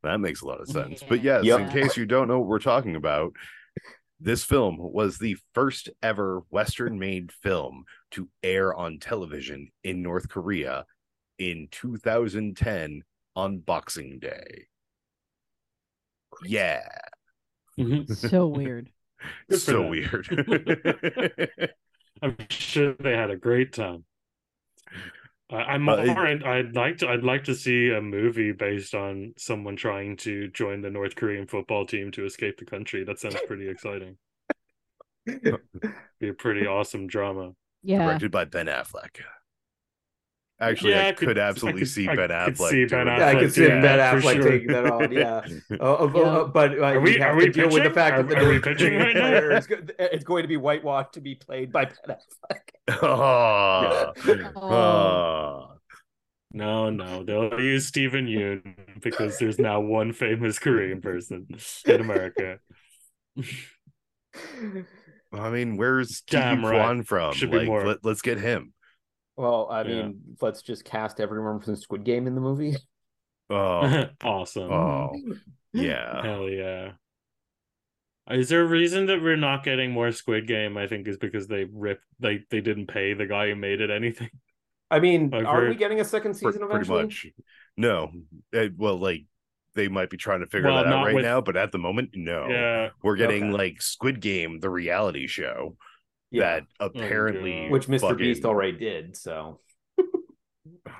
That 0.03 0.21
makes 0.21 0.43
a 0.43 0.47
lot 0.47 0.61
of 0.61 0.69
sense. 0.69 1.03
But 1.09 1.23
yes, 1.23 1.45
Yep. 1.45 1.61
in 1.61 1.69
case 1.71 1.97
you 1.97 2.07
don't 2.07 2.29
know 2.29 2.39
what 2.41 2.49
we're 2.49 2.59
talking 2.59 2.97
about, 2.97 3.33
this 4.21 4.45
film 4.45 4.77
was 4.79 5.19
the 5.19 5.37
first 5.55 5.91
ever 6.03 6.43
Western 6.51 6.99
made 6.99 7.33
film 7.33 7.85
to 8.13 8.29
air 8.43 8.75
on 8.75 8.99
television 8.99 9.69
in 9.85 10.03
North 10.03 10.29
Korea 10.29 10.85
in 11.39 11.69
2010 11.71 13.03
on 13.35 13.59
Boxing 13.59 14.19
Day. 14.19 14.67
Yeah. 16.45 16.87
Mhm. 17.79 18.15
so 18.15 18.47
weird 18.47 18.91
so 19.51 19.83
them. 19.83 19.89
weird. 19.91 20.27
I'm 22.23 22.37
sure 22.51 22.95
they 22.95 23.13
had 23.13 23.31
a 23.31 23.37
great 23.37 23.73
time. 23.73 24.05
I, 25.51 25.57
I'm 25.57 25.89
Uh, 25.89 25.97
it- 25.97 26.07
more, 26.07 26.27
I'd 26.27 26.75
like 26.75 26.99
to 26.99 27.09
I'd 27.09 27.23
like 27.25 27.45
to 27.45 27.55
see 27.55 27.91
a 27.91 28.01
movie 28.01 28.53
based 28.53 28.95
on 28.95 29.35
someone 29.37 29.77
trying 29.77 30.17
to 30.19 30.49
join 30.49 30.81
the 30.81 30.91
North 30.91 31.15
Korean 31.15 31.47
football 31.47 31.87
team 31.87 32.11
to 32.13 32.25
escape 32.25 32.59
the 32.59 32.65
country. 32.65 33.05
That 33.05 33.19
sounds 33.19 33.37
pretty 33.47 33.69
exciting. 33.69 34.17
Be 36.21 36.29
a 36.29 36.35
pretty 36.35 36.67
awesome 36.67 37.07
drama. 37.07 37.53
Yeah. 37.83 38.05
Directed 38.05 38.31
by 38.33 38.45
Ben 38.45 38.67
Affleck. 38.67 39.21
Actually, 40.59 40.93
Yeah, 40.93 41.05
I, 41.05 41.09
I 41.09 41.13
could, 41.13 41.29
could- 41.29 41.39
I 41.39 41.49
absolutely 41.49 41.81
could- 41.83 41.89
see 41.91 42.09
I 42.09 42.17
Ben 42.17 42.29
could 42.29 42.31
Affleck. 42.57 42.71
see 42.71 42.85
Ben 42.87 43.07
doing 43.07 43.19
Yeah, 43.19 43.27
I 43.29 43.35
could 43.35 43.53
see 43.53 43.61
doing 43.67 43.83
Ben 43.83 43.99
that, 43.99 44.15
Affleck 44.17 44.33
sure. 44.37 44.51
taking 44.51 44.69
that 44.69 44.87
on. 44.91 45.13
Yeah, 45.13 45.35
uh, 45.35 45.43
Yeah. 45.71 46.21
uh, 46.23 46.45
but 46.47 46.79
uh, 46.79 46.83
Are 46.83 47.01
we- 47.01 47.13
you 47.15 47.19
have 47.21 47.35
are 47.35 47.37
we 47.37 47.45
to 47.47 47.53
deal 47.53 47.69
with 47.71 47.83
the 47.85 47.91
fact 47.91 48.17
Are- 48.19 48.23
that 48.23 48.29
the 48.39 48.45
are 48.45 48.49
we 48.49 48.55
new 48.55 48.61
pitching 48.63 48.97
right 48.99 49.15
now? 49.15 49.21
player 49.29 49.53
it's 49.99 50.25
going 50.25 50.43
to 50.43 50.49
be 50.49 50.57
whitewashed 50.57 51.13
to 51.13 51.21
be 51.21 51.35
played 51.35 51.73
by 51.73 51.85
Ben 51.85 52.17
Affleck. 52.17 52.61
Oh, 53.03 54.13
Oh. 54.57 54.61
oh. 54.63 55.73
No, 56.53 56.89
no, 56.89 57.23
they'll 57.23 57.61
use 57.61 57.87
Steven 57.87 58.27
Yeun 58.27 58.77
because 59.03 59.39
there's 59.39 59.59
now 59.59 59.81
one 59.81 60.15
famous 60.15 60.59
Korean 60.59 61.03
person 61.03 61.49
in 61.85 62.01
America. 62.01 62.61
I 65.33 65.51
mean, 65.51 65.77
where's 65.77 66.23
Damn 66.23 66.63
Damn 66.63 66.65
right. 66.65 66.79
Kwan 66.79 67.03
from? 67.03 67.35
Should 67.35 67.51
be 67.51 67.59
like, 67.59 67.67
more. 67.67 67.85
Let, 67.87 68.07
us 68.07 68.23
get 68.23 68.39
him. 68.39 68.73
Well, 69.37 69.69
I 69.71 69.83
Yeah. 69.83 70.03
mean, 70.07 70.37
let's 70.41 70.63
just 70.63 70.85
cast 70.85 71.21
everyone 71.21 71.61
from 71.61 71.77
Squid 71.77 72.05
Game 72.05 72.27
in 72.27 72.35
the 72.35 72.41
movie. 72.41 72.77
Oh, 73.49 74.07
awesome. 74.25 74.73
oh, 74.73 75.13
yeah. 75.73 76.21
Hell 76.21 76.49
yeah. 76.49 76.93
Is 78.29 78.49
there 78.49 78.63
a 78.63 78.67
reason 78.67 79.07
that 79.07 79.23
we're 79.23 79.37
not 79.37 79.63
getting 79.63 79.93
more 79.93 80.11
Squid 80.11 80.49
Game? 80.49 80.77
I 80.77 80.89
think 80.89 81.07
is 81.07 81.17
because 81.17 81.47
they 81.47 81.65
ripped 81.73 82.03
they 82.19 82.41
they 82.51 82.61
didn't 82.61 82.89
pay 82.89 83.15
the 83.15 83.25
guy 83.27 83.49
who 83.49 83.55
made 83.55 83.81
it 83.81 83.89
anything. 83.91 84.31
I 84.91 84.99
mean, 84.99 85.33
I've 85.33 85.47
are 85.47 85.69
we 85.69 85.77
getting 85.77 86.01
a 86.01 86.05
second 86.05 86.35
season 86.35 86.55
pretty 86.59 86.75
eventually? 86.75 87.05
much. 87.05 87.27
No, 87.77 88.11
Eh, 88.53 88.71
well, 88.77 88.97
like 88.99 89.27
they 89.77 89.87
might 89.87 90.11
be 90.11 90.17
trying 90.17 90.41
to 90.41 90.47
figure 90.47 90.69
Well, 90.69 90.83
that 90.83 90.93
out 90.93 91.05
right 91.07 91.15
with- 91.15 91.25
now, 91.25 91.41
but 91.41 91.57
at 91.57 91.71
the 91.71 91.79
moment, 91.79 92.11
no. 92.15 92.49
Yeah. 92.49 92.89
We're 93.05 93.15
getting 93.15 93.45
Okay. 93.45 93.53
like 93.53 93.81
Squid 93.83 94.21
Game, 94.21 94.59
the 94.59 94.71
reality 94.71 95.29
show 95.29 95.77
Yeah, 96.37 96.61
that 96.61 96.65
apparently, 96.81 97.63
God. 97.65 97.71
which 97.73 97.87
Mr. 97.89 98.01
fucking- 98.03 98.17
Beast 98.19 98.45
already 98.45 98.79
did. 98.79 99.17
So 99.17 99.61
fucking 100.87 100.93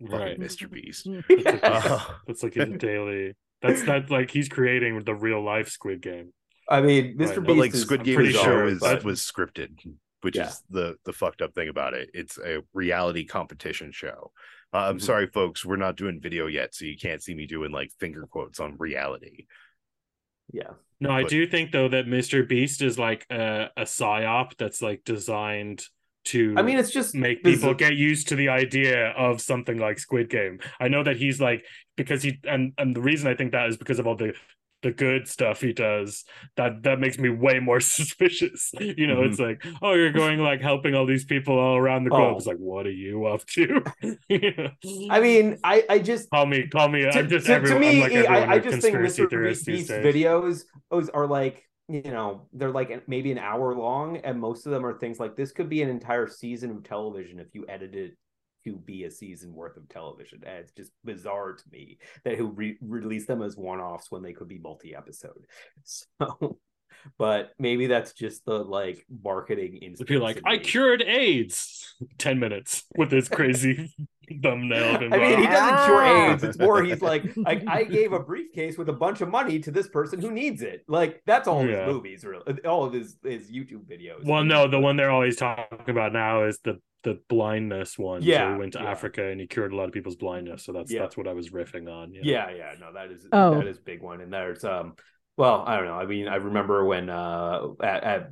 Right. 0.00 0.38
Mr. 0.38 0.70
Beast. 0.70 1.06
That's 1.28 1.44
like, 1.44 1.64
Uh, 1.64 1.98
that's 2.26 2.42
like 2.42 2.54
his 2.54 2.78
daily 2.78 3.34
that's 3.62 3.82
not 3.84 4.10
like 4.10 4.30
he's 4.30 4.48
creating 4.50 5.02
the 5.04 5.14
real 5.14 5.42
life 5.42 5.68
Squid 5.70 6.02
Game. 6.02 6.34
I 6.68 6.82
mean, 6.82 7.16
Mr. 7.16 7.18
Right. 7.18 7.34
Beast 7.36 7.46
but 7.46 7.56
like 7.56 7.74
is 7.74 7.82
Squid 7.82 8.04
Game 8.04 8.16
pretty 8.16 8.32
sure, 8.32 8.66
is 8.66 8.80
but- 8.80 9.04
was 9.04 9.20
scripted, 9.20 9.78
which 10.20 10.36
Yeah. 10.36 10.48
is 10.48 10.62
the 10.68 10.96
the 11.04 11.12
fucked 11.12 11.40
up 11.42 11.54
thing 11.54 11.68
about 11.68 11.94
it. 11.94 12.10
It's 12.12 12.38
a 12.38 12.62
reality 12.74 13.24
competition 13.24 13.92
show. 13.92 14.32
Uh, 14.74 14.88
I'm 14.88 14.98
Mhm. 14.98 15.02
sorry, 15.02 15.26
folks, 15.28 15.64
we're 15.64 15.76
not 15.76 15.96
doing 15.96 16.20
video 16.20 16.46
yet, 16.46 16.74
so 16.74 16.84
you 16.84 16.96
can't 16.98 17.22
see 17.22 17.34
me 17.34 17.46
doing 17.46 17.70
like 17.70 17.90
finger 18.00 18.26
quotes 18.26 18.60
on 18.60 18.76
reality. 18.76 19.46
Yeah. 20.54 20.70
No, 21.00 21.10
I 21.10 21.22
But- 21.22 21.30
do 21.30 21.46
think 21.46 21.72
though 21.72 21.88
that 21.88 22.06
Mr. 22.06 22.48
Beast 22.48 22.80
is 22.80 22.98
like 22.98 23.26
a, 23.30 23.68
a 23.76 23.82
psyop 23.82 24.56
that's 24.56 24.80
like 24.80 25.04
designed 25.04 25.82
to 26.26 26.54
I 26.56 26.62
mean, 26.62 26.78
it's 26.78 26.90
just 26.90 27.14
make 27.14 27.42
people 27.44 27.74
get 27.74 27.96
used 27.96 28.28
to 28.28 28.36
the 28.36 28.48
idea 28.48 29.08
of 29.10 29.42
something 29.42 29.76
like 29.78 29.98
Squid 29.98 30.30
Game. 30.30 30.60
I 30.80 30.88
know 30.88 31.02
that 31.02 31.16
he's 31.16 31.40
like 31.40 31.66
because 31.96 32.22
he 32.22 32.38
and 32.44 32.72
and 32.78 32.96
the 32.96 33.02
reason 33.02 33.26
I 33.28 33.34
think 33.34 33.52
that 33.52 33.68
is 33.68 33.76
because 33.76 33.98
of 33.98 34.06
all 34.06 34.16
the 34.16 34.32
the 34.84 34.92
good 34.92 35.26
stuff 35.26 35.62
he 35.62 35.72
does 35.72 36.24
that 36.56 36.82
that 36.82 37.00
makes 37.00 37.18
me 37.18 37.30
way 37.30 37.58
more 37.58 37.80
suspicious. 37.98 38.70
You 38.78 39.06
know 39.06 39.22
it's 39.22 39.40
mm-hmm. 39.40 39.66
like 39.66 39.82
oh 39.82 39.94
you're 39.94 40.12
going 40.12 40.38
like 40.38 40.60
helping 40.60 40.94
all 40.94 41.06
these 41.06 41.24
people 41.24 41.58
all 41.58 41.76
around 41.76 42.04
the 42.04 42.10
globe. 42.10 42.34
Oh. 42.34 42.36
it's 42.36 42.46
like 42.46 42.58
what 42.58 42.86
are 42.86 42.92
you 42.92 43.24
up 43.24 43.44
to? 43.46 43.82
I 45.10 45.20
mean, 45.20 45.58
I 45.64 45.84
I 45.88 45.98
just 45.98 46.30
call 46.30 46.46
me 46.46 46.68
call 46.68 46.88
me 46.88 47.02
to, 47.02 47.18
i'm 47.18 47.28
just 47.28 47.46
to- 47.46 47.60
to 47.60 47.78
me, 47.78 47.96
I'm 47.96 48.00
like 48.00 48.12
everyone 48.12 48.50
I, 48.50 48.52
I 48.54 48.58
just 48.58 48.82
think 48.82 48.96
Mr. 48.96 49.28
theorist 49.28 49.66
Beast 49.66 49.88
these 49.88 49.90
videos 49.90 50.64
are 50.92 51.26
like 51.26 51.64
you 51.88 52.02
know 52.02 52.42
they're 52.52 52.70
like 52.70 53.08
maybe 53.08 53.32
an 53.32 53.38
hour 53.38 53.74
long, 53.74 54.18
and 54.18 54.38
most 54.38 54.66
of 54.66 54.72
them 54.72 54.84
are 54.84 54.98
things 54.98 55.18
like 55.18 55.34
this 55.34 55.50
could 55.50 55.70
be 55.70 55.82
an 55.82 55.88
entire 55.88 56.28
season 56.28 56.70
of 56.70 56.84
television 56.84 57.40
if 57.40 57.54
you 57.54 57.64
edit 57.68 57.94
it 57.94 58.16
to 58.64 58.76
be 58.76 59.04
a 59.04 59.10
season 59.10 59.52
worth 59.54 59.76
of 59.76 59.88
television. 59.88 60.42
And 60.46 60.58
it's 60.58 60.72
just 60.72 60.92
bizarre 61.04 61.52
to 61.52 61.64
me 61.70 61.98
that 62.24 62.36
he'll 62.36 62.52
re- 62.52 62.78
release 62.80 63.26
them 63.26 63.42
as 63.42 63.56
one 63.56 63.80
offs 63.80 64.10
when 64.10 64.22
they 64.22 64.32
could 64.32 64.48
be 64.48 64.58
multi 64.58 64.94
episode. 64.94 65.46
So, 65.84 66.58
but 67.18 67.50
maybe 67.58 67.86
that's 67.86 68.12
just 68.12 68.44
the 68.46 68.54
like 68.64 69.04
marketing. 69.22 69.94
to 69.98 70.04
be 70.04 70.16
like 70.16 70.40
i 70.46 70.56
cured 70.56 71.02
aids 71.02 71.94
10 72.18 72.38
minutes 72.38 72.84
with 72.96 73.10
this 73.10 73.28
crazy 73.28 73.92
thumbnail 74.42 74.96
I 74.96 75.18
mean, 75.18 75.38
he 75.40 75.46
doesn't 75.46 75.84
cure 75.84 76.02
Ah. 76.02 76.32
AIDS. 76.32 76.44
It's 76.44 76.58
more 76.58 76.82
he's 76.82 77.02
like, 77.02 77.24
like 77.36 77.62
I 77.68 77.84
gave 77.84 78.12
a 78.14 78.20
briefcase 78.20 78.78
with 78.78 78.88
a 78.88 78.92
bunch 78.94 79.20
of 79.20 79.28
money 79.28 79.58
to 79.58 79.70
this 79.70 79.88
person 79.88 80.18
who 80.20 80.30
needs 80.30 80.62
it. 80.62 80.82
Like 80.88 81.20
that's 81.26 81.46
all 81.46 81.66
Yeah. 81.66 81.84
his 81.84 81.92
movies, 81.94 82.24
really, 82.24 82.62
all 82.62 82.84
of 82.84 82.92
his 82.94 83.18
his 83.22 83.50
YouTube 83.50 83.84
videos. 83.84 84.24
well 84.24 84.44
no 84.44 84.66
the 84.68 84.80
one 84.80 84.96
they're 84.96 85.10
always 85.10 85.36
talking 85.36 85.66
about 85.88 86.12
now 86.14 86.44
is 86.44 86.58
the 86.64 86.78
the 87.04 87.20
blindness 87.28 87.98
one 87.98 88.20
so 88.22 88.26
Yeah, 88.28 88.52
he 88.52 88.58
went 88.58 88.72
to 88.72 88.80
yeah. 88.80 88.90
africa 88.90 89.24
and 89.24 89.40
he 89.40 89.46
cured 89.46 89.72
a 89.72 89.76
lot 89.76 89.84
of 89.84 89.92
people's 89.92 90.16
blindness 90.16 90.64
so 90.64 90.72
that's 90.72 90.90
Yeah. 90.92 91.00
that's 91.02 91.16
what 91.16 91.28
i 91.28 91.32
was 91.32 91.50
riffing 91.50 91.88
on 91.92 92.12
Yeah, 92.12 92.50
yeah, 92.50 92.74
no, 92.80 92.92
that 92.94 93.10
is 93.10 93.26
Oh. 93.32 93.54
that 93.58 93.66
is 93.66 93.78
a 93.78 93.82
big 93.82 94.02
one. 94.02 94.20
And 94.20 94.32
there's 94.32 94.64
um, 94.64 94.94
well, 95.36 95.64
I 95.66 95.76
don't 95.76 95.86
know. 95.86 95.94
I 95.94 96.06
mean, 96.06 96.28
I 96.28 96.36
remember 96.36 96.84
when 96.84 97.10
uh 97.10 97.68
at, 97.82 98.04
at 98.04 98.30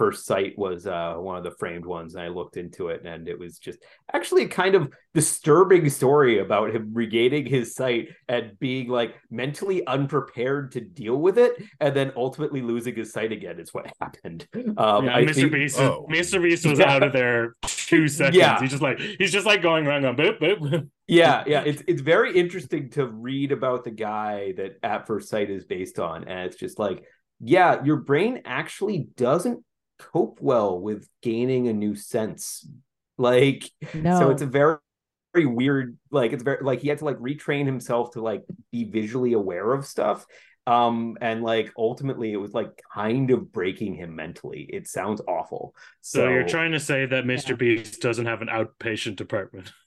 first 0.00 0.24
sight 0.24 0.54
was 0.56 0.86
uh 0.86 1.14
one 1.16 1.36
of 1.36 1.44
the 1.44 1.50
framed 1.60 1.84
ones, 1.84 2.14
and 2.14 2.24
I 2.24 2.28
looked 2.28 2.56
into 2.56 2.88
it, 2.88 3.04
and 3.04 3.28
it 3.28 3.38
was 3.38 3.58
just 3.58 3.78
actually 4.14 4.44
a 4.44 4.48
kind 4.48 4.74
of 4.74 4.90
disturbing 5.12 5.90
story 5.90 6.38
about 6.38 6.74
him 6.74 6.90
regaining 6.94 7.44
his 7.44 7.74
sight 7.74 8.08
and 8.26 8.58
being 8.58 8.88
like 8.88 9.14
mentally 9.30 9.86
unprepared 9.86 10.72
to 10.72 10.80
deal 10.80 11.16
with 11.16 11.36
it, 11.36 11.52
and 11.80 11.94
then 11.94 12.12
ultimately 12.16 12.62
losing 12.62 12.94
his 12.96 13.12
sight 13.12 13.30
again. 13.30 13.60
Is 13.60 13.74
what 13.74 13.92
happened. 14.00 14.46
Um, 14.78 15.04
yeah, 15.04 15.16
I 15.16 15.24
Mr. 15.24 15.34
think- 15.34 15.52
Beast, 15.52 15.78
oh. 15.78 16.06
Mr. 16.10 16.42
Beast 16.42 16.64
was 16.66 16.78
Yeah. 16.78 16.90
out 16.94 17.02
of 17.02 17.12
there 17.12 17.54
two 17.66 18.08
seconds. 18.18 18.36
Yeah. 18.38 18.58
He's 18.60 18.70
just 18.70 18.82
like 18.82 18.98
he's 18.98 19.32
just 19.32 19.44
like 19.46 19.60
going 19.60 19.86
around 19.86 20.02
going 20.02 20.16
boop 20.16 20.38
boop. 20.40 20.88
yeah 21.08 21.44
yeah 21.46 21.62
it's 21.66 21.82
it's 21.86 22.00
very 22.00 22.32
interesting 22.42 22.88
to 22.96 23.06
read 23.06 23.52
about 23.52 23.84
the 23.84 23.90
guy 23.90 24.54
that 24.56 24.72
at 24.82 25.06
first 25.06 25.28
sight 25.28 25.50
is 25.50 25.64
based 25.64 25.98
on 25.98 26.24
and 26.24 26.46
it's 26.46 26.56
just 26.56 26.78
like 26.78 27.02
yeah 27.40 27.82
your 27.84 27.96
brain 27.96 28.42
actually 28.44 29.08
doesn't 29.16 29.64
cope 30.12 30.38
well 30.40 30.80
with 30.80 31.08
gaining 31.22 31.68
a 31.68 31.72
new 31.72 31.94
sense 31.94 32.66
like 33.18 33.70
No. 33.94 34.18
so 34.18 34.30
it's 34.30 34.42
a 34.42 34.46
very 34.46 34.78
very 35.34 35.46
weird 35.46 35.96
like 36.10 36.32
it's 36.32 36.42
very 36.42 36.58
like 36.64 36.80
he 36.80 36.88
had 36.88 36.98
to 36.98 37.04
like 37.04 37.18
retrain 37.18 37.64
himself 37.66 38.12
to 38.12 38.20
like 38.20 38.42
be 38.72 38.84
visually 38.84 39.32
aware 39.34 39.72
of 39.72 39.86
stuff 39.86 40.26
um 40.66 41.16
and 41.20 41.42
like 41.42 41.72
ultimately 41.76 42.32
it 42.32 42.36
was 42.36 42.52
like 42.52 42.70
kind 42.92 43.30
of 43.30 43.52
breaking 43.52 43.94
him 43.94 44.16
mentally 44.16 44.68
it 44.72 44.88
sounds 44.88 45.20
awful 45.28 45.74
So, 46.00 46.28
you're 46.28 46.48
trying 46.48 46.72
to 46.72 46.80
say 46.80 47.06
that 47.06 47.24
Mr. 47.24 47.50
Yeah. 47.50 47.54
Beast 47.56 48.00
doesn't 48.00 48.26
have 48.26 48.42
an 48.42 48.48
outpatient 48.48 49.16
department? 49.16 49.72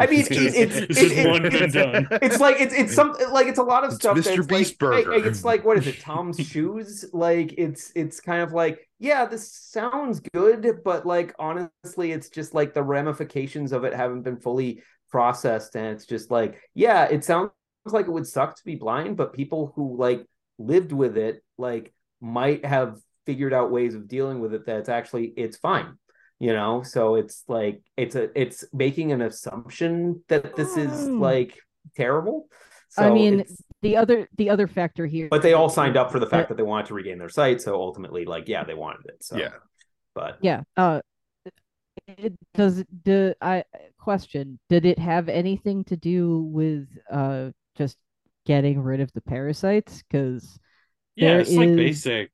I 0.00 0.06
mean, 0.06 0.20
It's 0.20 0.30
it- 0.30 0.34
just- 0.34 0.56
it's 0.56 0.76
it's 0.76 0.98
it- 0.98 1.02
just 1.02 1.14
it- 1.16 1.26
one 1.28 1.44
and 1.46 1.54
it's- 1.54 2.06
it's 2.22 2.40
like 2.40 2.60
it's 2.60 2.74
it's 2.74 2.94
some 2.94 3.14
like 3.30 3.46
it's 3.46 3.58
a 3.58 3.62
lot 3.62 3.84
of 3.84 3.90
It's 3.90 3.96
stuff. 4.00 4.16
Mr. 4.16 4.36
that's 4.36 4.46
Beast 4.46 4.70
like, 4.82 5.04
Burger. 5.04 5.10
like, 5.12 5.24
It's 5.24 5.44
like 5.44 5.64
what 5.64 5.78
is 5.78 5.86
it? 5.86 6.00
Tom's 6.00 6.38
shoes. 6.40 7.04
Like 7.12 7.54
it's 7.56 7.92
it's 7.94 8.20
kind 8.20 8.42
of 8.42 8.52
like 8.52 8.88
yeah, 8.98 9.26
this 9.26 9.52
sounds 9.52 10.20
good, 10.34 10.80
but 10.84 11.06
like 11.06 11.34
honestly, 11.38 12.10
it's 12.12 12.28
just 12.30 12.54
like 12.54 12.74
the 12.74 12.82
ramifications 12.82 13.72
of 13.72 13.84
it 13.84 13.94
haven't 13.94 14.22
been 14.22 14.38
fully 14.38 14.82
processed, 15.10 15.76
and 15.76 15.86
it's 15.86 16.06
just 16.06 16.30
like 16.30 16.60
yeah, 16.74 17.04
it 17.04 17.24
sounds 17.24 17.50
like 17.86 18.06
it 18.06 18.10
would 18.12 18.26
suck 18.26 18.56
to 18.56 18.64
be 18.64 18.74
blind, 18.74 19.16
but 19.16 19.32
people 19.32 19.72
who 19.76 19.96
like 19.96 20.26
lived 20.58 20.92
with 20.92 21.16
it 21.16 21.42
like 21.56 21.92
might 22.20 22.64
have 22.64 22.98
figured 23.26 23.52
out 23.52 23.70
ways 23.70 23.94
of 23.94 24.08
dealing 24.08 24.40
with 24.40 24.54
it 24.54 24.66
that's 24.66 24.88
actually 24.88 25.26
it's 25.36 25.56
fine 25.58 25.96
you 26.38 26.52
know 26.52 26.82
so 26.82 27.16
it's 27.16 27.44
like 27.48 27.80
it's 27.96 28.14
a 28.14 28.28
it's 28.40 28.64
making 28.72 29.12
an 29.12 29.22
assumption 29.22 30.22
that 30.28 30.54
this 30.56 30.76
is 30.76 30.90
Mm. 30.90 31.20
like 31.20 31.58
terrible 31.96 32.48
so 32.90 33.02
I 33.02 33.10
mean, 33.10 33.44
the 33.82 33.96
other 33.96 34.28
the 34.36 34.50
other 34.50 34.66
factor 34.66 35.06
here 35.06 35.28
but 35.30 35.42
they 35.42 35.52
all 35.52 35.68
signed 35.68 35.96
up 35.96 36.10
for 36.10 36.18
the 36.18 36.26
fact 36.26 36.46
Uh, 36.46 36.48
that 36.48 36.56
they 36.56 36.62
wanted 36.62 36.86
to 36.86 36.94
regain 36.94 37.18
their 37.18 37.28
sight 37.28 37.60
so 37.60 37.74
ultimately 37.74 38.24
like 38.24 38.48
yeah 38.48 38.64
they 38.64 38.74
wanted 38.74 39.06
it 39.06 39.22
so 39.22 39.36
Yeah. 39.36 39.50
but 40.14 40.38
yeah 40.42 40.62
uh 40.76 41.00
it 42.06 42.32
does 42.54 42.84
the 43.04 43.36
i 43.40 43.62
question 43.98 44.58
did 44.68 44.86
it 44.86 44.98
have 44.98 45.28
anything 45.28 45.84
to 45.84 45.96
do 45.96 46.42
with 46.42 46.86
uh 47.10 47.50
just 47.76 47.98
getting 48.46 48.80
rid 48.80 49.00
of 49.00 49.12
the 49.12 49.20
parasites 49.20 50.02
because 50.08 50.58
Yeah, 51.16 51.28
There 51.28 51.40
it's 51.40 51.54
like 51.54 51.76
basic. 51.76 52.30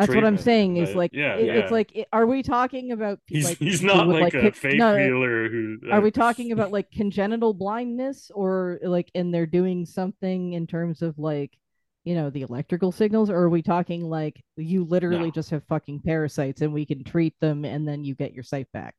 That's 0.00 0.14
what 0.14 0.24
i'm 0.24 0.36
saying 0.38 0.76
is 0.76 0.94
like 0.94 1.10
yeah, 1.12 1.34
it- 1.34 1.46
yeah. 1.46 1.52
it's 1.54 1.70
like 1.72 1.94
it- 1.94 2.08
are 2.12 2.26
we 2.26 2.42
talking 2.42 2.92
about 2.92 3.18
He's 3.26 3.44
like 3.44 3.58
he's 3.58 3.82
not 3.82 4.06
with, 4.08 4.20
like, 4.20 4.34
a 4.34 4.52
faith 4.52 4.74
no, 4.74 4.96
healer 4.96 5.48
who. 5.48 5.78
uh, 5.88 5.92
are 5.94 6.00
we 6.00 6.10
talking 6.10 6.52
about 6.52 6.72
like 6.72 6.90
congenital 6.90 7.54
blindness 7.54 8.30
or 8.34 8.78
like 8.82 9.10
and 9.14 9.32
they're 9.32 9.46
doing 9.46 9.86
something 9.86 10.52
in 10.54 10.66
terms 10.66 11.02
of 11.02 11.18
like 11.18 11.56
you 12.04 12.14
know, 12.14 12.30
the 12.30 12.40
electrical 12.40 12.90
signals, 12.92 13.28
or 13.28 13.36
are 13.36 13.50
we 13.50 13.60
talking 13.60 14.02
like 14.08 14.42
you 14.56 14.84
literally 14.84 15.26
No. 15.26 15.30
just 15.32 15.50
have 15.50 15.62
fucking 15.64 16.00
parasites 16.00 16.62
and 16.62 16.72
we 16.72 16.86
can 16.86 17.04
treat 17.04 17.38
them 17.40 17.66
and 17.66 17.86
then 17.86 18.04
you 18.04 18.14
get 18.14 18.32
your 18.32 18.42
sight 18.42 18.68
back? 18.72 18.94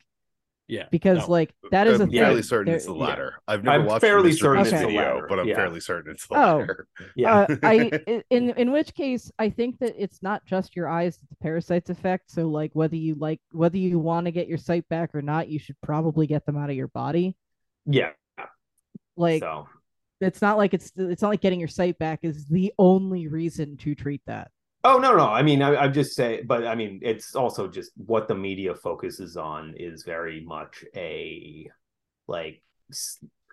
Yeah. 0.72 0.86
Because 0.90 1.28
no. 1.28 1.32
like 1.32 1.54
that 1.72 1.86
is 1.88 2.00
a 2.00 2.04
I'm 2.04 2.10
thing. 2.12 2.20
fairly 2.22 2.42
certain 2.42 2.74
it's 2.74 2.86
There- 2.86 2.94
the 2.94 3.00
yeah. 3.00 3.06
latter. 3.06 3.34
I've 3.46 3.62
never 3.66 3.80
I'm 3.82 3.86
watched 3.86 4.02
fairly 4.02 4.30
the 4.32 4.38
Mr. 4.38 4.40
certain 4.40 4.64
Beast 4.64 4.72
it's 4.74 4.82
the 4.82 4.88
video, 4.88 5.02
latter, 5.16 5.26
but 5.28 5.40
I'm 5.40 5.48
yeah. 5.50 5.56
fairly 5.56 5.80
certain 5.82 6.12
it's 6.14 6.28
the 6.28 6.36
Oh. 6.36 6.58
latter. 6.60 6.88
Yeah. 7.18 7.40
uh, 7.40 7.56
I 7.62 7.90
i- 8.08 8.24
in 8.30 8.52
in 8.52 8.72
which 8.72 8.94
case 8.94 9.30
I 9.38 9.50
think 9.50 9.80
that 9.80 9.96
it's 10.02 10.24
not 10.24 10.46
just 10.46 10.76
your 10.78 10.88
eyes 10.88 11.18
that 11.18 11.30
the 11.30 11.36
parasites 11.36 11.90
affect. 11.90 12.32
So 12.32 12.48
like 12.48 12.72
whether 12.74 12.96
you 12.96 13.16
like 13.16 13.42
whether 13.52 13.78
you 13.78 14.00
want 14.00 14.28
to 14.28 14.32
get 14.32 14.48
your 14.48 14.58
sight 14.58 14.88
back 14.88 15.14
or 15.14 15.22
not, 15.22 15.50
you 15.50 15.60
should 15.60 15.76
probably 15.82 16.26
get 16.26 16.46
them 16.46 16.56
out 16.56 16.70
of 16.70 16.76
your 16.78 16.88
body. 16.88 17.36
yeah. 17.86 18.12
Like 19.18 19.42
so 19.42 19.68
it's 20.22 20.42
not 20.42 20.58
like 20.58 20.74
it's 20.74 20.94
it's 20.96 21.22
not 21.22 21.30
like 21.30 21.42
getting 21.42 21.60
your 21.60 21.68
sight 21.68 22.00
back 22.00 22.20
is 22.24 22.46
the 22.46 22.72
only 22.80 23.28
reason 23.28 23.76
to 23.78 23.94
treat 23.94 24.22
that. 24.26 24.52
Oh 24.84 24.98
no, 24.98 25.16
no. 25.16 25.28
I 25.28 25.44
mean, 25.44 25.62
I, 25.62 25.76
I'm 25.76 25.94
just 25.94 26.16
saying, 26.16 26.46
but 26.48 26.66
I 26.66 26.74
mean, 26.76 27.00
it's 27.04 27.36
also 27.36 27.68
just 27.68 27.92
what 27.98 28.28
the 28.28 28.36
media 28.36 28.74
focuses 28.74 29.38
on 29.38 29.76
is 29.78 30.04
very 30.04 30.42
much 30.42 30.84
a 30.96 31.70
like, 32.28 32.64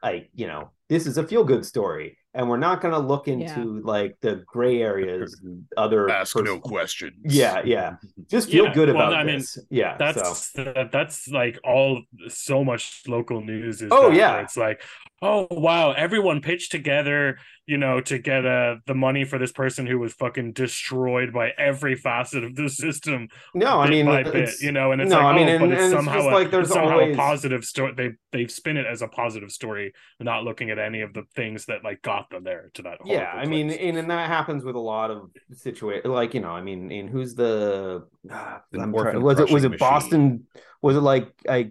like 0.02 0.30
you 0.34 0.46
know, 0.46 0.70
this 0.88 1.06
is 1.06 1.18
a 1.18 1.22
feel 1.26 1.44
good 1.44 1.64
story, 1.66 2.16
and 2.34 2.48
we're 2.48 2.56
not 2.56 2.80
going 2.80 2.92
to 2.94 2.98
look 3.00 3.28
into 3.28 3.80
like 3.84 4.16
the 4.20 4.42
gray 4.46 4.80
areas, 4.82 5.38
and 5.44 5.64
other 5.76 6.08
Ask 6.10 6.34
pers- 6.34 6.44
no 6.44 6.58
questions. 6.60 7.14
Yeah, 7.24 7.62
yeah. 7.64 7.96
Just 8.30 8.50
feel 8.50 8.66
Yeah, 8.66 8.74
good 8.74 8.88
well, 8.94 9.08
about 9.08 9.14
I 9.14 9.24
mean, 9.24 9.38
this. 9.38 9.58
yeah, 9.70 9.96
so 9.98 10.04
That's 10.04 10.52
that, 10.52 10.90
that's 10.92 11.28
like 11.28 11.58
all 11.64 12.02
so 12.28 12.64
much 12.64 13.02
local 13.06 13.40
news 13.42 13.82
is. 13.82 13.88
Oh, 13.90 14.08
that, 14.10 14.16
yeah. 14.16 14.40
it's 14.40 14.56
like, 14.56 14.82
oh 15.20 15.46
wow, 15.50 15.92
everyone 15.92 16.40
pitched 16.40 16.70
together, 16.70 17.38
you 17.66 17.76
know, 17.76 18.00
to 18.02 18.18
get 18.18 18.46
uh, 18.46 18.76
the 18.86 18.94
money 18.94 19.24
for 19.24 19.38
this 19.38 19.52
person 19.52 19.86
who 19.86 19.98
was 19.98 20.12
fucking 20.14 20.52
destroyed 20.52 21.32
by 21.32 21.50
every 21.58 21.96
facet 21.96 22.44
of 22.44 22.54
the 22.54 22.68
system. 22.68 23.28
no, 23.54 23.80
I 23.80 23.90
mean, 23.90 24.06
by 24.06 24.22
bit, 24.22 24.34
it's- 24.36 24.62
you 24.62 24.72
know, 24.72 24.92
and 24.92 25.02
it's 25.02 25.10
no, 25.10 25.16
like, 25.18 25.26
I 25.26 25.36
mean, 25.36 25.48
oh, 25.48 25.52
and- 25.52 25.60
but 25.60 25.70
it's 25.72 25.82
and 25.82 25.92
it's 25.92 25.98
somehow 25.98 26.14
just 26.18 26.28
a, 26.28 26.34
like 26.34 26.50
there's 26.50 26.66
it's 26.68 26.74
somehow 26.74 27.00
always- 27.00 27.14
a 27.14 27.18
positive 27.18 27.64
story. 27.64 27.92
They 27.96 28.10
they 28.32 28.46
spin 28.46 28.76
it 28.76 28.86
as 28.86 29.02
a 29.02 29.08
positive 29.08 29.50
story, 29.50 29.92
not 30.20 30.44
looking 30.44 30.70
at 30.70 30.77
any 30.80 31.00
of 31.02 31.12
the 31.14 31.22
things 31.34 31.66
that 31.66 31.84
like 31.84 32.00
got 32.02 32.30
them 32.30 32.44
there 32.44 32.70
to 32.74 32.82
that. 32.82 32.98
yeah 33.04 33.32
horrible 33.32 33.40
i 33.40 33.50
mean 33.50 33.70
and, 33.70 33.96
and 33.98 34.10
that 34.10 34.28
happens 34.28 34.64
with 34.64 34.76
a 34.76 34.80
lot 34.80 35.10
of 35.10 35.30
situations 35.52 36.06
like 36.06 36.34
you 36.34 36.40
know 36.40 36.50
i 36.50 36.60
mean 36.60 36.90
and 36.90 37.10
who's 37.10 37.34
the, 37.34 38.04
uh, 38.30 38.58
The 38.72 38.80
I'm 38.80 38.92
trying- 38.92 39.22
was 39.22 39.38
it 39.40 39.50
was 39.50 39.62
crushing 39.62 39.72
it 39.72 39.78
boston 39.78 40.46
was 40.82 40.96
it 40.96 41.00
like 41.00 41.32
i 41.48 41.70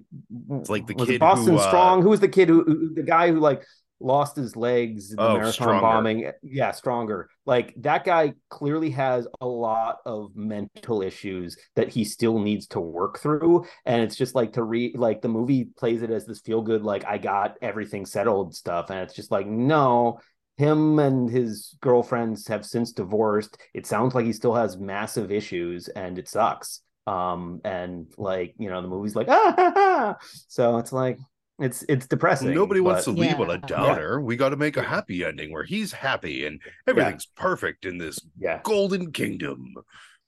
It's 0.51 0.69
like 0.69 0.87
the 0.87 0.93
was 0.95 1.07
kid 1.07 1.15
it 1.15 1.19
boston 1.19 1.53
who, 1.53 1.59
uh, 1.59 1.67
strong 1.67 2.01
who 2.01 2.09
was 2.09 2.19
the 2.19 2.27
kid 2.29 2.49
who, 2.49 2.63
who 2.63 2.93
the 2.93 3.03
guy 3.03 3.31
who 3.31 3.39
like 3.39 3.63
lost 3.99 4.35
his 4.35 4.55
legs 4.55 5.11
in 5.11 5.21
the 5.21 5.23
Oh, 5.23 5.33
marathon 5.33 5.53
Stronger. 5.53 5.81
bombing. 5.81 6.31
Yeah 6.43 6.71
stronger. 6.71 7.29
Like 7.45 7.73
that 7.77 8.03
guy 8.03 8.33
clearly 8.49 8.91
has 8.91 9.27
a 9.41 9.47
lot 9.47 9.97
of 10.05 10.35
mental 10.35 11.01
issues 11.01 11.57
that 11.75 11.89
he 11.89 12.03
still 12.03 12.39
needs 12.39 12.67
to 12.67 12.79
work 12.79 13.19
through. 13.19 13.65
And 13.85 14.01
it's 14.03 14.15
just 14.15 14.35
like 14.35 14.53
to 14.53 14.63
read 14.63 14.97
like 14.97 15.21
the 15.21 15.29
movie 15.29 15.65
plays 15.77 16.01
it 16.01 16.11
as 16.11 16.25
this 16.25 16.39
feel 16.41 16.61
good 16.61 16.83
like 16.83 17.05
i 17.05 17.17
got 17.17 17.55
everything 17.61 18.05
settled 18.05 18.55
stuff. 18.55 18.89
And 18.89 18.99
it's 18.99 19.15
just 19.15 19.31
like 19.31 19.47
no 19.47 20.19
him 20.57 20.97
and 20.99 21.29
his 21.29 21.75
girlfriends 21.81 22.47
have 22.47 22.65
since 22.65 22.91
divorced. 22.91 23.57
It 23.75 23.85
sounds 23.85 24.15
like 24.15 24.25
he 24.25 24.33
still 24.33 24.55
has 24.55 24.77
massive 24.77 25.31
issues 25.31 25.87
and 25.89 26.17
it 26.17 26.27
sucks. 26.27 26.81
Um 27.05 27.61
and 27.63 28.07
like 28.17 28.53
you 28.57 28.69
know 28.69 28.81
the 28.81 28.87
movie's 28.87 29.15
like 29.15 29.27
ah 29.29 29.53
ha, 29.57 29.71
ha. 29.75 30.15
so 30.47 30.77
it's 30.77 30.91
like 30.91 31.17
it's 31.59 31.83
it's 31.89 32.05
depressing 32.07 32.53
Nobody 32.53 32.79
wants 32.81 33.05
to 33.05 33.11
but- 33.11 33.19
leave 33.19 33.39
on 33.39 33.49
a 33.49 33.53
Yeah. 33.53 33.59
downer. 33.67 34.21
We 34.21 34.35
got 34.35 34.49
to 34.49 34.57
make 34.57 34.77
a 34.77 34.83
happy 34.83 35.23
ending 35.23 35.51
where 35.51 35.63
he's 35.63 35.91
happy 35.91 36.45
and 36.45 36.61
everything's 36.87 37.25
perfect 37.25 37.85
in 37.85 37.97
this 37.97 38.19
yeah 38.37 38.61
golden 38.63 39.11
kingdom 39.11 39.73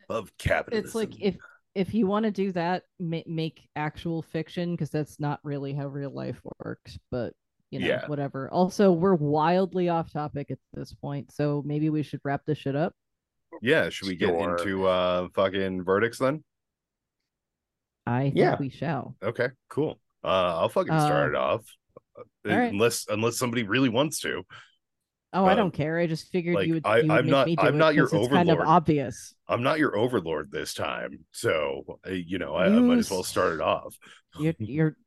of 0.10 0.36
capitalism. 0.38 0.86
It's 0.86 0.96
like 0.96 1.22
if 1.22 1.38
if 1.76 1.94
you 1.94 2.08
want 2.08 2.26
to 2.26 2.32
do 2.32 2.52
that, 2.54 2.84
ma- 3.00 3.22
make 3.28 3.70
actual 3.76 4.24
fiction 4.24 4.72
because 4.72 4.90
that's 4.90 5.20
not 5.20 5.40
really 5.44 5.72
how 5.74 5.86
real 5.88 6.10
life 6.10 6.42
works. 6.66 6.98
But 7.12 7.34
you 7.70 7.80
know, 7.80 7.86
Yeah. 7.86 8.08
whatever. 8.08 8.50
Also, 8.50 8.92
we're 8.92 9.14
wildly 9.14 9.90
off 9.90 10.12
topic 10.12 10.50
at 10.50 10.58
this 10.74 10.92
point, 10.96 11.32
so 11.32 11.62
maybe 11.64 11.92
we 11.92 12.02
should 12.02 12.20
wrap 12.24 12.42
this 12.48 12.58
shit 12.58 12.76
up. 12.76 12.94
yeah, 13.62 13.90
should 13.90 14.08
we 14.08 14.16
get 14.16 14.30
Sure. 14.30 14.58
into 14.58 14.88
uh 14.88 15.28
fucking 15.36 15.84
verdicts 15.84 16.18
then? 16.18 16.44
I 18.08 18.24
think 18.24 18.38
Yeah. 18.38 18.56
we 18.60 18.70
shall. 18.70 19.16
Okay, 19.22 19.50
cool. 19.70 20.00
Uh 20.24 20.28
I'll 20.60 20.70
fucking 20.70 21.00
start 21.00 21.30
it 21.34 21.36
off. 21.38 21.62
Uh, 22.18 22.24
right. 22.46 22.72
Unless 22.72 23.08
unless 23.10 23.38
somebody 23.38 23.64
really 23.64 23.90
wants 23.90 24.20
to. 24.22 24.44
Oh, 25.32 25.46
I 25.46 25.52
Um, 25.52 25.58
don't 25.58 25.74
care. 25.74 26.00
I 26.00 26.08
just 26.08 26.32
figured 26.32 26.56
like, 26.56 26.68
you 26.68 26.74
would. 26.76 26.86
I- 26.86 26.98
you 26.98 27.04
would 27.04 27.12
I'm 27.12 27.26
make 27.26 27.58
not- 27.58 27.68
I'm 27.68 27.78
not 27.78 27.94
your 27.96 28.06
it's 28.12 28.28
kind 28.30 28.50
of 28.50 28.60
obvious. 28.60 29.36
I'm 29.48 29.62
not 29.62 29.78
your 29.78 29.96
overlord 29.96 30.52
this 30.52 30.74
time. 30.74 31.20
So, 31.32 32.00
uh, 32.08 32.12
you 32.12 32.40
know, 32.40 32.56
I, 32.56 32.66
I 32.66 32.70
might 32.70 32.98
as 32.98 33.12
well 33.12 33.24
start 33.24 33.54
it 33.54 33.62
off. 33.62 33.96
You're 34.40 34.56
you're. 34.60 34.98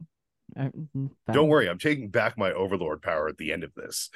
uh, 0.57 0.69
mm, 0.97 1.11
Don't 1.33 1.49
worry, 1.49 1.69
I'm 1.69 1.79
taking 1.79 2.09
back 2.09 2.39
my 2.39 2.53
overlord 2.53 3.03
power 3.03 3.29
at 3.29 3.37
the 3.37 3.53
end 3.53 3.65
of 3.65 3.75
this. 3.75 4.11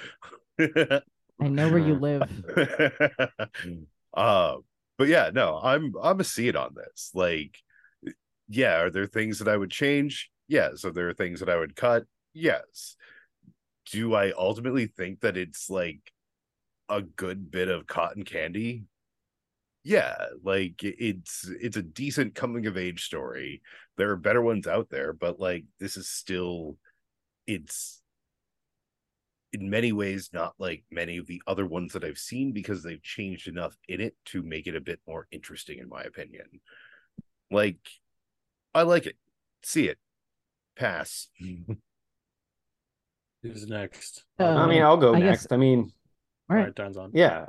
I 0.61 1.49
know 1.49 1.68
where 1.68 1.78
you 1.78 1.94
live. 1.97 2.22
uh 4.14 4.57
but 4.97 5.09
yeah 5.09 5.30
no 5.34 5.61
i'm 5.62 5.92
i'm 6.03 6.18
a 6.20 6.24
see 6.24 6.49
it 6.49 6.57
on 6.57 6.74
this 6.74 7.11
like 7.12 7.59
yeah 8.49 8.80
are 8.80 8.90
there 8.90 9.07
things 9.07 9.38
that 9.40 9.49
i 9.49 9.57
would 9.57 9.70
change 9.70 10.30
yes 10.49 10.84
are 10.84 10.92
there 10.92 11.09
are 11.09 11.14
things 11.14 11.40
that 11.40 11.49
i 11.49 11.57
would 11.57 11.76
cut 11.76 12.05
yes 12.32 12.97
do 13.90 14.14
i 14.14 14.32
ultimately 14.32 14.86
think 14.86 15.20
that 15.20 15.36
it's 15.36 15.70
like 15.70 16.12
a 16.88 17.03
good 17.03 17.51
bit 17.51 17.68
of 17.68 17.86
cotton 17.86 18.24
candy 18.24 18.84
yeah 19.82 20.14
like 20.42 20.82
it's 20.82 21.49
it's 21.61 21.76
a 21.76 21.82
decent 21.82 22.34
coming 22.34 22.66
of 22.66 22.76
age 22.76 23.05
story 23.05 23.62
there 23.97 24.11
are 24.11 24.16
better 24.16 24.42
ones 24.42 24.66
out 24.66 24.88
there 24.90 25.12
but 25.12 25.38
like 25.38 25.64
this 25.78 25.97
is 25.97 26.09
still 26.09 26.76
it's 27.47 28.03
in 29.53 29.70
many 29.70 29.92
ways 29.92 30.30
not 30.32 30.55
like 30.59 30.84
many 30.90 31.16
of 31.16 31.26
the 31.26 31.40
other 31.47 31.66
ones 31.66 31.92
that 31.92 32.05
I've 32.05 32.18
seen 32.18 32.53
because 32.53 32.82
they've 32.82 33.03
changed 33.03 33.49
enough 33.49 33.76
in 33.88 34.01
it 34.01 34.14
to 34.26 34.42
make 34.42 34.66
it 34.66 34.76
a 34.76 34.80
bit 34.80 35.01
more 35.07 35.26
interesting 35.30 35.78
in 35.78 35.88
my 35.88 36.03
opinion. 36.03 36.47
Like 37.51 37.78
I 38.74 38.82
like 38.82 39.07
it. 39.07 39.16
See 39.62 39.88
it. 39.88 39.99
Pass. 40.77 41.29
Who's 43.43 43.66
next? 43.66 44.24
Uh, 44.41 44.45
i 44.45 44.66
mean 44.66 44.83
i'll 44.83 44.97
go 44.97 45.14
I 45.14 45.20
guess- 45.20 45.29
next 45.31 45.53
i 45.53 45.57
mean 45.57 45.93
All 46.51 46.57
All 46.57 46.57
right. 46.57 46.64
right, 46.64 46.74
Dan's 46.74 46.97
on. 46.97 47.11
Yeah. 47.14 47.47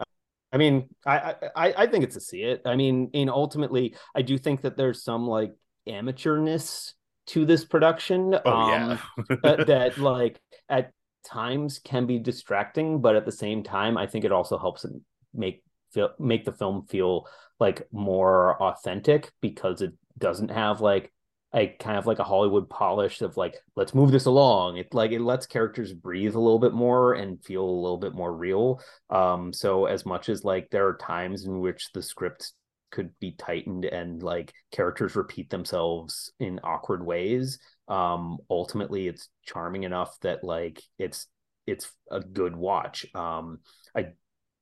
I 0.53 0.57
mean, 0.57 0.88
I, 1.05 1.36
I 1.55 1.73
I 1.84 1.88
think 1.88 2.05
it's 2.05 2.15
a 2.15 2.21
see 2.21 2.41
it. 2.41 2.61
I 2.65 2.78
mean, 2.78 3.09
and 3.13 3.30
ultimately, 3.30 3.95
I 4.15 4.21
do 4.21 4.38
think 4.38 4.61
that 4.61 4.78
there's 4.78 5.03
some 5.03 5.28
like 5.28 5.53
amateurness 5.88 6.93
to 7.28 7.45
this 7.45 7.65
production. 7.65 8.34
Oh 8.45 8.51
um, 8.51 8.69
yeah. 8.71 9.35
that, 9.43 9.68
that 9.68 9.97
like 9.97 10.39
at 10.69 10.91
times 11.26 11.80
can 11.80 12.06
be 12.06 12.18
distracting, 12.18 13.01
but 13.01 13.18
at 13.18 13.26
the 13.26 13.31
same 13.31 13.61
time, 13.61 13.97
I 13.97 14.07
think 14.07 14.23
it 14.23 14.31
also 14.31 14.57
helps 14.57 14.85
it 14.85 14.93
make 15.34 15.64
feel 15.91 16.11
make 16.18 16.45
the 16.45 16.53
film 16.53 16.85
feel 16.88 17.27
like 17.60 17.85
more 17.91 18.56
authentic 18.64 19.31
because 19.41 19.81
it 19.81 19.91
doesn't 20.18 20.49
have 20.51 20.80
like 20.80 21.11
a 21.53 21.68
kind 21.80 21.98
of 21.98 22.06
like 22.06 22.19
a 22.19 22.24
Hollywood 22.24 22.69
polish 22.69 23.22
of 23.22 23.38
like 23.38 23.56
let's 23.76 23.95
move 23.95 24.11
this 24.11 24.26
along. 24.26 24.78
It 24.78 24.94
like 24.94 25.11
it 25.11 25.22
lets 25.22 25.45
characters 25.45 25.94
breathe 25.94 26.36
a 26.36 26.40
little 26.40 26.60
bit 26.60 26.74
more 26.74 27.14
and 27.14 27.44
feel 27.44 27.64
a 27.64 27.82
little 27.82 27.98
bit 27.98 28.14
more 28.14 28.34
real. 28.34 28.82
Um, 29.10 29.53
so 29.53 29.86
as 29.86 30.06
much 30.06 30.30
as 30.30 30.44
like 30.44 30.69
there 30.69 30.88
are 30.88 30.98
times 30.98 31.45
in 31.45 31.60
which 31.60 31.91
the 31.94 32.02
script 32.02 32.52
could 32.91 33.11
be 33.19 33.34
tightened 33.34 33.86
and 33.86 34.24
like 34.24 34.53
characters 34.72 35.15
repeat 35.15 35.49
themselves 35.49 36.32
in 36.40 36.60
awkward 36.64 37.06
ways, 37.06 37.60
um, 37.88 38.38
ultimately 38.49 39.07
it's 39.07 39.30
charming 39.45 39.84
enough 39.84 40.18
that 40.22 40.44
like 40.44 40.82
it's 40.99 41.28
it's 41.65 41.91
a 42.11 42.19
good 42.19 42.56
watch. 42.56 43.06
Um, 43.15 43.60
I 43.95 44.07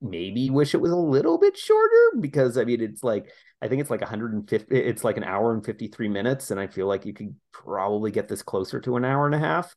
maybe 0.02 0.50
wish 0.50 0.74
it 0.74 0.82
was 0.82 0.92
a 0.92 0.96
little 0.96 1.38
bit 1.38 1.58
shorter 1.58 2.12
because 2.20 2.58
I 2.58 2.64
mean 2.64 2.82
it's 2.82 3.04
like 3.04 3.32
I 3.62 3.68
think 3.68 3.82
it's 3.82 3.90
like 3.90 4.02
150 4.02 4.76
it's 4.76 5.04
like 5.04 5.18
an 5.18 5.24
hour 5.24 5.54
and 5.54 5.66
53 5.66 6.10
minutes 6.10 6.52
and 6.52 6.60
I 6.60 6.68
feel 6.68 6.88
like 6.88 7.06
you 7.06 7.14
could 7.14 7.36
probably 7.52 8.12
get 8.12 8.28
this 8.28 8.44
closer 8.44 8.80
to 8.82 8.98
an 8.98 9.06
hour 9.06 9.26
and 9.26 9.36
a 9.36 9.40
half. 9.40 9.76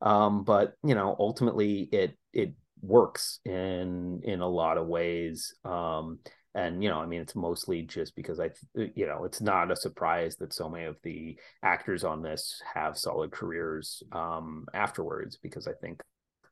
Um 0.00 0.44
but 0.44 0.74
you 0.84 0.94
know 0.94 1.16
ultimately 1.18 1.88
it 1.92 2.16
it 2.32 2.54
works 2.80 3.40
in 3.44 4.20
in 4.24 4.40
a 4.40 4.48
lot 4.48 4.78
of 4.78 4.86
ways. 4.86 5.54
Um 5.64 6.20
and 6.54 6.82
you 6.82 6.88
know 6.88 6.98
i 6.98 7.06
mean 7.06 7.20
it's 7.20 7.36
mostly 7.36 7.82
just 7.82 8.16
because 8.16 8.40
i 8.40 8.50
you 8.74 9.06
know 9.06 9.24
it's 9.24 9.40
not 9.40 9.70
a 9.70 9.76
surprise 9.76 10.36
that 10.36 10.52
so 10.52 10.68
many 10.68 10.84
of 10.84 10.96
the 11.02 11.38
actors 11.62 12.02
on 12.02 12.22
this 12.22 12.60
have 12.74 12.98
solid 12.98 13.30
careers 13.30 14.02
um 14.12 14.66
afterwards 14.74 15.38
because 15.40 15.68
i 15.68 15.72
think 15.80 16.00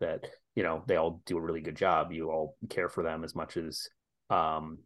that 0.01 0.25
you 0.55 0.63
know 0.63 0.83
they 0.87 0.97
all 0.97 1.23
do 1.27 1.37
a 1.37 1.41
really 1.41 1.61
good 1.61 1.77
job 1.77 2.13
you 2.13 2.31
all 2.31 2.57
care 2.69 2.89
for 2.89 3.03
them 3.03 3.25
as 3.25 3.35
much 3.35 3.57
as 3.57 3.89
um 4.31 4.79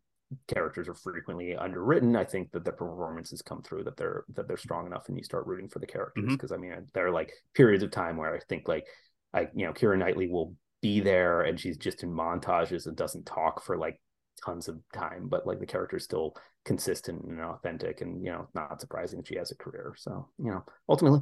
characters 0.48 0.88
are 0.88 0.94
frequently 0.94 1.54
underwritten 1.56 2.16
i 2.16 2.24
think 2.24 2.50
that 2.52 2.64
the 2.64 2.72
performances 2.72 3.42
come 3.42 3.62
through 3.62 3.84
that 3.84 3.96
they're 3.96 4.24
that 4.32 4.48
they're 4.48 4.56
strong 4.56 4.86
enough 4.86 5.08
and 5.08 5.18
you 5.18 5.24
start 5.24 5.46
rooting 5.46 5.68
for 5.68 5.78
the 5.78 5.86
characters 5.86 6.24
because 6.26 6.52
i 6.52 6.56
mean 6.56 6.72
there 6.94 7.06
are 7.06 7.12
like 7.12 7.32
periods 7.54 7.84
of 7.84 7.90
time 7.90 8.16
where 8.16 8.34
i 8.34 8.38
think 8.48 8.66
like 8.66 8.86
i 9.34 9.42
you 9.54 9.66
know 9.66 9.72
Keira 9.72 9.98
Knightley 9.98 10.28
will 10.28 10.54
be 10.80 11.00
there 11.00 11.42
and 11.42 11.60
she's 11.60 11.76
just 11.76 12.02
in 12.02 12.10
montages 12.10 12.86
and 12.86 12.96
doesn't 12.96 13.26
talk 13.26 13.62
for 13.62 13.76
like 13.76 14.00
tons 14.44 14.68
of 14.68 14.78
time, 14.92 15.28
but 15.28 15.46
like 15.46 15.60
the 15.60 15.66
character 15.66 15.96
is 15.96 16.04
still 16.04 16.34
consistent 16.64 17.22
and 17.24 17.40
authentic, 17.40 18.00
and 18.00 18.22
you 18.24 18.30
know, 18.30 18.48
not 18.54 18.80
surprising 18.80 19.18
that 19.18 19.26
she 19.26 19.36
has 19.36 19.50
a 19.50 19.56
career. 19.56 19.94
So 19.96 20.28
you 20.38 20.50
know, 20.50 20.64
ultimately, 20.88 21.20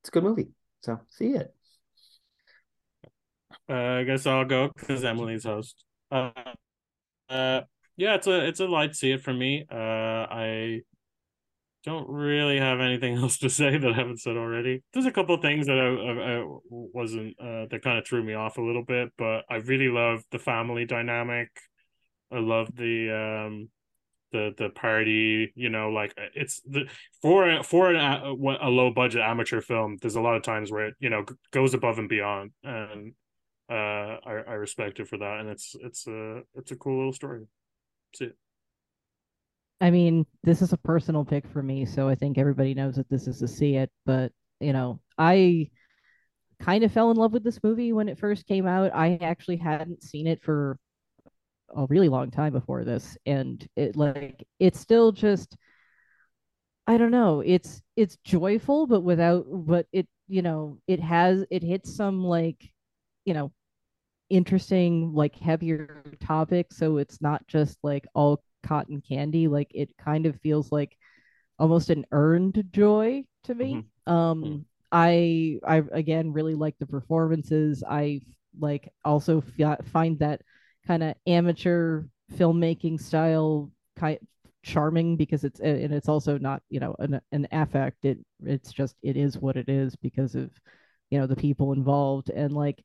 it's 0.00 0.08
a 0.08 0.12
good 0.12 0.24
movie. 0.24 0.48
So 0.80 1.00
see 1.10 1.30
it. 1.30 1.54
Uh, 3.68 3.74
I 3.74 4.04
guess 4.04 4.26
I'll 4.26 4.44
go 4.44 4.70
because 4.76 5.04
Emily's 5.04 5.44
host. 5.44 5.84
Uh, 6.10 6.30
uh, 7.28 7.62
yeah, 7.96 8.14
it's 8.14 8.26
a 8.26 8.46
it's 8.46 8.60
a 8.60 8.66
light 8.66 8.94
see 8.94 9.12
it 9.12 9.22
for 9.22 9.32
me. 9.32 9.64
Uh, 9.70 9.74
I 9.74 10.80
don't 11.84 12.08
really 12.08 12.58
have 12.58 12.80
anything 12.80 13.16
else 13.18 13.38
to 13.38 13.50
say 13.50 13.76
that 13.76 13.92
I 13.92 13.94
haven't 13.94 14.20
said 14.20 14.36
already. 14.36 14.82
There's 14.92 15.06
a 15.06 15.12
couple 15.12 15.36
things 15.38 15.66
that 15.66 15.78
I, 15.78 15.86
I, 15.86 16.40
I 16.40 16.44
wasn't 16.70 17.36
uh, 17.40 17.66
that 17.70 17.80
kind 17.82 17.98
of 17.98 18.06
threw 18.06 18.22
me 18.22 18.34
off 18.34 18.58
a 18.58 18.62
little 18.62 18.84
bit, 18.84 19.10
but 19.18 19.44
I 19.50 19.56
really 19.56 19.88
love 19.88 20.22
the 20.30 20.38
family 20.38 20.84
dynamic. 20.84 21.48
I 22.32 22.38
love 22.38 22.74
the 22.74 23.10
um 23.46 23.68
the 24.32 24.54
the 24.56 24.70
party. 24.70 25.52
You 25.54 25.68
know, 25.68 25.90
like 25.90 26.14
it's 26.34 26.60
the 26.64 26.88
for 27.20 27.62
for 27.62 27.90
an, 27.90 27.96
a, 27.96 28.32
a 28.32 28.70
low 28.70 28.90
budget 28.90 29.20
amateur 29.22 29.60
film. 29.60 29.98
There's 30.00 30.16
a 30.16 30.20
lot 30.20 30.36
of 30.36 30.42
times 30.42 30.70
where 30.70 30.88
it 30.88 30.94
you 30.98 31.10
know 31.10 31.24
goes 31.50 31.74
above 31.74 31.98
and 31.98 32.08
beyond, 32.08 32.52
and 32.62 33.12
uh, 33.70 34.18
I 34.24 34.42
I 34.48 34.54
respect 34.54 35.00
it 35.00 35.08
for 35.08 35.18
that, 35.18 35.40
and 35.40 35.48
it's 35.48 35.74
it's 35.80 36.06
a 36.06 36.42
it's 36.54 36.70
a 36.72 36.76
cool 36.76 36.96
little 36.98 37.12
story. 37.12 37.46
See 38.14 38.26
it. 38.26 38.36
I 39.80 39.90
mean, 39.90 40.26
this 40.44 40.62
is 40.62 40.72
a 40.72 40.78
personal 40.78 41.24
pick 41.24 41.46
for 41.48 41.62
me, 41.62 41.84
so 41.86 42.08
I 42.08 42.14
think 42.14 42.38
everybody 42.38 42.74
knows 42.74 42.96
that 42.96 43.08
this 43.10 43.26
is 43.26 43.42
a 43.42 43.48
see 43.48 43.76
it. 43.76 43.90
But 44.06 44.32
you 44.60 44.72
know, 44.72 45.00
I 45.18 45.70
kind 46.60 46.84
of 46.84 46.92
fell 46.92 47.10
in 47.10 47.16
love 47.16 47.32
with 47.32 47.44
this 47.44 47.62
movie 47.62 47.92
when 47.92 48.08
it 48.08 48.18
first 48.18 48.46
came 48.46 48.66
out. 48.66 48.94
I 48.94 49.18
actually 49.20 49.56
hadn't 49.56 50.02
seen 50.04 50.26
it 50.26 50.42
for 50.42 50.78
a 51.74 51.86
really 51.86 52.08
long 52.08 52.30
time 52.30 52.52
before 52.52 52.84
this, 52.84 53.16
and 53.26 53.66
it 53.76 53.96
like 53.96 54.46
it's 54.60 54.80
still 54.80 55.12
just 55.12 55.56
I 56.86 56.98
don't 56.98 57.10
know. 57.10 57.40
It's 57.40 57.82
it's 57.96 58.16
joyful, 58.24 58.86
but 58.86 59.02
without 59.02 59.46
but 59.48 59.86
it 59.92 60.08
you 60.28 60.42
know 60.42 60.78
it 60.86 61.00
has 61.00 61.44
it 61.50 61.62
hits 61.62 61.94
some 61.94 62.24
like 62.24 62.71
you 63.24 63.34
know 63.34 63.52
interesting 64.30 65.12
like 65.14 65.36
heavier 65.36 66.02
topics 66.20 66.76
so 66.76 66.96
it's 66.96 67.20
not 67.20 67.46
just 67.46 67.78
like 67.82 68.06
all 68.14 68.42
cotton 68.62 69.02
candy 69.06 69.48
like 69.48 69.70
it 69.74 69.94
kind 69.98 70.24
of 70.24 70.40
feels 70.40 70.72
like 70.72 70.96
almost 71.58 71.90
an 71.90 72.04
earned 72.12 72.64
joy 72.72 73.22
to 73.44 73.54
me 73.54 73.74
mm-hmm. 73.74 74.12
um 74.12 74.42
mm-hmm. 74.42 74.58
i 74.90 75.58
i 75.66 75.82
again 75.92 76.32
really 76.32 76.54
like 76.54 76.74
the 76.78 76.86
performances 76.86 77.84
i 77.88 78.20
like 78.58 78.90
also 79.04 79.42
f- 79.58 79.84
find 79.86 80.18
that 80.18 80.40
kind 80.86 81.02
of 81.02 81.14
amateur 81.26 82.02
filmmaking 82.32 83.00
style 83.00 83.70
kind 83.96 84.18
charming 84.62 85.16
because 85.16 85.42
it's 85.44 85.60
and 85.60 85.92
it's 85.92 86.08
also 86.08 86.38
not 86.38 86.62
you 86.70 86.78
know 86.78 86.94
an, 87.00 87.20
an 87.32 87.48
affect 87.50 88.04
it 88.04 88.18
it's 88.44 88.72
just 88.72 88.94
it 89.02 89.16
is 89.16 89.36
what 89.36 89.56
it 89.56 89.68
is 89.68 89.96
because 89.96 90.34
of 90.36 90.50
you 91.10 91.18
know 91.18 91.26
the 91.26 91.36
people 91.36 91.72
involved 91.72 92.30
and 92.30 92.52
like 92.52 92.82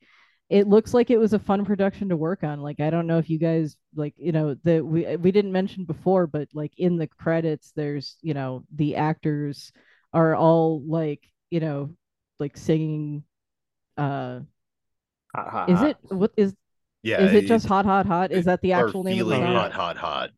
it 0.49 0.68
looks 0.68 0.94
like 0.94 1.10
it 1.10 1.18
was 1.18 1.34
a 1.34 1.40
fun 1.40 1.65
production 1.65 2.10
to 2.10 2.15
work 2.15 2.44
on. 2.44 2.61
Like 2.61 2.80
I 2.80 2.90
don't 2.90 3.07
know 3.07 3.18
if 3.18 3.30
you 3.30 3.38
guys 3.38 3.76
like 3.95 4.14
you 4.18 4.32
know 4.32 4.56
the 4.64 4.82
we 4.82 5.15
we 5.18 5.32
didn't 5.32 5.52
mention 5.52 5.84
before, 5.84 6.28
but 6.28 6.48
like 6.53 6.72
in 6.78 6.98
the 6.98 7.07
credits, 7.07 7.74
there's 7.76 8.15
you 8.22 8.34
know 8.34 8.64
the 8.74 8.95
actors 8.95 9.72
are 10.14 10.36
all 10.36 10.82
like 10.88 11.22
you 11.49 11.60
know 11.60 11.94
like 12.40 12.56
singing. 12.56 13.24
Uh, 13.98 14.41
hot, 15.36 15.49
hot, 15.49 15.69
is 15.69 15.82
it 15.82 15.98
what 16.10 16.32
is? 16.38 16.53
Yeah, 17.03 17.22
is 17.22 17.34
it 17.34 17.45
just 17.45 17.68
hot, 17.68 17.86
hot, 17.86 18.06
hot? 18.06 18.32
Is 18.32 18.45
that 18.45 18.61
the 18.61 18.74
actual 18.74 19.03
name 19.03 19.22
of 19.22 19.28
the 19.28 19.45
hot, 19.45 19.74
hot, 19.74 19.98
hot. 19.98 20.30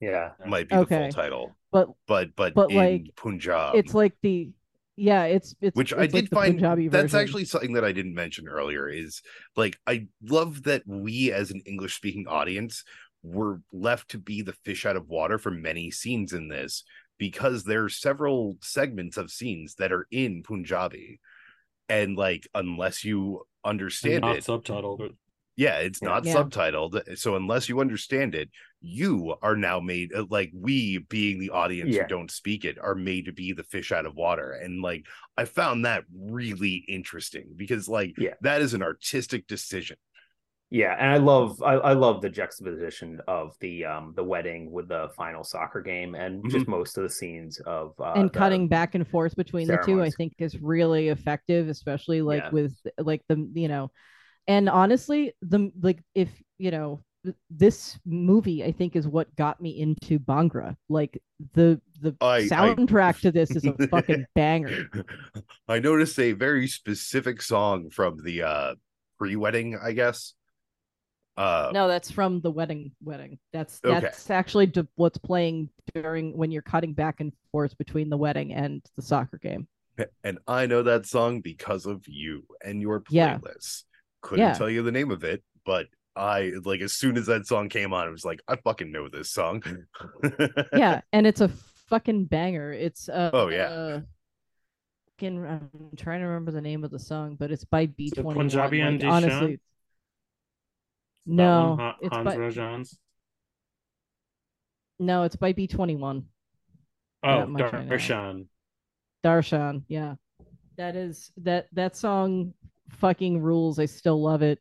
Yeah, 0.00 0.32
might 0.46 0.68
be 0.68 0.76
okay. 0.76 0.96
the 0.96 1.02
full 1.12 1.22
title. 1.22 1.56
But 1.72 1.88
but 2.06 2.36
but 2.36 2.54
but 2.54 2.72
like 2.72 3.10
Punjab, 3.16 3.74
it's 3.74 3.94
like 3.94 4.14
the 4.22 4.50
yeah 4.96 5.24
it's 5.24 5.54
it's 5.60 5.76
which 5.76 5.92
it's 5.92 6.00
i 6.00 6.06
did 6.06 6.32
like 6.32 6.60
find 6.60 6.90
that's 6.90 7.14
actually 7.14 7.44
something 7.44 7.74
that 7.74 7.84
i 7.84 7.92
didn't 7.92 8.14
mention 8.14 8.48
earlier 8.48 8.88
is 8.88 9.20
like 9.54 9.78
i 9.86 10.06
love 10.22 10.62
that 10.62 10.82
we 10.86 11.30
as 11.32 11.50
an 11.50 11.60
english 11.66 11.94
speaking 11.94 12.26
audience 12.26 12.82
were 13.22 13.60
left 13.72 14.10
to 14.10 14.18
be 14.18 14.42
the 14.42 14.52
fish 14.64 14.86
out 14.86 14.96
of 14.96 15.08
water 15.08 15.38
for 15.38 15.50
many 15.50 15.90
scenes 15.90 16.32
in 16.32 16.48
this 16.48 16.84
because 17.18 17.64
there 17.64 17.84
are 17.84 17.88
several 17.88 18.56
segments 18.60 19.16
of 19.16 19.30
scenes 19.30 19.74
that 19.76 19.92
are 19.92 20.06
in 20.10 20.42
punjabi. 20.42 21.20
And 21.88 22.16
like 22.16 22.48
unless 22.54 23.04
you 23.04 23.46
understand 23.64 24.22
not 24.22 24.36
it 24.36 24.44
subtitled 24.44 25.14
yeah, 25.56 25.78
it's 25.78 26.02
not 26.02 26.24
yeah. 26.24 26.34
subtitled. 26.34 27.18
So 27.18 27.34
unless 27.34 27.68
you 27.68 27.80
understand 27.80 28.34
it, 28.34 28.50
you 28.82 29.34
are 29.42 29.56
now 29.56 29.80
made 29.80 30.14
uh, 30.14 30.26
like 30.30 30.52
we 30.54 30.98
being 30.98 31.38
the 31.38 31.50
audience 31.50 31.94
yeah. 31.94 32.02
who 32.02 32.08
don't 32.08 32.30
speak 32.30 32.64
it 32.64 32.78
are 32.78 32.94
made 32.94 33.24
to 33.24 33.32
be 33.32 33.52
the 33.52 33.64
fish 33.64 33.90
out 33.90 34.06
of 34.06 34.14
water. 34.14 34.52
And 34.52 34.82
like 34.82 35.06
I 35.36 35.46
found 35.46 35.86
that 35.86 36.04
really 36.14 36.84
interesting 36.88 37.54
because 37.56 37.88
like 37.88 38.14
yeah. 38.18 38.34
that 38.42 38.60
is 38.60 38.74
an 38.74 38.82
artistic 38.82 39.46
decision. 39.46 39.96
Yeah, 40.68 40.96
and 40.98 41.10
I 41.10 41.18
love 41.18 41.62
I, 41.62 41.74
I 41.74 41.92
love 41.92 42.20
the 42.20 42.28
juxtaposition 42.28 43.20
of 43.28 43.54
the 43.60 43.84
um 43.84 44.12
the 44.16 44.24
wedding 44.24 44.72
with 44.72 44.88
the 44.88 45.08
final 45.16 45.44
soccer 45.44 45.80
game 45.80 46.14
and 46.16 46.40
mm-hmm. 46.40 46.50
just 46.50 46.66
most 46.66 46.98
of 46.98 47.04
the 47.04 47.10
scenes 47.10 47.60
of 47.60 47.94
uh, 48.00 48.14
and 48.16 48.32
cutting 48.32 48.66
back 48.66 48.96
and 48.96 49.06
forth 49.06 49.36
between 49.36 49.66
ceremonies. 49.66 49.86
the 49.86 49.92
two 49.92 50.02
I 50.02 50.10
think 50.10 50.34
is 50.38 50.60
really 50.60 51.08
effective, 51.08 51.68
especially 51.68 52.20
like 52.20 52.42
yeah. 52.42 52.50
with 52.50 52.74
like 52.98 53.22
the 53.28 53.48
you 53.54 53.68
know 53.68 53.92
and 54.48 54.68
honestly 54.68 55.32
the 55.42 55.70
like 55.80 56.02
if 56.14 56.28
you 56.58 56.70
know 56.70 57.00
this 57.50 57.98
movie 58.04 58.64
i 58.64 58.70
think 58.70 58.94
is 58.94 59.08
what 59.08 59.34
got 59.36 59.60
me 59.60 59.80
into 59.80 60.18
bhangra. 60.18 60.76
Like 60.88 61.20
the 61.54 61.80
the 62.00 62.14
I, 62.20 62.42
soundtrack 62.42 63.16
I... 63.16 63.20
to 63.20 63.32
this 63.32 63.50
is 63.50 63.64
a 63.64 63.72
fucking 63.88 64.26
banger. 64.34 64.88
I 65.68 65.78
noticed 65.78 66.18
a 66.18 66.32
very 66.32 66.68
specific 66.68 67.42
song 67.42 67.90
from 67.90 68.22
the 68.22 68.42
uh 68.42 68.74
pre-wedding 69.18 69.78
i 69.82 69.92
guess. 69.92 70.34
Uh 71.36 71.70
no 71.72 71.88
that's 71.88 72.10
from 72.10 72.40
the 72.40 72.50
wedding 72.50 72.92
wedding. 73.02 73.38
That's 73.52 73.80
that's 73.80 74.26
okay. 74.26 74.34
actually 74.34 74.72
what's 74.94 75.18
playing 75.18 75.70
during 75.94 76.36
when 76.36 76.50
you're 76.50 76.62
cutting 76.62 76.92
back 76.92 77.20
and 77.20 77.32
forth 77.52 77.76
between 77.76 78.08
the 78.08 78.16
wedding 78.16 78.54
and 78.54 78.82
the 78.94 79.02
soccer 79.02 79.38
game. 79.38 79.66
And 80.22 80.38
i 80.46 80.66
know 80.66 80.82
that 80.82 81.06
song 81.06 81.40
because 81.40 81.86
of 81.86 82.06
you 82.06 82.44
and 82.64 82.80
your 82.80 83.00
playlist 83.00 83.84
couldn't 84.26 84.44
yeah. 84.44 84.52
tell 84.54 84.68
you 84.68 84.82
the 84.82 84.92
name 84.92 85.10
of 85.10 85.22
it, 85.22 85.42
but 85.64 85.86
I 86.16 86.52
like 86.64 86.80
as 86.80 86.92
soon 86.92 87.16
as 87.16 87.26
that 87.26 87.46
song 87.46 87.68
came 87.68 87.92
on, 87.92 88.08
it 88.08 88.10
was 88.10 88.24
like, 88.24 88.40
I 88.48 88.56
fucking 88.56 88.90
know 88.90 89.08
this 89.08 89.30
song. 89.30 89.62
yeah, 90.72 91.00
and 91.12 91.26
it's 91.26 91.40
a 91.40 91.48
fucking 91.88 92.24
banger. 92.24 92.72
It's 92.72 93.08
uh 93.08 93.30
oh 93.32 93.48
yeah. 93.48 93.68
Uh, 93.68 94.00
I'm 95.22 95.70
trying 95.96 96.20
to 96.20 96.26
remember 96.26 96.50
the 96.50 96.60
name 96.60 96.84
of 96.84 96.90
the 96.90 96.98
song, 96.98 97.36
but 97.38 97.50
it's 97.50 97.64
by 97.64 97.86
B 97.86 98.10
twenty 98.10 98.26
one. 98.26 98.36
Punjabi 98.36 98.82
like, 98.82 99.04
honestly. 99.04 99.60
No, 101.24 101.76
one, 101.78 101.94
it's 102.02 102.14
Hans 102.14 102.24
by... 102.24 102.36
Rajans. 102.36 102.96
No, 104.98 105.22
it's 105.22 105.36
by 105.36 105.52
B 105.52 105.66
twenty 105.66 105.96
one. 105.96 106.24
Oh, 107.22 107.46
Darshan. 107.46 108.46
Darshan, 109.24 109.84
yeah. 109.88 110.14
That 110.76 110.96
is 110.96 111.32
that 111.38 111.68
that 111.72 111.96
song 111.96 112.52
fucking 112.90 113.40
rules. 113.40 113.78
I 113.78 113.86
still 113.86 114.20
love 114.22 114.42
it 114.42 114.58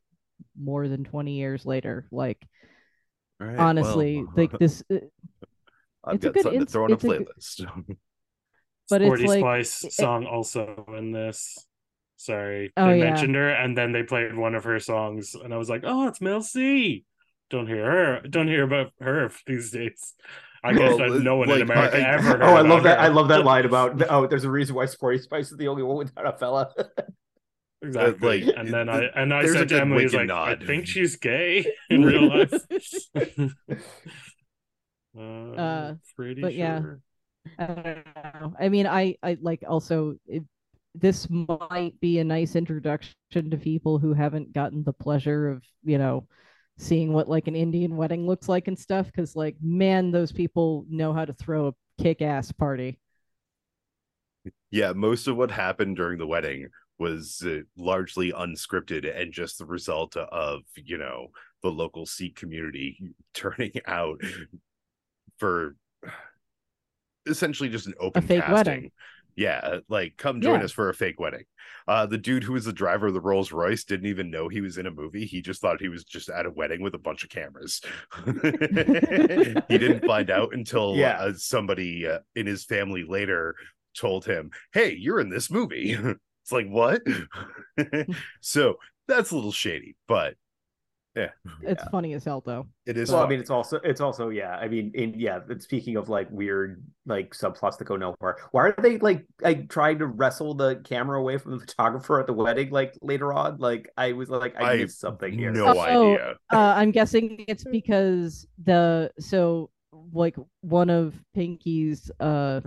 more 0.59 0.87
than 0.87 1.03
20 1.03 1.33
years 1.33 1.65
later. 1.65 2.07
Like, 2.11 2.45
right, 3.39 3.57
honestly, 3.57 4.17
well, 4.17 4.33
like 4.35 4.51
this. 4.59 4.83
Uh, 4.91 4.97
I've 6.03 6.19
got 6.19 6.39
something 6.39 6.59
to 6.59 6.65
throw 6.65 6.85
on 6.85 6.91
a 6.91 6.97
playlist. 6.97 7.61
A, 7.61 7.95
but 8.89 9.01
Sporty 9.01 9.23
it's 9.23 9.29
like, 9.29 9.39
Spice 9.39 9.83
it, 9.83 9.93
song 9.93 10.25
also 10.25 10.85
in 10.97 11.11
this. 11.11 11.57
Sorry, 12.17 12.71
oh, 12.77 12.87
they 12.87 12.99
yeah. 12.99 13.03
mentioned 13.05 13.35
her, 13.35 13.49
and 13.49 13.77
then 13.77 13.91
they 13.91 14.03
played 14.03 14.35
one 14.35 14.55
of 14.55 14.63
her 14.63 14.79
songs, 14.79 15.35
and 15.35 15.53
I 15.53 15.57
was 15.57 15.69
like, 15.69 15.81
"Oh, 15.83 16.07
it's 16.07 16.21
Mel 16.21 16.41
C." 16.41 17.05
Don't 17.49 17.67
hear 17.67 17.85
her. 17.85 18.21
Don't 18.27 18.47
hear 18.47 18.63
about 18.63 18.91
her 18.99 19.31
these 19.47 19.71
days. 19.71 20.13
I 20.63 20.73
guess 20.73 20.97
well, 20.97 21.19
no 21.19 21.35
one 21.35 21.49
like, 21.49 21.57
in 21.57 21.69
America 21.69 21.97
I, 21.97 22.13
ever. 22.15 22.43
oh, 22.43 22.55
I 22.55 22.61
love 22.61 22.83
that. 22.83 22.97
Her. 22.97 23.05
I 23.05 23.07
love 23.09 23.27
that 23.27 23.43
line 23.43 23.65
about. 23.65 24.01
Oh, 24.09 24.25
there's 24.25 24.45
a 24.45 24.49
reason 24.49 24.75
why 24.75 24.85
Sporty 24.85 25.19
Spice 25.19 25.51
is 25.51 25.57
the 25.57 25.67
only 25.67 25.83
one 25.83 25.97
without 25.97 26.25
a 26.25 26.35
fella. 26.37 26.73
Exactly. 27.81 28.43
like, 28.45 28.57
and 28.57 28.73
then 28.73 28.89
I 28.89 29.03
and 29.15 29.33
I 29.33 29.45
said 29.45 29.69
to 29.69 29.81
Emily, 29.81 30.07
like, 30.07 30.27
nod. 30.27 30.63
I 30.63 30.65
think 30.65 30.87
she's 30.87 31.15
gay 31.17 31.65
in 31.89 32.03
real 32.03 32.27
life. 32.27 32.53
uh, 35.17 35.19
uh, 35.21 35.95
pretty 36.15 36.41
but 36.41 36.53
sure. 36.53 36.59
yeah. 36.59 36.81
I 37.59 37.65
don't 37.67 38.05
know. 38.41 38.53
I 38.59 38.69
mean, 38.69 38.87
I 38.87 39.17
I 39.21 39.37
like 39.39 39.63
also 39.67 40.15
it, 40.25 40.43
this 40.95 41.27
might 41.29 41.99
be 41.99 42.19
a 42.19 42.23
nice 42.23 42.55
introduction 42.55 43.15
to 43.33 43.57
people 43.57 43.99
who 43.99 44.13
haven't 44.13 44.53
gotten 44.53 44.83
the 44.83 44.93
pleasure 44.93 45.49
of 45.49 45.63
you 45.83 45.97
know 45.97 46.27
seeing 46.77 47.13
what 47.13 47.29
like 47.29 47.47
an 47.47 47.55
Indian 47.55 47.95
wedding 47.95 48.25
looks 48.25 48.49
like 48.49 48.67
and 48.67 48.79
stuff. 48.79 49.05
Because 49.05 49.35
like, 49.35 49.57
man, 49.61 50.11
those 50.11 50.31
people 50.31 50.85
know 50.89 51.13
how 51.13 51.25
to 51.25 51.33
throw 51.33 51.67
a 51.67 52.01
kick-ass 52.01 52.51
party. 52.51 52.99
Yeah, 54.71 54.93
most 54.93 55.27
of 55.27 55.37
what 55.37 55.51
happened 55.51 55.95
during 55.97 56.19
the 56.19 56.27
wedding 56.27 56.67
was 56.97 57.43
uh, 57.45 57.59
largely 57.77 58.31
unscripted 58.31 59.05
and 59.19 59.33
just 59.33 59.57
the 59.57 59.65
result 59.65 60.15
of 60.15 60.61
you 60.75 60.97
know 60.97 61.27
the 61.61 61.69
local 61.71 62.05
Sikh 62.05 62.35
community 62.35 62.97
turning 63.33 63.71
out 63.87 64.21
for 65.37 65.75
essentially 67.27 67.69
just 67.69 67.87
an 67.87 67.93
open 67.99 68.21
fake 68.25 68.41
casting. 68.41 68.53
wedding. 68.53 68.91
Yeah, 69.37 69.79
like 69.89 70.15
come 70.15 70.39
join 70.39 70.59
Yeah. 70.59 70.65
us 70.65 70.71
for 70.71 70.87
a 70.87 70.93
fake 70.93 71.19
wedding. 71.19 71.43
Uh, 71.89 72.05
the 72.05 72.17
dude 72.17 72.43
who 72.43 72.53
was 72.53 72.63
the 72.63 72.71
driver 72.71 73.07
of 73.07 73.13
the 73.13 73.19
Rolls 73.19 73.51
Royce 73.51 73.83
didn't 73.83 74.05
even 74.05 74.31
know 74.31 74.47
he 74.47 74.61
was 74.61 74.77
in 74.77 74.85
a 74.85 74.91
movie. 74.91 75.25
He 75.25 75.41
just 75.41 75.59
thought 75.61 75.81
he 75.81 75.89
was 75.89 76.05
just 76.05 76.29
at 76.29 76.45
a 76.45 76.51
wedding 76.51 76.81
with 76.81 76.95
a 76.95 76.99
bunch 76.99 77.25
of 77.25 77.29
cameras. 77.29 77.81
he 78.25 79.77
didn't 79.77 80.05
find 80.05 80.29
out 80.29 80.53
until 80.53 80.95
Yeah. 80.95 81.17
uh, 81.19 81.33
somebody 81.35 82.07
uh, 82.07 82.19
in 82.35 82.45
his 82.47 82.63
family 82.63 83.03
later 83.03 83.55
told 83.93 84.23
him, 84.25 84.51
"Hey, 84.71 84.93
you're 84.95 85.19
in 85.19 85.29
this 85.29 85.51
movie." 85.51 85.97
It's 86.45 86.51
like 86.51 86.67
what? 86.69 87.01
so 88.41 88.75
that's 89.07 89.31
a 89.31 89.35
little 89.35 89.51
shady, 89.51 89.95
but 90.07 90.35
yeah, 91.15 91.29
It's 91.61 91.81
funny 91.85 92.13
as 92.13 92.25
hell 92.25 92.43
though. 92.45 92.67
it 92.85 92.97
is. 92.97 93.09
well, 93.09 93.23
I 93.23 93.27
mean, 93.29 93.39
it's 93.39 93.49
also 93.49 93.77
it's 93.85 94.01
also 94.01 94.27
yeah. 94.27 94.57
I 94.57 94.67
mean, 94.67 94.91
in 94.95 95.13
yeah. 95.17 95.39
Speaking 95.59 95.95
of 95.95 96.09
like 96.09 96.27
weird 96.29 96.83
like 97.05 97.33
subplots 97.33 97.77
that 97.77 97.85
go 97.85 97.95
nowhere, 97.95 98.35
why 98.51 98.63
are 98.63 98.75
they 98.81 98.97
like 98.97 99.25
like 99.41 99.69
trying 99.69 99.99
to 99.99 100.07
wrestle 100.07 100.55
the 100.55 100.75
camera 100.83 101.17
away 101.17 101.37
from 101.37 101.53
the 101.53 101.59
photographer 101.59 102.19
at 102.19 102.27
the 102.27 102.33
wedding 102.33 102.69
like 102.69 102.97
later 103.01 103.31
on? 103.31 103.59
Like 103.59 103.89
I 103.95 104.11
was 104.11 104.29
like 104.29 104.55
I, 104.59 104.73
I 104.73 104.77
missed 104.77 104.99
something 104.99 105.31
here. 105.31 105.51
no 105.53 105.67
Oh, 105.67 105.79
idea. 105.79 106.35
Uh, 106.51 106.73
I'm 106.75 106.91
guessing 106.91 107.45
it's 107.47 107.63
because 107.63 108.45
the 108.61 109.09
so 109.17 109.69
like 110.11 110.35
one 110.61 110.89
of 110.89 111.15
Pinky's 111.33 112.11
uh 112.19 112.59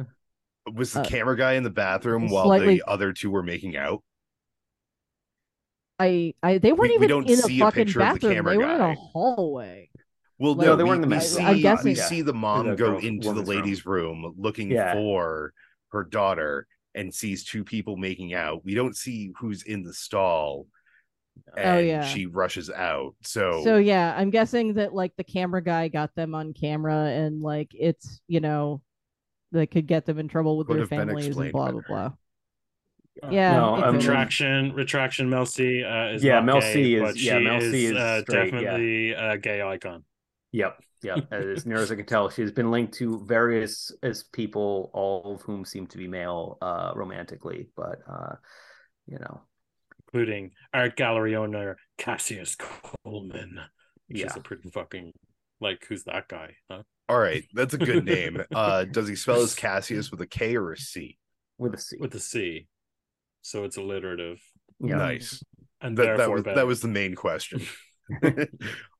Was 0.74 0.92
the 0.92 1.00
uh, 1.00 1.04
camera 1.04 1.36
guy 1.36 1.52
in 1.54 1.62
the 1.62 1.70
bathroom 1.70 2.28
while 2.28 2.48
the 2.50 2.82
other 2.86 3.12
two 3.12 3.30
were 3.30 3.42
making 3.42 3.76
out? 3.76 4.02
I 5.98 6.34
I 6.42 6.58
they 6.58 6.72
weren't 6.72 6.90
We- 6.92 6.98
we 6.98 7.04
even 7.06 7.08
don't 7.08 7.28
in 7.30 7.36
see 7.36 7.60
a 7.60 7.64
a 7.64 7.66
fucking 7.66 7.84
picture 7.86 8.00
of 8.00 8.06
the 8.06 8.14
bathroom. 8.14 8.34
camera 8.34 8.52
They 8.52 8.58
were 8.58 8.64
in 8.72 8.78
guy. 8.78 8.92
a 8.92 8.94
hallway. 8.94 9.90
Well, 10.38 10.54
Like- 10.54 10.66
no, 10.66 10.72
No, 10.72 10.76
they 10.76 10.84
we, 10.84 10.88
were 10.90 10.94
in 10.94 11.00
the 11.02 11.08
we 11.08 11.20
see. 11.20 11.42
I'm 11.42 11.60
guessing- 11.60 11.84
we 11.90 11.94
see 11.96 12.22
the 12.22 12.32
mom 12.34 12.68
the 12.68 12.76
go 12.76 12.92
girls- 12.92 13.04
into 13.04 13.28
the 13.28 13.34
woman's 13.34 13.48
room. 13.48 13.56
ladies' 13.58 13.86
room, 13.86 14.34
looking 14.38 14.70
Yeah. 14.70 14.92
for 14.94 15.52
her 15.90 16.04
daughter 16.04 16.66
and 16.94 17.12
sees 17.12 17.44
two 17.44 17.64
people 17.64 17.96
making 17.96 18.34
out. 18.34 18.64
We 18.64 18.74
don't 18.74 18.96
see 18.96 19.32
who's 19.38 19.62
in 19.64 19.82
the 19.82 19.92
stall. 19.92 20.68
And 21.56 21.76
Oh, 21.76 21.78
yeah. 21.80 22.04
she 22.04 22.26
rushes 22.26 22.68
out. 22.70 23.14
So, 23.22 23.62
So 23.64 23.76
yeah, 23.78 24.14
I'm 24.16 24.30
guessing 24.30 24.74
that 24.74 24.92
like 24.94 25.14
the 25.16 25.24
camera 25.24 25.62
guy 25.62 25.88
got 25.88 26.14
them 26.14 26.34
on 26.34 26.52
camera 26.52 27.06
and 27.06 27.40
like 27.40 27.70
it's 27.74 28.20
you 28.28 28.40
know 28.40 28.82
that 29.52 29.70
could 29.70 29.86
get 29.86 30.06
them 30.06 30.18
in 30.18 30.28
trouble 30.28 30.56
with 30.58 30.68
Could 30.68 30.76
their 30.76 30.82
have 30.84 30.92
been 30.94 31.08
families 31.08 31.26
and 31.26 31.28
explained 31.28 31.52
blah 31.52 31.70
blah 31.70 31.80
better. 31.82 31.82
blah. 31.82 32.12
Yeah, 33.30 33.56
No, 33.56 33.76
it 33.76 33.84
um, 33.84 33.98
could've. 33.98 34.08
retraction, 34.08 34.72
retraction. 34.74 35.28
Mel 35.28 35.46
C 35.46 35.82
uh, 35.84 36.08
is 36.10 36.22
Yeah, 36.22 36.40
not 36.40 36.44
Mel 36.44 36.60
gay, 36.60 36.72
C 36.74 36.94
is- 36.96 37.02
but 37.02 37.16
yeah, 37.16 37.38
she 37.38 37.40
Mel 37.40 37.60
C 37.60 37.86
is 37.86 37.96
uh, 37.96 38.22
straight, 38.22 38.54
yeah. 38.60 38.76
definitely 38.76 39.12
a 39.12 39.38
gay 39.38 39.60
icon. 39.62 40.04
Yep, 40.52 40.78
yep. 41.02 41.26
As 41.32 41.66
near 41.66 41.78
as 41.78 41.90
I 41.92 41.96
can 41.96 42.06
tell, 42.06 42.30
she's 42.30 42.52
been 42.52 42.70
linked 42.70 42.94
to 42.94 43.24
various 43.26 43.92
as 44.02 44.22
people, 44.22 44.90
all 44.94 45.34
of 45.34 45.42
whom 45.42 45.64
seem 45.64 45.86
to 45.88 45.98
be 45.98 46.08
male 46.08 46.58
uh, 46.62 46.92
romantically. 46.94 47.68
But 47.76 47.98
uh, 48.08 48.36
you 49.06 49.18
know, 49.18 49.42
including 50.06 50.52
art 50.72 50.96
gallery 50.96 51.34
owner 51.36 51.76
Cassius 51.98 52.56
Coleman, 52.56 53.60
which 54.06 54.20
yeah. 54.20 54.26
is 54.26 54.36
a 54.36 54.40
pretty 54.40 54.70
fucking 54.70 55.12
like 55.60 55.84
who's 55.88 56.04
that 56.04 56.28
guy? 56.28 56.54
Huh? 56.70 56.82
All 57.08 57.18
right, 57.18 57.44
that's 57.54 57.74
a 57.74 57.78
good 57.78 58.04
name. 58.04 58.42
Uh, 58.54 58.84
does 58.84 59.08
he 59.08 59.14
spell 59.16 59.40
his 59.40 59.54
Cassius 59.64 60.10
with 60.10 60.20
a 60.20 60.26
K 60.26 60.56
or 60.56 60.72
a 60.72 60.76
C? 60.78 61.16
with 61.58 61.74
a 61.74 61.78
C. 61.78 61.96
With 61.98 62.14
a 62.14 62.20
C, 62.20 62.66
so 63.42 63.64
it's 63.64 63.76
alliterative 63.76 64.40
yeah. 64.80 64.96
Nice. 64.96 65.42
and 65.80 65.96
That, 65.96 66.02
that 66.04 66.16
therefore 66.18 66.34
was 66.36 66.42
better. 66.44 66.56
that 66.56 66.66
was 66.66 66.80
the 66.80 66.88
main 66.88 67.14
question. 67.14 67.62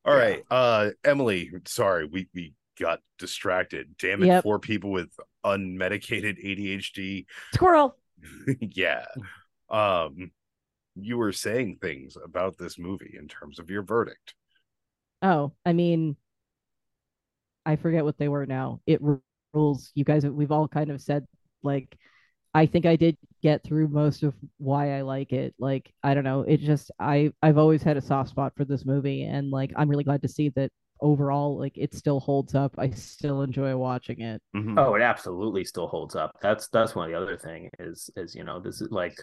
All 0.04 0.14
right, 0.16 0.42
uh, 0.50 0.90
Emily. 1.04 1.50
Sorry, 1.66 2.06
we 2.06 2.28
we 2.34 2.54
got 2.80 3.00
distracted. 3.18 3.94
Damn 3.98 4.22
it, 4.22 4.26
Yep. 4.26 4.42
four 4.42 4.58
people 4.58 4.90
with 4.90 5.08
unmedicated 5.44 6.42
ADHD. 6.44 7.26
Squirrel. 7.54 7.96
yeah. 8.60 9.04
Um, 9.70 10.30
you 10.96 11.16
were 11.18 11.32
saying 11.32 11.78
things 11.80 12.16
about 12.22 12.58
this 12.58 12.78
movie 12.78 13.16
in 13.18 13.28
terms 13.28 13.58
of 13.58 13.70
your 13.70 13.82
verdict. 13.82 14.34
Oh, 15.22 15.52
I 15.64 15.72
mean, 15.72 16.16
I 17.68 17.76
forget 17.76 18.04
what 18.04 18.18
they 18.18 18.28
were 18.28 18.46
now. 18.46 18.80
It 18.86 19.02
ru- 19.02 19.22
rules. 19.54 19.92
You 19.94 20.04
guys, 20.04 20.26
we've 20.26 20.52
all 20.52 20.68
kind 20.68 20.90
of 20.90 21.02
said 21.02 21.26
like, 21.62 21.96
I 22.54 22.66
think 22.66 22.86
I 22.86 22.96
did 22.96 23.16
get 23.42 23.62
through 23.62 23.88
most 23.88 24.22
of 24.24 24.34
why 24.58 24.98
I 24.98 25.02
like 25.02 25.32
it. 25.32 25.54
Like, 25.58 25.92
I 26.02 26.14
don't 26.14 26.24
know. 26.24 26.42
It 26.42 26.60
just 26.60 26.90
I 26.98 27.32
I've 27.42 27.58
always 27.58 27.82
had 27.82 27.96
a 27.98 28.00
soft 28.02 28.30
spot 28.30 28.54
for 28.56 28.64
this 28.64 28.86
movie, 28.86 29.24
and 29.24 29.50
like 29.50 29.72
I'm 29.76 29.88
really 29.88 30.04
glad 30.04 30.22
to 30.22 30.28
see 30.28 30.48
that 30.56 30.72
overall 31.00 31.58
like 31.58 31.76
it 31.76 31.94
still 31.94 32.20
holds 32.20 32.54
up. 32.54 32.74
I 32.78 32.90
still 32.90 33.42
enjoy 33.42 33.76
watching 33.76 34.20
it. 34.22 34.42
Mhm. 34.56 34.78
Oh, 34.78 34.94
it 34.94 35.02
absolutely 35.02 35.64
still 35.64 35.88
holds 35.88 36.16
up. 36.16 36.32
That's 36.40 36.68
that's 36.68 36.94
one 36.94 37.04
of 37.04 37.12
the 37.12 37.22
other 37.22 37.36
thing 37.36 37.70
is 37.78 38.10
is 38.16 38.34
you 38.34 38.44
know 38.44 38.60
this 38.60 38.80
is 38.80 38.90
like 38.90 39.18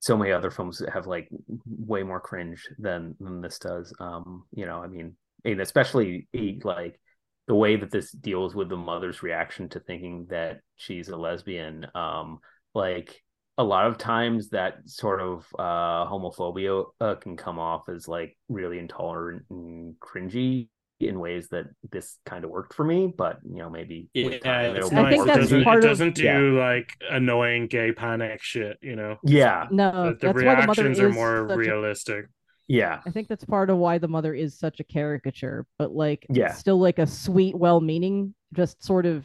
so 0.00 0.16
many 0.16 0.32
other 0.32 0.50
films 0.50 0.78
that 0.78 0.90
have 0.92 1.06
like 1.06 1.28
way 1.66 2.02
more 2.02 2.20
cringe 2.20 2.66
than 2.78 3.14
than 3.20 3.40
this 3.40 3.58
does. 3.58 3.94
Um, 4.00 4.44
you 4.52 4.66
know, 4.66 4.82
I 4.82 4.88
mean, 4.88 5.16
and 5.44 5.60
especially 5.60 6.28
like 6.64 7.00
the 7.48 7.54
way 7.54 7.76
that 7.76 7.90
this 7.90 8.10
deals 8.12 8.54
with 8.54 8.68
the 8.68 8.76
mother's 8.76 9.22
reaction 9.22 9.68
to 9.70 9.80
thinking 9.80 10.26
that 10.30 10.60
she's 10.76 11.08
a 11.08 11.16
lesbian. 11.16 11.86
Um, 11.94 12.38
like 12.74 13.20
a 13.58 13.64
lot 13.64 13.86
of 13.86 13.98
times 13.98 14.48
that 14.50 14.76
sort 14.86 15.20
of 15.20 15.46
uh 15.58 16.06
homophobia 16.06 16.86
uh, 17.00 17.14
can 17.16 17.36
come 17.36 17.58
off 17.58 17.88
as 17.88 18.08
like 18.08 18.36
really 18.48 18.78
intolerant 18.78 19.42
and 19.50 19.94
cringy 20.00 20.68
in 21.00 21.18
ways 21.18 21.48
that 21.48 21.66
this 21.90 22.16
kind 22.24 22.44
of 22.44 22.50
worked 22.50 22.72
for 22.72 22.84
me 22.84 23.12
but 23.14 23.38
you 23.44 23.56
know 23.56 23.68
maybe 23.68 24.08
Yeah, 24.14 24.38
time 24.38 24.76
it's 24.76 24.86
it'll 24.86 24.98
I 24.98 25.02
nice. 25.02 25.10
think 25.16 25.28
it 25.28 25.34
doesn't, 25.34 25.64
part 25.64 25.78
it 25.84 25.86
doesn't 25.88 26.14
do 26.14 26.22
Yeah. 26.24 26.38
like 26.66 26.92
annoying 27.10 27.66
gay 27.66 27.92
panic 27.92 28.40
shit, 28.42 28.78
you 28.80 28.94
know. 28.96 29.16
yeah 29.24 29.66
No, 29.70 29.90
the, 29.90 30.14
the 30.14 30.26
that's 30.28 30.34
why 30.42 30.54
the 30.54 30.66
mother 30.66 30.84
reactions 30.84 30.98
is 30.98 31.04
are 31.04 31.08
more 31.10 31.48
such 31.48 31.54
a- 31.54 31.58
realistic. 31.58 32.26
Yeah 32.72 33.00
I 33.06 33.10
think 33.10 33.28
that's 33.28 33.44
part 33.44 33.68
of 33.70 33.76
why 33.76 33.98
the 33.98 34.08
mother 34.08 34.32
is 34.34 34.58
such 34.58 34.80
a 34.80 34.84
caricature, 34.84 35.66
but 35.78 35.94
like 35.94 36.26
Yeah. 36.30 36.52
still 36.52 36.78
like 36.80 36.98
a 36.98 37.06
sweet, 37.06 37.54
well-meaning, 37.54 38.34
just 38.54 38.82
sort 38.82 39.04
of 39.06 39.24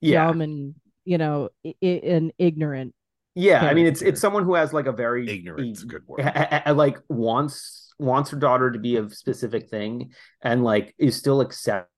yeah 0.00 0.26
dumb 0.28 0.40
and 0.40 0.74
you 1.04 1.18
know 1.18 1.48
i- 1.66 1.74
i- 1.82 2.00
and 2.14 2.32
ignorant. 2.38 2.94
yeah 3.34 3.64
i 3.66 3.74
mean 3.74 3.86
it's 3.86 4.02
it's 4.02 4.20
someone 4.20 4.44
who 4.44 4.54
has 4.54 4.72
like 4.72 4.86
a 4.86 4.92
very 4.92 5.28
ignorant 5.28 5.82
a 5.82 5.86
good 5.86 6.02
word. 6.06 6.20
ha- 6.22 6.62
ha- 6.64 6.72
like 6.72 6.98
wants 7.08 7.92
wants 7.98 8.30
her 8.30 8.36
daughter 8.38 8.70
to 8.70 8.78
be 8.78 8.96
a 8.96 9.08
specific 9.10 9.68
thing 9.68 10.12
and 10.42 10.62
like 10.62 10.94
is 10.98 11.16
still 11.16 11.40
accepting 11.40 11.88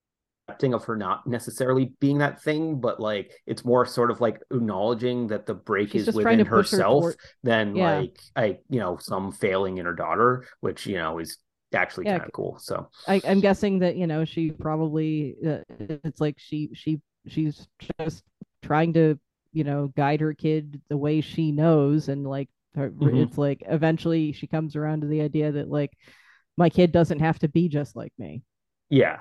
of 0.74 0.84
her 0.84 0.96
not 0.96 1.26
necessarily 1.26 1.92
being 2.00 2.18
that 2.18 2.42
thing 2.42 2.80
but 2.80 3.00
like 3.00 3.32
it's 3.46 3.64
more 3.64 3.86
sort 3.86 4.10
of 4.10 4.20
like 4.20 4.40
acknowledging 4.50 5.26
that 5.28 5.46
the 5.46 5.54
break 5.54 5.92
She's 5.92 6.08
is 6.08 6.14
within 6.14 6.38
push 6.40 6.48
her 6.48 6.56
herself 6.56 7.04
than 7.42 7.74
Yeah. 7.74 7.98
like 8.00 8.20
I 8.36 8.58
you 8.68 8.80
know 8.80 8.96
some 9.00 9.32
failing 9.32 9.78
in 9.78 9.86
her 9.86 9.94
daughter 9.94 10.46
which 10.60 10.86
you 10.86 10.96
know 10.96 11.18
is 11.18 11.38
actually 11.72 12.06
Yeah, 12.06 12.18
kind 12.18 12.24
of 12.26 12.32
cool 12.32 12.58
so 12.58 12.88
I, 13.06 13.20
I'm 13.26 13.40
guessing 13.40 13.78
that 13.80 13.96
you 13.96 14.06
know 14.06 14.24
she 14.24 14.50
probably 14.50 15.36
uh, 15.46 15.58
it's 15.78 16.20
like 16.20 16.36
she 16.38 16.70
she 16.74 17.00
she's 17.28 17.66
just 18.00 18.24
trying 18.62 18.92
to 18.94 19.18
you 19.52 19.64
know 19.64 19.88
guide 19.96 20.20
her 20.20 20.34
kid 20.34 20.80
the 20.88 20.96
way 20.96 21.20
she 21.20 21.52
knows 21.52 22.08
and 22.08 22.26
like 22.26 22.48
her, 22.74 22.90
Mhm. 22.90 23.22
it's 23.26 23.38
like 23.38 23.62
eventually 23.68 24.32
she 24.32 24.46
comes 24.46 24.76
around 24.76 25.00
to 25.02 25.06
the 25.08 25.20
idea 25.20 25.52
that 25.52 25.68
like 25.68 25.92
my 26.56 26.70
kid 26.70 26.92
doesn't 26.92 27.20
have 27.20 27.38
to 27.40 27.48
be 27.48 27.68
just 27.68 27.96
like 27.96 28.12
me. 28.18 28.42
Yeah. 28.90 29.20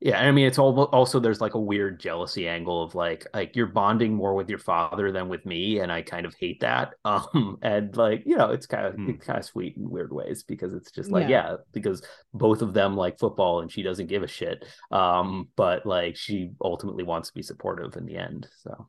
Yeah, 0.00 0.20
I 0.20 0.30
mean 0.30 0.46
it's 0.46 0.58
all 0.60 0.84
also 0.84 1.18
there's 1.18 1.40
like 1.40 1.54
a 1.54 1.60
weird 1.60 1.98
jealousy 1.98 2.46
angle 2.48 2.84
of 2.84 2.94
like 2.94 3.26
like 3.34 3.56
you're 3.56 3.66
bonding 3.66 4.14
more 4.14 4.34
with 4.34 4.48
your 4.48 4.60
father 4.60 5.10
than 5.10 5.28
with 5.28 5.44
me 5.44 5.80
and 5.80 5.90
I 5.90 6.02
kind 6.02 6.24
of 6.24 6.34
hate 6.38 6.60
that. 6.60 6.94
Um 7.04 7.58
and 7.62 7.96
like, 7.96 8.22
you 8.24 8.36
know, 8.36 8.50
it's 8.50 8.66
kind 8.66 8.86
of 8.86 8.94
Hmm. 8.94 9.10
it's 9.10 9.26
kind 9.26 9.38
of 9.40 9.44
sweet 9.44 9.76
in 9.76 9.90
weird 9.90 10.12
ways 10.12 10.44
because 10.44 10.72
it's 10.72 10.92
just 10.92 11.10
like 11.10 11.28
Yeah. 11.28 11.50
yeah. 11.50 11.56
because 11.72 12.02
both 12.32 12.62
of 12.62 12.74
them 12.74 12.96
like 12.96 13.18
football 13.18 13.60
and 13.60 13.72
she 13.72 13.82
doesn't 13.82 14.06
give 14.06 14.22
a 14.22 14.28
shit. 14.28 14.64
Um 14.92 15.48
but 15.56 15.84
like 15.84 16.14
she 16.16 16.50
ultimately 16.62 17.02
wants 17.02 17.28
to 17.30 17.34
be 17.34 17.42
supportive 17.42 17.96
in 17.96 18.06
the 18.06 18.16
end. 18.16 18.46
So 18.62 18.88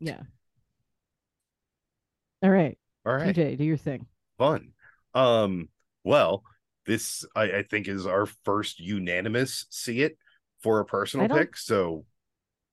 Yeah. 0.00 0.22
All 2.42 2.50
right, 2.50 2.78
All 3.04 3.14
right. 3.14 3.34
TJ, 3.34 3.56
do 3.56 3.64
your 3.64 3.76
thing. 3.76 4.06
fun. 4.38 4.72
Um, 5.14 5.68
well, 6.04 6.42
this 6.86 7.24
I, 7.34 7.42
I 7.44 7.62
think 7.62 7.88
is 7.88 8.06
our 8.06 8.26
first 8.44 8.78
unanimous 8.80 9.66
see 9.70 10.02
it 10.02 10.18
for 10.62 10.80
a 10.80 10.84
personal 10.84 11.28
pick. 11.28 11.56
So 11.56 12.04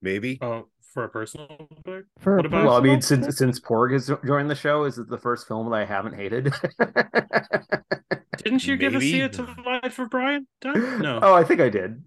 maybe 0.02 0.40
Oh, 0.41 0.68
for 0.94 1.03
a 1.06 1.10
personal 1.10 1.48
pick? 1.85 2.06
For 2.19 2.34
a 2.34 2.38
What 2.38 2.45
about- 2.45 2.65
well, 2.65 2.77
I 2.77 2.81
mean 2.81 2.95
personal 2.98 3.23
since 3.23 3.38
since 3.38 3.60
Porg 3.60 3.94
has 3.94 4.11
joined 4.26 4.49
the 4.49 4.56
show, 4.56 4.84
is 4.85 4.98
it 4.98 5.10
the 5.10 5.18
first 5.18 5.48
film 5.48 5.69
that 5.69 5.76
I 5.76 5.85
haven't 5.85 6.15
hated? 6.15 6.53
Didn't 8.38 8.65
you 8.68 8.77
give 8.77 8.95
a 8.95 8.99
see 8.99 9.22
it 9.22 9.34
to 9.34 9.44
Life 9.65 9.99
of 9.99 10.10
Brian? 10.10 10.48
Dan? 10.61 11.02
No. 11.02 11.19
Oh, 11.23 11.34
I 11.34 11.44
think 11.44 11.61
I 11.61 11.69
did. 11.69 12.03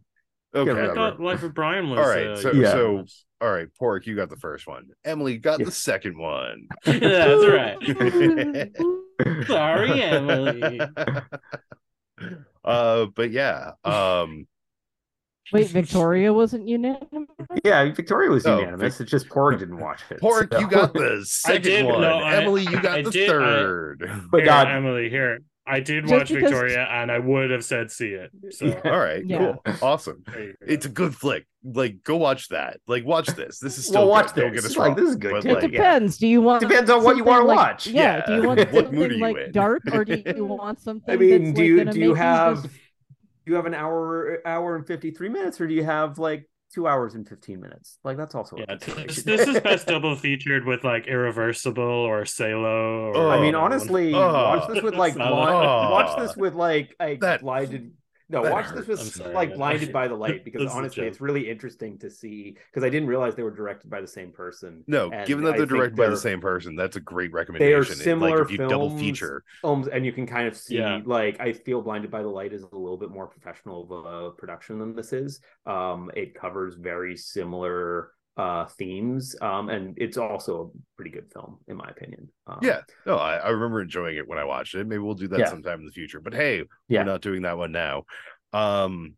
okay. 0.54 0.90
I 0.90 0.94
thought 0.94 1.20
Life 1.20 1.42
of 1.42 1.54
Brian 1.54 1.88
was. 1.90 1.98
All 2.00 2.08
right, 2.08 2.26
uh, 2.28 2.36
so- 2.36 2.52
Yeah. 2.52 2.70
so- 2.72 3.04
All 3.40 3.50
right, 3.50 3.68
Pork, 3.78 4.06
you 4.06 4.16
got 4.16 4.28
the 4.30 4.36
first 4.36 4.66
one. 4.66 4.88
Emily 5.04 5.38
got 5.38 5.60
Yeah. 5.60 5.66
the 5.66 5.72
second 5.72 6.18
one. 6.18 6.66
yeah, 6.86 6.98
that's 6.98 7.46
right. 7.46 8.72
Sorry, 9.46 10.02
Emily. 10.02 10.80
Uh, 12.64 13.06
but 13.14 13.30
yeah, 13.30 13.72
um, 13.84 14.46
Wait, 15.52 15.68
Victoria 15.68 16.32
wasn't 16.32 16.66
unanimous. 16.66 17.28
Yeah, 17.64 17.84
Victoria 17.92 18.30
was 18.30 18.44
Oh, 18.46 18.58
unanimous. 18.58 19.00
It's 19.00 19.08
just 19.10 19.28
Porg 19.28 19.60
didn't 19.60 19.78
watch 19.78 20.00
it. 20.10 20.20
Pork, 20.20 20.52
so- 20.52 20.58
you 20.58 20.68
got 20.68 20.92
the 20.92 21.20
second 21.24 21.62
did- 21.62 21.86
one. 21.86 22.00
no, 22.00 22.18
I- 22.18 22.34
Emily, 22.36 22.62
you 22.62 22.72
got 22.82 22.86
I 22.98 23.02
the 23.02 23.10
did- 23.12 23.28
I- 23.30 23.32
third. 23.32 24.10
But 24.30 24.38
here, 24.38 24.44
God, 24.46 24.68
Emily, 24.68 25.08
here. 25.08 25.38
I 25.66 25.80
did 25.80 26.04
Just 26.04 26.12
watch 26.14 26.28
because- 26.28 26.50
Victoria, 26.50 26.86
and 26.90 27.10
I 27.10 27.18
would 27.18 27.50
have 27.50 27.64
said 27.64 27.90
see 27.90 28.10
it. 28.10 28.30
So 28.50 28.66
Yeah. 28.66 28.80
All 28.84 28.98
right, 28.98 29.24
Yeah. 29.26 29.54
cool, 29.64 29.74
awesome. 29.82 30.22
there 30.32 30.42
you 30.44 30.50
go. 30.52 30.56
It's 30.66 30.86
a 30.86 30.88
good 30.88 31.14
flick. 31.14 31.46
Like, 31.64 32.04
go 32.04 32.16
watch 32.16 32.48
that. 32.50 32.78
Like, 32.86 33.04
watch 33.04 33.26
this. 33.28 33.58
This 33.58 33.76
is 33.78 33.86
Well, 33.90 34.02
still 34.02 34.08
watch 34.08 34.32
good. 34.34 34.40
Don't 34.42 34.52
this. 34.52 34.62
get 34.62 34.70
us 34.70 34.76
Like, 34.76 34.96
this 34.96 35.08
is 35.08 35.16
good 35.16 35.32
But. 35.32 35.44
It 35.44 35.52
like, 35.54 35.62
yeah. 35.64 35.68
depends. 35.68 36.18
Do 36.18 36.28
you 36.28 36.40
want 36.40 36.60
Depends 36.60 36.88
on 36.90 37.02
what 37.02 37.16
you 37.16 37.24
wanna 37.24 37.44
like- 37.46 37.56
watch. 37.56 37.86
Yeah. 37.88 38.18
Yeah. 38.18 38.26
Do 38.26 38.34
you 38.42 38.46
want 38.46 38.58
What 38.72 38.72
something 38.72 38.94
mood 38.98 39.10
are 39.10 39.14
you 39.14 39.20
like 39.20 39.36
in? 39.36 39.52
dark, 39.52 39.82
or 39.92 40.04
do 40.04 40.22
you 40.24 40.44
want 40.44 40.80
something? 40.80 41.12
I 41.12 41.16
mean, 41.16 41.44
that's 41.46 41.56
do 41.58 41.76
like 41.78 41.86
you 41.88 41.92
do 41.92 41.98
you 42.00 42.14
have 42.14 42.62
just- 42.62 42.74
do 42.74 43.52
you 43.52 43.54
have 43.56 43.66
an 43.66 43.74
hour 43.74 44.38
hour 44.46 44.76
and 44.76 44.86
fifty 44.86 45.10
three 45.10 45.28
minutes, 45.28 45.60
or 45.60 45.66
do 45.66 45.74
you 45.74 45.84
have 45.84 46.18
like 46.18 46.48
two 46.76 46.86
hours 46.86 47.14
and 47.14 47.26
fifteen 47.26 47.58
minutes? 47.60 47.98
Like 48.04 48.16
that's 48.18 48.34
also 48.34 48.56
Yeah, 48.58 48.76
this, 48.76 49.22
this 49.22 49.48
is 49.48 49.58
best 49.60 49.86
double 49.88 50.14
featured 50.14 50.66
with 50.66 50.84
like 50.84 51.06
Irreversible 51.06 51.82
or 51.82 52.24
Salo. 52.26 53.08
Or, 53.12 53.16
Oh, 53.16 53.30
I 53.30 53.40
mean, 53.40 53.54
honestly, 53.54 54.12
Oh. 54.14 54.18
watch 54.20 54.68
this 54.68 54.82
with 54.82 54.94
like 54.94 55.14
Salo. 55.14 55.34
blind, 55.34 55.54
Oh. 55.56 55.90
watch 55.90 56.18
this 56.18 56.36
with 56.36 56.54
like 56.54 56.94
a 57.00 57.16
That- 57.16 57.40
blinded. 57.40 57.92
No, 58.28 58.42
that 58.42 58.52
watch 58.52 58.66
hurts. 58.66 58.86
this 58.86 59.18
with 59.18 59.34
like 59.34 59.54
blinded 59.54 59.92
by 59.92 60.08
the 60.08 60.14
light 60.14 60.44
because 60.44 60.70
honestly, 60.72 61.06
it's 61.06 61.20
really 61.20 61.48
interesting 61.48 61.96
to 61.98 62.10
see 62.10 62.56
because 62.70 62.84
I 62.84 62.90
didn't 62.90 63.08
realize 63.08 63.36
they 63.36 63.42
were 63.44 63.54
directed 63.54 63.88
by 63.88 64.00
the 64.00 64.08
same 64.08 64.32
person. 64.32 64.82
No, 64.86 65.10
given 65.26 65.44
that 65.44 65.56
they're 65.56 65.66
directed 65.66 65.96
by 65.96 66.08
the 66.08 66.16
same 66.16 66.40
person, 66.40 66.74
that's 66.74 66.96
a 66.96 67.00
great 67.00 67.32
recommendation. 67.32 67.68
They 67.70 67.74
are 67.74 67.84
similar 67.84 68.38
like 68.38 68.44
if 68.46 68.50
you 68.50 68.58
double 68.58 68.88
films, 68.88 69.00
feature. 69.00 69.44
films, 69.60 69.86
and 69.88 70.04
you 70.04 70.12
can 70.12 70.26
kind 70.26 70.48
of 70.48 70.56
see 70.56 70.78
Yeah. 70.78 71.00
like 71.04 71.38
I 71.40 71.52
feel 71.52 71.82
Blinded 71.82 72.10
by 72.10 72.22
the 72.22 72.28
Light 72.28 72.52
is 72.52 72.62
a 72.62 72.76
little 72.76 72.96
bit 72.98 73.10
more 73.10 73.26
professional 73.28 73.82
of 73.84 73.90
a 74.06 74.30
production 74.32 74.78
than 74.80 74.94
this 74.96 75.12
is. 75.12 75.40
Um, 75.64 76.10
it 76.16 76.34
covers 76.34 76.74
very 76.74 77.16
similar 77.16 78.10
uh 78.36 78.66
themes 78.66 79.34
um 79.40 79.68
and 79.70 79.94
it's 79.96 80.18
also 80.18 80.70
a 80.74 80.78
pretty 80.96 81.10
good 81.10 81.26
film 81.32 81.58
in 81.68 81.76
my 81.76 81.88
opinion 81.88 82.28
um, 82.46 82.58
Yeah, 82.62 82.82
no, 83.06 83.16
I, 83.16 83.36
I 83.36 83.48
remember 83.48 83.80
enjoying 83.80 84.16
it 84.16 84.28
when 84.28 84.38
I 84.38 84.44
watched 84.44 84.74
it. 84.74 84.86
Maybe 84.86 84.98
we'll 84.98 85.14
do 85.14 85.28
that 85.28 85.40
Yeah. 85.40 85.50
sometime 85.50 85.80
in 85.80 85.86
the 85.86 85.92
future. 85.92 86.20
But 86.20 86.34
hey, 86.34 86.64
Yeah. 86.88 87.04
we're 87.04 87.10
not 87.12 87.22
doing 87.22 87.42
that 87.42 87.56
one 87.58 87.72
now. 87.72 88.04
Um, 88.52 89.14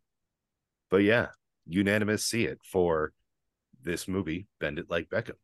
but 0.89 1.03
yeah, 1.03 1.27
unanimous 1.67 2.25
see 2.25 2.45
it 2.45 2.59
for 2.63 3.11
this 3.81 4.07
movie, 4.07 4.47
Bend 4.59 4.79
It 4.79 4.89
Like 4.89 5.09
Beckham. 5.09 5.35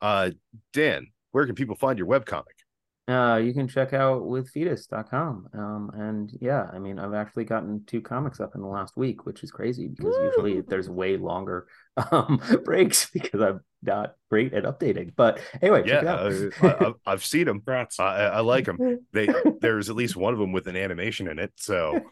Uh, 0.00 0.30
Dan, 0.72 1.08
where 1.32 1.46
can 1.46 1.54
people 1.54 1.76
find 1.76 1.98
your 1.98 2.08
webcomic? 2.08 2.59
Uh 3.08 3.40
you 3.42 3.52
can 3.54 3.66
check 3.66 3.92
out 3.92 4.22
withfetus.com 4.22 5.48
um 5.54 5.90
and 5.94 6.30
yeah 6.40 6.68
i 6.72 6.78
mean 6.78 6.98
i've 6.98 7.14
actually 7.14 7.44
gotten 7.44 7.82
two 7.86 8.00
comics 8.00 8.40
up 8.40 8.54
in 8.54 8.60
the 8.60 8.66
last 8.66 8.96
week 8.96 9.24
which 9.26 9.42
is 9.42 9.50
crazy 9.50 9.88
because 9.88 10.14
usually 10.22 10.60
there's 10.60 10.88
way 10.88 11.16
longer 11.16 11.66
um 12.12 12.40
breaks 12.64 13.10
because 13.10 13.40
i'm 13.40 13.60
not 13.82 14.14
great 14.30 14.52
at 14.52 14.64
updating 14.64 15.10
but 15.16 15.40
anyway 15.62 15.82
Yeah, 15.86 15.94
check 15.94 16.02
it 16.02 16.08
out. 16.08 16.20
uh, 16.20 16.66
I, 16.84 16.86
I've- 16.86 16.98
I've 17.06 17.24
seen 17.24 17.46
them. 17.46 17.58
Congrats. 17.60 17.98
I, 17.98 18.16
I 18.16 18.26
I 18.26 18.40
like 18.40 18.66
them. 18.66 18.98
They 19.12 19.28
there's 19.60 19.88
at 19.88 19.96
least 19.96 20.16
one 20.16 20.34
of 20.34 20.38
them 20.38 20.52
with 20.52 20.66
an 20.66 20.76
animation 20.76 21.28
in 21.28 21.38
it. 21.38 21.52
So 21.56 22.02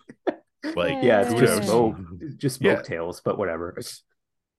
like, 0.74 1.02
yeah 1.02 1.20
it's 1.20 1.34
just 1.34 1.64
smoke 1.64 1.96
just 2.38 2.56
smoke 2.56 2.78
Yeah. 2.78 2.82
tails 2.82 3.20
but 3.22 3.36
whatever 3.36 3.76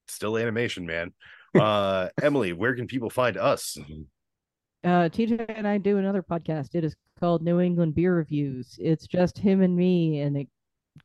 still 0.07 0.37
animation, 0.37 0.85
man. 0.85 1.13
Uh, 1.55 2.09
Emily, 2.21 2.53
where 2.53 2.75
can 2.75 2.85
people 2.85 3.09
find 3.09 3.37
us? 3.37 3.75
Uh 4.83 5.09
TJ 5.09 5.45
and 5.49 5.67
I 5.67 5.77
do 5.77 5.97
another 5.97 6.23
podcast. 6.23 6.75
It 6.75 6.83
is 6.83 6.95
called 7.19 7.41
New 7.41 7.59
England 7.59 7.95
Beer 7.95 8.15
Reviews. 8.15 8.77
It's 8.81 9.07
just 9.07 9.37
him 9.37 9.61
and 9.61 9.75
me, 9.75 10.21
and 10.21 10.37
it 10.37 10.47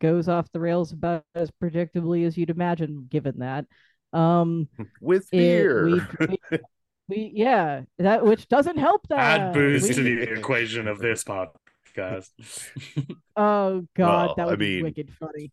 goes 0.01 0.29
off 0.29 0.51
the 0.53 0.61
rails 0.61 0.93
about 0.93 1.25
as 1.35 1.51
predictably 1.63 2.27
as 2.27 2.37
you'd 2.37 2.51
imagine, 2.51 3.07
given 3.11 3.39
that. 3.41 3.67
Um, 4.13 4.69
With 5.01 5.25
it, 5.33 5.37
beer. 5.39 5.85
we, 5.87 6.01
we, 6.29 6.59
we 7.09 7.33
yeah, 7.35 7.83
that 7.99 8.25
which 8.25 8.49
doesn't 8.49 8.79
help 8.79 9.07
that. 9.09 9.41
Add 9.41 9.55
booze 9.55 9.83
We- 9.89 9.95
to 9.95 10.03
the 10.03 10.23
equation 10.33 10.89
of 10.89 10.99
this 10.99 11.25
podcast. 11.25 11.59
Oh 13.37 13.85
God, 13.97 14.27
Well, 14.27 14.35
that 14.37 14.43
I 14.43 14.51
would 14.51 14.59
mean, 14.61 14.79
be 14.79 14.83
wicked 14.85 15.13
funny. 15.19 15.51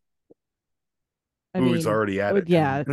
I 1.53 1.59
Who's 1.59 1.85
mean, 1.85 1.93
already 1.93 2.21
at 2.21 2.33
oh, 2.33 2.37
it? 2.37 2.49
yeah. 2.49 2.83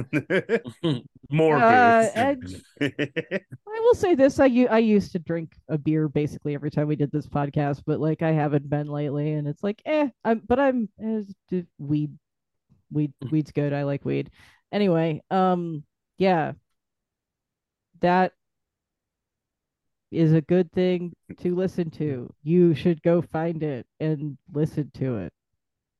More 1.30 1.56
Uh, 1.56 2.10
I 2.80 3.36
will 3.66 3.94
say 3.94 4.14
this: 4.16 4.40
I 4.40 4.46
I 4.68 4.78
used 4.78 5.12
to 5.12 5.20
drink 5.20 5.52
a 5.68 5.78
beer 5.78 6.08
basically 6.08 6.54
every 6.54 6.70
time 6.70 6.88
we 6.88 6.96
did 6.96 7.12
this 7.12 7.28
podcast, 7.28 7.82
but 7.86 8.00
like 8.00 8.22
I 8.22 8.32
haven't 8.32 8.68
been 8.68 8.88
lately, 8.88 9.32
and 9.34 9.46
it's 9.46 9.62
like, 9.62 9.80
eh. 9.86 10.08
I'm, 10.24 10.40
but 10.46 10.58
I'm 10.58 10.88
eh, 11.00 11.62
weed, 11.78 12.10
weed, 12.90 13.12
weed's 13.30 13.52
good. 13.52 13.72
I 13.72 13.84
like 13.84 14.04
weed. 14.04 14.30
Anyway, 14.72 15.22
um, 15.30 15.84
yeah, 16.18 16.52
that 18.00 18.32
is 20.10 20.32
a 20.32 20.40
good 20.40 20.72
thing 20.72 21.12
to 21.38 21.54
listen 21.54 21.90
to. 21.90 22.32
You 22.42 22.74
should 22.74 23.02
go 23.02 23.22
find 23.22 23.62
it 23.62 23.86
and 24.00 24.36
listen 24.52 24.90
to 24.94 25.18
it. 25.18 25.32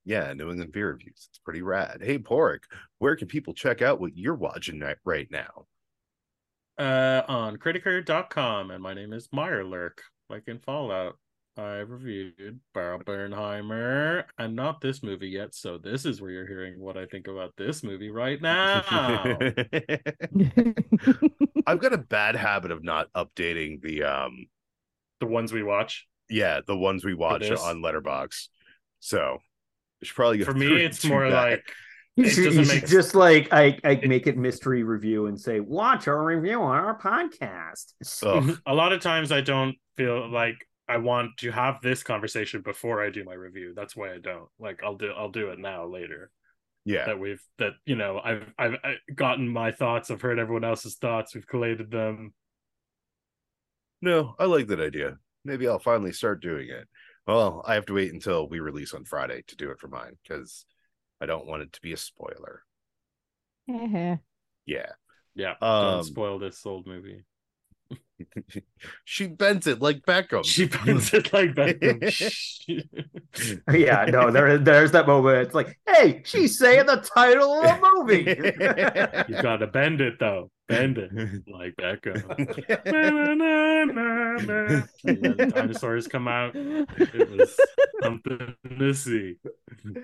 Yeah, 0.09 0.32
New 0.32 0.48
England 0.51 0.72
beer 0.72 0.89
reviews. 0.93 1.28
It's 1.28 1.39
pretty 1.44 1.60
rad. 1.60 2.01
Hey, 2.02 2.18
Pork, 2.18 2.62
where 2.97 3.14
can 3.14 3.28
people 3.28 3.52
check 3.52 3.82
out 3.82 4.01
what 4.01 4.16
you're 4.16 4.35
watching 4.35 4.80
right- 4.80 4.97
right 5.05 5.30
now? 5.30 5.66
uh, 6.78 7.22
on 7.28 7.59
criticker.com, 7.59 8.70
and 8.70 8.82
my 8.82 8.94
name 8.94 9.12
is 9.12 9.28
Mirelurk, 9.28 9.98
like 10.30 10.44
in 10.47 10.60
Fallout. 10.60 11.18
I 11.59 11.78
reviewed 11.78 12.60
Barrel 12.72 13.01
Bernheimer 13.01 14.24
and 14.39 14.56
not 14.56 14.80
this 14.80 15.02
movie 15.02 15.28
yet, 15.28 15.55
so 15.55 15.76
this 15.76 16.06
is 16.06 16.22
where 16.22 16.30
you're 16.30 16.47
hearing 16.47 16.80
what 16.80 16.97
I 16.97 17.05
think 17.05 17.26
about 17.26 17.52
this 17.59 17.82
movie 17.82 18.10
right 18.10 18.40
now. 18.40 18.82
I've 21.66 21.80
got 21.80 21.93
a 21.93 21.98
bad 21.98 22.35
habit 22.36 22.70
of 22.70 22.82
not 22.82 23.12
updating 23.12 23.82
the 23.82 24.05
um 24.05 24.47
the 25.20 25.26
ones 25.26 25.52
we 25.52 25.64
watch. 25.64 26.06
yeah, 26.30 26.60
the 26.66 26.78
ones 26.78 27.05
we 27.05 27.12
watch 27.12 27.51
on 27.51 27.82
Letterboxd. 27.82 28.48
So 29.01 29.20
I 29.28 29.36
should 30.06 30.16
probably 30.16 30.38
go 30.38 30.44
For 30.44 30.54
me, 30.54 30.82
it's 30.84 31.04
more 31.04 31.28
that. 31.30 31.50
like 31.50 31.64
You 32.16 32.24
It 32.26 32.30
should, 32.30 32.54
you 32.54 32.64
should 32.64 32.82
make- 32.82 32.86
just 32.86 33.14
like 33.14 33.48
I, 33.52 33.78
I 33.84 33.96
make 34.06 34.26
it 34.26 34.36
mystery 34.36 34.82
review 34.82 35.26
and 35.26 35.40
say, 35.40 35.60
watch 35.60 36.08
our 36.08 36.24
review 36.24 36.60
on 36.62 36.76
our 36.76 36.98
podcast. 36.98 37.92
Ugh. 38.24 38.42
Mm-hmm. 38.42 38.52
a 38.66 38.74
lot 38.74 38.92
of 38.92 39.00
times 39.00 39.30
I 39.32 39.40
don't 39.40 39.76
feel 39.96 40.28
like 40.30 40.56
I 40.88 40.96
want 40.96 41.36
to 41.38 41.50
have 41.50 41.76
this 41.82 42.02
conversation 42.02 42.62
before 42.62 43.04
I 43.04 43.10
do 43.10 43.22
my 43.24 43.34
review. 43.34 43.72
That's 43.76 43.94
why 43.94 44.12
I 44.14 44.18
don't. 44.18 44.48
Like 44.58 44.82
I'll 44.82 44.96
do 44.96 45.10
I'll 45.16 45.30
do 45.30 45.50
it 45.50 45.58
now 45.58 45.86
later. 45.86 46.30
yeah. 46.84 47.04
That 47.06 47.18
we've 47.20 47.42
that 47.58 47.72
you 47.84 47.94
know 47.96 48.20
I've 48.24 48.50
I've 48.58 48.76
gotten 49.14 49.46
my 49.48 49.70
thoughts. 49.70 50.10
I've 50.10 50.22
heard 50.22 50.38
everyone 50.38 50.64
else's 50.64 50.96
thoughts. 50.96 51.34
We've 51.34 51.46
collated 51.46 51.90
them. 51.90 52.32
No, 54.00 54.34
I 54.38 54.44
like 54.46 54.68
that 54.68 54.80
idea. 54.80 55.18
Maybe 55.44 55.68
I'll 55.68 55.78
finally 55.78 56.12
start 56.12 56.40
doing 56.42 56.68
it. 56.70 56.88
Well, 57.28 57.62
I 57.66 57.74
have 57.74 57.84
to 57.86 57.94
wait 57.94 58.12
until 58.12 58.48
we 58.48 58.59
release 58.59 58.94
on 58.94 59.05
Friday 59.05 59.42
to 59.48 59.56
do 59.56 59.70
it 59.70 59.78
for 59.78 59.88
mine 59.88 60.16
because 60.22 60.64
I 61.20 61.26
don't 61.26 61.46
want 61.46 61.62
it 61.62 61.74
to 61.74 61.80
be 61.82 61.92
a 61.92 61.96
spoiler. 61.98 62.62
Yeah. 64.64 64.92
Yeah, 65.34 65.55
Um, 65.60 65.84
don't 65.96 66.05
spoil 66.05 66.38
this 66.38 66.64
old 66.64 66.86
movie. 66.86 67.24
she 69.05 69.26
bends 69.26 69.66
it 69.66 69.80
like 69.80 70.00
Beckham. 70.06 70.44
She 70.44 70.66
bends 70.66 71.12
it 71.12 71.32
like 71.32 71.55
Beckham. 71.55 72.00
yeah, 73.72 74.06
no, 74.06 74.30
there 74.30 74.59
there's 74.59 74.92
that 74.92 75.06
moment. 75.06 75.46
It's 75.46 75.55
like, 75.55 75.78
hey, 75.86 76.22
she's 76.24 76.59
saying 76.59 76.86
the 76.86 76.96
title 77.14 77.52
of 77.62 77.80
the 77.80 77.90
movie. 77.94 78.24
you 79.32 79.42
gotta 79.42 79.66
bend 79.66 80.00
it 80.00 80.14
though. 80.18 80.50
Bend 80.66 80.98
it 80.98 81.10
like 81.46 81.76
Beckham. 81.76 82.24
Dinosaurs 84.47 86.09
come 86.09 86.28
out. 86.28 86.52
It 86.55 87.31
was 87.31 87.59
something 88.02 88.55
to 88.78 88.94
see. 88.94 89.36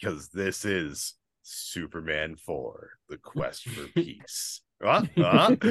because 0.00 0.28
this 0.28 0.64
is 0.64 1.14
Superman 1.42 2.36
4 2.36 2.90
The 3.08 3.18
Quest 3.18 3.68
for 3.68 3.86
Peace. 3.94 4.60
Huh? 4.80 5.02
Huh? 5.16 5.56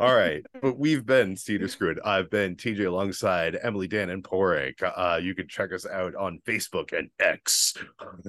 All 0.00 0.14
right. 0.14 0.44
But 0.62 0.78
we've 0.78 1.04
been 1.04 1.36
Cedar 1.36 1.66
Screwed. 1.66 1.98
I've 2.04 2.30
been 2.30 2.54
TJ 2.54 2.86
alongside 2.86 3.58
Emily, 3.60 3.88
Dan, 3.88 4.08
and 4.10 4.22
Porek. 4.22 4.74
Uh, 4.82 5.18
you 5.20 5.34
can 5.34 5.48
check 5.48 5.72
us 5.72 5.84
out 5.84 6.14
on 6.14 6.38
Facebook 6.46 6.96
and 6.96 7.10
X. 7.18 7.74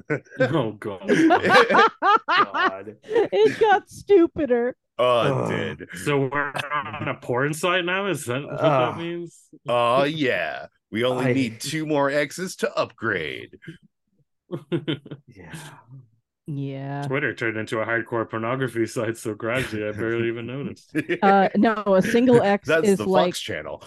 Oh 0.40 0.72
god. 0.72 1.08
God. 1.08 2.96
it 3.04 3.60
got 3.60 3.90
stupider. 3.90 4.76
Oh, 4.98 5.50
it 5.50 5.78
did. 5.78 5.90
So 6.04 6.28
we're 6.28 6.52
on 6.74 7.08
a 7.08 7.16
porn 7.22 7.54
site 7.54 7.86
now? 7.86 8.08
Is 8.08 8.26
that 8.26 8.44
what 8.44 8.60
that 8.60 8.98
means? 8.98 9.38
Oh, 9.68 10.04
yeah. 10.04 10.66
We 10.92 11.04
only 11.04 11.26
I- 11.26 11.34
need 11.34 11.62
two 11.62 11.86
more 11.86 12.10
X's 12.10 12.56
to 12.58 12.74
upgrade. 12.76 13.60
Yeah. 15.28 15.54
Yeah. 16.52 17.04
Twitter 17.04 17.32
turned 17.36 17.58
into 17.58 17.80
a 17.80 17.86
hardcore 17.86 18.28
pornography 18.28 18.88
site 18.88 19.18
so 19.18 19.36
gradually 19.36 19.88
I 19.88 19.92
barely 19.92 20.28
even 20.30 20.48
noticed. 20.48 20.92
Uh, 21.22 21.48
no, 21.56 21.76
a 21.86 22.02
single 22.02 22.42
X 22.42 22.68
That's 22.68 22.88
is 22.88 22.98
the 22.98 23.06
like 23.06 23.34
Fox 23.34 23.40
channel. 23.40 23.84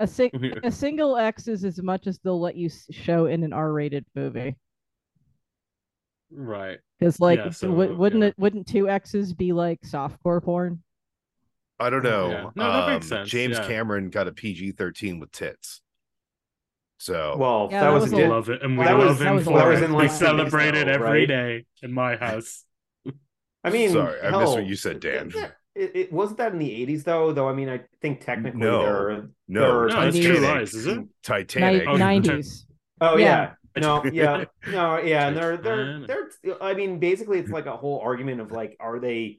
a 0.00 0.06
sing- 0.06 0.54
a 0.64 0.72
single 0.72 1.16
X 1.16 1.46
is 1.46 1.64
as 1.64 1.80
much 1.80 2.08
as 2.08 2.18
they'll 2.18 2.40
let 2.40 2.56
you 2.56 2.68
show 2.90 3.26
in 3.26 3.44
an 3.44 3.52
R-rated 3.52 4.04
movie. 4.16 4.56
Right. 6.32 6.78
Because 6.98 7.20
like, 7.20 7.38
Yeah, 7.38 7.50
so, 7.50 7.68
w- 7.68 7.96
wouldn't 7.96 8.22
yeah. 8.22 8.28
it? 8.30 8.34
Wouldn't 8.38 8.66
two 8.66 8.88
X's 8.88 9.32
be 9.32 9.52
like 9.52 9.80
softcore 9.82 10.42
porn? 10.42 10.82
I 11.78 11.90
don't 11.90 12.02
know. 12.02 12.30
yeah. 12.30 12.50
No, 12.56 12.72
that 12.72 12.88
makes 12.88 13.06
Um, 13.06 13.18
sense, 13.18 13.28
James 13.30 13.56
yeah. 13.58 13.66
Cameron 13.68 14.10
got 14.10 14.26
a 14.26 14.32
PG 14.32 14.72
thirteen 14.72 15.20
with 15.20 15.30
tits. 15.30 15.80
So 16.98 17.36
Well, 17.38 17.68
Yeah, 17.70 17.80
that, 17.80 17.86
that 17.90 17.94
was, 17.94 18.02
was 18.10 18.12
a 18.12 18.26
a 18.26 18.28
love 18.28 18.48
it, 18.50 18.62
and 18.62 18.76
we 18.78 18.84
that 18.84 18.96
was- 18.96 19.06
love 19.06 19.18
that 19.20 19.28
him 19.28 19.34
was 19.36 19.46
a 19.46 19.50
for 19.50 19.72
it. 19.72 19.82
in 19.82 19.90
We 19.92 19.96
line 19.98 20.08
celebrate 20.10 20.74
it 20.74 20.86
though, 20.86 20.92
every 20.92 21.06
right? 21.20 21.28
day 21.28 21.66
in 21.82 21.92
my 21.92 22.16
house. 22.26 22.64
I 23.64 23.70
mean, 23.70 23.90
Sorry, 23.90 24.20
I 24.20 24.30
missed 24.38 24.52
what 24.54 24.66
you 24.66 24.76
said, 24.76 25.00
Dan. 25.00 25.30
It, 25.34 25.52
it, 25.74 25.90
it 25.94 26.12
wasn't 26.12 26.38
that 26.38 26.52
in 26.52 26.58
the 26.58 26.68
'80s 26.86 27.04
though. 27.04 27.32
Though 27.32 27.48
I 27.48 27.52
mean, 27.52 27.68
I 27.68 27.80
think 28.02 28.20
technically 28.24 28.60
No. 28.60 28.82
there 28.82 28.96
are 29.10 29.30
no, 29.48 29.60
there 29.60 29.78
are 29.80 29.88
No, 29.88 30.00
that's 30.04 30.16
True 30.18 30.34
Titanic. 30.34 30.50
Lies, 30.60 30.74
is 30.74 30.86
it? 30.86 31.04
Titanic. 31.22 31.84
Oh, 31.88 31.96
Nineties. 31.96 32.66
Oh 33.00 33.16
Yeah. 33.16 33.52
yeah. 33.76 33.80
No, 33.80 34.04
yeah. 34.04 34.44
No, 34.72 34.98
yeah. 34.98 35.28
And 35.28 35.36
they're 35.36 35.56
they're 35.56 36.04
they're 36.06 36.60
I 36.62 36.74
mean, 36.74 36.98
basically 36.98 37.38
it's 37.38 37.50
like 37.50 37.66
a 37.66 37.76
whole 37.76 38.00
argument 38.00 38.40
of 38.40 38.50
like, 38.50 38.76
are 38.80 38.98
they 38.98 39.38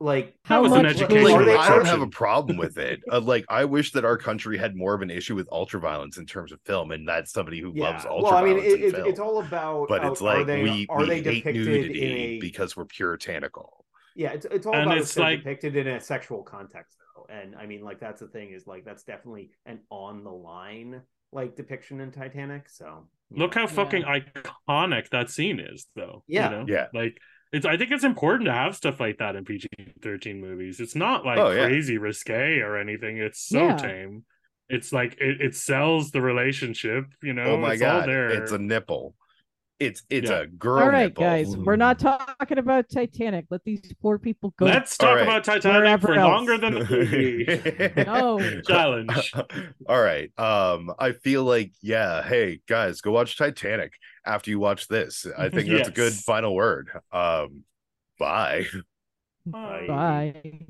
like 0.00 0.34
How 0.44 0.62
was 0.62 0.72
an 0.72 0.82
much 0.82 0.96
educational 0.96 1.46
like, 1.46 1.58
I 1.58 1.68
don't 1.68 1.86
have 1.86 2.02
a 2.02 2.06
problem 2.08 2.56
with 2.56 2.78
it. 2.78 3.00
Uh, 3.10 3.20
like, 3.20 3.44
I 3.48 3.64
wish 3.64 3.92
that 3.92 4.04
our 4.04 4.16
country 4.18 4.58
had 4.58 4.74
more 4.76 4.94
of 4.94 5.02
an 5.02 5.10
issue 5.10 5.34
with 5.34 5.48
ultraviolence 5.50 6.18
in 6.18 6.26
terms 6.26 6.52
of 6.52 6.60
film, 6.62 6.90
and 6.90 7.08
that's 7.08 7.32
somebody 7.32 7.60
who 7.60 7.72
yeah. 7.74 7.84
loves 7.90 8.04
ultraviolence 8.04 8.22
well, 8.22 8.34
I 8.36 8.44
mean, 8.44 8.58
it, 8.58 8.64
it, 8.82 9.06
it's 9.06 9.20
all 9.20 9.40
about 9.40 9.88
but 9.88 10.04
uh, 10.04 10.10
it's 10.10 10.20
are 10.20 10.24
like 10.24 10.46
they, 10.46 10.62
we, 10.62 10.86
are 10.90 10.98
we 10.98 11.06
they 11.06 11.14
hate 11.16 11.24
depicted 11.44 11.66
nudity 11.66 12.02
in 12.02 12.12
a 12.12 12.38
because 12.40 12.76
we're 12.76 12.84
puritanical. 12.84 13.84
yeah 14.16 14.32
it's, 14.32 14.46
it's 14.50 14.66
all 14.66 14.74
And 14.74 14.84
about 14.84 14.98
it's 14.98 15.12
if 15.12 15.18
like- 15.18 15.38
depicted 15.38 15.76
in 15.76 15.86
a 15.86 16.00
sexual 16.00 16.42
context 16.42 16.98
though 17.16 17.26
and 17.34 17.54
i 17.56 17.64
mean 17.66 17.82
like 17.82 18.00
that's 18.00 18.20
the 18.20 18.28
thing 18.28 18.50
is 18.50 18.66
like 18.66 18.84
that's 18.84 19.04
definitely 19.04 19.50
an 19.66 19.80
on 19.90 20.24
the 20.24 20.30
line 20.30 21.02
like 21.32 21.56
depiction 21.56 22.00
in 22.00 22.10
titanic 22.12 22.68
so 22.68 23.08
you 23.30 23.38
Look 23.38 23.54
know. 23.56 23.62
how 23.62 23.66
fucking 23.66 24.02
iconic 24.02 25.08
that 25.10 25.30
scene 25.30 25.58
is, 25.58 25.86
though. 25.96 26.22
you 26.26 26.38
Yeah. 26.40 26.48
know? 26.50 26.64
Yeah. 26.68 26.86
Like 26.92 27.18
it's. 27.54 27.66
I 27.66 27.76
think 27.76 27.90
it's 27.92 28.04
important 28.04 28.46
to 28.46 28.52
have 28.52 28.76
stuff 28.76 29.00
like 29.00 29.18
that 29.18 29.36
in 29.36 29.44
PG 29.44 29.68
thirteen 30.02 30.40
movies. 30.40 30.80
It's 30.80 30.94
not 30.94 31.24
like 31.24 31.38
Oh, 31.38 31.50
yeah. 31.50 31.64
crazy 31.66 31.98
risque 31.98 32.58
or 32.60 32.76
anything. 32.76 33.18
It's 33.18 33.40
so 33.48 33.68
Yeah. 33.68 33.76
tame. 33.76 34.24
It's 34.68 34.92
like 34.92 35.16
it, 35.20 35.40
it 35.40 35.54
sells 35.54 36.10
the 36.10 36.20
relationship. 36.22 37.04
You 37.22 37.32
know. 37.34 37.44
oh 37.44 37.56
my 37.56 37.74
it's 37.74 37.82
all 37.82 38.00
god, 38.00 38.08
there. 38.08 38.28
it's 38.30 38.52
a 38.52 38.58
nipple. 38.58 39.14
It's 39.80 40.02
it's 40.08 40.30
Yeah. 40.30 40.42
a 40.42 40.46
girl. 40.46 40.84
All 40.84 40.88
right, 40.88 41.06
nipple. 41.08 41.24
guys, 41.24 41.56
we're 41.56 41.74
not 41.76 41.98
talking 41.98 42.58
about 42.58 42.86
Titanic. 42.88 43.46
Let 43.50 43.64
these 43.64 43.92
poor 44.00 44.18
people 44.18 44.54
go. 44.56 44.66
Let's 44.66 44.96
talk 44.96 45.08
All 45.10 45.14
right. 45.16 45.22
about 45.22 45.44
Titanic 45.44 46.00
for 46.00 46.14
else. 46.14 46.28
longer 46.30 46.56
than 46.58 46.74
the 46.74 46.84
movie. 46.90 48.04
No. 48.04 48.60
Challenge. 48.68 49.32
All 49.88 50.00
right. 50.00 50.30
Um, 50.38 50.92
I 50.98 51.12
feel 51.12 51.42
like, 51.44 51.72
yeah, 51.82 52.22
hey 52.22 52.60
guys, 52.68 53.00
go 53.00 53.10
watch 53.10 53.36
Titanic 53.36 53.92
after 54.24 54.50
you 54.50 54.58
watch 54.58 54.88
this. 54.88 55.26
I 55.38 55.48
think 55.50 55.68
that's 55.70 55.88
a 55.88 55.92
good 55.92 56.12
final 56.12 56.54
word. 56.54 56.90
Um, 57.12 57.64
bye. 58.18 58.66
Bye. 59.46 59.86
Bye. 59.88 60.66